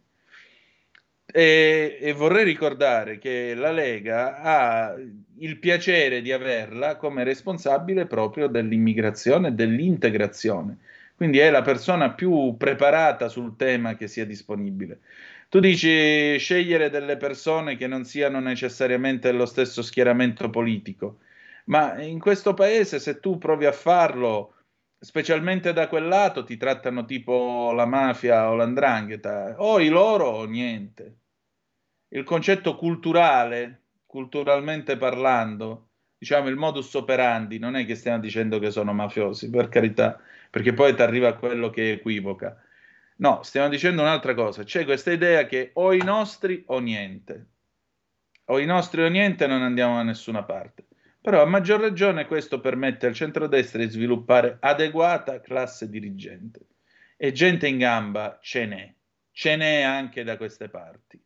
E, 1.29 1.97
e, 1.99 2.13
vorrei 2.13 2.45
ricordare 2.45 3.17
che 3.17 3.53
la 3.53 3.71
Lega 3.71 4.39
ha 4.41 4.95
il 5.39 5.59
piacere 5.59 6.21
di 6.21 6.31
averla 6.31 6.95
come 6.95 7.25
responsabile 7.25 8.05
proprio 8.05 8.47
dell'immigrazione 8.47 9.49
e 9.49 9.51
dell'integrazione 9.51 10.77
quindi 11.17 11.39
è 11.39 11.49
la 11.49 11.63
persona 11.63 12.11
più 12.11 12.55
preparata 12.57 13.27
sul 13.27 13.55
tema 13.55 13.95
che 13.95 14.07
sia 14.07 14.23
disponibile. 14.23 14.99
Tu 15.49 15.59
dici 15.59 16.37
scegliere 16.37 16.91
delle 16.91 17.17
persone 17.17 17.75
che 17.75 17.87
non 17.87 18.05
siano 18.05 18.39
necessariamente 18.39 19.31
dello 19.31 19.47
stesso 19.47 19.81
schieramento 19.81 20.51
politico, 20.51 21.17
ma 21.67 22.01
in 22.01 22.19
questo 22.19 22.53
paese 22.53 22.99
se 22.99 23.19
tu 23.19 23.37
provi 23.37 23.65
a 23.65 23.71
farlo, 23.71 24.55
specialmente 24.99 25.73
da 25.73 25.87
quel 25.87 26.07
lato, 26.07 26.43
ti 26.43 26.57
trattano 26.57 27.05
tipo 27.05 27.71
la 27.73 27.85
mafia 27.85 28.49
o 28.49 28.55
l'andrangheta, 28.55 29.55
o 29.57 29.79
i 29.79 29.89
loro 29.89 30.25
o 30.25 30.45
niente. 30.45 31.17
Il 32.09 32.23
concetto 32.23 32.75
culturale, 32.75 33.83
culturalmente 34.05 34.97
parlando, 34.97 35.89
diciamo 36.17 36.47
il 36.47 36.55
modus 36.55 36.93
operandi, 36.93 37.59
non 37.59 37.75
è 37.75 37.85
che 37.85 37.95
stiamo 37.95 38.19
dicendo 38.19 38.59
che 38.59 38.71
sono 38.71 38.93
mafiosi, 38.93 39.49
per 39.49 39.69
carità, 39.69 40.19
perché 40.49 40.73
poi 40.73 40.95
ti 40.95 41.01
arriva 41.01 41.35
quello 41.35 41.69
che 41.69 41.91
equivoca. 41.91 42.59
No, 43.17 43.43
stiamo 43.43 43.67
dicendo 43.67 44.01
un'altra 44.01 44.33
cosa. 44.33 44.63
C'è 44.63 44.85
questa 44.85 45.11
idea 45.11 45.45
che 45.45 45.71
o 45.73 45.93
i 45.93 46.03
nostri 46.03 46.63
o 46.67 46.79
niente. 46.79 47.47
O 48.45 48.59
i 48.59 48.65
nostri 48.65 49.03
o 49.03 49.09
niente 49.09 49.47
non 49.47 49.61
andiamo 49.61 49.95
da 49.95 50.03
nessuna 50.03 50.43
parte. 50.43 50.86
Però 51.27 51.41
a 51.41 51.45
maggior 51.45 51.81
ragione 51.81 52.25
questo 52.25 52.61
permette 52.61 53.05
al 53.05 53.13
centrodestra 53.13 53.83
di 53.83 53.89
sviluppare 53.89 54.59
adeguata 54.61 55.41
classe 55.41 55.89
dirigente. 55.89 56.61
E 57.17 57.33
gente 57.33 57.67
in 57.67 57.77
gamba 57.77 58.39
ce 58.41 58.65
n'è. 58.65 58.93
Ce 59.33 59.57
n'è 59.57 59.81
anche 59.81 60.23
da 60.23 60.37
queste 60.37 60.69
parti. 60.69 61.21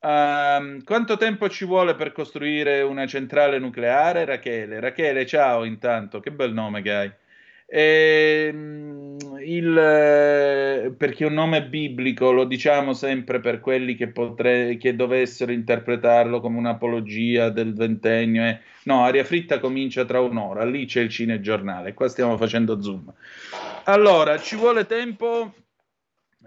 Um, 0.00 0.82
quanto 0.82 1.18
tempo 1.18 1.50
ci 1.50 1.66
vuole 1.66 1.94
per 1.94 2.12
costruire 2.12 2.80
una 2.80 3.06
centrale 3.06 3.58
nucleare, 3.58 4.24
Rachele? 4.24 4.80
Rachele, 4.80 5.26
ciao 5.26 5.64
intanto, 5.64 6.18
che 6.20 6.32
bel 6.32 6.54
nome 6.54 6.80
che 6.80 6.92
hai. 6.94 7.12
Eh, 7.66 8.46
il, 9.44 10.94
perché 10.96 11.26
un 11.26 11.34
nome 11.34 11.66
biblico 11.66 12.32
lo 12.32 12.44
diciamo 12.44 12.94
sempre 12.94 13.40
per 13.40 13.60
quelli 13.60 13.94
che, 13.94 14.08
potre, 14.08 14.78
che 14.78 14.96
dovessero 14.96 15.52
interpretarlo 15.52 16.40
come 16.40 16.56
un'apologia 16.56 17.50
del 17.50 17.74
ventennio. 17.74 18.44
Eh. 18.44 18.60
No, 18.84 19.04
Aria 19.04 19.24
Fritta 19.24 19.60
comincia 19.60 20.04
tra 20.04 20.20
un'ora, 20.20 20.64
lì 20.64 20.86
c'è 20.86 21.00
il 21.00 21.08
cinegiornale, 21.08 21.94
qua 21.94 22.08
stiamo 22.08 22.36
facendo 22.36 22.80
zoom. 22.82 23.12
Allora, 23.84 24.38
ci 24.38 24.56
vuole 24.56 24.86
tempo. 24.86 25.54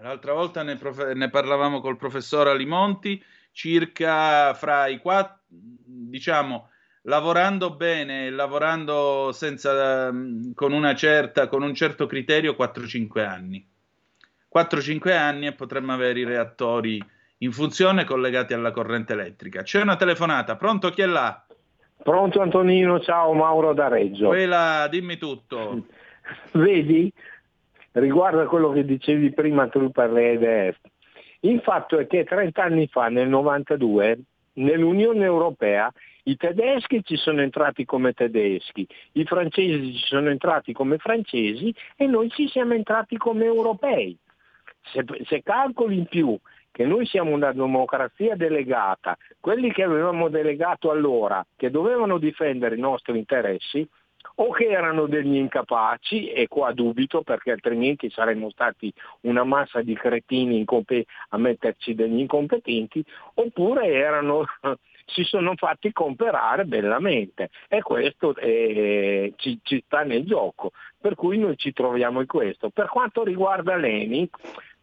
L'altra 0.01 0.33
volta 0.33 0.61
ne, 0.61 0.75
prof- 0.75 1.13
ne 1.13 1.29
parlavamo 1.29 1.79
col 1.79 1.95
professor 1.95 2.47
Alimonti, 2.47 3.23
circa 3.51 4.53
fra 4.53 4.87
i 4.87 4.97
quattro, 4.97 5.43
diciamo, 5.47 6.69
lavorando 7.03 7.75
bene, 7.75 8.29
lavorando 8.29 9.31
senza, 9.31 10.11
mm, 10.11 10.51
con, 10.53 10.93
certa, 10.97 11.47
con 11.47 11.63
un 11.63 11.73
certo 11.73 12.05
criterio 12.05 12.55
4-5 12.55 13.25
anni. 13.25 13.65
4-5 14.47 15.15
anni 15.15 15.47
e 15.47 15.53
potremmo 15.53 15.93
avere 15.93 16.19
i 16.19 16.25
reattori 16.25 17.03
in 17.39 17.51
funzione 17.51 18.05
collegati 18.05 18.53
alla 18.53 18.71
corrente 18.71 19.13
elettrica. 19.13 19.63
C'è 19.63 19.81
una 19.81 19.95
telefonata, 19.97 20.55
pronto 20.55 20.89
chi 20.89 21.01
è 21.01 21.05
là? 21.05 21.44
Pronto 22.05 22.39
Antonino, 22.39 22.99
ciao 22.99 23.33
Mauro 23.33 23.73
da 23.73 23.87
Reggio. 23.87 24.27
Quella, 24.27 24.87
dimmi 24.91 25.17
tutto. 25.17 25.87
Vedi, 26.53 27.11
riguardo 27.93 28.41
a 28.41 28.45
quello 28.45 28.69
che 28.69 28.85
dicevi 28.85 29.33
prima 29.33 29.67
tu 29.69 29.89
per 29.89 30.11
le 30.11 30.33
EDF, 30.33 30.77
il 31.39 31.61
fatto 31.61 31.97
è 31.97 32.05
che 32.05 32.23
30 32.23 32.61
anni 32.61 32.85
fa, 32.85 33.07
nel 33.07 33.27
92, 33.27 34.19
nell'Unione 34.53 35.25
Europea 35.25 35.91
i 36.25 36.37
tedeschi 36.37 37.03
ci 37.03 37.15
sono 37.15 37.41
entrati 37.41 37.85
come 37.85 38.13
tedeschi, 38.13 38.87
i 39.13 39.25
francesi 39.25 39.97
ci 39.97 40.05
sono 40.05 40.29
entrati 40.29 40.73
come 40.73 40.99
francesi 40.99 41.73
e 41.95 42.05
noi 42.05 42.29
ci 42.29 42.47
siamo 42.49 42.75
entrati 42.75 43.17
come 43.17 43.45
europei. 43.45 44.15
Se, 44.93 45.03
se 45.25 45.41
calcoli 45.41 45.97
in 45.97 46.05
più 46.05 46.37
che 46.75 46.83
noi 46.83 47.05
siamo 47.05 47.31
una 47.31 47.53
democrazia 47.53 48.35
delegata, 48.35 49.17
quelli 49.39 49.71
che 49.71 49.81
avevamo 49.81 50.27
delegato 50.27 50.91
allora, 50.91 51.41
che 51.55 51.71
dovevano 51.71 52.17
difendere 52.17 52.75
i 52.75 52.81
nostri 52.81 53.17
interessi, 53.17 53.87
o 54.35 54.51
che 54.51 54.65
erano 54.65 55.05
degli 55.05 55.37
incapaci, 55.37 56.31
e 56.31 56.49
qua 56.49 56.73
dubito 56.73 57.21
perché 57.21 57.51
altrimenti 57.51 58.09
saremmo 58.09 58.49
stati 58.49 58.91
una 59.21 59.45
massa 59.45 59.81
di 59.81 59.93
cretini 59.93 60.57
incompe- 60.57 61.05
a 61.29 61.37
metterci 61.37 61.95
degli 61.95 62.19
incompetenti, 62.19 63.01
oppure 63.35 63.93
erano, 63.93 64.43
si 65.07 65.23
sono 65.23 65.55
fatti 65.55 65.93
comprare 65.93 66.65
bellamente. 66.65 67.51
E 67.69 67.81
questo 67.83 68.35
eh, 68.35 69.31
ci, 69.37 69.59
ci 69.63 69.81
sta 69.85 70.03
nel 70.03 70.25
gioco, 70.25 70.71
per 70.99 71.15
cui 71.15 71.37
noi 71.37 71.55
ci 71.55 71.71
troviamo 71.71 72.19
in 72.19 72.27
questo. 72.27 72.69
Per 72.69 72.87
quanto 72.89 73.23
riguarda 73.23 73.77
Leni, 73.77 74.29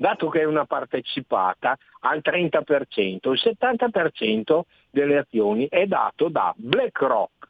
dato 0.02 0.28
che 0.28 0.40
è 0.40 0.44
una 0.44 0.64
partecipata 0.64 1.78
al 2.00 2.20
30%, 2.24 3.30
il 3.30 3.40
70% 3.40 4.60
delle 4.90 5.18
azioni 5.18 5.68
è 5.68 5.86
dato 5.86 6.28
da 6.28 6.52
BlackRock, 6.56 7.48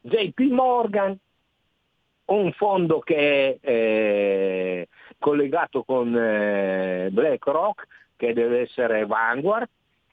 JP 0.00 0.40
Morgan, 0.50 1.14
un 2.24 2.52
fondo 2.52 3.00
che 3.00 3.58
è 3.60 3.68
eh, 3.68 4.88
collegato 5.18 5.82
con 5.82 6.16
eh, 6.16 7.08
BlackRock, 7.12 7.86
che 8.16 8.32
deve 8.32 8.60
essere 8.60 9.04
Vanguard, 9.04 9.68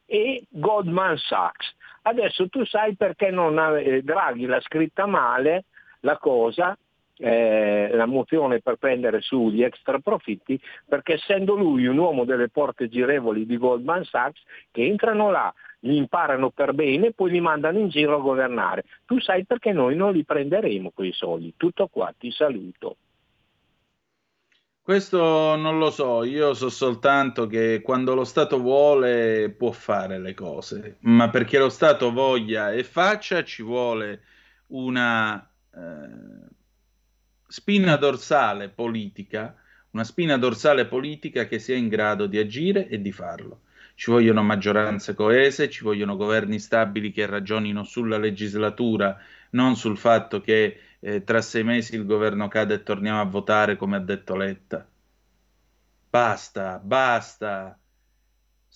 e 0.06 0.44
Goldman 0.50 1.18
Sachs. 1.18 1.74
Adesso 2.02 2.50
tu 2.50 2.66
sai 2.66 2.98
perché 2.98 3.30
non 3.30 3.58
eh, 3.78 4.02
Draghi 4.02 4.46
l'ha 4.46 4.60
scritta 4.60 5.06
male 5.06 5.64
la 6.02 6.18
cosa, 6.18 6.78
eh, 7.18 7.90
la 7.94 8.06
mozione 8.06 8.60
per 8.60 8.76
prendere 8.76 9.22
su 9.22 9.50
gli 9.50 9.64
extra 9.64 10.00
profitti, 10.00 10.60
perché 10.86 11.14
essendo 11.14 11.56
lui 11.56 11.86
un 11.86 11.98
uomo 11.98 12.26
delle 12.26 12.50
porte 12.50 12.88
girevoli 12.90 13.46
di 13.46 13.58
Goldman 13.58 14.04
Sachs, 14.04 14.42
che 14.72 14.86
entrano 14.86 15.30
là, 15.30 15.54
li 15.82 15.96
imparano 15.96 16.50
per 16.50 16.74
bene 16.74 17.12
poi 17.12 17.32
li 17.32 17.42
mandano 17.42 17.80
in 17.80 17.90
giro 17.90 18.16
a 18.16 18.22
governare. 18.22 18.84
Tu 19.06 19.20
sai 19.20 19.46
perché 19.46 19.72
noi 19.72 19.96
non 19.96 20.14
li 20.14 20.24
prenderemo 20.24 20.92
quei 20.94 21.12
soldi. 21.14 21.54
Tutto 21.56 21.88
qua, 21.88 22.14
ti 22.18 22.32
saluto. 22.32 22.98
Questo 24.88 25.58
non 25.58 25.80
lo 25.80 25.92
so, 25.92 26.24
io 26.24 26.54
so 26.54 26.70
soltanto 26.70 27.46
che 27.46 27.82
quando 27.84 28.16
lo 28.16 28.24
Stato 28.24 28.58
vuole 28.58 29.50
può 29.50 29.72
fare 29.72 30.18
le 30.18 30.34
cose, 30.34 31.00
ma 31.02 31.30
perché 31.30 31.60
lo 31.60 31.68
Stato 31.68 32.14
voglia 32.14 32.72
e 32.72 32.86
faccia 32.86 33.44
ci 33.44 33.64
vuole 33.64 34.22
una 34.68 35.46
eh, 35.76 36.56
spina 37.48 37.96
dorsale 37.96 38.70
politica, 38.70 39.56
una 39.92 40.04
spina 40.04 40.38
dorsale 40.38 40.86
politica 40.86 41.46
che 41.46 41.60
sia 41.60 41.76
in 41.76 41.88
grado 41.88 42.28
di 42.28 42.38
agire 42.38 42.88
e 42.88 43.02
di 43.02 43.12
farlo. 43.12 43.62
Ci 43.96 44.12
vogliono 44.12 44.44
maggioranze 44.44 45.16
coese, 45.16 45.70
ci 45.70 45.84
vogliono 45.84 46.16
governi 46.16 46.60
stabili 46.60 47.12
che 47.12 47.26
ragionino 47.26 47.84
sulla 47.84 48.18
legislatura, 48.18 49.18
non 49.52 49.76
sul 49.76 49.98
fatto 49.98 50.40
che 50.42 50.80
eh, 51.00 51.24
tra 51.24 51.42
sei 51.42 51.64
mesi 51.64 51.96
il 51.96 52.06
governo 52.06 52.48
cade 52.48 52.76
e 52.76 52.84
torniamo 52.84 53.22
a 53.22 53.26
votare 53.26 53.76
come 53.76 53.96
ha 53.96 54.00
detto 54.00 54.36
Letta. 54.36 54.88
Basta, 56.10 56.80
basta. 56.80 57.80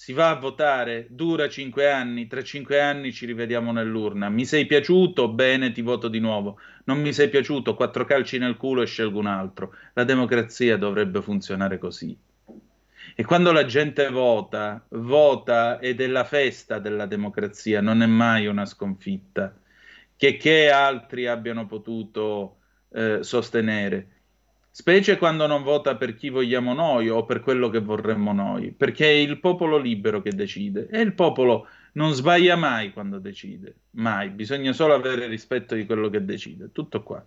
Si 0.02 0.14
va 0.14 0.32
a 0.32 0.36
votare, 0.36 1.06
dura 1.12 1.48
cinque 1.48 1.92
anni, 1.92 2.26
tra 2.26 2.42
cinque 2.42 2.82
anni 2.82 3.14
ci 3.14 3.28
rivediamo 3.28 3.72
nell'urna. 3.72 4.30
Mi 4.30 4.46
sei 4.46 4.66
piaciuto? 4.66 5.28
Bene, 5.28 5.72
ti 5.72 5.84
voto 5.84 6.08
di 6.08 6.18
nuovo. 6.18 6.58
Non 6.86 7.00
mi 7.00 7.14
sei 7.14 7.30
piaciuto? 7.30 7.76
Quattro 7.76 8.04
calci 8.04 8.40
nel 8.40 8.58
culo 8.58 8.82
e 8.82 8.88
scelgo 8.88 9.20
un 9.20 9.28
altro. 9.28 9.76
La 9.94 10.04
democrazia 10.04 10.76
dovrebbe 10.76 11.22
funzionare 11.22 11.78
così. 11.78 12.18
E 13.16 13.24
quando 13.24 13.52
la 13.52 13.64
gente 13.66 14.10
vota, 14.10 14.84
vota 14.90 15.78
ed 15.78 16.02
è 16.02 16.08
la 16.08 16.24
festa 16.24 16.80
della 16.80 17.06
democrazia, 17.06 17.80
non 17.80 18.02
è 18.02 18.08
mai 18.08 18.48
una 18.48 18.66
sconfitta, 18.66 19.56
che, 20.16 20.36
che 20.36 20.72
altri 20.72 21.28
abbiano 21.28 21.68
potuto 21.68 22.58
eh, 22.92 23.20
sostenere, 23.22 24.21
specie 24.72 25.18
quando 25.18 25.46
non 25.48 25.64
vota 25.64 25.96
per 25.98 26.16
chi 26.16 26.30
vogliamo 26.30 26.74
noi 26.74 27.10
o 27.10 27.26
per 27.26 27.42
quello 27.42 27.70
che 27.70 27.80
vorremmo 27.80 28.32
noi, 28.32 28.72
perché 28.72 29.06
è 29.06 29.14
il 29.14 29.40
popolo 29.40 29.78
libero 29.78 30.22
che 30.22 30.32
decide 30.32 30.88
e 30.90 31.02
il 31.02 31.14
popolo 31.14 31.68
non 31.94 32.14
sbaglia 32.14 32.56
mai 32.56 32.94
quando 32.94 33.20
decide, 33.20 33.76
mai, 33.92 34.30
bisogna 34.30 34.72
solo 34.72 34.94
avere 34.94 35.28
rispetto 35.28 35.76
di 35.76 35.86
quello 35.86 36.10
che 36.10 36.24
decide, 36.24 36.72
tutto 36.72 37.04
qua. 37.04 37.24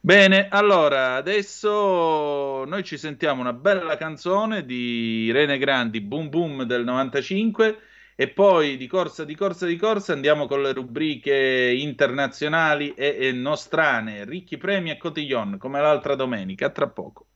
Bene, 0.00 0.48
allora 0.50 1.14
adesso 1.14 2.64
noi 2.66 2.84
ci 2.84 2.98
sentiamo 2.98 3.40
una 3.40 3.54
bella 3.54 3.96
canzone 3.96 4.66
di 4.66 5.30
Rene 5.32 5.56
Grandi, 5.56 6.02
Boom 6.02 6.28
Boom 6.28 6.64
del 6.64 6.84
95 6.84 7.78
e 8.16 8.28
poi 8.28 8.76
di 8.76 8.86
corsa, 8.86 9.24
di 9.24 9.34
corsa, 9.34 9.66
di 9.66 9.76
corsa 9.76 10.12
andiamo 10.12 10.46
con 10.46 10.62
le 10.62 10.72
rubriche 10.72 11.74
internazionali 11.76 12.94
e, 12.94 13.16
e 13.18 13.32
nostrane, 13.32 14.24
ricchi 14.24 14.56
premi 14.56 14.90
e 14.90 14.96
cotillon 14.96 15.58
come 15.58 15.80
l'altra 15.80 16.14
domenica. 16.14 16.70
Tra 16.70 16.88
poco. 16.88 17.26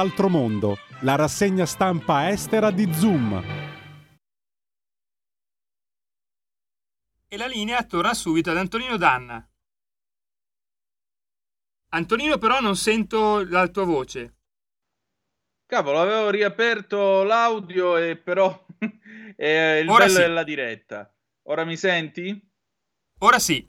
Dell'altro 0.00 0.30
mondo, 0.30 0.78
la 1.00 1.14
rassegna 1.14 1.66
stampa 1.66 2.30
estera 2.30 2.70
di 2.70 2.90
Zoom. 2.92 3.44
E 7.28 7.36
la 7.36 7.46
linea 7.46 7.82
torna 7.84 8.14
subito 8.14 8.50
ad 8.50 8.56
Antonino 8.56 8.96
Danna. 8.96 9.46
Antonino 11.92 12.38
però 12.38 12.60
non 12.60 12.76
sento 12.76 13.44
la 13.46 13.68
tua 13.68 13.84
voce. 13.84 14.36
Cavolo, 15.66 16.00
avevo 16.00 16.30
riaperto 16.30 17.22
l'audio 17.22 17.96
e 17.98 18.16
però 18.16 18.66
è 19.36 19.80
il 19.82 19.88
Ora 19.88 20.06
bello 20.06 20.16
sì. 20.16 20.20
della 20.20 20.44
diretta. 20.44 21.14
Ora 21.42 21.64
mi 21.64 21.76
senti? 21.76 22.50
Ora 23.18 23.38
sì. 23.38 23.68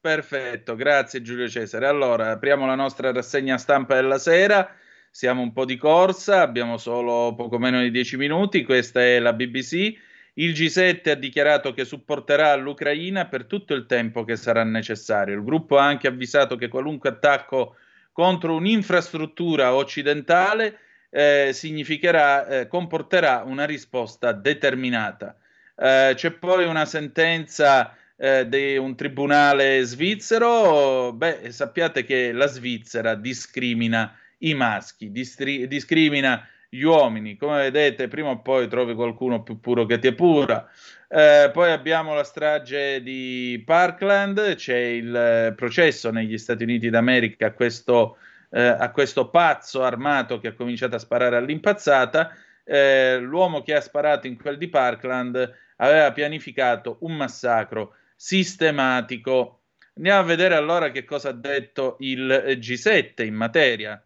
Perfetto, 0.00 0.74
grazie 0.74 1.22
Giulio 1.22 1.48
Cesare. 1.48 1.86
Allora, 1.86 2.32
apriamo 2.32 2.66
la 2.66 2.74
nostra 2.74 3.12
rassegna 3.12 3.58
stampa 3.58 3.94
della 3.94 4.18
sera. 4.18 4.76
Siamo 5.10 5.42
un 5.42 5.52
po' 5.52 5.64
di 5.64 5.76
corsa, 5.76 6.40
abbiamo 6.40 6.76
solo 6.76 7.34
poco 7.34 7.58
meno 7.58 7.80
di 7.80 7.90
10 7.90 8.16
minuti. 8.16 8.64
Questa 8.64 9.00
è 9.00 9.18
la 9.18 9.32
BBC. 9.32 9.96
Il 10.34 10.52
G7 10.52 11.10
ha 11.10 11.14
dichiarato 11.14 11.72
che 11.72 11.84
supporterà 11.84 12.54
l'Ucraina 12.54 13.26
per 13.26 13.46
tutto 13.46 13.74
il 13.74 13.86
tempo 13.86 14.24
che 14.24 14.36
sarà 14.36 14.62
necessario. 14.62 15.34
Il 15.34 15.42
gruppo 15.42 15.78
ha 15.78 15.84
anche 15.84 16.06
avvisato 16.06 16.56
che 16.56 16.68
qualunque 16.68 17.08
attacco 17.08 17.76
contro 18.12 18.54
un'infrastruttura 18.54 19.74
occidentale 19.74 20.78
eh, 21.10 21.52
eh, 21.52 22.66
comporterà 22.68 23.42
una 23.44 23.64
risposta 23.64 24.32
determinata. 24.32 25.36
Eh, 25.76 26.12
c'è 26.14 26.30
poi 26.32 26.66
una 26.66 26.84
sentenza 26.84 27.96
eh, 28.16 28.48
di 28.48 28.76
un 28.76 28.96
tribunale 28.96 29.82
svizzero. 29.82 31.12
Beh, 31.12 31.50
sappiate 31.52 32.04
che 32.04 32.32
la 32.32 32.46
Svizzera 32.46 33.14
discrimina 33.14 34.12
i 34.38 34.54
maschi, 34.54 35.10
distri- 35.10 35.66
discrimina 35.66 36.46
gli 36.68 36.82
uomini. 36.82 37.36
Come 37.36 37.62
vedete, 37.62 38.08
prima 38.08 38.30
o 38.30 38.40
poi 38.42 38.68
trovi 38.68 38.94
qualcuno 38.94 39.42
più 39.42 39.60
puro 39.60 39.86
che 39.86 39.98
ti 39.98 40.08
epura. 40.08 40.68
Eh, 41.08 41.50
poi 41.52 41.70
abbiamo 41.70 42.14
la 42.14 42.24
strage 42.24 43.02
di 43.02 43.62
Parkland, 43.64 44.54
c'è 44.54 44.76
il 44.76 45.14
eh, 45.14 45.54
processo 45.54 46.10
negli 46.10 46.36
Stati 46.36 46.64
Uniti 46.64 46.90
d'America 46.90 47.46
a 47.46 47.52
questo, 47.52 48.18
eh, 48.50 48.62
a 48.62 48.90
questo 48.90 49.30
pazzo 49.30 49.82
armato 49.82 50.38
che 50.38 50.48
ha 50.48 50.54
cominciato 50.54 50.96
a 50.96 50.98
sparare 50.98 51.36
all'impazzata. 51.36 52.36
Eh, 52.64 53.18
l'uomo 53.18 53.62
che 53.62 53.74
ha 53.74 53.80
sparato 53.80 54.26
in 54.26 54.36
quel 54.38 54.58
di 54.58 54.68
Parkland 54.68 55.56
aveva 55.76 56.12
pianificato 56.12 56.98
un 57.00 57.16
massacro 57.16 57.94
sistematico. 58.14 59.62
Andiamo 59.96 60.20
a 60.20 60.24
vedere 60.24 60.54
allora 60.54 60.90
che 60.90 61.04
cosa 61.04 61.30
ha 61.30 61.32
detto 61.32 61.96
il 62.00 62.56
G7 62.58 63.24
in 63.24 63.34
materia 63.34 64.00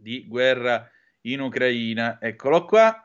di 0.00 0.24
guerra 0.26 0.88
in 1.22 1.40
Ucraina. 1.40 2.18
Eccolo 2.20 2.64
qua. 2.64 3.04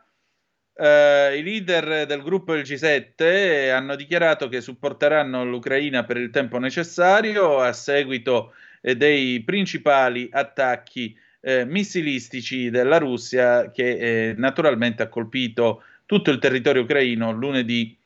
Eh, 0.78 1.38
I 1.38 1.44
leader 1.44 2.06
del 2.06 2.22
gruppo 2.22 2.54
del 2.54 2.64
G7 2.64 3.72
hanno 3.72 3.96
dichiarato 3.96 4.50
che 4.50 4.60
supporteranno 4.60 5.46
l'Ucraina 5.46 6.04
per 6.04 6.18
il 6.18 6.30
tempo 6.32 6.58
necessario 6.58 7.60
a 7.60 7.72
seguito 7.72 8.54
eh, 8.82 8.96
dei 8.98 9.42
principali 9.44 10.28
attacchi 10.32 11.18
eh, 11.40 11.64
missilistici 11.64 12.70
della 12.70 12.98
Russia 12.98 13.72
che 13.72 14.30
eh, 14.30 14.34
naturalmente 14.36 15.04
ha 15.04 15.08
colpito 15.08 15.84
tutto 16.06 16.32
il 16.32 16.40
territorio 16.40 16.82
ucraino 16.82 17.32
lunedì. 17.32 17.98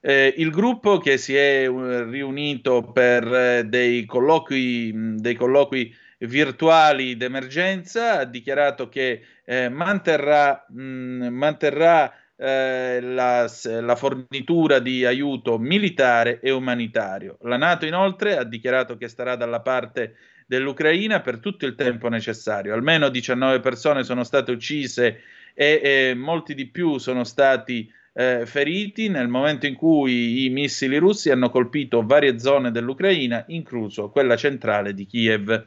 Eh, 0.00 0.34
il 0.36 0.50
gruppo 0.50 0.98
che 0.98 1.16
si 1.16 1.34
è 1.34 1.68
eh, 1.68 2.04
riunito 2.04 2.82
per 2.82 3.32
eh, 3.32 3.64
dei 3.64 4.04
colloqui, 4.04 4.92
mh, 4.92 5.16
dei 5.16 5.34
colloqui 5.34 5.94
virtuali 6.18 7.16
d'emergenza 7.16 8.18
ha 8.18 8.24
dichiarato 8.24 8.88
che 8.88 9.22
eh, 9.44 9.68
manterrà, 9.68 10.66
mh, 10.68 11.28
manterrà 11.28 12.12
eh, 12.36 13.00
la, 13.00 13.50
la 13.80 13.96
fornitura 13.96 14.78
di 14.78 15.04
aiuto 15.04 15.58
militare 15.58 16.40
e 16.40 16.50
umanitario. 16.50 17.38
La 17.42 17.56
Nato 17.56 17.86
inoltre 17.86 18.36
ha 18.36 18.44
dichiarato 18.44 18.96
che 18.96 19.08
starà 19.08 19.36
dalla 19.36 19.60
parte 19.60 20.16
dell'Ucraina 20.46 21.20
per 21.20 21.40
tutto 21.40 21.66
il 21.66 21.74
tempo 21.74 22.08
necessario. 22.08 22.74
Almeno 22.74 23.08
19 23.08 23.60
persone 23.60 24.02
sono 24.02 24.24
state 24.24 24.50
uccise 24.50 25.20
e, 25.52 25.80
e 25.82 26.14
molti 26.14 26.54
di 26.54 26.66
più 26.68 26.98
sono 26.98 27.24
stati 27.24 27.92
eh, 28.14 28.46
feriti 28.46 29.08
nel 29.08 29.28
momento 29.28 29.66
in 29.66 29.74
cui 29.74 30.44
i 30.44 30.48
missili 30.48 30.96
russi 30.96 31.30
hanno 31.30 31.50
colpito 31.50 32.04
varie 32.04 32.38
zone 32.38 32.70
dell'Ucraina, 32.70 33.44
incluso 33.48 34.10
quella 34.10 34.36
centrale 34.36 34.94
di 34.94 35.06
Kiev. 35.06 35.66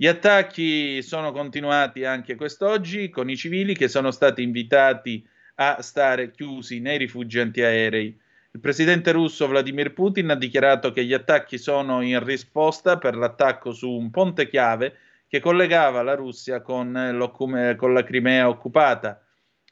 Gli 0.00 0.06
attacchi 0.06 1.02
sono 1.02 1.30
continuati 1.30 2.06
anche 2.06 2.34
quest'oggi 2.34 3.10
con 3.10 3.28
i 3.28 3.36
civili 3.36 3.74
che 3.74 3.86
sono 3.86 4.10
stati 4.10 4.42
invitati 4.42 5.22
a 5.56 5.82
stare 5.82 6.30
chiusi 6.30 6.80
nei 6.80 6.96
rifugi 6.96 7.38
antiaerei. 7.38 8.18
Il 8.52 8.60
presidente 8.60 9.12
russo 9.12 9.46
Vladimir 9.46 9.92
Putin 9.92 10.30
ha 10.30 10.36
dichiarato 10.36 10.90
che 10.90 11.04
gli 11.04 11.12
attacchi 11.12 11.58
sono 11.58 12.00
in 12.00 12.24
risposta 12.24 12.96
per 12.96 13.14
l'attacco 13.14 13.74
su 13.74 13.90
un 13.90 14.10
ponte 14.10 14.48
chiave 14.48 14.96
che 15.28 15.38
collegava 15.38 16.00
la 16.00 16.14
Russia 16.14 16.62
con, 16.62 17.34
con 17.76 17.92
la 17.92 18.02
Crimea 18.02 18.48
occupata, 18.48 19.22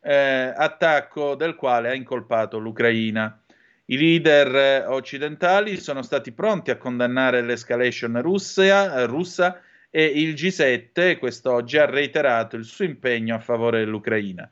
eh, 0.02 0.52
attacco 0.54 1.36
del 1.36 1.54
quale 1.54 1.88
ha 1.88 1.94
incolpato 1.94 2.58
l'Ucraina. 2.58 3.44
I 3.86 3.96
leader 3.96 4.54
eh, 4.54 4.84
occidentali 4.88 5.78
sono 5.78 6.02
stati 6.02 6.32
pronti 6.32 6.70
a 6.70 6.76
condannare 6.76 7.40
l'escalation 7.40 8.20
russia, 8.20 9.06
russa 9.06 9.62
e 9.90 10.04
il 10.04 10.34
G7 10.34 11.18
quest'oggi 11.18 11.78
ha 11.78 11.86
reiterato 11.86 12.56
il 12.56 12.64
suo 12.64 12.84
impegno 12.84 13.34
a 13.34 13.40
favore 13.40 13.80
dell'Ucraina. 13.80 14.50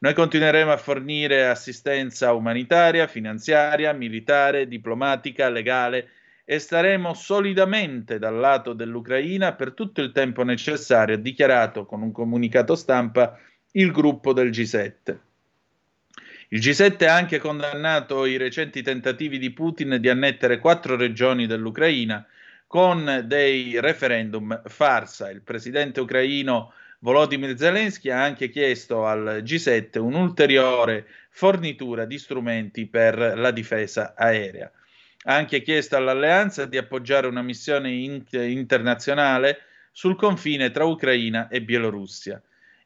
Noi 0.00 0.14
continueremo 0.14 0.70
a 0.70 0.76
fornire 0.76 1.48
assistenza 1.48 2.32
umanitaria, 2.32 3.08
finanziaria, 3.08 3.92
militare, 3.92 4.68
diplomatica, 4.68 5.48
legale 5.48 6.10
e 6.44 6.60
staremo 6.60 7.12
solidamente 7.14 8.18
dal 8.18 8.36
lato 8.36 8.72
dell'Ucraina 8.72 9.54
per 9.54 9.72
tutto 9.72 10.00
il 10.00 10.12
tempo 10.12 10.44
necessario, 10.44 11.16
ha 11.16 11.18
dichiarato 11.18 11.84
con 11.84 12.02
un 12.02 12.12
comunicato 12.12 12.76
stampa 12.76 13.38
il 13.72 13.90
gruppo 13.90 14.32
del 14.32 14.50
G7. 14.50 15.18
Il 16.50 16.60
G7 16.60 17.06
ha 17.06 17.14
anche 17.14 17.38
condannato 17.38 18.24
i 18.24 18.36
recenti 18.36 18.82
tentativi 18.82 19.38
di 19.38 19.50
Putin 19.50 19.98
di 20.00 20.08
annettere 20.08 20.58
quattro 20.58 20.96
regioni 20.96 21.46
dell'Ucraina 21.46 22.24
con 22.68 23.24
dei 23.24 23.80
referendum 23.80 24.62
farsa. 24.66 25.30
Il 25.30 25.42
presidente 25.42 26.00
ucraino 26.00 26.72
Volodymyr 27.00 27.56
Zelensky 27.56 28.10
ha 28.10 28.22
anche 28.22 28.50
chiesto 28.50 29.06
al 29.06 29.40
G7 29.42 29.98
un'ulteriore 29.98 31.06
fornitura 31.30 32.04
di 32.04 32.18
strumenti 32.18 32.86
per 32.86 33.16
la 33.16 33.50
difesa 33.50 34.14
aerea. 34.14 34.70
Ha 35.24 35.34
anche 35.34 35.62
chiesto 35.62 35.96
all'alleanza 35.96 36.66
di 36.66 36.76
appoggiare 36.76 37.26
una 37.26 37.42
missione 37.42 37.90
in- 37.90 38.24
internazionale 38.30 39.60
sul 39.90 40.14
confine 40.14 40.70
tra 40.70 40.84
Ucraina 40.84 41.48
e 41.48 41.62
Bielorussia. 41.62 42.40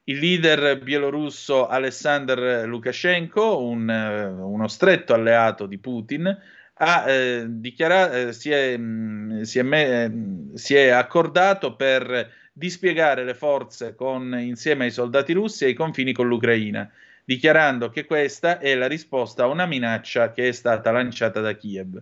Il 0.05 0.19
leader 0.19 0.79
bielorusso 0.81 1.69
Alessandr 1.69 2.65
Lukashenko, 2.67 3.63
un, 3.63 3.89
uno 3.89 4.69
stretto 4.69 5.15
alleato 5.15 5.67
di 5.67 5.79
Putin, 5.79 6.37
ha, 6.75 7.09
eh, 7.09 7.45
dichiarato, 7.49 8.15
eh, 8.15 8.33
si, 8.33 8.51
è, 8.51 8.77
mh, 8.77 9.43
si, 9.43 9.59
è 9.59 9.63
me- 9.63 10.51
si 10.55 10.75
è 10.75 10.89
accordato 10.89 11.77
per 11.77 12.31
dispiegare 12.53 13.25
le 13.25 13.35
forze 13.35 13.95
con, 13.95 14.37
insieme 14.39 14.85
ai 14.85 14.91
soldati 14.91 15.33
russi 15.33 15.65
ai 15.65 15.75
confini 15.75 16.13
con 16.13 16.29
l'Ucraina, 16.29 16.91
dichiarando 17.25 17.89
che 17.89 18.05
questa 18.05 18.59
è 18.59 18.75
la 18.75 18.87
risposta 18.87 19.45
a 19.45 19.49
una 19.49 19.67
minaccia 19.67 20.33
che 20.33 20.49
è 20.49 20.53
stata 20.53 20.91
lanciata 20.91 21.41
da 21.41 21.55
Kiev. 21.55 22.01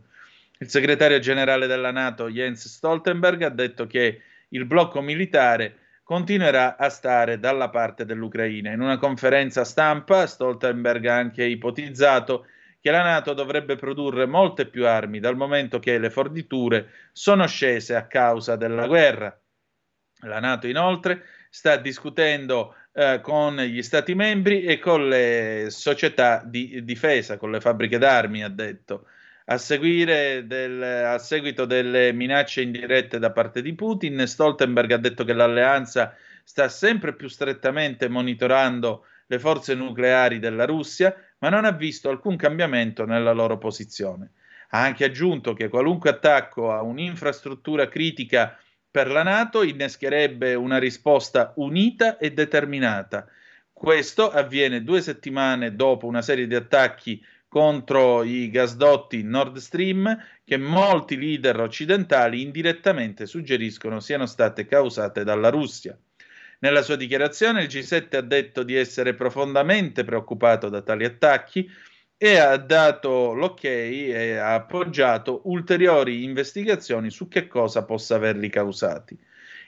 Il 0.59 0.69
segretario 0.69 1.19
generale 1.21 1.67
della 1.67 1.91
Nato 1.91 2.29
Jens 2.29 2.67
Stoltenberg 2.67 3.43
ha 3.43 3.49
detto 3.49 3.87
che 3.87 4.21
il 4.49 4.67
blocco 4.67 5.01
militare 5.01 5.77
continuerà 6.03 6.77
a 6.77 6.89
stare 6.89 7.39
dalla 7.39 7.69
parte 7.71 8.05
dell'Ucraina. 8.05 8.73
In 8.73 8.81
una 8.81 8.99
conferenza 8.99 9.65
stampa 9.65 10.27
Stoltenberg 10.27 11.07
ha 11.07 11.17
anche 11.17 11.45
ipotizzato 11.45 12.43
che 12.43 12.49
la 12.89 13.03
Nato 13.03 13.35
dovrebbe 13.35 13.77
produrre 13.77 14.25
molte 14.25 14.67
più 14.67 14.87
armi 14.87 15.21
dal 15.21 15.37
momento 15.37 15.79
che 15.79 15.99
le 15.99 16.09
forniture 16.09 16.91
sono 17.13 17.47
scese 17.47 17.95
a 17.95 18.07
causa 18.07 18.57
della 18.57 18.87
guerra. 18.87 19.39
La 20.21 20.41
Nato 20.41 20.67
inoltre 20.67 21.25
sta 21.51 21.77
discutendo 21.77 22.75
eh, 22.93 23.21
con 23.23 23.57
gli 23.57 23.83
Stati 23.83 24.15
membri 24.15 24.65
e 24.65 24.79
con 24.79 25.09
le 25.09 25.67
società 25.69 26.43
di 26.45 26.83
difesa, 26.85 27.37
con 27.37 27.51
le 27.51 27.61
fabbriche 27.61 27.99
d'armi, 27.99 28.43
ha 28.43 28.49
detto. 28.49 29.07
A, 29.47 29.57
del, 29.57 30.83
a, 30.83 31.19
seguito 31.19 31.65
delle 31.65 32.13
minacce 32.13 32.63
indirette 32.63 33.19
da 33.19 33.33
parte 33.33 33.63
di 33.63 33.75
Putin, 33.75 34.27
Stoltenberg 34.27 34.93
ha 34.93 34.97
detto 34.97 35.25
che 35.25 35.33
l'alleanza 35.33 36.15
sta 36.45 36.69
sempre 36.69 37.17
più 37.17 37.27
strettamente 37.29 38.09
monitorando 38.09 39.07
le 39.31 39.39
forze 39.39 39.77
nucleari 39.77 40.41
della 40.41 40.65
Russia, 40.65 41.15
ma 41.39 41.51
non 41.51 41.65
ha 41.65 41.71
visto 41.71 42.11
alcun 42.11 42.35
cambiamento 42.35 43.07
nella 43.07 43.31
loro 43.31 43.59
posizione. 43.59 44.33
Ha 44.71 44.83
anche 44.83 45.05
aggiunto 45.05 45.53
che 45.53 45.69
qualunque 45.69 46.11
attacco 46.11 46.73
a 46.73 46.83
un'infrastruttura 46.83 47.89
critica 47.89 48.59
per 48.91 49.09
la 49.09 49.23
Nato 49.23 49.63
innescherebbe 49.63 50.55
una 50.55 50.79
risposta 50.79 51.53
unita 51.57 52.19
e 52.19 52.33
determinata. 52.33 53.29
Questo 53.73 54.33
avviene 54.33 54.83
due 54.83 55.01
settimane 55.01 55.77
dopo 55.77 56.09
una 56.09 56.23
serie 56.23 56.49
di 56.49 56.57
attacchi 56.57 57.25
contro 57.47 58.25
i 58.25 58.51
gasdotti 58.51 59.23
Nord 59.23 59.59
Stream 59.59 60.19
che 60.45 60.57
molti 60.57 61.17
leader 61.17 61.61
occidentali 61.61 62.43
indirettamente 62.43 63.27
suggeriscono 63.27 64.01
siano 64.01 64.27
state 64.27 64.67
causate 64.67 65.23
dalla 65.23 65.51
Russia. 65.51 65.97
Nella 66.63 66.83
sua 66.83 66.97
dichiarazione 66.97 67.63
il 67.63 67.69
G7 67.69 68.17
ha 68.17 68.21
detto 68.21 68.63
di 68.63 68.75
essere 68.75 69.15
profondamente 69.15 70.05
preoccupato 70.05 70.69
da 70.69 70.83
tali 70.83 71.07
attacchi 71.07 71.67
e 72.19 72.37
ha 72.37 72.55
dato 72.59 73.33
l'ok 73.33 73.65
e 73.65 74.37
ha 74.37 74.53
appoggiato 74.53 75.41
ulteriori 75.45 76.23
investigazioni 76.23 77.09
su 77.09 77.29
che 77.29 77.47
cosa 77.47 77.87
possa 77.87 78.17
averli 78.17 78.51
causati. 78.51 79.19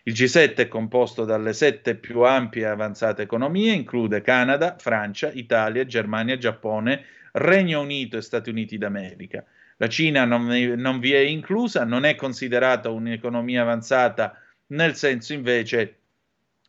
Il 0.02 0.12
G7 0.12 0.56
è 0.56 0.68
composto 0.68 1.24
dalle 1.24 1.54
sette 1.54 1.94
più 1.94 2.24
ampie 2.24 2.64
e 2.64 2.66
avanzate 2.66 3.22
economie, 3.22 3.72
include 3.72 4.20
Canada, 4.20 4.76
Francia, 4.78 5.30
Italia, 5.32 5.86
Germania, 5.86 6.36
Giappone, 6.36 7.06
Regno 7.32 7.80
Unito 7.80 8.18
e 8.18 8.20
Stati 8.20 8.50
Uniti 8.50 8.76
d'America. 8.76 9.42
La 9.78 9.88
Cina 9.88 10.26
non, 10.26 10.44
non 10.76 10.98
vi 10.98 11.14
è 11.14 11.20
inclusa, 11.20 11.84
non 11.84 12.04
è 12.04 12.16
considerata 12.16 12.90
un'economia 12.90 13.62
avanzata 13.62 14.36
nel 14.66 14.94
senso 14.94 15.32
invece 15.32 16.01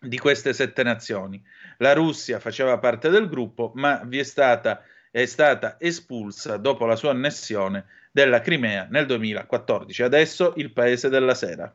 di 0.04 0.18
queste 0.18 0.54
sette 0.54 0.84
nazioni. 0.84 1.42
La 1.78 1.94
Russia 1.94 2.40
faceva 2.40 2.78
parte 2.78 3.10
del 3.10 3.28
gruppo, 3.30 3.72
ma 3.76 4.02
vi 4.06 4.20
è 4.20 4.24
stata 4.24 4.84
è 5.14 5.28
stata 5.28 5.76
espulsa 5.80 6.58
dopo 6.58 6.88
la 6.88 6.96
sua 6.96 7.12
annessione 7.12 7.86
della 8.12 8.42
Crimea 8.42 8.88
nel 8.90 9.06
2014. 9.06 10.02
Adesso 10.02 10.54
il 10.56 10.72
Paese 10.72 11.08
della 11.08 11.36
Sera. 11.36 11.72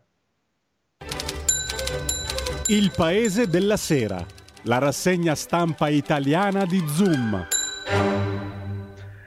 Il 2.67 2.93
Paese 2.97 3.47
della 3.47 3.77
Sera, 3.77 4.27
la 4.63 4.79
rassegna 4.79 5.37
stampa 5.37 5.87
italiana 5.89 6.67
di 6.67 6.85
Zoom. 6.89 7.47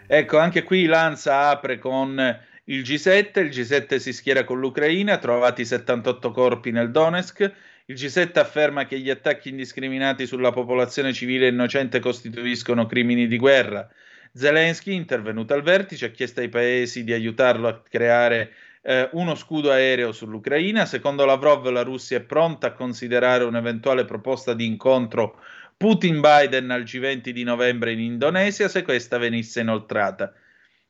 Ecco, 0.08 0.38
anche 0.38 0.64
qui 0.64 0.88
Lanza 0.88 1.48
apre 1.48 1.80
con 1.80 2.20
il 2.66 2.82
G7, 2.82 3.40
il 3.40 3.50
G7 3.50 3.96
si 3.96 4.12
schiera 4.12 4.44
con 4.44 4.60
l'Ucraina, 4.60 5.20
trovati 5.20 5.64
78 5.64 6.32
corpi 6.32 6.72
nel 6.72 6.92
Donetsk, 6.92 7.50
il 7.92 7.98
G7 7.98 8.40
afferma 8.40 8.86
che 8.86 8.98
gli 9.00 9.10
attacchi 9.10 9.50
indiscriminati 9.50 10.26
sulla 10.26 10.52
popolazione 10.52 11.12
civile 11.12 11.50
innocente 11.50 12.00
costituiscono 12.00 12.86
crimini 12.86 13.28
di 13.28 13.38
guerra. 13.38 13.86
Zelensky, 14.32 14.94
intervenuto 14.94 15.54
al 15.54 15.62
vertice, 15.62 16.06
ha 16.06 16.12
chiesto 16.12 16.40
ai 16.40 16.48
paesi 16.48 17.04
di 17.04 17.12
aiutarlo 17.12 17.68
a 17.68 17.82
creare 17.82 18.54
eh, 18.82 19.10
uno 19.12 19.36
scudo 19.36 19.72
aereo 19.72 20.14
sull'Ucraina. 20.14 20.86
Secondo 20.86 21.26
Lavrov, 21.26 21.68
la 21.68 21.82
Russia 21.82 22.18
è 22.18 22.22
pronta 22.22 22.68
a 22.68 22.72
considerare 22.72 23.44
un'eventuale 23.44 24.06
proposta 24.06 24.54
di 24.54 24.66
incontro 24.66 25.42
Putin-Biden 25.76 26.72
al 26.72 26.84
G20 26.84 27.32
di 27.32 27.44
novembre 27.44 27.92
in 27.92 28.00
Indonesia 28.00 28.70
se 28.70 28.84
questa 28.84 29.18
venisse 29.18 29.60
inoltrata. 29.60 30.34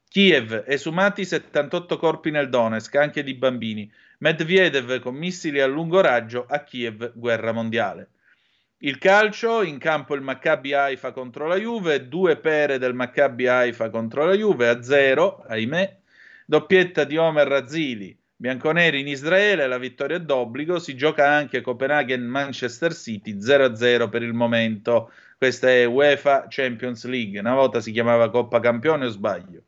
Kiev, 0.08 0.66
esumati 0.68 1.26
78 1.26 1.98
corpi 1.98 2.30
nel 2.30 2.50
Donetsk, 2.50 2.94
anche 2.96 3.24
di 3.24 3.34
bambini. 3.34 3.92
Medvedev 4.22 5.00
con 5.00 5.16
missili 5.16 5.60
a 5.62 5.66
lungo 5.66 6.00
raggio 6.00 6.46
a 6.48 6.60
Kiev, 6.60 7.12
guerra 7.16 7.52
mondiale. 7.54 8.10
Il 8.84 9.00
calcio, 9.00 9.64
in 9.64 9.80
campo 9.80 10.14
il 10.14 10.22
Maccabi 10.22 10.74
Haifa 10.74 11.12
contro 11.12 11.48
la 11.48 11.56
Juve, 11.56 12.08
due 12.08 12.38
pere 12.38 12.78
del 12.78 12.94
Maccabi 12.94 13.48
Haifa 13.48 13.90
contro 13.90 14.26
la 14.26 14.36
Juve 14.36 14.68
a 14.68 14.84
zero, 14.84 15.44
ahimè. 15.48 15.98
Doppietta 16.46 17.04
di 17.04 17.18
Omer 17.18 17.48
Razzili, 17.48 18.16
bianconeri 18.36 19.00
in 19.00 19.08
Israele, 19.08 19.66
la 19.66 19.80
vittoria 19.80 20.18
è 20.18 20.22
d'obbligo, 20.22 20.78
si 20.78 20.96
gioca 20.96 21.28
anche 21.28 21.62
Copenaghen-Manchester 21.62 22.94
City 22.94 23.38
0-0 23.38 24.08
per 24.10 24.22
il 24.22 24.34
momento. 24.34 25.12
Questa 25.36 25.68
è 25.68 25.86
UEFA 25.86 26.46
Champions 26.48 27.06
League, 27.06 27.40
una 27.40 27.56
volta 27.56 27.82
si 27.82 27.92
chiamava 27.92 28.30
Coppa 28.30 28.60
Campione 28.60 29.06
o 29.08 29.10
sbaglio. 29.10 29.64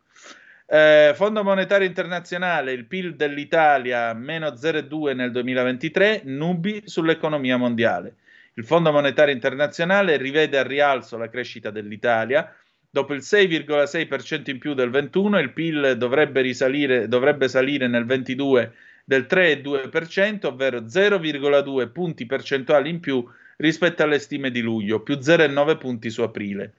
Eh, 0.73 1.13
Fondo 1.13 1.43
Monetario 1.43 1.85
Internazionale, 1.85 2.71
il 2.71 2.85
PIL 2.85 3.15
dell'Italia 3.15 4.11
meno 4.15 4.47
0,2 4.47 5.13
nel 5.13 5.29
2023, 5.29 6.21
nubi 6.23 6.81
sull'economia 6.85 7.57
mondiale. 7.57 8.15
Il 8.55 8.65
Fondo 8.65 8.91
Monetario 8.91 9.35
Internazionale 9.35 10.17
rivede 10.17 10.57
al 10.57 10.65
rialzo 10.65 11.15
la 11.15 11.29
crescita 11.29 11.69
dell'Italia. 11.69 12.51
Dopo 12.89 13.13
il 13.13 13.19
6,6% 13.19 14.49
in 14.49 14.57
più 14.57 14.73
del 14.73 14.89
21, 14.89 15.37
il 15.37 15.53
PIL 15.53 15.95
dovrebbe, 15.95 16.41
risalire, 16.41 17.07
dovrebbe 17.07 17.47
salire 17.47 17.87
nel 17.87 18.07
22 18.07 18.73
del 19.05 19.27
3,2%, 19.29 20.47
ovvero 20.47 20.79
0,2 20.79 21.91
punti 21.91 22.25
percentuali 22.25 22.89
in 22.89 22.99
più 22.99 23.23
rispetto 23.57 24.01
alle 24.01 24.17
stime 24.17 24.49
di 24.49 24.61
luglio, 24.61 25.01
più 25.01 25.17
0,9 25.17 25.77
punti 25.77 26.09
su 26.09 26.23
aprile. 26.23 26.73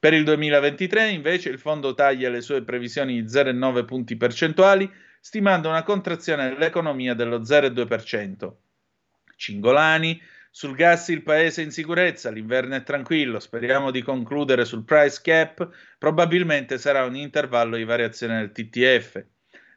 Per 0.00 0.14
il 0.14 0.22
2023 0.22 1.08
invece 1.08 1.48
il 1.48 1.58
fondo 1.58 1.92
taglia 1.92 2.30
le 2.30 2.40
sue 2.40 2.62
previsioni 2.62 3.20
di 3.20 3.28
0,9 3.28 3.84
punti 3.84 4.16
percentuali, 4.16 4.88
stimando 5.20 5.68
una 5.68 5.82
contrazione 5.82 6.48
dell'economia 6.48 7.14
dello 7.14 7.40
0,2%. 7.40 8.52
Cingolani, 9.34 10.20
sul 10.50 10.76
gas 10.76 11.08
il 11.08 11.22
paese 11.22 11.62
è 11.62 11.64
in 11.64 11.72
sicurezza, 11.72 12.30
l'inverno 12.30 12.76
è 12.76 12.84
tranquillo, 12.84 13.40
speriamo 13.40 13.90
di 13.90 14.02
concludere 14.02 14.64
sul 14.64 14.84
price 14.84 15.20
cap, 15.20 15.68
probabilmente 15.98 16.78
sarà 16.78 17.04
un 17.04 17.16
intervallo 17.16 17.76
di 17.76 17.84
variazione 17.84 18.38
del 18.38 18.52
TTF. 18.52 19.24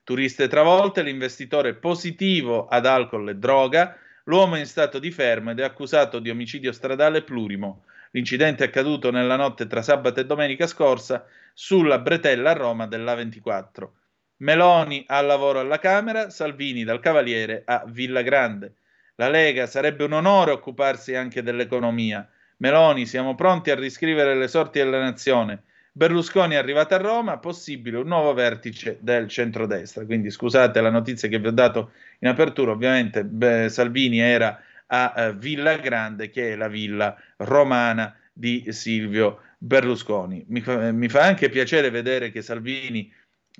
Turiste 0.04 0.48
travolte, 0.48 1.02
l'investitore 1.02 1.74
positivo 1.74 2.68
ad 2.68 2.86
alcol 2.86 3.30
e 3.30 3.36
droga, 3.36 3.98
l'uomo 4.26 4.56
in 4.56 4.66
stato 4.68 5.00
di 5.00 5.12
fermo 5.12 5.50
ed 5.50 5.60
è 5.60 5.64
accusato 5.64 6.20
di 6.20 6.30
omicidio 6.30 6.72
stradale 6.72 7.24
plurimo. 7.24 7.86
L'incidente 8.12 8.64
è 8.64 8.68
accaduto 8.68 9.10
nella 9.10 9.38
notte 9.38 9.68
tra 9.68 9.82
sabato 9.82 10.20
e 10.20 10.26
domenica 10.26 10.68
scorsa 10.68 11.26
sulla 11.54 12.00
bretella 12.00 12.52
a 12.52 12.54
Roma 12.54 12.86
dell'A24. 12.86 13.88
Meloni 14.38 15.04
al 15.08 15.26
lavoro 15.26 15.60
alla 15.60 15.80
Camera, 15.80 16.30
Salvini 16.30 16.84
dal 16.84 17.00
Cavaliere 17.00 17.62
a 17.66 17.84
Villa 17.88 18.22
Grande. 18.22 18.74
La 19.16 19.30
Lega 19.30 19.66
sarebbe 19.66 20.04
un 20.04 20.14
onore 20.14 20.52
occuparsi 20.52 21.16
anche 21.16 21.42
dell'economia. 21.44 22.28
Meloni, 22.58 23.06
siamo 23.06 23.36
pronti 23.36 23.72
a 23.72 23.76
riscrivere 23.76 24.36
le 24.36 24.48
sorti 24.48 24.80
della 24.80 25.00
nazione. 25.00 25.64
Berlusconi 25.94 26.56
è 26.56 26.58
arrivato 26.58 26.96
a 26.96 26.98
Roma, 26.98 27.38
possibile 27.38 27.98
un 27.98 28.08
nuovo 28.08 28.34
vertice 28.34 28.98
del 29.00 29.28
centrodestra. 29.28 30.06
Quindi 30.06 30.32
scusate 30.32 30.82
la 30.82 30.90
notizia 30.90 31.30
che 31.30 31.40
vi 31.40 31.48
ho 31.48 31.52
dato 31.52 31.92
in 32.20 32.28
apertura, 32.28 32.72
ovviamente 32.72 33.24
beh, 33.24 33.70
Salvini 33.70 34.20
era 34.20 34.60
a 34.94 35.14
eh, 35.16 35.34
Villa 35.34 35.78
Grande, 35.78 36.30
che 36.30 36.54
è 36.54 36.56
la 36.56 36.68
villa 36.68 37.16
romana 37.38 38.16
di 38.32 38.66
Silvio 38.70 39.42
Berlusconi. 39.58 40.44
Mi 40.48 40.62
fa, 40.62 40.92
mi 40.92 41.08
fa 41.08 41.24
anche 41.24 41.50
piacere 41.50 41.90
vedere 41.90 42.32
che 42.32 42.42
Salvini 42.42 43.12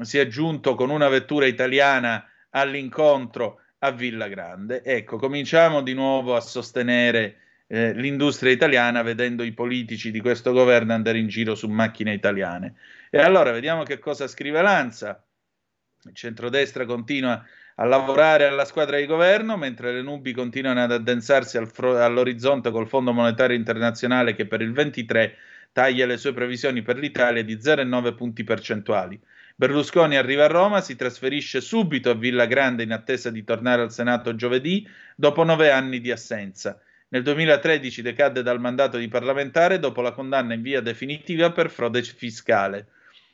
si 0.02 0.18
è 0.18 0.28
giunto 0.28 0.76
con 0.76 0.90
una 0.90 1.08
vettura 1.08 1.46
italiana 1.46 2.26
all'incontro 2.50 3.62
a 3.80 3.92
Villa 3.92 4.28
Grande. 4.28 4.84
Ecco, 4.84 5.18
cominciamo 5.18 5.82
di 5.82 5.94
nuovo 5.94 6.36
a 6.36 6.42
sostenere 6.42 7.38
eh, 7.68 7.94
l'industria 7.94 8.52
italiana 8.52 9.02
vedendo 9.02 9.44
i 9.44 9.54
politici 9.54 10.12
di 10.12 10.20
questo 10.20 10.52
governo 10.52 10.94
andare 10.94 11.18
in 11.18 11.28
giro 11.28 11.56
su 11.56 11.68
macchine 11.70 12.14
italiane. 12.14 12.76
E 13.10 13.20
allora 13.20 13.52
vediamo 13.52 13.84
che 13.84 14.00
cosa 14.00 14.28
scrive 14.28 14.62
Lanza. 14.62 15.24
Il 16.04 16.16
centrodestra 16.16 16.86
continua 16.86 17.46
a 17.76 17.86
lavorare 17.86 18.46
alla 18.46 18.66
squadra 18.66 18.98
di 18.98 19.06
governo, 19.06 19.58
mentre 19.58 19.94
le 19.94 20.02
nubi 20.02 20.34
continuano 20.34 20.84
ad 20.84 20.92
addensarsi 20.92 21.58
al 21.58 21.70
fro- 21.70 21.98
all'orizzonte 21.98 22.72
col 22.72 22.88
Fondo 22.88 23.14
Monetario 23.14 23.56
Internazionale 23.56 24.36
che 24.36 24.46
per 24.46 24.62
il 24.62 24.74
23 24.74 25.36
taglia 25.72 26.06
le 26.06 26.18
sue 26.18 26.34
previsioni 26.34 26.82
per 26.82 26.98
l'Italia 26.98 27.44
di 27.44 27.56
0,9 27.56 28.16
punti 28.16 28.44
percentuali. 28.44 29.20
Berlusconi 29.56 30.16
arriva 30.16 30.46
a 30.46 30.48
Roma, 30.48 30.82
si 30.82 30.96
trasferisce 30.96 31.62
subito 31.62 32.10
a 32.10 32.16
Villa 32.16 32.46
Grande 32.46 32.84
in 32.84 32.92
attesa 32.92 33.30
di 33.30 33.44
tornare 33.44 33.82
al 33.82 33.92
Senato 33.92 34.36
giovedì, 34.36 34.88
dopo 35.16 35.44
nove 35.44 35.72
anni 35.72 36.02
di 36.02 36.12
assenza. 36.12 36.80
Nel 37.10 37.24
2013 37.24 38.02
decadde 38.02 38.42
dal 38.42 38.60
mandato 38.60 38.98
di 38.98 39.08
parlamentare 39.08 39.80
dopo 39.80 40.02
la 40.02 40.14
condanna 40.14 40.54
in 40.54 40.62
via 40.62 40.82
definitiva 40.82 41.52
per 41.52 41.70
frode 41.70 42.02
fiscale. 42.04 42.88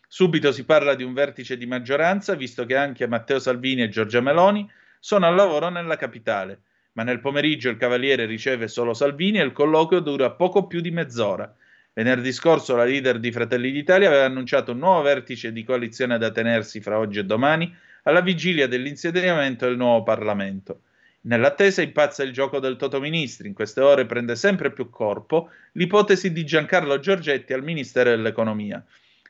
Subito 0.09 0.53
si 0.53 0.63
parla 0.63 0.95
di 0.95 1.03
un 1.03 1.13
vertice 1.13 1.57
di 1.57 1.65
maggioranza, 1.65 2.33
visto 2.33 2.65
che 2.65 2.77
anche 2.77 3.07
Matteo 3.07 3.39
Salvini 3.39 3.83
e 3.83 3.89
Giorgia 3.89 4.21
Meloni 4.21 4.67
sono 4.99 5.27
al 5.27 5.35
lavoro 5.35 5.67
nella 5.67 5.97
capitale. 5.97 6.61
Ma 6.93 7.03
nel 7.03 7.19
pomeriggio 7.19 7.69
il 7.69 7.77
Cavaliere 7.77 8.25
riceve 8.25 8.69
solo 8.69 8.93
Salvini 8.93 9.39
e 9.39 9.43
il 9.43 9.51
colloquio 9.51 9.99
dura 9.99 10.31
poco 10.31 10.65
più 10.65 10.79
di 10.79 10.91
mezz'ora. 10.91 11.53
Venerdì 11.93 12.31
scorso 12.31 12.75
la 12.75 12.85
leader 12.85 13.19
di 13.19 13.31
Fratelli 13.31 13.69
d'Italia 13.71 14.07
aveva 14.07 14.25
annunciato 14.25 14.71
un 14.71 14.79
nuovo 14.79 15.01
vertice 15.01 15.51
di 15.51 15.63
coalizione 15.63 16.17
da 16.17 16.31
tenersi 16.31 16.79
fra 16.79 16.97
oggi 16.97 17.19
e 17.19 17.25
domani, 17.25 17.75
alla 18.03 18.21
vigilia 18.21 18.67
dell'insediamento 18.67 19.65
del 19.65 19.75
nuovo 19.75 20.03
Parlamento. 20.03 20.83
Nell'attesa 21.21 21.81
impazza 21.81 22.23
il 22.23 22.31
gioco 22.31 22.59
del 22.59 22.77
Toto 22.77 23.01
Ministri. 23.01 23.49
In 23.49 23.53
queste 23.53 23.81
ore 23.81 24.05
prende 24.05 24.37
sempre 24.37 24.71
più 24.71 24.89
corpo 24.89 25.49
l'ipotesi 25.73 26.31
di 26.31 26.45
Giancarlo 26.45 26.99
Giorgetti 26.99 27.51
al 27.51 27.63
Ministero 27.63 28.11
dell'Economia. 28.11 28.81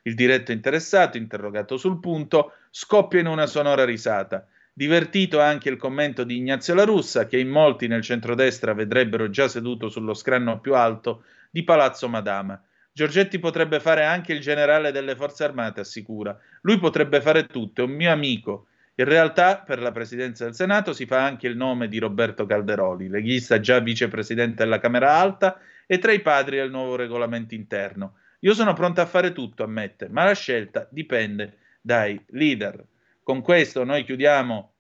Il 0.08 0.16
diretto 0.16 0.54
interessato, 0.54 1.18
interrogato 1.18 1.76
sul 1.76 2.00
punto, 2.00 2.54
scoppia 2.70 3.20
in 3.20 3.28
una 3.28 3.46
sonora 3.46 3.84
risata. 3.84 4.48
Divertito 4.72 5.42
anche 5.42 5.68
il 5.68 5.76
commento 5.76 6.24
di 6.24 6.38
Ignazio 6.38 6.76
La 6.76 6.86
Russa, 6.86 7.28
che 7.28 7.38
in 7.38 7.50
molti 7.50 7.88
nel 7.88 8.04
centrodestra 8.04 8.74
vedrebbero 8.74 9.30
già 9.30 9.50
seduto 9.50 9.90
sullo 9.90 10.14
scranno 10.14 10.62
più 10.62 10.76
alto 10.76 11.24
di 11.50 11.62
Palazzo 11.66 12.08
Madama. 12.08 12.58
Giorgetti 12.90 13.38
potrebbe 13.38 13.82
fare 13.82 14.06
anche 14.06 14.32
il 14.32 14.40
generale 14.40 14.94
delle 14.94 15.14
forze 15.14 15.44
armate, 15.44 15.82
assicura. 15.82 16.40
Lui 16.62 16.80
potrebbe 16.80 17.20
fare 17.20 17.46
tutto, 17.46 17.82
è 17.82 17.84
un 17.84 17.92
mio 17.92 18.10
amico. 18.10 18.68
In 18.96 19.06
realtà, 19.06 19.58
per 19.58 19.82
la 19.82 19.92
presidenza 19.92 20.46
del 20.46 20.56
Senato 20.56 20.94
si 20.94 21.06
fa 21.06 21.26
anche 21.26 21.48
il 21.48 21.58
nome 21.58 21.90
di 21.90 22.00
Roberto 22.00 22.46
Calderoli, 22.46 23.10
leghista 23.10 23.60
già 23.60 23.80
vicepresidente 23.80 24.64
della 24.64 24.80
Camera 24.80 25.18
Alta 25.18 25.60
e 25.86 25.98
tra 25.98 26.14
i 26.14 26.22
padri 26.22 26.56
del 26.56 26.72
nuovo 26.72 26.96
regolamento 26.96 27.56
interno. 27.56 28.14
Io 28.40 28.54
sono 28.54 28.74
pronto 28.74 29.02
a 29.02 29.06
fare 29.06 29.32
tutto, 29.32 29.64
ammette, 29.64 30.10
ma 30.10 30.24
la 30.24 30.34
scelta 30.34 30.88
dipende 30.92 31.58
dai 31.82 32.24
leader. 32.30 32.86
Con 33.24 33.42
questo 33.42 33.84
noi 33.84 34.04
chiudiamo 34.04 34.74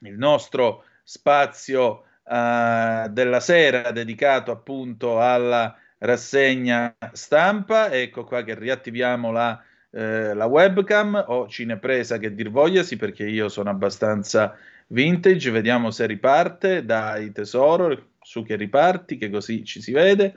il 0.00 0.18
nostro 0.18 0.84
spazio 1.02 2.04
uh, 2.22 3.08
della 3.08 3.40
sera 3.40 3.90
dedicato 3.90 4.50
appunto 4.50 5.20
alla 5.20 5.76
rassegna 5.98 6.94
stampa. 7.12 7.90
Ecco 7.90 8.24
qua 8.24 8.42
che 8.42 8.54
riattiviamo 8.54 9.32
la, 9.32 9.62
eh, 9.90 10.34
la 10.34 10.46
webcam 10.46 11.24
o 11.28 11.48
cinepresa 11.48 12.18
che 12.18 12.34
dir 12.34 12.50
vogliasi 12.50 12.96
perché 12.96 13.24
io 13.24 13.48
sono 13.48 13.70
abbastanza 13.70 14.56
vintage. 14.88 15.50
Vediamo 15.50 15.90
se 15.90 16.06
riparte. 16.06 16.84
Dai 16.84 17.32
tesoro, 17.32 18.10
su 18.20 18.44
che 18.44 18.56
riparti, 18.56 19.16
che 19.16 19.30
così 19.30 19.64
ci 19.64 19.80
si 19.80 19.92
vede. 19.92 20.34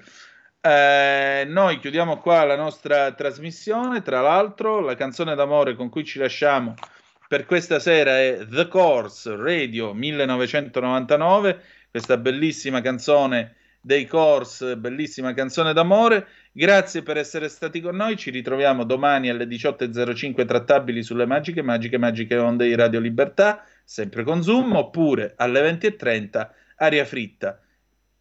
Eh, 0.59 1.45
noi 1.47 1.79
chiudiamo 1.79 2.17
qua 2.17 2.43
la 2.43 2.55
nostra 2.55 3.11
trasmissione. 3.13 4.01
Tra 4.01 4.21
l'altro, 4.21 4.79
la 4.79 4.95
canzone 4.95 5.35
d'amore 5.35 5.75
con 5.75 5.89
cui 5.89 6.03
ci 6.03 6.19
lasciamo 6.19 6.75
per 7.27 7.45
questa 7.45 7.79
sera 7.79 8.17
è 8.19 8.45
The 8.49 8.69
Course 8.69 9.35
Radio 9.35 9.93
1999, 9.93 11.61
questa 11.91 12.15
bellissima 12.15 12.79
canzone 12.79 13.55
dei 13.81 14.05
Course, 14.05 14.77
bellissima 14.77 15.33
canzone 15.33 15.73
d'amore. 15.73 16.27
Grazie 16.53 17.03
per 17.03 17.17
essere 17.17 17.49
stati 17.49 17.81
con 17.81 17.97
noi, 17.97 18.15
ci 18.15 18.31
ritroviamo 18.31 18.85
domani 18.85 19.29
alle 19.29 19.43
18.05 19.43 20.45
trattabili 20.45 21.03
sulle 21.03 21.25
magiche, 21.25 21.61
magiche, 21.61 21.97
magiche 21.97 22.37
onde 22.37 22.65
di 22.65 22.75
Radio 22.75 23.01
Libertà, 23.01 23.65
sempre 23.83 24.23
con 24.23 24.41
Zoom, 24.41 24.75
oppure 24.75 25.33
alle 25.35 25.69
20.30 25.69 26.49
aria 26.77 27.03
fritta. 27.03 27.59